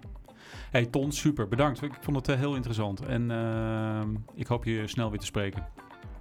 Hey 0.71 0.85
Ton, 0.85 1.11
super. 1.11 1.47
Bedankt. 1.47 1.81
Ik 1.81 1.93
vond 1.99 2.27
het 2.27 2.37
heel 2.37 2.55
interessant. 2.55 3.05
En 3.05 3.31
eh, 3.31 4.01
ik 4.33 4.47
hoop 4.47 4.63
je 4.65 4.87
snel 4.87 5.09
weer 5.09 5.19
te 5.19 5.25
spreken. 5.25 5.65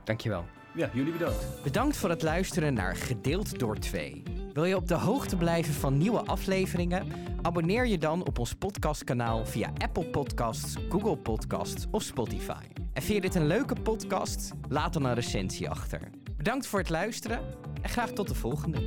Dankjewel. 0.05 0.45
Ja, 0.75 0.91
jullie 0.93 1.13
bedankt. 1.13 1.63
Bedankt 1.63 1.97
voor 1.97 2.11
het 2.11 2.23
luisteren 2.23 2.75
naar 2.75 2.97
Gedeeld 2.97 3.59
door 3.59 3.79
2. 3.79 4.23
Wil 4.53 4.65
je 4.65 4.77
op 4.77 4.89
de 4.89 4.95
hoogte 4.95 5.37
blijven 5.37 5.75
van 5.75 5.99
nieuwe 5.99 6.25
afleveringen? 6.25 7.07
Abonneer 7.43 7.87
je 7.87 7.99
dan 7.99 8.27
op 8.27 8.39
ons 8.39 8.55
podcastkanaal 8.55 9.47
via 9.47 9.73
Apple 9.79 10.07
Podcasts, 10.07 10.75
Google 10.89 11.17
Podcasts 11.17 11.87
of 11.91 12.03
Spotify. 12.03 12.63
En 12.93 13.03
vind 13.03 13.15
je 13.15 13.21
dit 13.21 13.35
een 13.35 13.47
leuke 13.47 13.75
podcast? 13.83 14.53
Laat 14.69 14.93
dan 14.93 15.05
een 15.05 15.15
recensie 15.15 15.71
achter. 15.71 16.01
Bedankt 16.37 16.67
voor 16.67 16.79
het 16.79 16.91
luisteren 16.91 17.41
en 17.83 17.89
graag 17.89 18.11
tot 18.11 18.29
de 18.29 18.35
volgende. 18.35 18.79